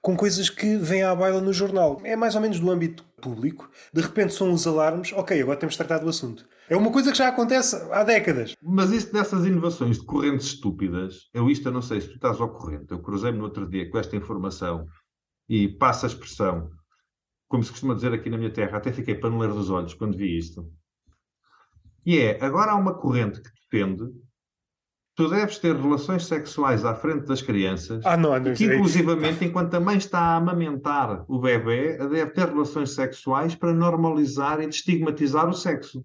[0.02, 2.00] com coisas que vêm à baila no jornal.
[2.02, 3.70] É mais ou menos do âmbito público.
[3.94, 6.44] De repente são os alarmes, ok, agora temos de tratar do assunto.
[6.68, 8.56] É uma coisa que já acontece há décadas.
[8.60, 12.40] Mas isso dessas inovações de correntes estúpidas, eu isto eu não sei se tu estás
[12.40, 12.90] ao corrente.
[12.90, 14.86] Eu cruzei-me no outro dia com esta informação
[15.48, 16.68] e passa a expressão,
[17.48, 20.36] como se costuma dizer aqui na minha terra, até fiquei paneleiro dos olhos quando vi
[20.36, 20.68] isto.
[22.04, 24.04] E é, agora há uma corrente que defende
[25.14, 29.74] tu deves ter relações sexuais à frente das crianças, ah, não, não que inclusivamente, enquanto
[29.74, 35.48] a mãe está a amamentar o bebê, deve ter relações sexuais para normalizar e destigmatizar
[35.48, 36.04] o sexo.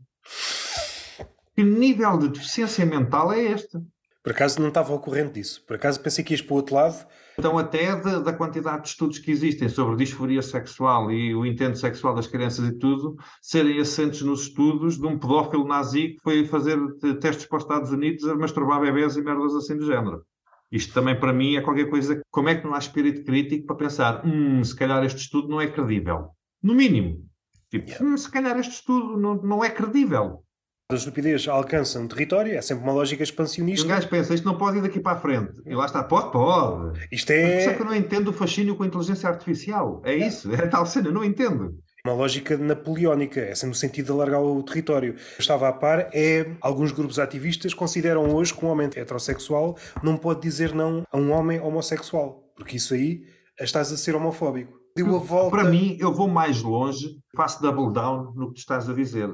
[1.56, 3.80] Que nível de deficiência mental é este?
[4.22, 5.64] Por acaso não estava ao corrente disso.
[5.66, 7.08] Por acaso pensei que ias para o outro lado.
[7.40, 11.78] Então, até de, da quantidade de estudos que existem sobre disforia sexual e o intento
[11.78, 16.48] sexual das crianças e tudo, serem assentes nos estudos de um pedófilo nazi que foi
[16.48, 16.80] fazer
[17.22, 20.26] testes para os Estados Unidos a masturbar bebés e merdas assim do género.
[20.72, 22.20] Isto também para mim é qualquer coisa.
[22.32, 25.62] Como é que não há espírito crítico para pensar, hum, se calhar este estudo não
[25.62, 26.30] é credível?
[26.64, 27.24] No mínimo.
[27.70, 30.44] Tipo, hum, se calhar este estudo não, não é credível
[30.90, 33.86] a estupidez alcança um território, é sempre uma lógica expansionista.
[33.86, 35.62] Um gajo pensa, isto não pode ir daqui para a frente.
[35.66, 36.98] E lá está, pode, pode.
[37.12, 37.66] Isto é.
[37.66, 40.02] Só que eu não entendo o fascínio com a inteligência artificial.
[40.06, 41.78] É isso, é tal cena, não entendo.
[42.06, 45.16] Uma lógica napoleónica, é sempre no sentido de alargar o território.
[45.38, 46.56] Estava a par, é.
[46.62, 51.32] Alguns grupos ativistas consideram hoje que um homem heterossexual não pode dizer não a um
[51.32, 53.24] homem homossexual, porque isso aí
[53.60, 54.78] estás a ser homofóbico.
[54.96, 55.58] Deu a volta.
[55.58, 59.30] Para mim, eu vou mais longe, faço double down no que tu estás a dizer.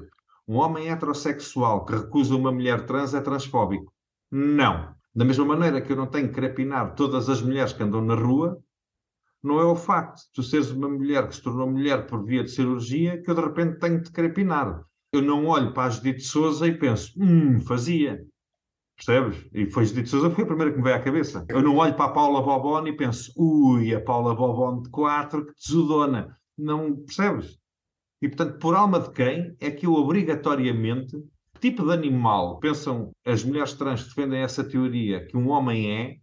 [0.48, 3.94] Um homem heterossexual que recusa uma mulher trans é transfóbico.
[4.32, 4.94] Não.
[5.16, 8.16] Da mesma maneira que eu não tenho que crepinar todas as mulheres que andam na
[8.16, 8.60] rua,
[9.44, 12.44] não é o facto de tu seres uma mulher que se tornou mulher por via
[12.44, 14.82] de cirurgia que eu de repente tenho de crepinar.
[15.12, 18.26] Eu não olho para a Judite Souza e penso, hum, fazia.
[18.96, 19.46] Percebes?
[19.54, 21.46] E foi Judite Souza foi a primeira que me veio à cabeça.
[21.48, 25.46] Eu não olho para a Paula Bobone e penso, ui, a Paula Bobone de 4,
[25.46, 26.38] que tesudona.
[26.58, 27.60] Não percebes?
[28.24, 31.18] E, portanto, por alma de quem é que eu obrigatoriamente,
[31.54, 36.16] que tipo de animal pensam as mulheres trans defendem essa teoria que um homem é,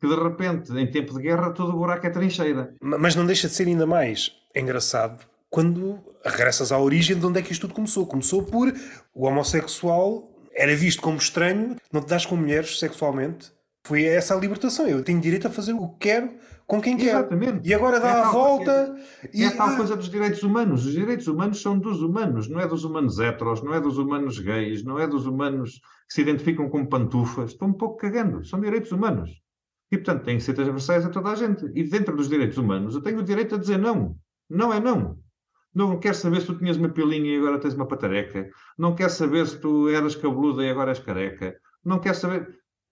[0.00, 2.74] que de repente, em tempo de guerra, todo o buraco é trincheira.
[2.80, 7.42] Mas não deixa de ser ainda mais engraçado quando regressas à origem de onde é
[7.42, 8.06] que isto tudo começou.
[8.06, 8.72] Começou por
[9.14, 13.52] o homossexual era visto como estranho, não te das com mulheres sexualmente.
[13.84, 14.88] Foi essa a libertação.
[14.88, 16.30] Eu tenho direito a fazer o que quero
[16.72, 17.10] com quem quer.
[17.10, 17.68] Exatamente.
[17.68, 18.96] E agora dá é a volta.
[19.30, 19.44] E...
[19.44, 19.76] É tal ah.
[19.76, 20.86] coisa dos direitos humanos.
[20.86, 24.38] Os direitos humanos são dos humanos, não é dos humanos heteros, não é dos humanos
[24.38, 27.50] gays, não é dos humanos que se identificam como pantufas.
[27.50, 28.42] Estão um pouco cagando.
[28.46, 29.30] São direitos humanos.
[29.90, 31.70] E, portanto, têm que ser transversais a toda a gente.
[31.74, 34.16] E dentro dos direitos humanos, eu tenho o direito a dizer não.
[34.48, 35.18] Não é não.
[35.74, 38.48] Não quero saber se tu tinhas uma pilinha e agora tens uma patareca.
[38.78, 41.54] Não quero saber se tu eras cabeluda e agora és careca.
[41.84, 42.48] Não quero saber.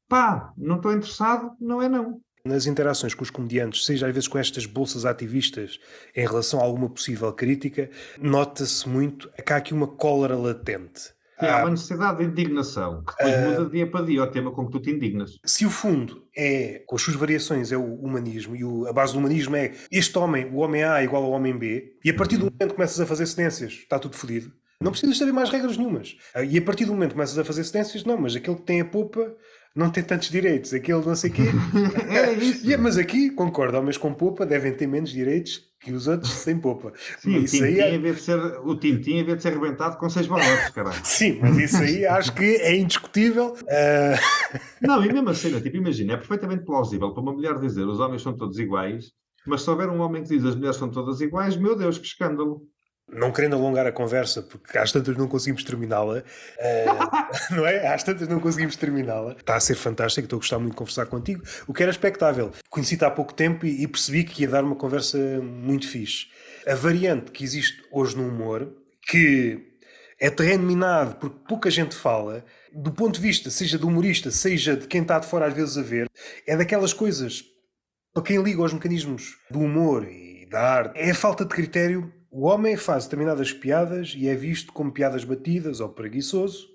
[0.07, 4.29] Pá, não estou interessado, não é não nas interações com os comediantes, seja às vezes
[4.29, 5.79] com estas bolsas ativistas
[6.15, 11.13] em relação a alguma possível crítica, nota-se muito que há aqui uma cólera latente.
[11.39, 14.27] há ah, uma necessidade de indignação, que depois uh, muda de dia para dia o
[14.27, 15.39] tema com que tu te indignas.
[15.45, 19.13] Se o fundo é, com as suas variações, é o humanismo, e o, a base
[19.13, 22.37] do humanismo é este homem, o homem A igual ao homem B, e a partir
[22.37, 24.53] do momento que começas a fazer cedências, está tudo fodido.
[24.83, 26.17] Não precisas saber mais regras nenhumas.
[26.35, 28.63] Ah, e a partir do momento que começas a fazer cedências, não, mas aquele que
[28.63, 29.37] tem a polpa
[29.75, 31.43] não tem tantos direitos, aquele não sei o quê.
[32.09, 32.65] é isso.
[32.65, 36.59] Yeah, mas aqui, concordo, homens com popa devem ter menos direitos que os outros sem
[36.59, 36.93] popa.
[37.19, 38.15] Sim, isso o, Tintin, é...
[38.15, 41.01] ser, o Tintin havia de ser arrebentado com seis balotes, caralho.
[41.05, 43.55] Sim, mas isso aí acho que é indiscutível.
[43.63, 44.87] Uh...
[44.87, 48.23] Não, e mesmo assim, tipo, imagina, é perfeitamente plausível para uma mulher dizer os homens
[48.23, 49.13] são todos iguais,
[49.47, 52.07] mas se houver um homem que diz as mulheres são todas iguais, meu Deus, que
[52.07, 52.63] escândalo
[53.13, 57.89] não querendo alongar a conversa, porque às tantas não conseguimos terminá-la, uh, não é?
[57.93, 59.33] Às tantas não conseguimos terminá-la.
[59.33, 62.53] Está a ser fantástico, estou a gostar muito de conversar contigo, o que era expectável.
[62.69, 66.27] Conheci-te há pouco tempo e, e, percebi que ia dar uma conversa muito fixe.
[66.67, 68.73] A variante que existe hoje no humor,
[69.09, 69.67] que
[70.21, 74.77] é terreno minado porque pouca gente fala, do ponto de vista, seja do humorista, seja
[74.77, 76.09] de quem está de fora às vezes a ver,
[76.47, 77.43] é daquelas coisas,
[78.13, 82.13] para quem liga aos mecanismos do humor e da arte, é a falta de critério
[82.31, 86.69] o homem faz determinadas piadas e é visto como piadas batidas ou preguiçoso.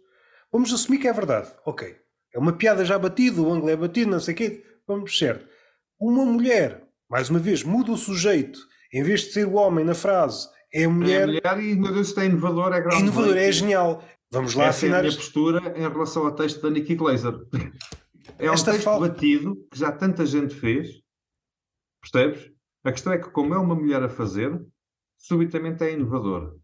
[0.52, 1.52] Vamos assumir que é verdade.
[1.66, 1.96] Ok.
[2.34, 4.64] É uma piada já batida, o ângulo é batido, não sei o quê.
[4.86, 5.48] Vamos, certo.
[6.00, 8.60] Uma mulher, mais uma vez, muda o sujeito.
[8.94, 11.22] Em vez de ser o homem na frase, é a mulher.
[11.22, 12.96] É a mulher e, meu Deus, é inovador, é grande.
[12.96, 14.04] É inovador, é genial.
[14.30, 14.98] Vamos lá Essa afinar.
[14.98, 17.34] É a minha postura em relação ao texto da Nikki Glaser.
[18.38, 19.08] É Esta um texto falta...
[19.08, 20.90] batido que já tanta gente fez.
[22.02, 22.52] Percebes?
[22.84, 24.52] A questão é que, como é uma mulher a fazer,
[25.18, 26.56] subitamente é inovador.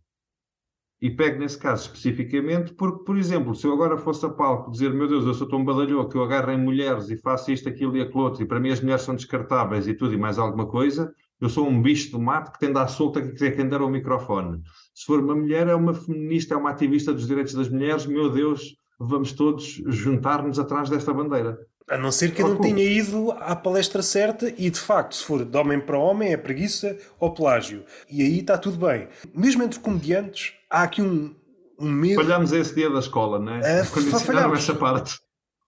[1.02, 4.94] E pego nesse caso especificamente porque, por exemplo, se eu agora fosse a palco dizer,
[4.94, 7.98] meu Deus, eu sou tão badalhou que eu agarro em mulheres e faço isto, aquilo
[7.98, 10.68] e aquilo outro, e para mim as mulheres são descartáveis e tudo e mais alguma
[10.68, 11.12] coisa,
[11.42, 13.90] eu sou um bicho do mato que tende à solta que quiser quem der o
[13.90, 14.62] microfone.
[14.94, 18.30] Se for uma mulher, é uma feminista, é uma ativista dos direitos das mulheres, meu
[18.30, 21.58] Deus, vamos todos juntar-nos atrás desta bandeira.
[21.90, 25.24] A não ser que eu não tenha ido à palestra certa e, de facto, se
[25.24, 27.84] for de homem para homem, é preguiça ou plágio.
[28.10, 29.10] E aí está tudo bem.
[29.34, 31.36] Mesmo entre comediantes, há aqui um,
[31.78, 32.22] um medo.
[32.22, 33.82] Falhámos esse dia da escola, não é?
[33.82, 35.20] Uh, Quando ensinaram essa parte.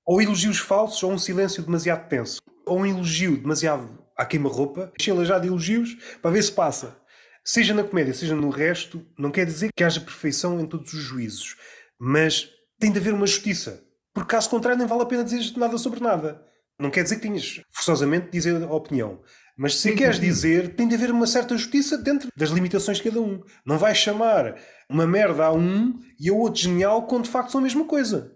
[0.05, 2.41] Ou elogios falsos, ou um silêncio demasiado tenso.
[2.65, 6.97] Ou um elogio demasiado à queima-roupa, enchê-la já de elogios para ver se passa.
[7.43, 11.01] Seja na comédia, seja no resto, não quer dizer que haja perfeição em todos os
[11.01, 11.57] juízos.
[11.99, 12.49] Mas
[12.79, 13.82] tem de haver uma justiça.
[14.13, 16.45] Porque caso contrário, nem vale a pena dizer nada sobre nada.
[16.79, 19.21] Não quer dizer que tenhas forçosamente de dizer a opinião.
[19.57, 20.23] Mas se sim, queres sim.
[20.23, 23.41] dizer, tem de haver uma certa justiça dentro das limitações de cada um.
[23.65, 24.55] Não vais chamar
[24.89, 28.35] uma merda a um e a outro genial quando de facto são a mesma coisa.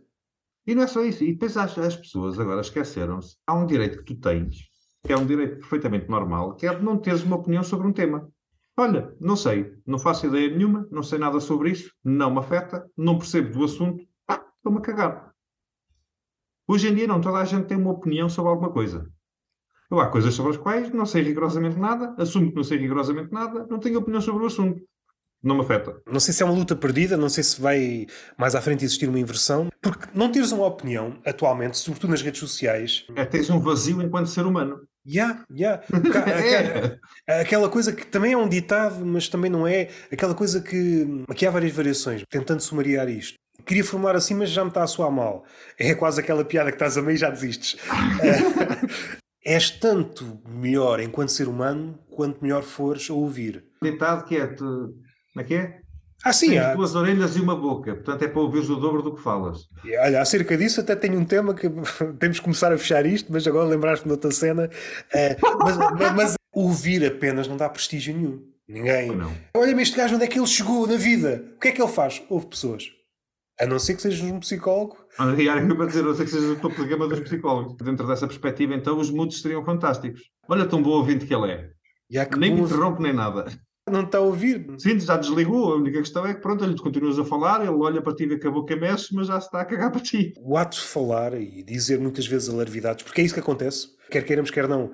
[0.65, 1.23] E não é só isso.
[1.23, 3.37] E depois as, as pessoas agora esqueceram-se.
[3.47, 4.57] Há um direito que tu tens,
[5.05, 7.93] que é um direito perfeitamente normal, que é de não teres uma opinião sobre um
[7.93, 8.29] tema.
[8.79, 12.85] Olha, não sei, não faço ideia nenhuma, não sei nada sobre isso, não me afeta,
[12.95, 15.33] não percebo do assunto, ah, estou-me a cagar.
[16.67, 19.09] Hoje em dia não, toda a gente tem uma opinião sobre alguma coisa.
[19.89, 23.31] Eu há coisas sobre as quais não sei rigorosamente nada, assumo que não sei rigorosamente
[23.31, 24.81] nada, não tenho opinião sobre o assunto.
[25.41, 26.01] Não me afeta.
[26.05, 28.05] Não sei se é uma luta perdida, não sei se vai
[28.37, 32.41] mais à frente existir uma inversão, porque não teres uma opinião atualmente, sobretudo nas redes
[32.41, 33.05] sociais.
[33.15, 34.81] É teres um vazio enquanto ser humano.
[35.07, 35.81] Yeah, yeah.
[35.87, 36.99] aquela,
[37.41, 39.89] aquela coisa que também é um ditado, mas também não é.
[40.11, 41.23] Aquela coisa que.
[41.29, 44.87] Aqui há várias variações, tentando sumariar isto queria formar assim, mas já me está a
[44.87, 45.45] soar mal.
[45.77, 47.77] É quase aquela piada que estás a meio e já desistes.
[49.47, 53.63] és tanto melhor enquanto ser humano quanto melhor fores a ouvir.
[53.81, 54.63] Ditado que é, tu...
[55.33, 55.79] como é que é?
[56.25, 56.73] Ah, sim, Tens há...
[56.73, 59.59] duas orelhas e uma boca, portanto é para ouvires o dobro do que falas.
[60.03, 61.69] Olha, acerca disso até tenho um tema que
[62.19, 64.65] temos que começar a fechar isto, mas agora lembraste-me de outra cena.
[64.65, 65.57] Uh,
[65.97, 68.43] mas, mas, ouvir apenas não dá prestígio nenhum.
[68.67, 69.11] Ninguém.
[69.55, 71.45] Olha-me este gajo, onde é que ele chegou na vida?
[71.55, 72.21] O que é que ele faz?
[72.29, 72.96] Ouve pessoas.
[73.59, 74.97] A não ser que sejas um psicólogo.
[75.37, 77.75] E era para dizer, a não ser que sejas o topo de gama dos psicólogos.
[77.77, 80.21] Dentro dessa perspectiva, então, os mudos seriam fantásticos.
[80.47, 81.69] Olha tão bom ouvinte que ele é.
[82.37, 83.45] nem me interrompe nem nada.
[83.89, 84.67] Não está a ouvir.
[84.77, 85.73] Sim, já desligou.
[85.73, 88.27] A única questão é que, pronto, ele continuas a falar, ele olha para ti e
[88.27, 90.33] vê que a boca mexe, mas já se está a cagar para ti.
[90.41, 94.25] O ato de falar e dizer muitas vezes alarvidades, porque é isso que acontece, quer
[94.25, 94.91] queiramos, quer não.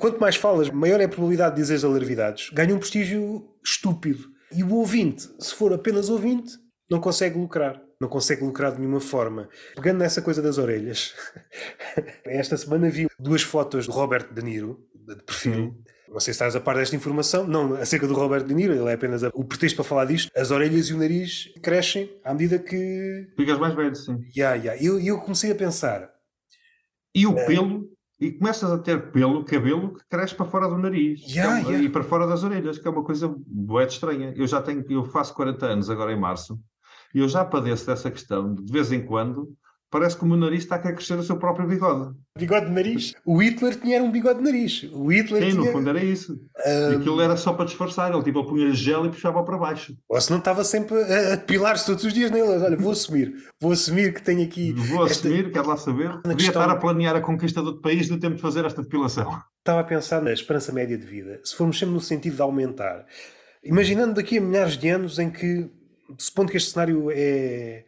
[0.00, 2.50] Quanto mais falas, maior é a probabilidade de dizeres alarvidades.
[2.50, 4.24] Ganha um prestígio estúpido.
[4.52, 6.58] E o ouvinte, se for apenas ouvinte,
[6.90, 9.48] não consegue lucrar não consegue lucrar de nenhuma forma.
[9.74, 11.14] Pegando nessa coisa das orelhas,
[12.24, 15.74] esta semana vi duas fotos do Robert De Niro, de perfil.
[16.06, 17.46] Não sei se estás a par desta informação.
[17.46, 20.30] Não, acerca do Robert De Niro, ele é apenas o pretexto para falar disto.
[20.36, 23.26] As orelhas e o nariz crescem à medida que.
[23.36, 24.18] Ficas mais velho, sim.
[24.34, 24.84] E yeah, yeah.
[24.84, 26.10] eu, eu comecei a pensar.
[27.14, 27.46] E o é...
[27.46, 31.62] pelo e começas a ter pelo, cabelo que cresce para fora do nariz yeah, é,
[31.62, 31.84] yeah.
[31.84, 34.32] e para fora das orelhas, que é uma coisa boa estranha.
[34.36, 36.58] Eu já tenho, eu faço 40 anos agora em março
[37.14, 39.54] e eu já padeço dessa questão, de vez em quando,
[39.90, 42.12] parece que o meu nariz está a crescer o seu próprio bigode.
[42.36, 43.14] Bigode de nariz?
[43.24, 44.82] O Hitler tinha um bigode de nariz.
[44.92, 45.64] O Hitler Sim, tinha...
[45.66, 46.32] no fundo era isso.
[46.66, 46.92] Um...
[46.92, 48.12] E aquilo era só para disfarçar.
[48.12, 49.96] Ele tipo, punha gel e puxava para baixo.
[50.08, 51.00] Ou se não estava sempre
[51.32, 52.48] a pilar-se todos os dias nele.
[52.48, 53.36] Olha, vou assumir.
[53.60, 54.72] Vou assumir que tenho aqui...
[54.72, 55.28] Vou esta...
[55.28, 56.08] assumir, quero lá saber.
[56.08, 56.62] Devia questão...
[56.62, 59.30] estar a planear a conquista do país no tempo de fazer esta depilação.
[59.60, 61.40] Estava a pensar na esperança média de vida.
[61.44, 63.06] Se formos sempre no sentido de aumentar.
[63.62, 65.70] Imaginando daqui a milhares de anos em que
[66.18, 67.84] supondo que este cenário é,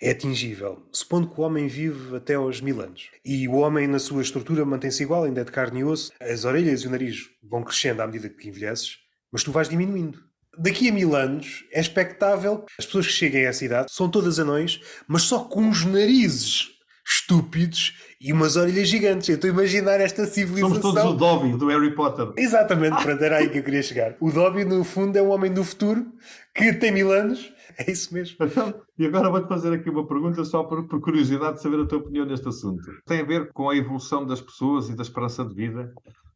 [0.00, 3.98] é atingível, supondo que o homem vive até aos mil anos e o homem, na
[3.98, 7.28] sua estrutura, mantém-se igual, ainda é de carne e osso, as orelhas e o nariz
[7.42, 8.98] vão crescendo à medida que envelheces,
[9.32, 10.22] mas tu vais diminuindo.
[10.56, 14.10] Daqui a mil anos é expectável que as pessoas que cheguem a essa idade são
[14.10, 16.68] todas anões, mas só com os narizes
[17.06, 19.28] estúpidos e umas orelhas gigantes.
[19.28, 20.80] Eu estou a imaginar esta civilização.
[20.80, 22.32] Somos todos o Dobby do Harry Potter.
[22.36, 24.16] Exatamente, pronto, era aí que eu queria chegar.
[24.20, 26.12] O Dobby, no fundo, é um homem do futuro
[26.54, 27.52] que tem mil anos.
[27.78, 28.36] É isso mesmo.
[28.40, 31.86] Então, e agora vou-te fazer aqui uma pergunta só por, por, curiosidade de saber a
[31.86, 32.82] tua opinião neste assunto.
[33.06, 35.92] Tem a ver com a evolução das pessoas e da esperança de vida.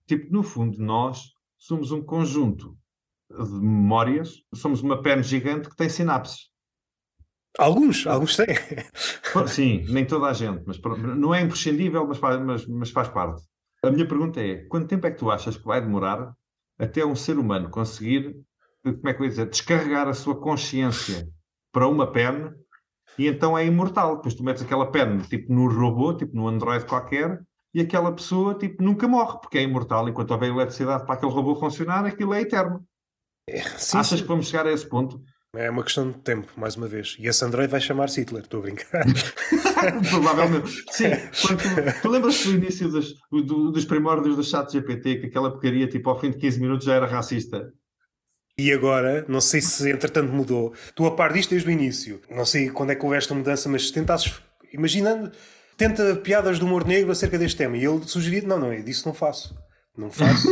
[0.07, 2.77] Tipo, no fundo, nós somos um conjunto
[3.29, 6.52] de memórias, somos uma pen gigante que tem sinapses.
[7.59, 8.47] Alguns, alguns têm.
[9.47, 10.81] Sim, nem toda a gente, mas
[11.17, 13.43] não é imprescindível, mas faz, mas, mas faz parte.
[13.85, 16.35] A minha pergunta é: quanto tempo é que tu achas que vai demorar
[16.79, 18.37] até um ser humano conseguir,
[18.83, 21.29] como é que eu ia dizer, descarregar a sua consciência
[21.73, 22.53] para uma pen
[23.19, 24.17] e então é imortal?
[24.17, 27.43] Depois tu metes aquela pen tipo no robô, tipo no Android qualquer,
[27.75, 30.09] e aquela pessoa tipo nunca morre, porque é imortal.
[30.09, 32.83] Enquanto houver eletricidade para aquele robô funcionar, aquilo é eterno.
[33.47, 34.25] É, sim, Achas sim.
[34.25, 35.21] que vamos chegar a esse ponto?
[35.55, 37.15] É uma questão de tempo, mais uma vez.
[37.19, 39.05] E esse Android vai chamar-se Hitler, estou a brincar.
[40.09, 40.83] Provavelmente.
[40.91, 45.51] Sim, tu, tu lembras-te do início dos, do, dos primórdios do chat GPT, que aquela
[45.51, 47.71] porcaria, tipo, ao fim de 15 minutos já era racista?
[48.57, 52.47] E agora, não sei se entretanto mudou, tu a par disto desde o início, não
[52.47, 54.33] sei quando é que houve esta mudança, mas se tentasses,
[54.73, 55.33] imaginando,
[55.77, 59.15] tenta piadas do humor negro acerca deste tema, e ele sugeriu, não, não, disso não
[59.15, 59.55] faço.
[59.97, 60.49] Não faço.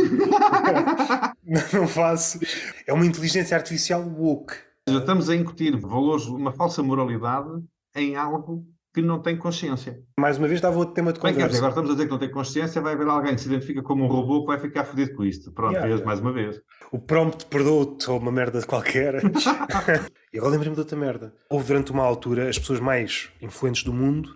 [1.43, 2.39] não, não faço.
[2.85, 4.53] É uma inteligência artificial woke
[4.87, 7.49] já estamos a incutir valores, uma falsa moralidade
[7.95, 10.01] em algo que não tem consciência.
[10.19, 11.39] Mais uma vez dava outro tema de conversa.
[11.39, 13.47] Bem, dizer, agora estamos a dizer que não tem consciência, vai haver alguém que se
[13.47, 15.51] identifica como um robô que vai ficar fodido com isto.
[15.51, 16.05] Pronto, yeah, yeah.
[16.05, 16.59] mais uma vez.
[16.91, 19.21] O prompt perdoou-te ou uma merda qualquer.
[20.33, 21.33] e agora lembrei-me de outra merda.
[21.49, 24.35] Houve durante uma altura as pessoas mais influentes do mundo,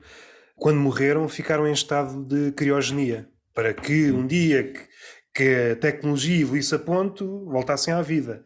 [0.56, 3.28] quando morreram, ficaram em estado de criogenia.
[3.54, 4.80] Para que um dia que,
[5.34, 8.44] que a tecnologia evoluísse a ponto, voltassem à vida.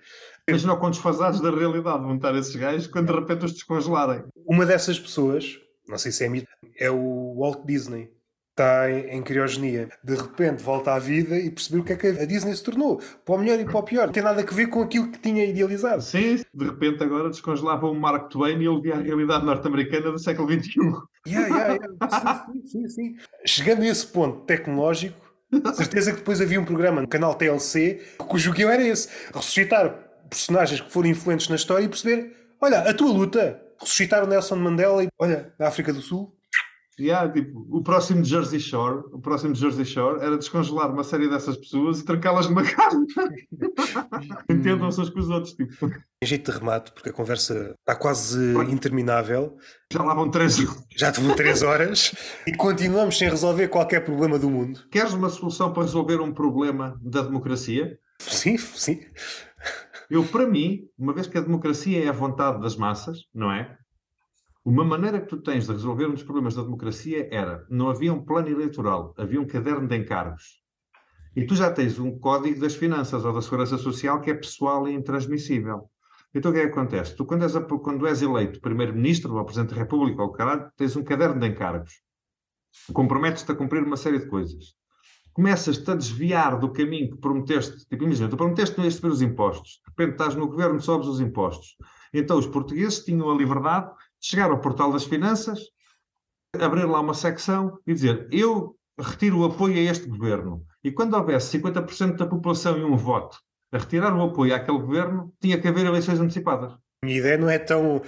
[0.49, 4.23] Imagina quão desfasados da realidade vão estar esses gajos quando de repente os descongelarem.
[4.45, 6.47] Uma dessas pessoas, não sei se é mito,
[6.77, 8.09] é o Walt Disney.
[8.51, 9.87] Está em, em, criogenia.
[10.03, 13.01] De repente volta à vida e percebeu o que é que a Disney se tornou.
[13.23, 14.07] Para o melhor e para o pior.
[14.07, 16.01] Não tem nada a ver com aquilo que tinha idealizado.
[16.01, 20.19] Sim, de repente agora descongelava o Mark Twain e ele via a realidade norte-americana do
[20.19, 20.73] século XXI.
[21.25, 22.45] Yeah, yeah, yeah.
[22.51, 25.15] Sim, sim, sim, Chegando a esse ponto tecnológico,
[25.73, 30.81] certeza que depois havia um programa no canal TLC cujo guião era esse: ressuscitar personagens
[30.81, 35.03] que foram influentes na história e perceber: olha, a tua luta, ressuscitar o Nelson Mandela
[35.03, 36.35] e olha, na África do Sul.
[36.99, 41.03] Yeah, tipo, o próximo de Jersey Shore, o próximo de Jersey Shore era descongelar uma
[41.05, 43.05] série dessas pessoas e trancá-las numa casa.
[44.49, 45.53] Entendam-se uns com os outros.
[45.53, 45.89] Tipo.
[45.89, 49.57] Tem jeito de remate, porque a conversa está quase interminável.
[49.93, 50.57] Já lá vão três
[50.97, 52.13] Já vão três horas
[52.45, 54.81] e continuamos sem resolver qualquer problema do mundo.
[54.91, 57.97] Queres uma solução para resolver um problema da democracia?
[58.19, 58.99] Sim, sim.
[60.09, 63.77] Eu, para mim, uma vez que a democracia é a vontade das massas, não é?
[64.65, 68.11] Uma maneira que tu tens de resolver um dos problemas da democracia era, não havia
[68.11, 70.63] um plano eleitoral, havia um caderno de encargos.
[71.35, 74.87] E tu já tens um código das finanças ou da segurança social que é pessoal
[74.87, 75.91] e intransmissível.
[76.33, 77.15] Então o que é que acontece?
[77.15, 81.03] Tu, quando és, quando és eleito primeiro-ministro ou presidente da República ou caralho, tens um
[81.03, 82.01] caderno de encargos.
[82.93, 84.78] Comprometes-te a cumprir uma série de coisas
[85.39, 87.87] começas-te a desviar do caminho que prometeste.
[87.87, 89.79] Tipo, imagina, tu prometeste não receber os impostos.
[89.85, 91.77] De repente estás no governo, sobes os impostos.
[92.13, 95.61] Então os portugueses tinham a liberdade de chegar ao portal das finanças,
[96.59, 100.65] abrir lá uma secção e dizer eu retiro o apoio a este governo.
[100.83, 103.37] E quando houvesse 50% da população e um voto
[103.71, 106.73] a retirar o apoio àquele governo, tinha que haver eleições antecipadas.
[106.73, 108.01] A minha ideia não é tão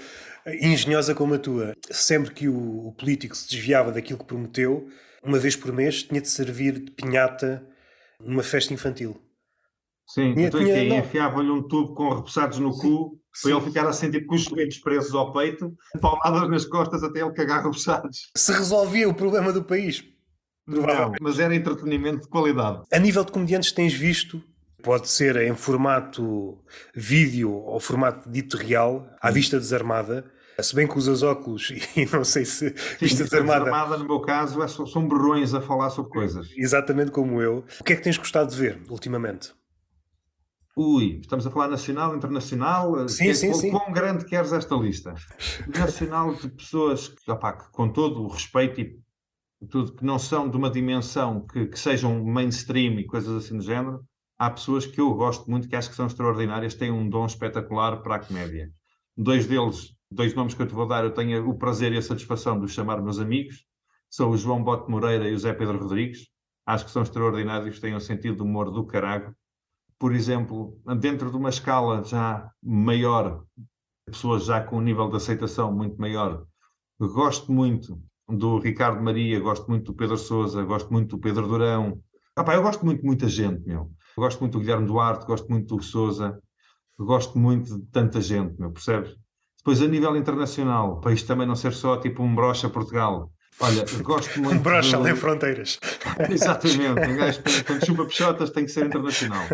[0.45, 1.74] engenhosa como a tua.
[1.90, 4.90] Sempre que o político se desviava daquilo que prometeu,
[5.24, 7.66] uma vez por mês, tinha de servir de pinhata
[8.19, 9.19] numa festa infantil.
[10.08, 13.50] Sim, tinha, então tinha, enfiava-lhe um tubo com repousados no sim, cu sim.
[13.50, 17.22] para ele ficar assim, tipo, com os joelhos presos ao peito, palmadas nas costas até
[17.22, 18.30] ele cagar repousados.
[18.35, 20.03] Se resolvia o problema do país.
[20.67, 22.83] Não, mas era entretenimento de qualidade.
[22.91, 24.41] A nível de comediantes, tens visto
[24.82, 26.58] Pode ser em formato
[26.93, 30.25] vídeo ou formato dito real, à vista desarmada,
[30.61, 33.65] se bem que usas óculos e não sei se Sim, vista desarmada.
[33.65, 36.49] desarmada, no meu caso, é são berrões a falar sobre coisas.
[36.57, 37.64] Exatamente como eu.
[37.80, 39.53] O que é que tens gostado de ver ultimamente?
[40.75, 43.07] Ui, estamos a falar nacional, internacional.
[43.09, 43.72] Sim, que, sim, sim.
[43.72, 45.14] Quão grande queres esta lista?
[45.67, 48.98] Nacional de pessoas que, opá, que com todo o respeito e
[49.69, 53.64] tudo, que não são de uma dimensão que, que sejam mainstream e coisas assim do
[53.64, 54.01] género,
[54.40, 58.01] há pessoas que eu gosto muito, que acho que são extraordinárias, têm um dom espetacular
[58.01, 58.72] para a comédia.
[59.15, 62.01] Dois deles dois nomes que eu te vou dar, eu tenho o prazer e a
[62.01, 63.65] satisfação de os chamar meus amigos,
[64.09, 66.27] são o João Bote Moreira e o Zé Pedro Rodrigues.
[66.65, 69.33] Acho que são extraordinários, têm um sentido de humor do carago.
[69.98, 73.45] Por exemplo, dentro de uma escala já maior,
[74.06, 76.45] pessoas já com um nível de aceitação muito maior,
[76.99, 82.01] gosto muito do Ricardo Maria, gosto muito do Pedro Sousa, gosto muito do Pedro Durão.
[82.35, 83.91] Ah, eu gosto muito de muita gente, meu.
[84.15, 86.41] gosto muito do Guilherme Duarte, gosto muito do Sousa,
[86.98, 89.20] gosto muito de tanta gente, meu, percebes?
[89.61, 93.85] Depois, a nível internacional, para isto também não ser só tipo um brocha Portugal, Olha,
[94.01, 94.56] gosto muito.
[94.56, 94.95] Um broche de...
[94.95, 95.80] além fronteiras.
[96.30, 99.45] Exatamente, um gajo quando chupa peixotas tem que ser internacional.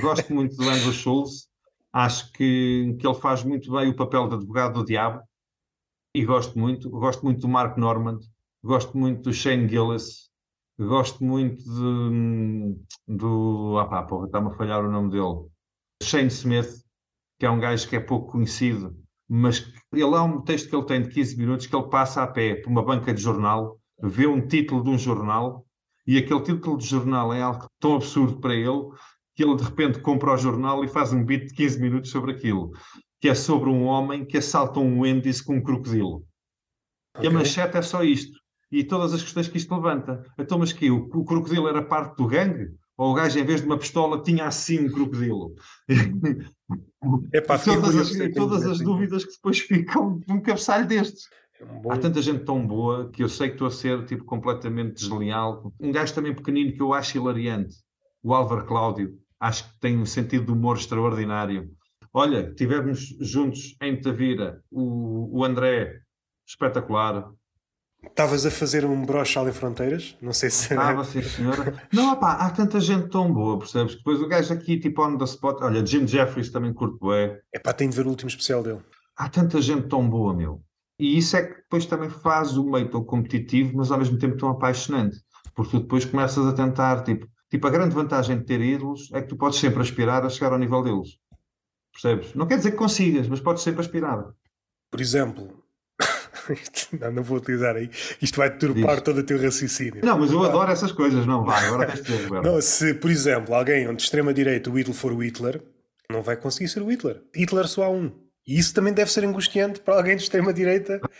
[0.00, 1.48] gosto muito do Andrew Schultz,
[1.92, 5.20] acho que, que ele faz muito bem o papel de advogado do diabo
[6.14, 6.88] e gosto muito.
[6.90, 8.20] Gosto muito do Mark Normand,
[8.62, 10.30] gosto muito do Shane Gillis,
[10.78, 12.76] gosto muito de,
[13.08, 13.78] do.
[13.78, 15.48] Ah pá, porra, está-me a falhar o nome dele.
[16.02, 16.84] Shane Smith,
[17.38, 18.96] que é um gajo que é pouco conhecido,
[19.28, 22.26] mas ele há um texto que ele tem de 15 minutos que ele passa a
[22.26, 25.66] pé por uma banca de jornal, vê um título de um jornal
[26.06, 28.88] e aquele título de jornal é algo tão absurdo para ele
[29.34, 32.32] que ele de repente compra o jornal e faz um beat de 15 minutos sobre
[32.32, 32.72] aquilo,
[33.20, 36.24] que é sobre um homem que assalta um Wendy's com um crocodilo.
[37.16, 37.24] Okay.
[37.24, 38.38] E a manchete é só isto.
[38.72, 40.24] E todas as questões que isto levanta.
[40.38, 42.70] Então, mas que o, o crocodilo era parte do gangue?
[42.96, 45.54] Ou o gajo, em vez de uma pistola, tinha assim um crocodilo?
[47.32, 51.28] É pá, todas as, todas as dúvidas que depois ficam num cabeçalho destes.
[51.60, 51.92] É um bom...
[51.92, 55.72] Há tanta gente tão boa que eu sei que estou a ser tipo, completamente desleal.
[55.80, 57.76] Um gajo também pequenino que eu acho hilariante,
[58.22, 61.70] o Álvaro Cláudio, acho que tem um sentido de humor extraordinário.
[62.12, 66.00] Olha, tivemos juntos em Tavira o, o André,
[66.46, 67.30] espetacular.
[68.04, 70.16] Estavas a fazer um broche além fronteiras?
[70.22, 70.72] Não sei se.
[70.72, 71.82] Estava, sim, senhora.
[71.92, 73.96] Não, opá, há tanta gente tão boa, percebes?
[73.96, 75.60] Depois o gajo aqui, tipo, on the spot.
[75.60, 77.40] Olha, Jim Jeffries também curto é.
[77.52, 78.80] É pá, tem de ver o último especial dele.
[79.16, 80.62] Há tanta gente tão boa, meu.
[80.98, 84.36] E isso é que depois também faz o meio tão competitivo, mas ao mesmo tempo
[84.36, 85.18] tão apaixonante.
[85.54, 89.20] Porque tu depois começas a tentar, tipo, tipo, a grande vantagem de ter ídolos é
[89.20, 91.18] que tu podes sempre aspirar a chegar ao nível deles.
[91.92, 92.34] Percebes?
[92.34, 94.24] Não quer dizer que consigas, mas podes sempre aspirar.
[94.90, 95.65] Por exemplo,
[97.00, 97.90] não, não vou utilizar aí.
[98.20, 100.04] Isto vai deturpar todo o teu raciocínio.
[100.04, 101.66] Não, mas eu adoro essas coisas, não vai.
[101.66, 105.62] Agora tens de Não, se, por exemplo, alguém de extrema-direita, o Hitler for o Hitler,
[106.10, 107.22] não vai conseguir ser o Hitler.
[107.34, 108.12] Hitler só há um.
[108.46, 111.00] E isso também deve ser angustiante para alguém de extrema-direita.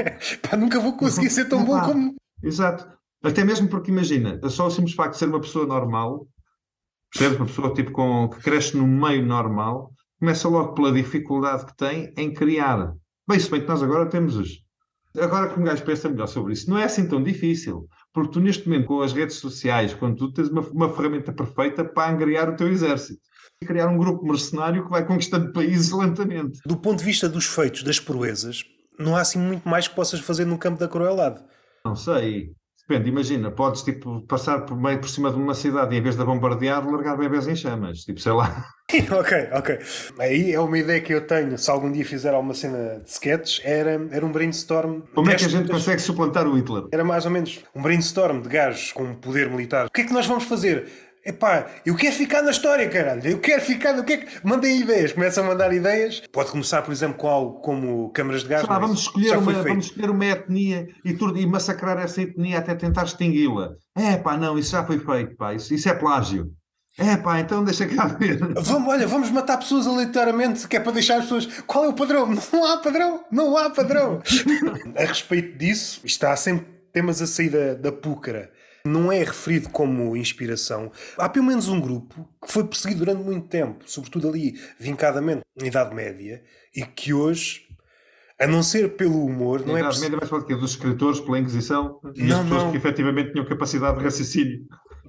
[0.48, 2.14] Pá, nunca vou conseguir ser tão bom como.
[2.42, 2.86] Exato.
[3.22, 6.28] Até mesmo porque, imagina, só o simples facto de ser uma pessoa normal,
[7.12, 7.38] percebes?
[7.38, 12.12] Uma pessoa tipo com, que cresce no meio normal, começa logo pela dificuldade que tem
[12.16, 12.94] em criar
[13.28, 14.64] Bem, se bem que nós agora temos os.
[15.18, 17.88] Agora que um gajo pensa melhor sobre isso, não é assim tão difícil.
[18.12, 21.84] Porque tu, neste momento, com as redes sociais, quando tu tens uma, uma ferramenta perfeita
[21.84, 23.20] para angriar o teu exército
[23.60, 26.60] e criar um grupo mercenário que vai conquistando países lentamente.
[26.66, 28.62] Do ponto de vista dos feitos, das proezas,
[28.98, 31.42] não há assim muito mais que possas fazer no campo da crueldade.
[31.84, 32.52] Não sei.
[32.88, 36.16] Depende, imagina, podes tipo, passar por meio por cima de uma cidade e em vez
[36.16, 38.64] de bombardear, largar bebés em chamas, tipo, sei lá.
[39.10, 39.78] ok, ok.
[40.20, 43.60] Aí é uma ideia que eu tenho, se algum dia fizer alguma cena de sketches,
[43.64, 45.00] era, era um brainstorm.
[45.12, 46.84] Como é que a gente consegue suplantar o Hitler?
[46.92, 49.86] Era mais ou menos um brainstorm de gajos com poder militar.
[49.86, 50.86] O que é que nós vamos fazer?
[51.26, 53.28] Epá, eu quero ficar na história, caralho.
[53.28, 53.98] Eu quero ficar.
[53.98, 54.46] O que é que.
[54.46, 55.12] Mandem ideias.
[55.12, 56.22] Começam a mandar ideias.
[56.30, 58.64] Pode começar, por exemplo, com algo como câmaras de gás.
[58.68, 62.76] Ah, vamos, escolher uma, vamos escolher uma etnia e, tudo, e massacrar essa etnia até
[62.76, 63.72] tentar extingui-la.
[63.96, 65.52] É pá, não, isso já foi feito, pá.
[65.52, 66.52] Isso, isso é plágio.
[66.96, 68.38] É pá, então deixa cá ver.
[68.38, 71.46] Vamos, olha, vamos matar pessoas aleatoriamente, que é para deixar as pessoas.
[71.66, 72.28] Qual é o padrão?
[72.52, 73.24] Não há padrão!
[73.32, 74.22] Não há padrão!
[74.96, 78.50] a respeito disso, está sempre temas a sair da, da púcara
[78.86, 80.90] não é referido como inspiração.
[81.16, 85.66] Há pelo menos um grupo que foi perseguido durante muito tempo, sobretudo ali, vincadamente, na
[85.66, 86.42] Idade Média,
[86.74, 87.62] e que hoje,
[88.40, 91.38] a não ser pelo humor, não na é Idade Média mais que dos escritores pela
[91.38, 92.70] Inquisição e não, as pessoas não.
[92.70, 94.60] que efetivamente tinham capacidade de raciocínio.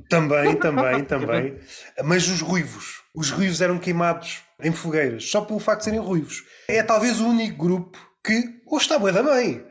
[0.10, 1.58] Também, também, também.
[2.04, 3.04] Mas os ruivos.
[3.14, 6.44] Os ruivos eram queimados em fogueiras, só pelo facto de serem ruivos.
[6.68, 9.64] É talvez o único grupo que hoje está boa da mãe.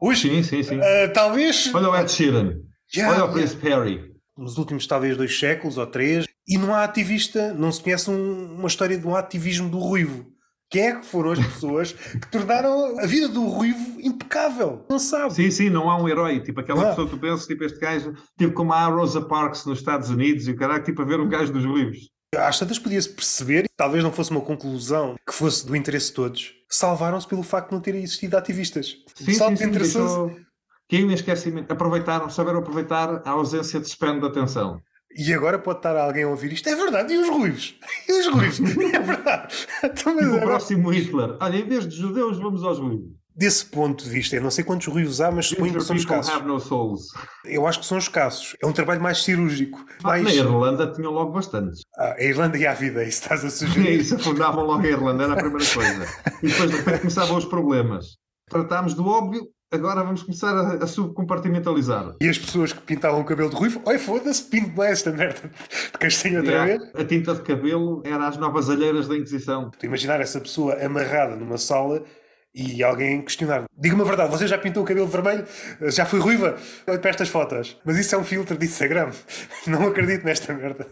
[0.00, 0.78] Hoje, sim, sim, sim.
[0.78, 1.70] Uh, talvez.
[1.74, 2.69] Olha o Ed Sheeran.
[2.94, 3.82] Yeah, Olha o Prince yeah.
[3.82, 4.14] Perry.
[4.36, 8.54] Nos últimos talvez dois séculos ou três, e não há ativista, não se conhece um,
[8.54, 10.26] uma história de um ativismo do ruivo.
[10.70, 14.86] Quem é que foram as pessoas que tornaram a vida do ruivo impecável?
[14.88, 15.34] Não sabe.
[15.34, 16.40] Sim, sim, não há um herói.
[16.40, 19.66] Tipo aquela pessoa que tu pensas, tipo este gajo, tipo como há a Rosa Parks
[19.66, 21.98] nos Estados Unidos e o caralho, tipo a ver um gajo dos ruivos.
[22.36, 26.52] Às tantas podia-se perceber, talvez não fosse uma conclusão que fosse do interesse de todos,
[26.68, 28.94] salvaram-se pelo facto de não terem existido ativistas.
[29.16, 30.36] Sim, sim, sim, deixou,
[30.90, 34.80] caiu em esquecimento, aproveitaram, souberam aproveitar a ausência de span de atenção.
[35.16, 36.68] E agora pode estar alguém a ouvir isto.
[36.68, 37.12] É verdade.
[37.12, 37.74] E os ruivos?
[38.08, 38.60] E os ruivos?
[38.94, 39.66] é verdade.
[39.82, 40.46] Então, e o agora...
[40.46, 41.36] próximo Hitler.
[41.40, 43.10] Olha, em vez de judeus, vamos aos ruivos.
[43.34, 46.32] Desse ponto de vista, eu não sei quantos ruivos há, mas suponho que são escassos.
[46.32, 47.06] Have no souls.
[47.44, 48.56] Eu acho que são escassos.
[48.62, 49.84] É um trabalho mais cirúrgico.
[50.04, 50.24] Ah, mais...
[50.24, 51.80] Na Irlanda tinham logo bastantes.
[51.96, 53.88] Ah, a Irlanda e a vida, isso estás a sugerir.
[53.88, 56.06] É isso, afundavam logo a Irlanda, era a primeira coisa.
[56.42, 58.18] E depois de repente começavam os problemas.
[58.48, 62.16] Tratámos do óbvio, agora vamos começar a, a subcompartimentalizar.
[62.20, 65.50] E as pessoas que pintavam o cabelo de ruivo, oi foda-se, pinto bem esta merda
[65.92, 66.78] de castanho outra yeah.
[66.78, 66.94] vez.
[66.94, 69.70] A tinta de cabelo era as novas alheiras da Inquisição.
[69.78, 72.02] Tu imaginar essa pessoa amarrada numa sala
[72.52, 73.64] E alguém questionar.
[73.78, 75.46] Diga-me a verdade, você já pintou o cabelo vermelho?
[75.82, 76.56] Já foi ruiva?
[76.86, 77.78] Olha para estas fotos.
[77.84, 79.10] Mas isso é um filtro de Instagram.
[79.68, 80.86] Não acredito nesta merda.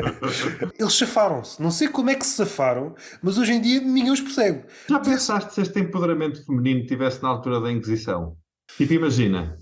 [0.78, 1.60] Eles safaram-se.
[1.60, 4.64] Não sei como é que se safaram, mas hoje em dia ninguém os percebe.
[4.88, 8.36] Já pensaste se este empoderamento feminino tivesse na altura da Inquisição?
[8.76, 9.57] Tipo, imagina,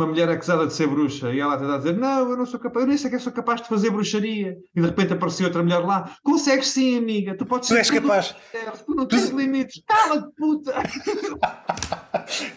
[0.00, 2.84] uma mulher acusada de ser bruxa e ela tentar dizer não, eu não sou capaz,
[2.84, 5.78] eu nem sei que sou capaz de fazer bruxaria e de repente apareceu outra mulher
[5.78, 8.34] lá, consegues sim amiga, tu podes tu és capaz
[8.86, 9.36] tu não tens tu...
[9.36, 10.74] limites, cala-te puta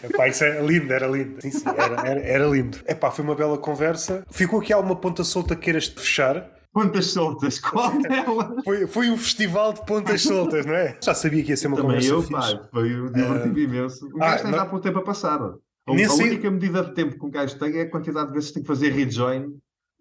[0.02, 3.34] Epá, isso era lindo, era lindo sim, sim, era, era, era lindo Epá, foi uma
[3.34, 8.56] bela conversa ficou aqui alguma ponta solta que queiras fechar Pontas soltas, qual dela?
[8.64, 10.98] Foi, foi um festival de pontas soltas, não é?
[11.00, 12.58] Já sabia que ia ser uma Também conversa eu, fixe.
[12.58, 13.62] pá, foi um divertido uh...
[13.62, 14.06] imenso.
[14.08, 15.38] O gajo ah, para o tempo a passar.
[15.86, 18.48] A, a única medida de tempo que um gajo tem é a quantidade de vezes
[18.48, 19.58] que tem que fazer rejoin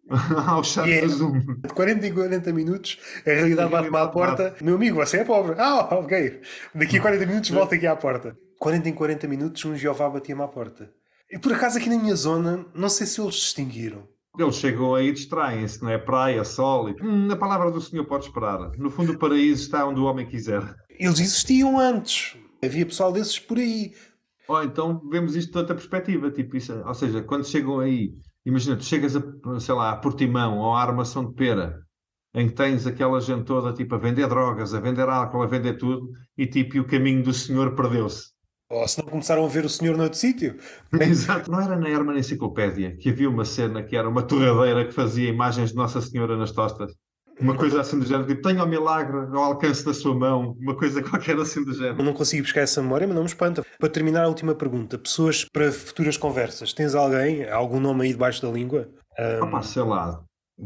[0.48, 1.08] ao chat yeah.
[1.08, 1.40] do Zoom.
[1.40, 4.56] De 40 em 40 minutos, a realidade bate-me à porta.
[4.62, 5.56] Meu amigo, você é pobre.
[5.58, 6.42] Ah, ok.
[6.76, 8.38] Daqui a 40 minutos volta aqui à porta.
[8.60, 10.90] 40 em 40 minutos, um Jeová batia-me à porta.
[11.30, 14.08] E por acaso aqui na minha zona, não sei se eles distinguiram.
[14.38, 15.98] Eles chegam aí e distraem-se, não é?
[15.98, 16.90] Praia, sol.
[16.90, 16.96] E...
[17.02, 18.72] Hum, a palavra do Senhor pode esperar.
[18.78, 20.64] No fundo, o paraíso está onde o homem quiser.
[20.90, 22.38] Eles existiam antes.
[22.64, 23.94] Havia pessoal desses por aí.
[24.48, 28.14] Ou então vemos isto de outra perspectiva, tipo isso, ou seja, quando chegam aí,
[28.46, 29.22] imagina, tu chegas a,
[29.60, 31.82] sei lá, a Portimão ou à Armação de Pera,
[32.36, 35.78] em que tens aquela gente toda tipo a vender drogas, a vender álcool, a vender
[35.78, 38.34] tudo, e tipo, e o caminho do senhor perdeu-se.
[38.70, 40.58] Ou se não começaram a ver o senhor noutro sítio.
[41.00, 41.52] Exato.
[41.52, 45.30] Não era na Herman Enciclopédia que havia uma cena que era uma torradeira que fazia
[45.30, 46.92] imagens de Nossa Senhora nas tostas?
[47.44, 50.76] Uma coisa assim do género, tipo, tenha o milagre ao alcance da sua mão, uma
[50.76, 52.02] coisa qualquer assim do género.
[52.02, 53.66] Não consigo buscar essa memória, mas não me espanta.
[53.78, 58.42] Para terminar, a última pergunta: pessoas para futuras conversas, tens alguém, algum nome aí debaixo
[58.42, 58.90] da língua?
[59.20, 59.44] Um...
[59.44, 60.24] Opa, sei lá,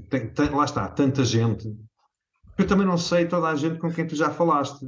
[0.10, 1.68] tem, tem, lá está, tanta gente.
[2.58, 4.88] Eu também não sei toda a gente com quem tu já falaste.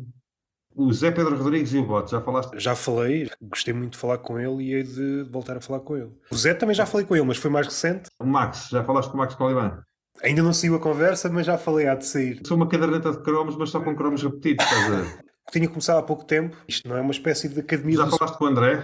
[0.76, 2.58] O Zé Pedro Rodrigues e o Bote, já falaste?
[2.59, 5.98] Já falei, gostei muito de falar com ele e hei de voltar a falar com
[5.98, 6.11] ele.
[6.32, 8.09] O Zé também já falei com ele, mas foi mais recente.
[8.19, 9.84] O Max, já falaste com o Max Coliban?
[10.22, 12.41] Ainda não saiu a conversa, mas já falei, há de sair.
[12.45, 15.25] Sou uma caderneta de cromos, mas só com cromos repetidos, estás a ver?
[15.51, 16.56] Tinha começado há pouco tempo.
[16.67, 17.98] Isto não é uma espécie de academia.
[17.98, 18.83] Já falaste com o André?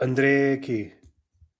[0.00, 0.92] André quê?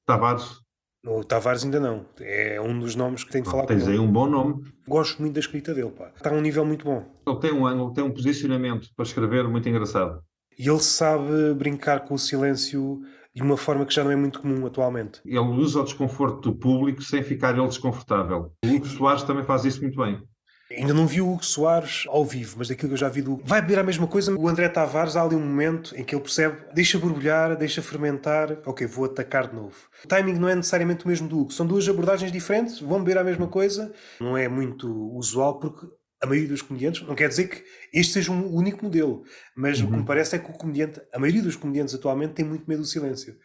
[0.07, 0.61] Tavares?
[1.07, 2.07] O Tavares ainda não.
[2.19, 4.65] É um dos nomes que tenho de falar tens com aí um bom nome.
[4.89, 6.11] Gosto muito da escrita dele, pá.
[6.17, 7.07] Está a um nível muito bom.
[7.27, 10.21] Ele tem um ângulo, tem um posicionamento para escrever muito engraçado.
[10.59, 13.01] E ele sabe brincar com o silêncio
[13.35, 15.21] de uma forma que já não é muito comum atualmente.
[15.25, 18.53] Ele usa o desconforto do público sem ficar ele desconfortável.
[18.65, 20.23] O Hugo Soares também faz isso muito bem.
[20.71, 23.41] Ainda não vi o Hugo Soares ao vivo, mas daquilo que eu já vi do
[23.45, 24.35] Vai beber a mesma coisa.
[24.35, 28.59] O André Tavares há ali um momento em que ele percebe, deixa borbulhar, deixa fermentar,
[28.65, 29.77] ok, vou atacar de novo.
[30.05, 33.19] O timing não é necessariamente o mesmo do Hugo, são duas abordagens diferentes, vão beber
[33.19, 33.93] a mesma coisa.
[34.21, 35.87] Não é muito usual porque
[36.25, 37.63] a maioria dos comediantes, não quer dizer que
[37.93, 39.23] este seja um único modelo,
[39.55, 39.85] mas uhum.
[39.85, 40.05] o que me uhum.
[40.07, 43.37] parece é que o comediante, a maioria dos comediantes atualmente tem muito medo do silêncio.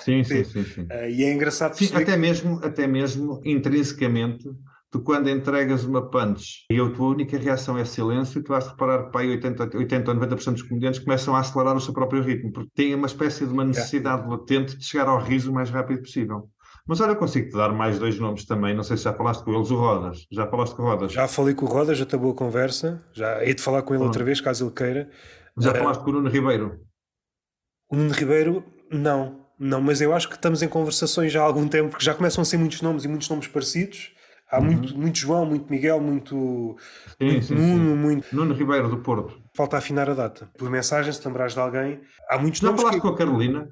[0.00, 0.64] Sim, sim, sim.
[0.64, 0.82] sim.
[0.82, 2.16] Uh, e é engraçado sim, até, que...
[2.16, 4.48] mesmo, até mesmo intrinsecamente,
[4.90, 9.06] tu quando entregas uma punch e a tua única reação é silêncio, tu vais reparar
[9.06, 12.52] que para 80, 80 ou 90% dos comediantes começam a acelerar o seu próprio ritmo,
[12.52, 14.36] porque têm uma espécie de uma necessidade yeah.
[14.36, 16.48] latente de chegar ao riso o mais rápido possível.
[16.86, 18.74] Mas olha, eu consigo-te dar mais dois nomes também.
[18.74, 20.26] Não sei se já falaste com eles, o Rodas.
[20.30, 21.12] Já falaste com o Rodas?
[21.12, 23.04] Já falei com o Rodas, já acabou a conversa.
[23.12, 25.10] Já hei de falar com ele outra vez, caso ele queira.
[25.58, 26.80] Já uh, falaste com o Nuno Ribeiro?
[27.90, 29.46] O Nuno Ribeiro, não.
[29.58, 32.40] Não, mas eu acho que estamos em conversações já há algum tempo, porque já começam
[32.40, 34.10] a ser muitos nomes e muitos nomes parecidos.
[34.50, 34.64] Há uhum.
[34.64, 36.76] muito, muito João, muito Miguel, muito,
[37.20, 37.96] sim, muito sim, Nuno, sim.
[37.96, 38.36] muito.
[38.36, 39.38] Nuno Ribeiro do Porto.
[39.54, 40.50] Falta afinar a data.
[40.58, 42.00] Por mensagem, se lembrares de alguém.
[42.28, 42.80] Há muitos Já nomes.
[42.80, 43.08] Já falaste que...
[43.08, 43.68] com a Carolina?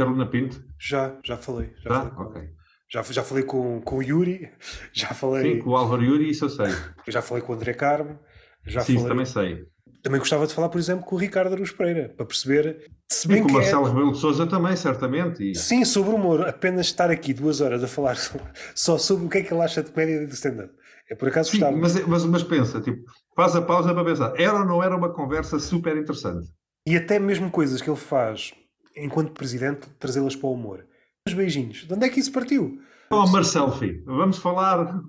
[0.00, 0.62] Carolina Pinto?
[0.78, 1.72] Já, já falei.
[1.82, 2.10] Já, já?
[2.10, 2.48] falei.
[2.92, 4.50] Já, já falei com, com o Yuri,
[4.92, 5.54] já falei.
[5.54, 6.74] Sim, com o Álvaro Yuri, isso eu sei.
[7.06, 8.18] Já falei com o André Carmo,
[8.66, 9.08] já Sim, falei.
[9.08, 9.64] também sei.
[10.02, 12.90] Também gostava de falar, por exemplo, com o Ricardo Aruz Pereira, para perceber.
[13.08, 13.90] Se bem e com o Marcelo é...
[13.90, 15.50] Rebelo de Souza também, certamente.
[15.50, 15.54] E...
[15.54, 18.16] Sim, sobre o humor, apenas estar aqui duas horas a falar
[18.74, 20.72] só sobre o que é que ele acha de comédia e de stand-up.
[21.10, 21.76] É por acaso Sim, gostava.
[21.76, 23.02] Mas, mas, mas pensa, tipo,
[23.36, 24.32] faz a pausa para pensar.
[24.40, 26.48] Era ou não era uma conversa super interessante?
[26.86, 28.52] E até mesmo coisas que ele faz
[29.04, 30.86] enquanto presidente, trazê-las para o humor.
[31.26, 32.78] Os beijinhos, de onde é que isso partiu?
[33.10, 35.00] Oh, Marcelo, filho, vamos falar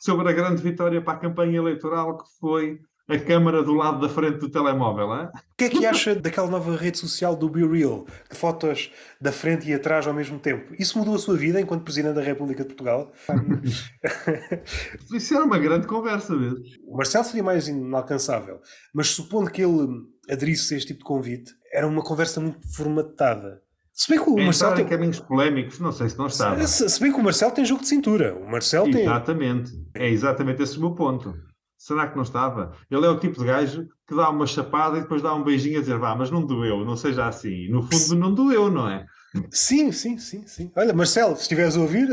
[0.00, 4.08] sobre a grande vitória para a campanha eleitoral que foi a câmara do lado da
[4.08, 5.12] frente do telemóvel.
[5.14, 5.28] Hein?
[5.34, 8.06] O que é que acha daquela nova rede social do Be Real?
[8.30, 10.74] De fotos da frente e atrás ao mesmo tempo.
[10.78, 13.10] Isso mudou a sua vida enquanto Presidente da República de Portugal?
[15.12, 16.58] Isso era uma grande conversa mesmo.
[16.86, 18.60] O Marcelo seria mais inalcançável,
[18.94, 19.88] mas supondo que ele
[20.30, 23.62] aderisse a este tipo de convite, era uma conversa muito formatada.
[23.92, 26.56] Se bem que o Marcelo tem caminhos polémicos, não sei se não está.
[26.66, 28.34] Se, se, bem que o Marcelo tem jogo de cintura.
[28.36, 29.72] O Marcelo exatamente.
[29.92, 30.02] Tem...
[30.02, 31.34] É exatamente esse o meu ponto.
[31.76, 32.72] Será que não estava?
[32.90, 35.78] Ele é o tipo de gajo que dá uma chapada e depois dá um beijinho
[35.78, 37.68] a dizer, vá, mas não doeu, não seja assim.
[37.68, 39.06] No fundo, não doeu, não é?
[39.50, 40.72] Sim, sim, sim, sim.
[40.74, 42.08] Olha, Marcelo, se estiveres a ouvir.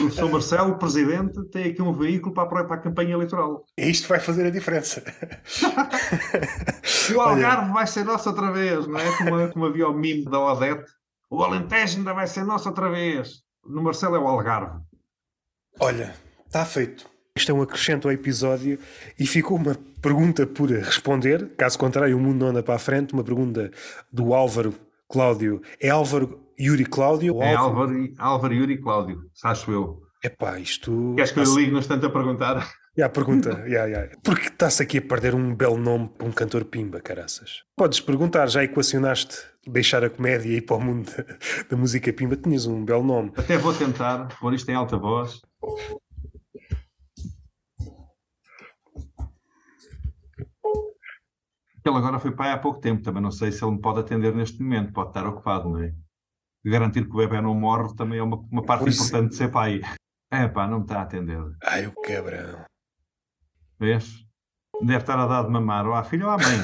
[0.00, 0.30] o Sr.
[0.30, 3.64] Marcelo, o presidente, tem aqui um veículo para a, para a campanha eleitoral.
[3.78, 5.02] Isto vai fazer a diferença.
[7.14, 7.72] o Algarve Olha...
[7.72, 9.16] vai ser nosso outra vez, não é?
[9.16, 10.90] Como, como havia o mimo da Odete.
[11.30, 13.42] O Alentejo ainda vai ser nosso outra vez.
[13.64, 14.80] No Marcelo é o Algarve.
[15.78, 16.14] Olha,
[16.46, 17.08] está feito.
[17.34, 18.78] Isto é um acrescento ao episódio
[19.18, 21.48] e ficou uma pergunta por responder.
[21.56, 23.14] Caso contrário, o mundo não anda para a frente.
[23.14, 23.70] Uma pergunta
[24.12, 24.74] do Álvaro
[25.12, 25.60] Cláudio.
[25.78, 27.42] É Álvaro Yuri Cláudio?
[27.42, 30.00] É Álvaro, Álvaro Yuri Cláudio, acho eu.
[30.24, 31.12] Epá, isto.
[31.16, 32.66] Queres que eu ligue no instante a perguntar?
[32.96, 33.50] Já, pergunta.
[33.66, 34.14] yeah, yeah.
[34.22, 37.62] Porque está-se aqui a perder um belo nome para um cantor pimba, caraças.
[37.74, 41.24] Podes perguntar, já equacionaste deixar a comédia e ir para o mundo da,
[41.70, 42.36] da música pimba?
[42.36, 43.32] Tinhas um belo nome.
[43.36, 45.40] Até vou tentar pôr isto em alta voz.
[51.84, 54.34] Ele agora foi pai há pouco tempo, também não sei se ele me pode atender
[54.34, 55.92] neste momento, pode estar ocupado, não é?
[56.64, 59.28] Garantir que o bebê não morre também é uma, uma parte pois importante é.
[59.30, 59.80] de ser pai.
[60.30, 61.42] É pá, não me está a atender.
[61.64, 62.64] Ai, o quebrão.
[63.80, 64.24] Vês?
[64.80, 66.56] Deve estar a dar de mamar ou à filha ou à mãe.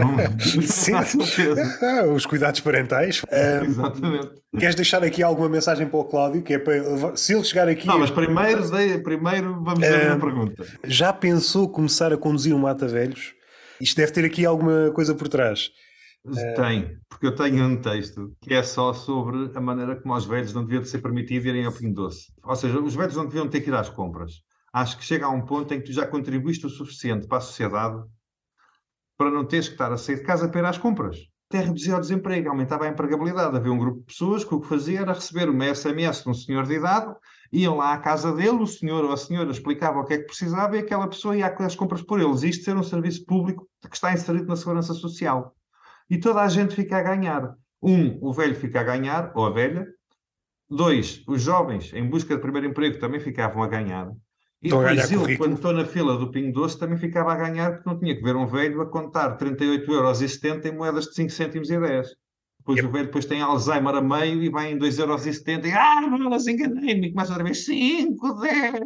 [0.00, 0.94] Não, Sim.
[0.94, 3.22] Ah, os cuidados parentais.
[3.64, 4.30] Exatamente.
[4.58, 6.42] Queres deixar aqui alguma mensagem para o Cláudio?
[6.42, 7.86] Que é para, se ele chegar aqui.
[7.86, 10.66] Não, mas primeiro, primeiro vamos fazer uma pergunta.
[10.84, 13.34] Já pensou começar a conduzir um mata-velhos?
[13.82, 15.70] Isto deve ter aqui alguma coisa por trás.
[16.54, 20.54] Tem, porque eu tenho um texto que é só sobre a maneira como os velhos
[20.54, 22.32] não deviam ser permitido irem ao Pinho Doce.
[22.44, 24.34] Ou seja, os velhos não deviam ter que ir às compras.
[24.72, 27.40] Acho que chega a um ponto em que tu já contribuíste o suficiente para a
[27.40, 28.00] sociedade
[29.18, 31.16] para não teres que estar a sair de casa para ir às compras.
[31.50, 33.56] Até reduzia o desemprego, aumentava a empregabilidade.
[33.56, 36.34] Havia um grupo de pessoas que o que fazia era receber uma SMS de um
[36.34, 37.12] senhor de idade
[37.52, 40.24] iam lá à casa dele, o senhor ou a senhora explicava o que é que
[40.24, 42.42] precisava e aquela pessoa ia às compras por eles.
[42.42, 45.54] Isto ser um serviço público que está inserido na segurança social.
[46.08, 47.54] E toda a gente fica a ganhar.
[47.82, 49.86] Um, o velho fica a ganhar, ou a velha.
[50.70, 54.10] Dois, os jovens, em busca de primeiro emprego, também ficavam a ganhar.
[54.62, 57.88] E depois eu, quando estou na fila do Pingo Doce, também ficava a ganhar, porque
[57.88, 61.68] não tinha que ver um velho a contar 38,70 euros em moedas de 5 cêntimos
[61.68, 62.08] e 10.
[62.62, 62.88] Depois yep.
[62.88, 66.00] o velho depois tem Alzheimer a meio e vai em 2,70€ e ah,
[66.30, 68.80] mas enganei-me, começa outra vez 5, 10.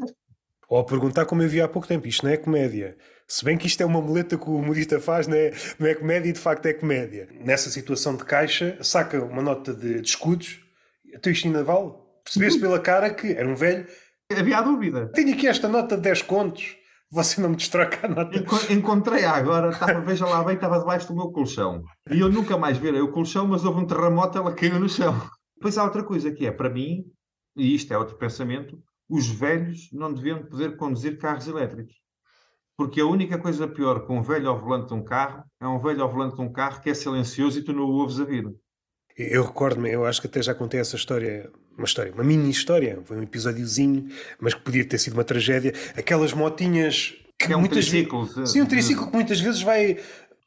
[0.69, 2.97] Ou a perguntar como eu vi há pouco tempo, isto não é comédia.
[3.29, 5.95] Se bem que isto é uma muleta que o humorista faz, não é, não é
[5.95, 7.29] comédia e de facto é comédia.
[7.41, 10.59] Nessa situação de caixa, saca uma nota de, de escudos,
[11.15, 11.93] até isto ainda vale.
[12.25, 13.87] Percebeste pela cara que era um velho.
[14.33, 15.11] Havia dúvida.
[15.13, 16.77] Tenho aqui esta nota de 10 contos.
[17.17, 18.45] Você não me destroca a nota.
[18.71, 21.83] Encontrei agora, estava, veja lá bem, estava debaixo do meu colchão.
[22.11, 25.19] E eu nunca mais virei o colchão, mas houve um terremoto, ela caiu no chão.
[25.57, 27.07] Depois há outra coisa que é, para mim,
[27.57, 28.79] e isto é outro pensamento,
[29.09, 31.95] os velhos não deviam poder conduzir carros elétricos.
[32.77, 35.79] Porque a única coisa pior que um velho ao volante de um carro é um
[35.79, 38.25] velho ao volante de um carro que é silencioso e tu não o ouves a
[38.25, 38.55] vir.
[39.17, 42.99] Eu recordo-me, eu acho que até já contei essa história, uma história, uma mini história,
[43.05, 44.09] foi um episódiozinho,
[44.41, 45.73] mas que podia ter sido uma tragédia.
[45.97, 48.25] Aquelas motinhas que, é um muitas triciclo.
[48.25, 49.99] Vezes, sim, um triciclo que muitas vezes vai.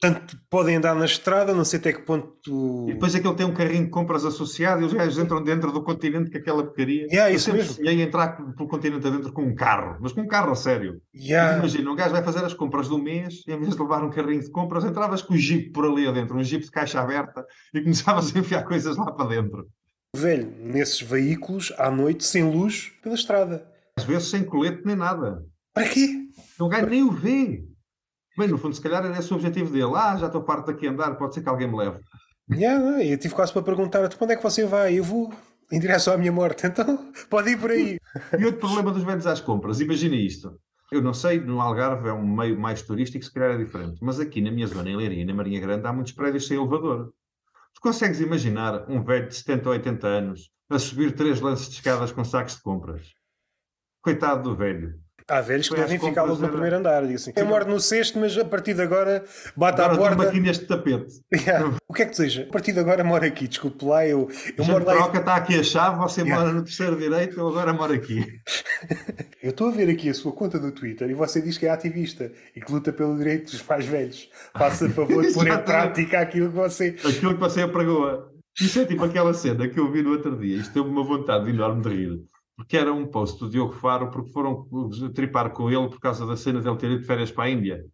[0.02, 2.86] Tanto podem andar na estrada, não sei até que ponto.
[2.88, 5.84] E depois aquele tem um carrinho de compras associado e os gajos entram dentro do
[5.84, 7.06] continente com aquela porcaria.
[7.08, 7.74] Yeah, isso mesmo.
[7.74, 11.02] sonhei entrar pelo continente adentro com um carro, mas com um carro a sério.
[11.14, 11.58] Yeah.
[11.58, 14.10] Imagina, um gajo vai fazer as compras do mês e em vez de levar um
[14.10, 17.46] carrinho de compras, entravas com o jeep por ali adentro, um jeep de caixa aberta
[17.74, 19.68] e começavas a enfiar coisas lá para dentro.
[20.16, 23.66] Velho, nesses veículos, à noite, sem luz, pela estrada.
[23.98, 25.46] Às vezes sem colete nem nada.
[25.74, 26.28] Para quê?
[26.60, 27.64] O gajo nem o vê.
[28.38, 29.92] Bem, no fundo, se calhar era esse o objetivo dele.
[29.96, 32.00] Ah, já estou parte daqui a andar, pode ser que alguém me leve.
[32.52, 34.98] Yeah, eu tive quase para perguntar para onde é que você vai?
[34.98, 35.32] Eu vou
[35.72, 38.00] em direção à minha morte, então pode ir por aí.
[38.38, 40.60] e outro problema dos velhos às compras, imagina isto.
[40.92, 44.20] Eu não sei, no Algarve é um meio mais turístico, se calhar é diferente, mas
[44.20, 47.14] aqui na minha zona, em Leiria na Marinha Grande, há muitos prédios sem elevador.
[47.74, 51.76] Tu consegues imaginar um velho de 70 ou 80 anos a subir três lances de
[51.76, 53.14] escadas com sacos de compras?
[54.02, 55.02] Coitado do velho.
[55.30, 57.06] Há velhos que devem ficar logo no primeiro andar.
[57.06, 59.24] Dizem, eu moro no sexto, mas a partir de agora
[59.56, 60.32] bate agora à porta.
[60.32, 61.22] maquinhas de tapete.
[61.32, 61.78] Yeah.
[61.88, 62.48] O que é que seja?
[62.50, 64.06] A partir de agora moro aqui, desculpe lá.
[64.06, 64.28] Eu,
[64.58, 64.94] eu moro lá.
[64.94, 66.42] Troca, está aqui a chave, você yeah.
[66.42, 68.26] mora no terceiro direito, eu agora moro aqui.
[69.44, 71.70] eu estou a ver aqui a sua conta do Twitter e você diz que é
[71.70, 74.30] ativista e que luta pelo direito dos mais velhos.
[74.58, 76.96] Faça favor de pôr em prática aquilo que você.
[77.06, 78.32] Aquilo que você apregoa.
[78.60, 80.58] Isso é tipo aquela cena que eu vi no outro dia.
[80.58, 84.34] Isto teve uma vontade enorme de rir porque era um post do Diogo Faro, porque
[84.34, 84.68] foram
[85.16, 87.86] tripar com ele por causa da cena dele ter ido de férias para a Índia.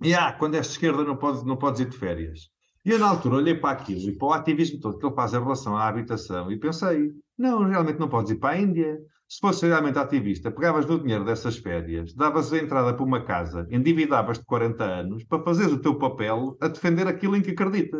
[0.00, 2.48] E ah, quando és de esquerda não podes, não podes ir de férias.
[2.82, 5.34] E eu na altura olhei para aquilo e para o ativismo todo que ele faz
[5.34, 8.98] em relação à habitação e pensei, não, realmente não podes ir para a Índia,
[9.28, 13.66] Se fosse realmente ativista, pegavas do dinheiro dessas férias, davas a entrada para uma casa,
[13.70, 17.98] endividavas de 40 anos para fazeres o teu papel a defender aquilo em que acredita.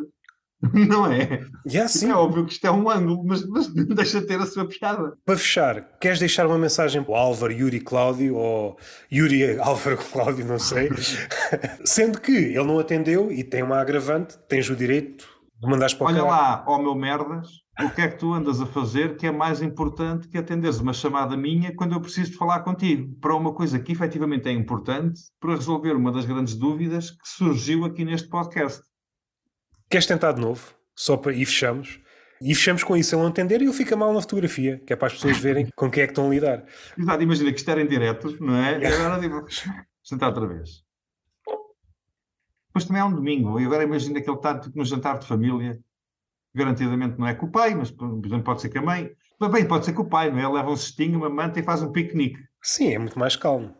[0.89, 1.45] Não é?
[1.67, 2.11] Yeah, sim.
[2.11, 5.15] É óbvio que isto é um ângulo, mas, mas deixa de ter a sua piada.
[5.25, 8.77] Para fechar, queres deixar uma mensagem para o Álvaro Yuri Cláudio ou
[9.13, 10.91] Yuri Álvaro Cláudio, não sei,
[11.85, 15.27] sendo que ele não atendeu e tem uma agravante, tens o direito
[15.61, 16.37] de mandares para o Olha caralho.
[16.37, 17.49] lá, ó meu merdas,
[17.81, 20.93] o que é que tu andas a fazer que é mais importante que atenderes uma
[20.93, 23.15] chamada minha quando eu preciso de falar contigo?
[23.21, 27.85] Para uma coisa que efetivamente é importante para resolver uma das grandes dúvidas que surgiu
[27.85, 28.83] aqui neste podcast.
[29.89, 30.75] Queres tentar de novo?
[30.95, 31.33] Só para...
[31.33, 32.01] E fechamos.
[32.41, 34.97] E fechamos com isso, ele não atender e ele fica mal na fotografia, que é
[34.97, 36.65] para as pessoas verem com quem é que estão a lidar.
[36.99, 38.79] Exato, imagina que isto era em direto, não é?
[38.81, 40.85] E agora digo, deixa tentar outra vez.
[42.67, 45.27] Depois também é um domingo, e agora imagina que ele está tipo, no jantar de
[45.27, 45.79] família,
[46.55, 49.11] garantidamente não é com o pai, mas por exemplo pode ser com a mãe.
[49.41, 50.49] Mas bem, pode ser com o pai, não é?
[50.49, 52.41] Leva um cestinho, uma manta e faz um piquenique.
[52.61, 53.75] Sim, é muito mais calmo.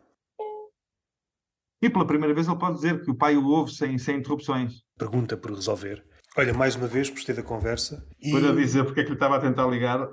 [1.85, 4.77] E pela primeira vez ele pode dizer que o pai o ouve sem, sem interrupções.
[4.97, 6.03] Pergunta por resolver.
[6.35, 8.03] Olha, mais uma vez, gostei da conversa.
[8.19, 10.09] E, Para dizer porque é que lhe estava a tentar ligar.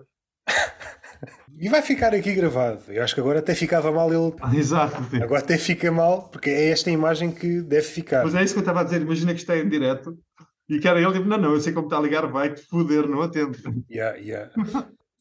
[1.58, 2.82] e vai ficar aqui gravado.
[2.90, 4.36] Eu acho que agora até ficava mal ele.
[4.42, 5.02] Ah, Exato.
[5.06, 5.24] tipo.
[5.24, 8.26] Agora até fica mal, porque é esta imagem que deve ficar.
[8.26, 9.02] Mas é isso que eu estava a dizer.
[9.02, 10.20] Imagina que está em direto
[10.68, 13.08] e que era ele, tipo, não, não, eu sei como está a ligar, vai-te foder,
[13.08, 13.58] não atendo.
[13.90, 14.52] Yeah, yeah.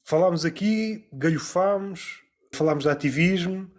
[0.04, 3.70] Falámos aqui, galhofámos, falámos de ativismo,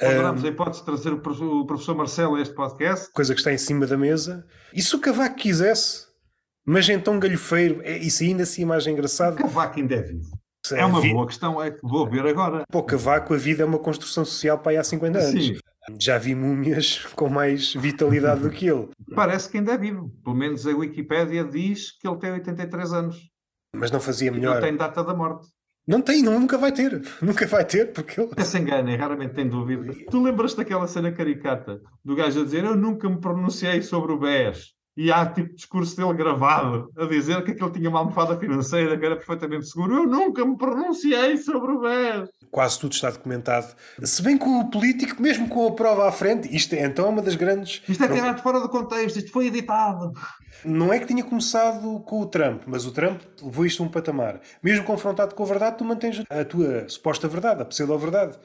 [0.00, 3.10] Ponderámos a hipótese de trazer o prof- o professor Marcelo a este podcast.
[3.12, 4.44] coisa que está em cima da mesa.
[4.74, 6.06] E se o Cavaco quisesse,
[6.66, 9.36] mas então galhofeiro, é, isso ainda assim imagem engraçada.
[9.36, 10.30] Cavaco ainda é vivo.
[10.72, 12.62] É uma boa questão, é que vou ver agora.
[12.72, 15.46] O Cavaco, a vida é uma construção social para aí há 50 anos.
[15.46, 15.56] Sim,
[15.98, 18.88] Já vi múmias com mais vitalidade do que ele.
[19.14, 20.10] parece que ainda é vivo.
[20.22, 23.16] Pelo menos a Wikipédia diz que ele tem 83 anos.
[23.74, 24.60] Mas não fazia E não melhor.
[24.60, 25.46] tem data da morte.
[25.90, 27.02] Não tem, não, nunca vai ter.
[27.20, 28.44] Nunca vai ter, porque ele.
[28.44, 29.92] Se engana, raramente tem dúvida.
[30.08, 34.16] Tu lembras daquela cena caricata do gajo a dizer eu nunca me pronunciei sobre o
[34.16, 34.72] BES.
[34.96, 39.06] E há tipo discurso dele gravado a dizer que aquele tinha uma almofada financeira que
[39.06, 39.94] era perfeitamente seguro.
[39.94, 42.28] Eu nunca me pronunciei sobre o BES.
[42.50, 43.68] Quase tudo está documentado.
[44.02, 47.22] Se bem que o político, mesmo com a prova à frente, isto é então uma
[47.22, 47.82] das grandes.
[47.88, 50.12] Isto é tirado fora do contexto, isto foi editado.
[50.64, 53.88] Não é que tinha começado com o Trump, mas o Trump levou isto a um
[53.88, 54.40] patamar.
[54.62, 58.36] Mesmo confrontado com a verdade, tu mantens a tua suposta verdade, a pseudo-verdade.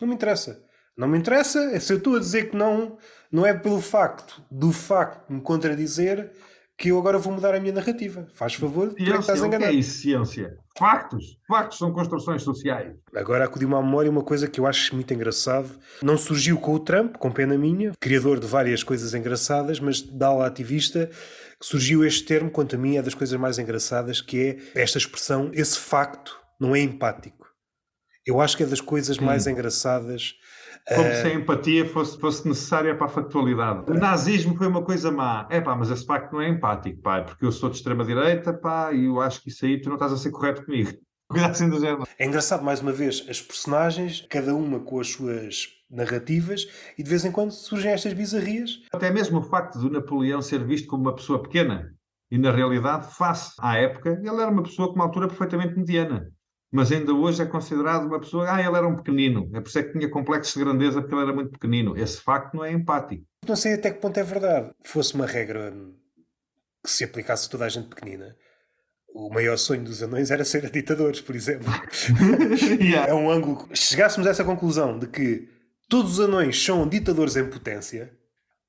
[0.00, 0.60] Não me interessa.
[0.96, 2.96] Não me interessa é se eu estou a dizer que não,
[3.34, 6.30] não é pelo facto do facto de me contradizer
[6.78, 8.28] que eu agora vou mudar a minha narrativa.
[8.32, 9.76] Faz favor, tu é que Ciência, estás o que é enganado.
[9.76, 10.56] isso, ciência?
[10.78, 11.36] Factos.
[11.48, 12.94] Factos são construções sociais.
[13.12, 15.68] Agora acudiu-me à memória uma coisa que eu acho muito engraçado.
[16.00, 20.28] Não surgiu com o Trump, com pena minha, criador de várias coisas engraçadas, mas da
[20.28, 21.10] ala ativista
[21.60, 25.50] surgiu este termo, quanto a mim, é das coisas mais engraçadas, que é esta expressão,
[25.52, 27.48] esse facto não é empático.
[28.26, 30.34] Eu acho que é das coisas mais engraçadas.
[30.88, 33.90] Como se a empatia fosse, fosse necessária para a factualidade.
[33.90, 35.48] O nazismo foi uma coisa má.
[35.50, 38.92] É pá, mas esse facto não é empático, pá, porque eu sou de extrema-direita, pá,
[38.92, 40.92] e eu acho que isso aí tu não estás a ser correto comigo.
[41.50, 42.06] Assim do género.
[42.18, 46.66] É engraçado, mais uma vez, as personagens, cada uma com as suas narrativas,
[46.98, 48.82] e de vez em quando surgem estas bizarrias.
[48.92, 51.94] Até mesmo o facto de Napoleão ser visto como uma pessoa pequena.
[52.30, 56.30] E na realidade, face à época, ele era uma pessoa com uma altura perfeitamente mediana.
[56.74, 58.52] Mas ainda hoje é considerado uma pessoa.
[58.52, 59.48] Ah, ele era um pequenino.
[59.54, 61.96] É por isso é que tinha complexos de grandeza porque ele era muito pequenino.
[61.96, 63.24] Esse facto não é empático.
[63.46, 64.72] Não sei até que ponto é verdade.
[64.82, 65.72] Fosse uma regra
[66.82, 68.34] que se aplicasse a toda a gente pequenina.
[69.14, 71.68] O maior sonho dos anões era ser ditadores, por exemplo.
[72.82, 73.08] Yeah.
[73.08, 73.68] É um ângulo.
[73.72, 75.48] Se chegássemos a essa conclusão de que
[75.88, 78.12] todos os anões são ditadores em potência,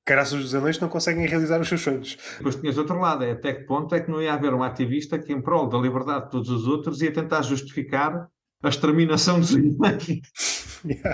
[0.06, 2.16] caraças os anões não conseguem realizar os seus sonhos.
[2.38, 5.18] Depois tinhas outro lado, é até que ponto é que não ia haver um ativista
[5.18, 8.28] que, em prol da liberdade de todos os outros, ia tentar justificar
[8.62, 10.06] a exterminação dos animais.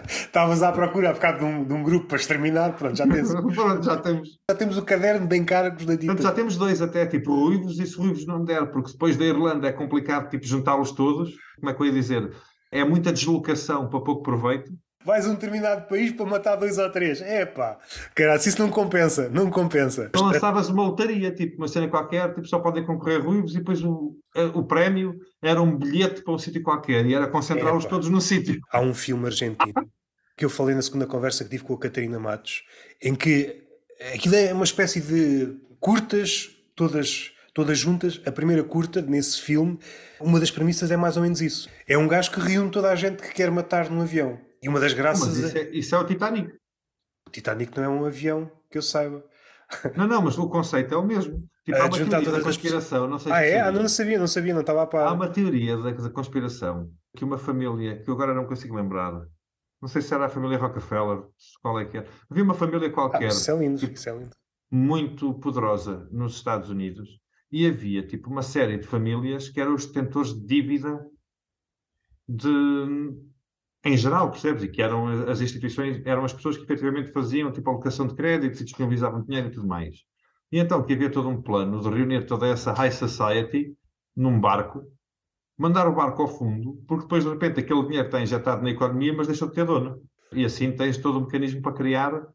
[0.07, 2.77] Estavas à procura há bocado de um, de um grupo para exterminar.
[2.77, 4.29] Pronto, já temos, Pronto, já temos.
[4.51, 6.35] já temos o caderno de encargos da Portanto, já ditadura.
[6.35, 9.73] temos dois até, tipo ruivos, e se ruivos não der, porque depois da Irlanda é
[9.73, 11.33] complicado tipo, juntá-los todos.
[11.59, 12.31] Como é que eu ia dizer?
[12.71, 14.71] É muita deslocação para pouco proveito.
[15.05, 17.21] Vais a um determinado país para matar dois ou três.
[17.21, 17.79] Epá,
[18.15, 20.07] caralho, isso não compensa, não compensa.
[20.09, 23.83] Então lançava-se uma lotaria, tipo uma cena qualquer, tipo, só podem concorrer ruivos, e depois
[23.83, 28.09] o, eh, o prémio era um bilhete para um sítio qualquer, e era concentrá-los todos
[28.09, 28.61] num sítio.
[28.71, 29.73] Há um filme argentino
[30.37, 32.65] que eu falei na segunda conversa que tive com a Catarina Matos,
[33.01, 33.63] em que
[34.15, 38.21] aquilo é uma espécie de curtas, todas, todas juntas.
[38.27, 39.79] A primeira curta nesse filme,
[40.21, 41.69] uma das premissas é mais ou menos isso.
[41.87, 44.39] É um gajo que reúne toda a gente que quer matar num avião.
[44.63, 45.37] E uma das graças.
[45.37, 45.61] isso é...
[45.61, 46.53] é, isso é o Titanic.
[47.27, 49.25] O Titanic não é um avião, que eu saiba.
[49.97, 51.49] Não, não, mas o conceito é o mesmo.
[51.65, 53.61] Tipo, Ah, há uma teoria da conspiração, não sei Ah, é?
[53.61, 55.15] Ah, não sabia, não sabia, não estava a Há par.
[55.15, 59.13] uma teoria da, da conspiração que uma família, que eu agora não consigo lembrar,
[59.81, 61.25] não sei se era a família Rockefeller,
[61.63, 62.07] qual é que era.
[62.31, 63.25] Havia uma família qualquer.
[63.25, 64.37] Ah, isso é lindo, tipo, isso é lindo.
[64.71, 67.19] Muito poderosa nos Estados Unidos.
[67.51, 71.05] E havia, tipo, uma série de famílias que eram os detentores de dívida
[72.29, 72.49] de,
[73.85, 74.63] em geral, percebes?
[74.63, 78.61] E que eram as instituições, eram as pessoas que efetivamente faziam, tipo, alocação de créditos
[78.61, 80.05] e disponibilizavam dinheiro e tudo mais.
[80.51, 83.75] E então que havia todo um plano de reunir toda essa high society
[84.15, 84.85] num barco
[85.63, 89.13] mandar o barco ao fundo, porque depois de repente aquele dinheiro está injetado na economia,
[89.13, 90.03] mas deixou de ter dono.
[90.33, 92.27] E assim tens todo um mecanismo para criar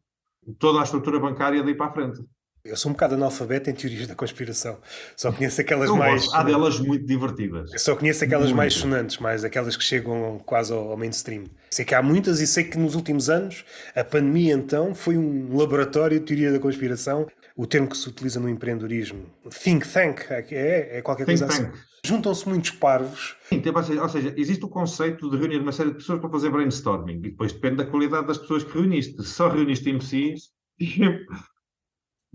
[0.58, 2.24] toda a estrutura bancária daí para a frente.
[2.64, 4.78] Eu sou um bocado analfabeto em teorias da conspiração.
[5.16, 6.22] Só conheço aquelas mais.
[6.22, 6.36] Gosto.
[6.36, 7.72] Há delas muito divertidas.
[7.72, 8.56] Eu só conheço aquelas muito.
[8.56, 11.44] mais sonantes, mais aquelas que chegam quase ao mainstream.
[11.70, 13.64] Sei que há muitas e sei que nos últimos anos
[13.94, 17.26] a pandemia então foi um laboratório de teoria da conspiração.
[17.56, 21.72] O termo que se utiliza no empreendedorismo, think tank, é, é qualquer think coisa tank.
[21.72, 21.82] assim.
[22.04, 23.36] Juntam-se muitos parvos.
[23.48, 26.50] Sim, tem, ou seja, existe o conceito de reunir uma série de pessoas para fazer
[26.50, 29.20] brainstorming e depois depende da qualidade das pessoas que reuniste.
[29.22, 30.50] Se só reuniste imbecis,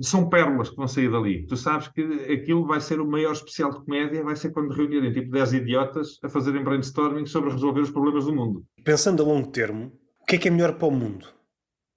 [0.01, 1.45] são pérolas que vão sair dali.
[1.45, 5.13] Tu sabes que aquilo vai ser o maior especial de comédia, vai ser quando reunirem
[5.13, 8.63] tipo 10 idiotas a fazerem brainstorming sobre resolver os problemas do mundo.
[8.83, 9.91] Pensando a longo termo,
[10.21, 11.27] o que é que é melhor para o mundo?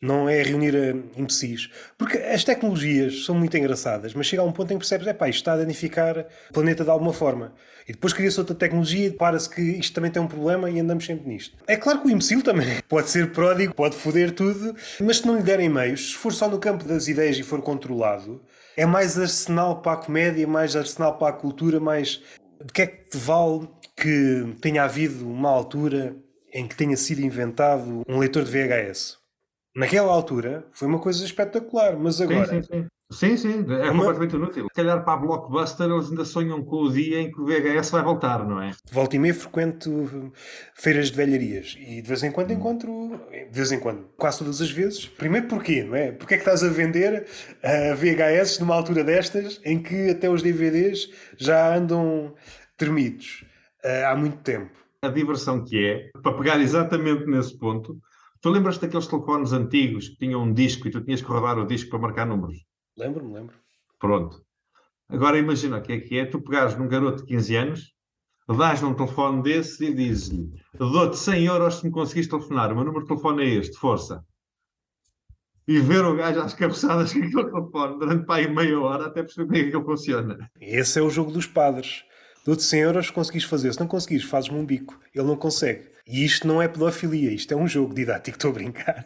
[0.01, 1.71] Não é reunir eh, imbecis.
[1.97, 5.15] Porque as tecnologias são muito engraçadas, mas chega a um ponto em que percebes, é
[5.15, 7.55] pá, isto está a danificar o planeta de alguma forma.
[7.89, 11.07] E depois cria-se outra tecnologia e para-se que isto também tem um problema e andamos
[11.07, 11.57] sempre nisto.
[11.67, 15.37] É claro que o imbecil também pode ser pródigo, pode foder tudo, mas se não
[15.37, 18.43] lhe derem meios, se for só no campo das ideias e for controlado,
[18.77, 22.23] é mais arsenal para a comédia, mais arsenal para a cultura, mais.
[22.63, 26.17] De que é que te vale que tenha havido uma altura
[26.53, 29.19] em que tenha sido inventado um leitor de VHS?
[29.77, 32.47] Naquela altura foi uma coisa espetacular, mas agora.
[32.47, 32.87] Sim, sim, sim.
[33.09, 34.03] Sim, sim, é uma...
[34.03, 34.65] completamente inútil.
[34.65, 37.91] Se calhar para a Blockbuster eles ainda sonham com o dia em que o VHS
[37.91, 38.73] vai voltar, não é?
[38.91, 40.33] Volta e meia frequento
[40.75, 44.61] feiras de velharias e de vez em quando encontro, de vez em quando, quase todas
[44.61, 45.07] as vezes.
[45.07, 46.11] Primeiro porquê, não é?
[46.11, 47.27] Porque é que estás a vender
[47.63, 52.35] uh, VHS numa altura destas em que até os DVDs já andam
[52.77, 53.45] termidos
[53.85, 54.73] uh, há muito tempo?
[55.03, 58.01] A diversão que é, para pegar exatamente nesse ponto,
[58.47, 61.67] Tu lembras daqueles telefones antigos que tinham um disco e tu tinhas que rodar o
[61.67, 62.65] disco para marcar números?
[62.97, 63.57] Lembro-me, lembro.
[63.99, 64.41] Pronto.
[65.09, 66.27] Agora imagina o que é que é.
[66.27, 67.93] Tu pegares num garoto de 15 anos,
[68.57, 72.71] dás num telefone desse e dizes-lhe: dou-te 100 euros se me conseguires telefonar.
[72.71, 74.25] O meu número de telefone é este, força.
[75.67, 79.25] E ver o gajo às cabeçadas com aquele telefone durante para aí meia hora até
[79.25, 80.51] perceber como é que ele funciona.
[80.61, 82.05] Esse é o jogo dos padres.
[82.47, 83.73] Dou-te 100 euros se conseguires fazer.
[83.73, 84.97] Se não conseguires, fazes-me um bico.
[85.13, 85.91] Ele não consegue.
[86.07, 89.05] E isto não é pedofilia, isto é um jogo didático, estou a brincar.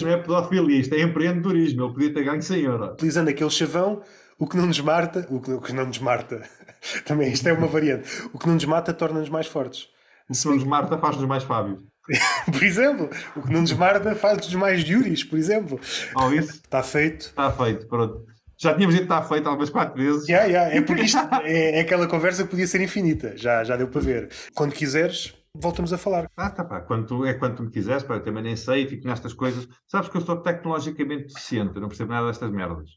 [0.00, 1.84] não é pedofilia, isto é empreendedorismo.
[1.84, 2.92] Ele podia ter ganho 100 euros.
[2.94, 4.02] Utilizando aquele chavão,
[4.38, 6.48] o que não nos mata, o que, o que não nos mata,
[7.04, 8.08] também isto é uma variante.
[8.32, 9.88] O que não nos mata torna-nos mais fortes.
[10.30, 11.86] O que não nos mata faz-nos mais Fábio.
[12.50, 15.78] por exemplo, o que não nos mata faz-nos mais Yuris, por exemplo.
[16.14, 16.52] Oh, isso?
[16.52, 17.26] Está feito.
[17.26, 18.24] Está feito, pronto.
[18.58, 20.28] Já tínhamos que está feito talvez quatro vezes.
[20.28, 20.74] Yeah, yeah.
[20.74, 24.00] É porque isto é, é, aquela conversa que podia ser infinita, já, já deu para
[24.00, 24.30] ver.
[24.54, 26.30] Quando quiseres, voltamos a falar.
[26.36, 26.78] Ah, tá pá.
[26.78, 29.68] É quando tu me quiseres, pá, eu também nem sei, fico nestas coisas.
[29.86, 32.90] Sabes que eu sou tecnologicamente deficiente, eu não percebo nada destas merdas.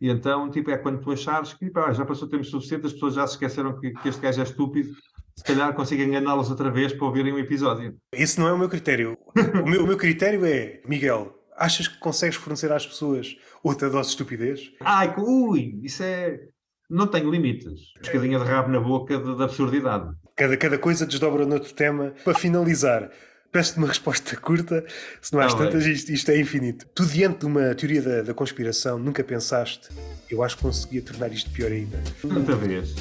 [0.00, 3.14] E então, tipo, é quando tu achares que pá, já passou tempo suficiente, as pessoas
[3.14, 4.94] já se esqueceram que, que este gajo é estúpido,
[5.36, 7.96] se calhar consigo enganá-los outra vez para ouvirem um episódio.
[8.12, 9.16] Esse não é o meu critério.
[9.62, 14.08] o, meu, o meu critério é, Miguel, achas que consegues fornecer às pessoas outra dose
[14.08, 14.72] de estupidez?
[14.80, 16.40] Ai, ui, isso é.
[16.88, 17.92] Não tenho limites.
[18.00, 20.12] Pescadinha de rabo na boca de absurdidade.
[20.36, 22.12] Cada, cada coisa desdobra noutro tema.
[22.24, 23.10] Para finalizar,
[23.52, 24.84] peço-te uma resposta curta,
[25.22, 26.86] se não há tantas, isto, isto, é infinito.
[26.94, 29.88] Tu, diante de uma teoria da, da conspiração, nunca pensaste,
[30.28, 32.02] eu acho que conseguia tornar isto pior ainda.
[32.24, 32.94] Muita vez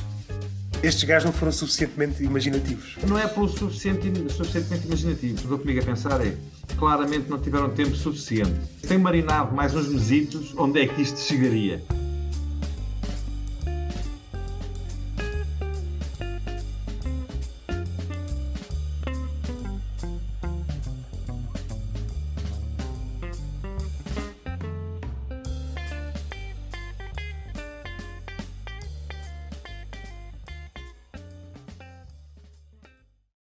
[0.82, 2.98] estes gajos não foram suficientemente imaginativos.
[3.08, 5.43] Não é pelo suficiente, suficientemente imaginativos.
[5.43, 6.35] O que eu comigo a pensar é,
[6.77, 8.59] claramente não tiveram tempo suficiente.
[8.88, 11.83] Tem marinado mais uns mesitos, onde é que isto chegaria?